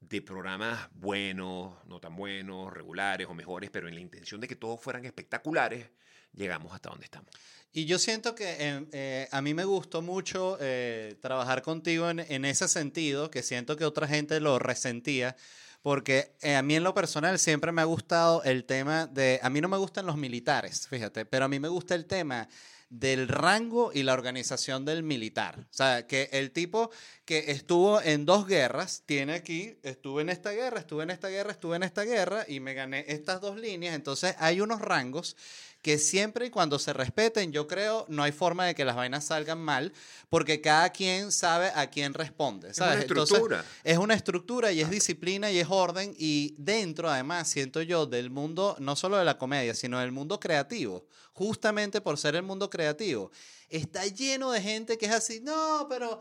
de 0.01 0.23
programas 0.23 0.89
buenos, 0.95 1.85
no 1.87 2.01
tan 2.01 2.17
buenos, 2.17 2.73
regulares 2.73 3.27
o 3.29 3.35
mejores, 3.35 3.71
pero 3.71 3.89
en 3.89 3.95
la 3.95 4.01
intención 4.01 4.41
de 4.41 4.49
que 4.49 4.57
todos 4.57 4.81
fueran 4.81 5.05
espectaculares, 5.05 5.91
llegamos 6.33 6.73
hasta 6.73 6.91
donde 6.91 7.05
estamos. 7.05 7.31
Y 7.73 7.85
yo 7.85 7.99
siento 7.99 8.35
que 8.35 8.57
eh, 8.59 8.87
eh, 8.93 9.29
a 9.31 9.43
mí 9.43 9.55
me 9.55 9.65
gustó 9.65 10.03
mucho 10.03 10.57
eh, 10.61 11.17
trabajar 11.21 11.63
contigo 11.63 12.11
en 12.11 12.45
ese 12.45 12.67
sentido, 12.67 13.31
que 13.31 13.43
siento 13.43 13.77
que 13.77 13.85
otra 13.85 14.09
gente 14.09 14.41
lo 14.41 14.59
resentía, 14.59 15.37
porque 15.83 16.35
eh, 16.41 16.57
a 16.57 16.63
mí 16.63 16.77
en 16.77 16.85
lo 16.85 16.95
personal 16.95 17.39
siempre 17.39 17.73
me 17.73 17.83
ha 17.83 17.87
gustado 17.87 18.43
el 18.45 18.65
tema 18.65 19.07
de, 19.07 19.41
a 19.43 19.51
mí 19.51 19.61
no 19.61 19.69
me 19.69 19.77
gustan 19.77 20.07
los 20.07 20.17
militares, 20.17 20.87
fíjate, 20.89 21.25
pero 21.25 21.45
a 21.45 21.49
mí 21.49 21.59
me 21.59 21.69
gusta 21.69 21.95
el 21.95 22.07
tema 22.07 22.49
del 22.91 23.29
rango 23.29 23.93
y 23.95 24.03
la 24.03 24.13
organización 24.13 24.85
del 24.85 25.05
militar. 25.05 25.61
O 25.61 25.73
sea, 25.73 26.09
que 26.09 26.29
el 26.33 26.51
tipo 26.51 26.91
que 27.25 27.53
estuvo 27.53 28.03
en 28.03 28.27
dos 28.27 28.49
guerras, 28.49 29.05
tiene 29.07 29.35
aquí, 29.35 29.79
estuve 29.85 30.23
en 30.23 30.29
esta 30.29 30.51
guerra, 30.51 30.81
estuve 30.81 31.05
en 31.05 31.11
esta 31.11 31.29
guerra, 31.29 31.53
estuve 31.53 31.77
en 31.77 31.85
esta 31.85 32.03
guerra 32.03 32.45
y 32.49 32.59
me 32.59 32.75
gané 32.75 33.05
estas 33.07 33.41
dos 33.41 33.57
líneas. 33.57 33.95
Entonces 33.95 34.35
hay 34.39 34.61
unos 34.61 34.81
rangos 34.81 35.37
que 35.83 35.99
siempre 35.99 36.47
y 36.47 36.51
cuando 36.51 36.79
se 36.79 36.93
respeten, 36.93 37.53
yo 37.53 37.67
creo, 37.67 38.05
no 38.09 38.23
hay 38.23 38.33
forma 38.33 38.67
de 38.67 38.75
que 38.75 38.85
las 38.85 38.97
vainas 38.97 39.25
salgan 39.25 39.59
mal, 39.59 39.93
porque 40.29 40.61
cada 40.61 40.91
quien 40.91 41.33
sabe 41.33 41.73
a 41.75 41.89
quién 41.89 42.15
responde. 42.15 42.71
Es 42.71 42.79
una 42.79 42.95
estructura. 42.95 43.65
es 43.85 43.99
una 43.99 44.15
estructura 44.15 44.73
y 44.73 44.81
es 44.81 44.91
disciplina 44.91 45.51
y 45.51 45.59
es 45.59 45.69
orden 45.71 46.15
y 46.19 46.55
dentro 46.59 47.09
además 47.09 47.49
siento 47.49 47.83
yo 47.83 48.07
del 48.07 48.31
mundo 48.31 48.77
no 48.79 48.97
solo 48.97 49.17
de 49.17 49.25
la 49.25 49.39
comedia 49.39 49.75
sino 49.75 49.99
del 50.01 50.13
mundo 50.13 50.39
creativo 50.39 51.07
justamente 51.33 52.01
por 52.01 52.19
ser 52.19 52.35
el 52.37 52.43
mundo 52.43 52.69
creativo 52.69 53.31
está 53.69 54.07
lleno 54.07 54.51
de 54.51 54.61
gente 54.61 54.99
que 54.99 55.07
es 55.07 55.13
así 55.13 55.41
no 55.41 55.87
pero 55.89 56.21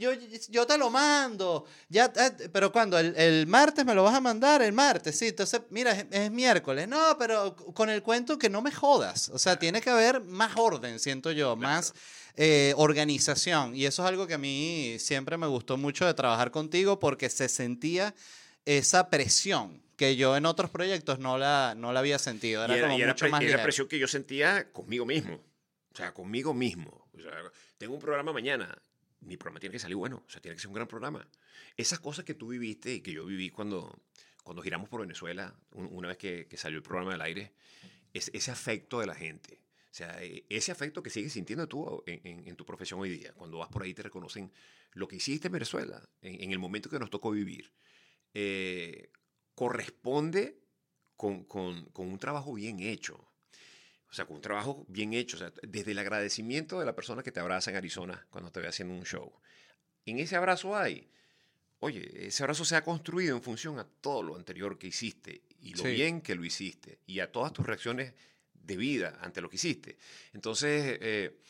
yo, 0.00 0.10
yo 0.48 0.66
te 0.66 0.78
lo 0.78 0.90
mando 0.90 1.66
ya 1.88 2.12
eh, 2.16 2.48
pero 2.52 2.72
cuando 2.72 2.98
el, 2.98 3.14
el 3.16 3.46
martes 3.46 3.84
me 3.84 3.94
lo 3.94 4.02
vas 4.02 4.14
a 4.14 4.20
mandar 4.20 4.62
el 4.62 4.72
martes 4.72 5.18
sí 5.18 5.28
entonces 5.28 5.60
mira 5.70 5.92
es, 5.92 6.06
es 6.10 6.30
miércoles 6.30 6.88
no 6.88 7.16
pero 7.18 7.54
con 7.54 7.90
el 7.90 8.02
cuento 8.02 8.38
que 8.38 8.48
no 8.48 8.62
me 8.62 8.72
jodas 8.72 9.28
o 9.28 9.38
sea 9.38 9.58
tiene 9.58 9.80
que 9.80 9.90
haber 9.90 10.20
más 10.22 10.56
orden 10.56 10.98
siento 10.98 11.30
yo 11.30 11.54
más 11.54 11.94
eh, 12.36 12.72
organización. 12.76 13.74
Y 13.74 13.86
eso 13.86 14.02
es 14.02 14.08
algo 14.08 14.26
que 14.26 14.34
a 14.34 14.38
mí 14.38 14.96
siempre 14.98 15.36
me 15.36 15.46
gustó 15.46 15.76
mucho 15.76 16.06
de 16.06 16.14
trabajar 16.14 16.50
contigo 16.50 16.98
porque 16.98 17.28
se 17.28 17.48
sentía 17.48 18.14
esa 18.64 19.10
presión 19.10 19.82
que 19.96 20.16
yo 20.16 20.36
en 20.36 20.46
otros 20.46 20.70
proyectos 20.70 21.18
no 21.18 21.36
la, 21.36 21.74
no 21.76 21.92
la 21.92 22.00
había 22.00 22.18
sentido. 22.18 22.64
Era, 22.64 22.74
y 22.74 22.78
era, 22.78 22.86
como 22.88 22.98
y 22.98 23.02
era 23.02 23.12
mucho 23.12 23.28
más 23.28 23.42
y 23.42 23.46
era 23.46 23.62
presión 23.62 23.88
que 23.88 23.98
yo 23.98 24.08
sentía 24.08 24.72
conmigo 24.72 25.04
mismo. 25.04 25.34
O 25.92 25.96
sea, 25.96 26.14
conmigo 26.14 26.54
mismo. 26.54 27.06
O 27.14 27.20
sea, 27.20 27.32
tengo 27.76 27.94
un 27.94 28.00
programa 28.00 28.32
mañana. 28.32 28.74
Mi 29.20 29.36
programa 29.36 29.60
tiene 29.60 29.72
que 29.74 29.78
salir 29.78 29.96
bueno. 29.96 30.24
O 30.26 30.30
sea, 30.30 30.40
tiene 30.40 30.54
que 30.56 30.60
ser 30.60 30.68
un 30.68 30.74
gran 30.74 30.88
programa. 30.88 31.28
Esas 31.76 32.00
cosas 32.00 32.24
que 32.24 32.34
tú 32.34 32.48
viviste 32.48 32.94
y 32.94 33.00
que 33.00 33.12
yo 33.12 33.24
viví 33.26 33.50
cuando, 33.50 34.02
cuando 34.42 34.62
giramos 34.62 34.88
por 34.88 35.00
Venezuela, 35.02 35.54
un- 35.72 35.88
una 35.92 36.08
vez 36.08 36.16
que, 36.18 36.48
salió 36.56 36.78
el 36.78 36.82
programa 36.82 37.12
del 37.12 37.20
aire, 37.22 37.52
es 38.14 38.30
ese 38.34 38.50
afecto 38.50 39.00
de 39.00 39.06
la 39.06 39.14
gente. 39.14 39.60
O 39.90 39.94
sea, 39.94 40.22
eh, 40.22 40.44
ese 40.48 40.72
afecto 40.72 41.02
que 41.02 41.10
sigues 41.10 41.32
sintiendo 41.32 41.66
tú 41.68 42.02
en, 42.06 42.56
tu 42.56 42.64
profesión 42.64 43.00
hoy 43.00 43.10
día. 43.10 43.32
Cuando 43.34 43.58
vas 43.58 43.68
por 43.68 43.82
ahí 43.82 43.92
te 43.92 44.02
reconocen 44.02 44.52
lo 44.92 45.06
que 45.08 45.16
hiciste 45.16 45.48
en 45.48 45.52
Venezuela, 45.52 46.08
en, 46.22 46.50
el 46.50 46.58
momento 46.58 46.88
que 46.90 46.98
nos 46.98 47.10
tocó 47.10 47.30
vivir. 47.30 47.72
eh, 48.34 49.10
corresponde 49.54 50.58
con- 51.16 51.44
con 51.44 51.90
un 51.96 52.18
trabajo 52.18 52.54
bien 52.54 52.80
hecho. 52.80 53.29
O 54.10 54.12
sea, 54.14 54.24
con 54.26 54.36
un 54.36 54.42
trabajo 54.42 54.84
bien 54.88 55.12
hecho. 55.12 55.36
O 55.36 55.40
sea, 55.40 55.52
desde 55.62 55.92
el 55.92 55.98
agradecimiento 55.98 56.80
de 56.80 56.86
la 56.86 56.94
persona 56.94 57.22
que 57.22 57.30
te 57.32 57.40
abraza 57.40 57.70
en 57.70 57.76
Arizona 57.76 58.26
cuando 58.30 58.50
te 58.50 58.60
ve 58.60 58.68
haciendo 58.68 58.94
un 58.94 59.04
show. 59.04 59.32
En 60.04 60.18
ese 60.18 60.36
abrazo 60.36 60.76
hay 60.76 61.08
oye, 61.80 62.26
ese 62.26 62.42
abrazo 62.42 62.64
se 62.64 62.76
ha 62.76 62.84
construido 62.84 63.34
en 63.34 63.42
función 63.42 63.78
a 63.78 63.84
todo 63.84 64.22
lo 64.22 64.36
anterior 64.36 64.78
que 64.78 64.88
hiciste 64.88 65.42
y 65.60 65.74
lo 65.74 65.82
Sí. 65.84 65.92
bien 65.92 66.20
que 66.20 66.34
lo 66.34 66.44
hiciste 66.44 66.98
y 67.06 67.20
a 67.20 67.32
todas 67.32 67.52
tus 67.52 67.66
reacciones 67.66 68.12
de 68.52 68.76
vida 68.76 69.18
ante 69.22 69.40
lo 69.40 69.48
que 69.48 69.56
hiciste. 69.56 69.96
Entonces, 70.34 70.98
eh, 71.00 71.40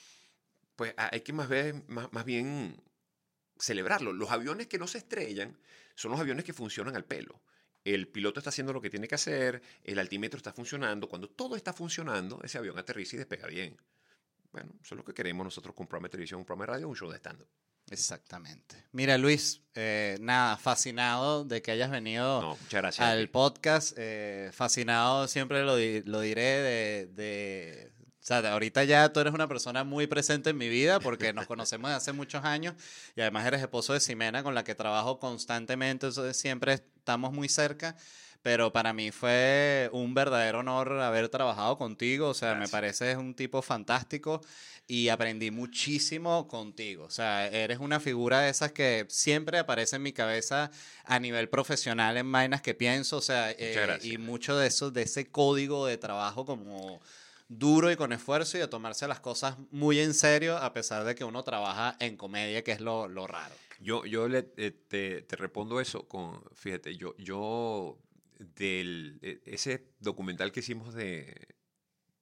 pues 0.77 0.95
hay 0.97 1.21
que 1.23 1.33
más, 1.33 1.49
ver, 1.49 1.83
más, 1.89 2.13
más 2.13 2.25
bien 2.25 2.81
celebrarlo. 3.59 4.13
Los 4.13 4.31
aviones 4.31 4.69
que 4.69 4.79
no 4.79 4.87
se 4.87 4.99
estrellan 4.99 5.59
son 5.97 6.13
los 6.13 6.21
aviones 6.21 6.45
que 6.45 6.53
funcionan 6.53 6.95
al 6.97 7.05
pelo. 7.05 7.43
El 7.95 8.09
piloto 8.09 8.41
está 8.41 8.51
haciendo 8.51 8.73
lo 8.73 8.81
que 8.81 8.91
tiene 8.91 9.09
que 9.09 9.15
hacer, 9.15 9.63
el 9.85 9.99
altímetro 9.99 10.37
está 10.37 10.53
funcionando. 10.53 11.09
Cuando 11.09 11.29
todo 11.29 11.57
está 11.57 11.73
funcionando, 11.73 12.41
ese 12.43 12.59
avión 12.59 12.79
aterriza 12.79 13.17
y 13.17 13.19
despega 13.19 13.47
bien. 13.47 13.77
Bueno, 14.53 14.71
eso 14.83 14.95
es 14.95 14.99
lo 14.99 15.05
que 15.05 15.15
queremos 15.15 15.45
nosotros 15.45 15.75
con 15.75 15.87
de 15.89 16.09
televisión, 16.09 16.41
un 16.41 16.45
programa 16.47 16.67
de 16.67 16.73
radio, 16.73 16.89
un 16.89 16.97
show 16.97 17.11
de 17.11 17.17
stand-up. 17.19 17.47
Exactamente. 17.91 18.77
Mira, 18.93 19.19
Luis, 19.19 19.63
eh, 19.75 20.17
nada, 20.21 20.57
fascinado 20.57 21.45
de 21.45 21.61
que 21.61 21.73
hayas 21.73 21.91
venido 21.91 22.41
No, 22.41 22.59
gracias. 22.71 23.07
al 23.07 23.29
podcast. 23.29 23.95
eh, 23.97 24.51
fascinado, 24.53 25.27
siempre 25.29 25.63
lo, 25.65 25.77
di- 25.77 26.03
lo 26.03 26.21
diré 26.21 26.43
de, 26.43 27.07
de- 27.13 27.93
O 28.21 28.23
sea, 28.23 28.39
ahorita 28.53 28.85
ya 28.85 29.13
tú 29.13 29.21
eres 29.21 29.33
una 29.33 29.49
persona 29.49 29.83
muy 29.83 30.07
presente 30.07 30.51
en 30.51 30.59
mi 30.59 30.69
vida 30.69 31.01
porque 31.01 31.33
nos 31.33 31.47
conocemos 31.47 31.91
de 31.91 31.97
hace 31.97 32.13
muchos 32.13 32.45
años 32.45 32.75
y 33.17 33.23
además 33.23 33.47
eres 33.47 33.63
esposo 33.63 33.95
de 33.95 34.01
Ximena 34.01 34.43
con 34.43 34.55
la 34.55 34.63
que 34.63 34.75
trabajo 34.75 35.19
constantemente, 35.19 36.07
entonces 36.07 36.37
siempre 36.37 36.75
estamos 36.75 37.33
muy 37.33 37.49
cerca. 37.49 37.97
Pero 38.43 38.73
para 38.73 38.95
mí 38.95 39.11
fue 39.11 39.91
un 39.93 40.15
verdadero 40.15 40.61
honor 40.61 40.99
haber 41.01 41.29
trabajado 41.29 41.77
contigo. 41.77 42.29
O 42.29 42.35
sea, 42.35 42.51
me 42.53 42.61
Gracias. 42.61 42.71
parece 42.71 43.17
un 43.19 43.35
tipo 43.35 43.61
fantástico 43.61 44.41
y 44.87 45.09
aprendí 45.09 45.51
muchísimo 45.51 46.49
contigo. 46.49 47.05
O 47.05 47.11
sea, 47.11 47.47
eres 47.47 47.81
una 47.81 48.01
figura 48.01 48.41
de 48.41 48.51
esas 48.51 48.73
que 48.73 49.05
siempre 49.11 49.59
aparece 49.59 49.97
en 49.97 50.03
mi 50.03 50.13
cabeza 50.15 50.71
a 51.05 51.21
nivel 51.21 51.51
profesional 51.51 52.17
en 52.17 52.33
vainas 52.33 52.63
que 52.63 52.75
pienso. 52.75 53.19
O 53.19 53.21
sea, 53.21 53.51
eh, 53.51 53.99
y 54.03 54.17
mucho 54.17 54.57
de 54.57 54.69
eso, 54.69 54.91
de 54.91 55.03
ese 55.03 55.31
código 55.31 55.85
de 55.85 55.99
trabajo 55.99 56.47
como 56.47 57.03
duro 57.53 57.91
y 57.91 57.97
con 57.97 58.13
esfuerzo 58.13 58.57
y 58.57 58.61
de 58.61 58.69
tomarse 58.69 59.09
las 59.09 59.19
cosas 59.19 59.57
muy 59.73 59.99
en 59.99 60.15
serio 60.15 60.57
a 60.57 60.73
pesar 60.73 61.03
de 61.05 61.17
que 61.17 61.25
uno 61.25 61.43
trabaja 61.43 61.97
en 61.99 62.17
comedia, 62.17 62.63
que 62.63 62.71
es 62.71 62.81
lo, 62.81 63.09
lo 63.09 63.27
raro. 63.27 63.55
Yo, 63.81 64.07
yo 64.07 64.29
le, 64.29 64.53
eh, 64.57 64.71
te, 64.71 65.23
te 65.23 65.37
respondo 65.37 65.81
eso 65.81 66.07
con, 66.07 66.41
fíjate, 66.55 66.97
yo, 66.97 67.17
yo 67.19 67.99
del, 68.39 69.19
e- 69.23 69.41
ese 69.47 69.89
documental 69.99 70.53
que 70.53 70.61
hicimos 70.61 70.95
de, 70.95 71.49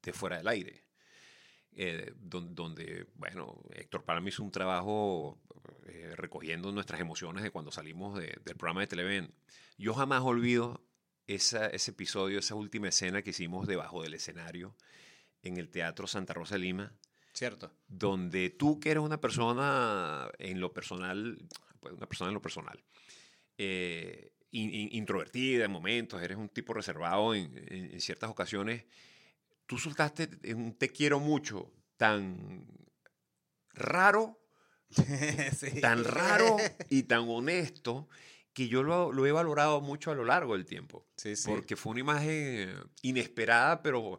de 0.02 0.12
Fuera 0.14 0.38
del 0.38 0.48
Aire, 0.48 0.84
eh, 1.72 2.12
don- 2.16 2.54
donde, 2.54 3.06
bueno, 3.16 3.60
Héctor 3.74 4.04
Palma 4.04 4.28
hizo 4.30 4.42
un 4.42 4.50
trabajo 4.50 5.38
eh, 5.88 6.14
recogiendo 6.16 6.72
nuestras 6.72 7.00
emociones 7.00 7.42
de 7.42 7.50
cuando 7.50 7.70
salimos 7.70 8.18
de- 8.18 8.38
del 8.44 8.56
programa 8.56 8.80
de 8.80 8.86
Televen. 8.86 9.34
Yo 9.76 9.92
jamás 9.92 10.22
olvido 10.22 10.80
esa, 11.26 11.66
ese 11.66 11.90
episodio, 11.90 12.38
esa 12.38 12.54
última 12.54 12.88
escena 12.88 13.20
que 13.20 13.30
hicimos 13.30 13.66
debajo 13.66 14.02
del 14.02 14.14
escenario 14.14 14.74
en 15.42 15.56
el 15.56 15.68
Teatro 15.70 16.06
Santa 16.06 16.34
Rosa 16.34 16.54
de 16.56 16.60
Lima, 16.60 16.92
¿Cierto? 17.32 17.72
donde 17.86 18.50
tú 18.50 18.80
que 18.80 18.90
eres 18.90 19.02
una 19.02 19.20
persona 19.20 20.28
en 20.38 20.60
lo 20.60 20.72
personal, 20.72 21.38
pues 21.80 21.94
una 21.94 22.06
persona 22.08 22.28
en 22.30 22.34
lo 22.34 22.42
personal, 22.42 22.82
eh, 23.56 24.32
in- 24.50 24.72
in- 24.74 24.88
introvertida 24.92 25.64
en 25.66 25.70
momentos, 25.70 26.20
eres 26.22 26.36
un 26.36 26.48
tipo 26.48 26.72
reservado 26.74 27.34
en, 27.34 27.56
en- 27.68 27.92
en 27.92 28.00
ciertas 28.00 28.30
ocasiones, 28.30 28.84
tú 29.66 29.78
soltaste 29.78 30.28
un 30.54 30.74
te 30.74 30.88
quiero 30.90 31.20
mucho 31.20 31.70
tan 31.96 32.66
raro, 33.74 34.38
Sí. 35.56 35.80
tan 35.80 36.04
raro 36.04 36.56
y 36.88 37.02
tan 37.04 37.28
honesto 37.28 38.08
que 38.54 38.68
yo 38.68 38.82
lo, 38.82 39.12
lo 39.12 39.26
he 39.26 39.30
valorado 39.32 39.80
mucho 39.80 40.10
a 40.10 40.14
lo 40.14 40.24
largo 40.24 40.54
del 40.54 40.64
tiempo. 40.64 41.06
Sí, 41.16 41.36
sí. 41.36 41.48
Porque 41.48 41.76
fue 41.76 41.90
una 41.92 42.00
imagen 42.00 42.74
inesperada, 43.02 43.82
pero, 43.82 44.18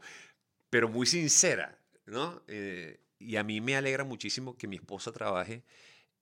pero 0.70 0.90
muy 0.90 1.06
sincera, 1.06 1.78
¿no? 2.06 2.42
Eh, 2.48 3.00
y 3.20 3.36
a 3.36 3.44
mí 3.44 3.62
me 3.62 3.76
alegra 3.76 4.04
muchísimo 4.04 4.58
que 4.58 4.68
mi 4.68 4.78
esposa 4.78 5.12
trabaje 5.12 5.64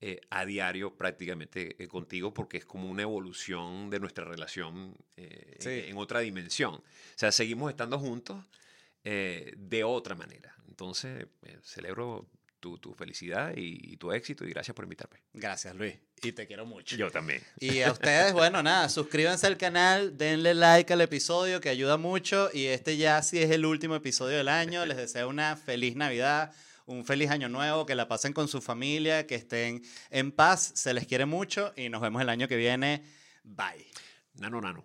eh, 0.00 0.20
a 0.30 0.44
diario 0.44 0.96
prácticamente 0.96 1.82
eh, 1.82 1.88
contigo 1.88 2.32
porque 2.32 2.58
es 2.58 2.64
como 2.64 2.88
una 2.88 3.02
evolución 3.02 3.90
de 3.90 3.98
nuestra 4.00 4.24
relación 4.24 4.96
eh, 5.16 5.56
en- 5.56 5.62
Sí. 5.62 5.90
en, 5.90 5.96
otra 5.96 6.20
dimensión. 6.20 6.74
O 6.74 6.82
sea, 7.16 7.32
seguimos 7.32 7.70
estando 7.70 7.98
juntos 7.98 8.44
de 9.04 9.84
otra 9.84 10.14
manera. 10.14 10.54
Entonces, 10.68 11.26
celebro 11.62 12.28
tu, 12.60 12.78
tu 12.78 12.94
felicidad 12.94 13.52
y, 13.56 13.92
y 13.92 13.96
tu 13.96 14.12
éxito 14.12 14.44
y 14.44 14.50
gracias 14.50 14.74
por 14.74 14.84
invitarme. 14.84 15.20
Gracias, 15.32 15.74
Luis. 15.74 15.94
Y 16.22 16.32
te 16.32 16.46
quiero 16.46 16.66
mucho. 16.66 16.96
Yo 16.96 17.10
también. 17.10 17.42
Y 17.60 17.80
a 17.82 17.92
ustedes, 17.92 18.32
bueno, 18.32 18.62
nada, 18.62 18.88
suscríbanse 18.88 19.46
al 19.46 19.56
canal, 19.56 20.16
denle 20.16 20.54
like 20.54 20.92
al 20.92 21.00
episodio 21.00 21.60
que 21.60 21.68
ayuda 21.68 21.96
mucho. 21.96 22.50
Y 22.52 22.66
este 22.66 22.96
ya 22.96 23.22
sí 23.22 23.38
es 23.38 23.50
el 23.50 23.64
último 23.64 23.94
episodio 23.94 24.36
del 24.36 24.48
año. 24.48 24.84
Les 24.86 24.96
deseo 24.96 25.28
una 25.28 25.56
feliz 25.56 25.94
Navidad, 25.96 26.52
un 26.86 27.04
feliz 27.04 27.30
año 27.30 27.48
nuevo, 27.48 27.86
que 27.86 27.94
la 27.94 28.08
pasen 28.08 28.32
con 28.32 28.48
su 28.48 28.60
familia, 28.60 29.26
que 29.26 29.36
estén 29.36 29.82
en 30.10 30.32
paz, 30.32 30.72
se 30.74 30.92
les 30.94 31.06
quiere 31.06 31.26
mucho 31.26 31.72
y 31.76 31.88
nos 31.88 32.00
vemos 32.00 32.20
el 32.22 32.28
año 32.28 32.48
que 32.48 32.56
viene. 32.56 33.04
Bye. 33.44 33.86
Nano, 34.34 34.60
nano. 34.60 34.84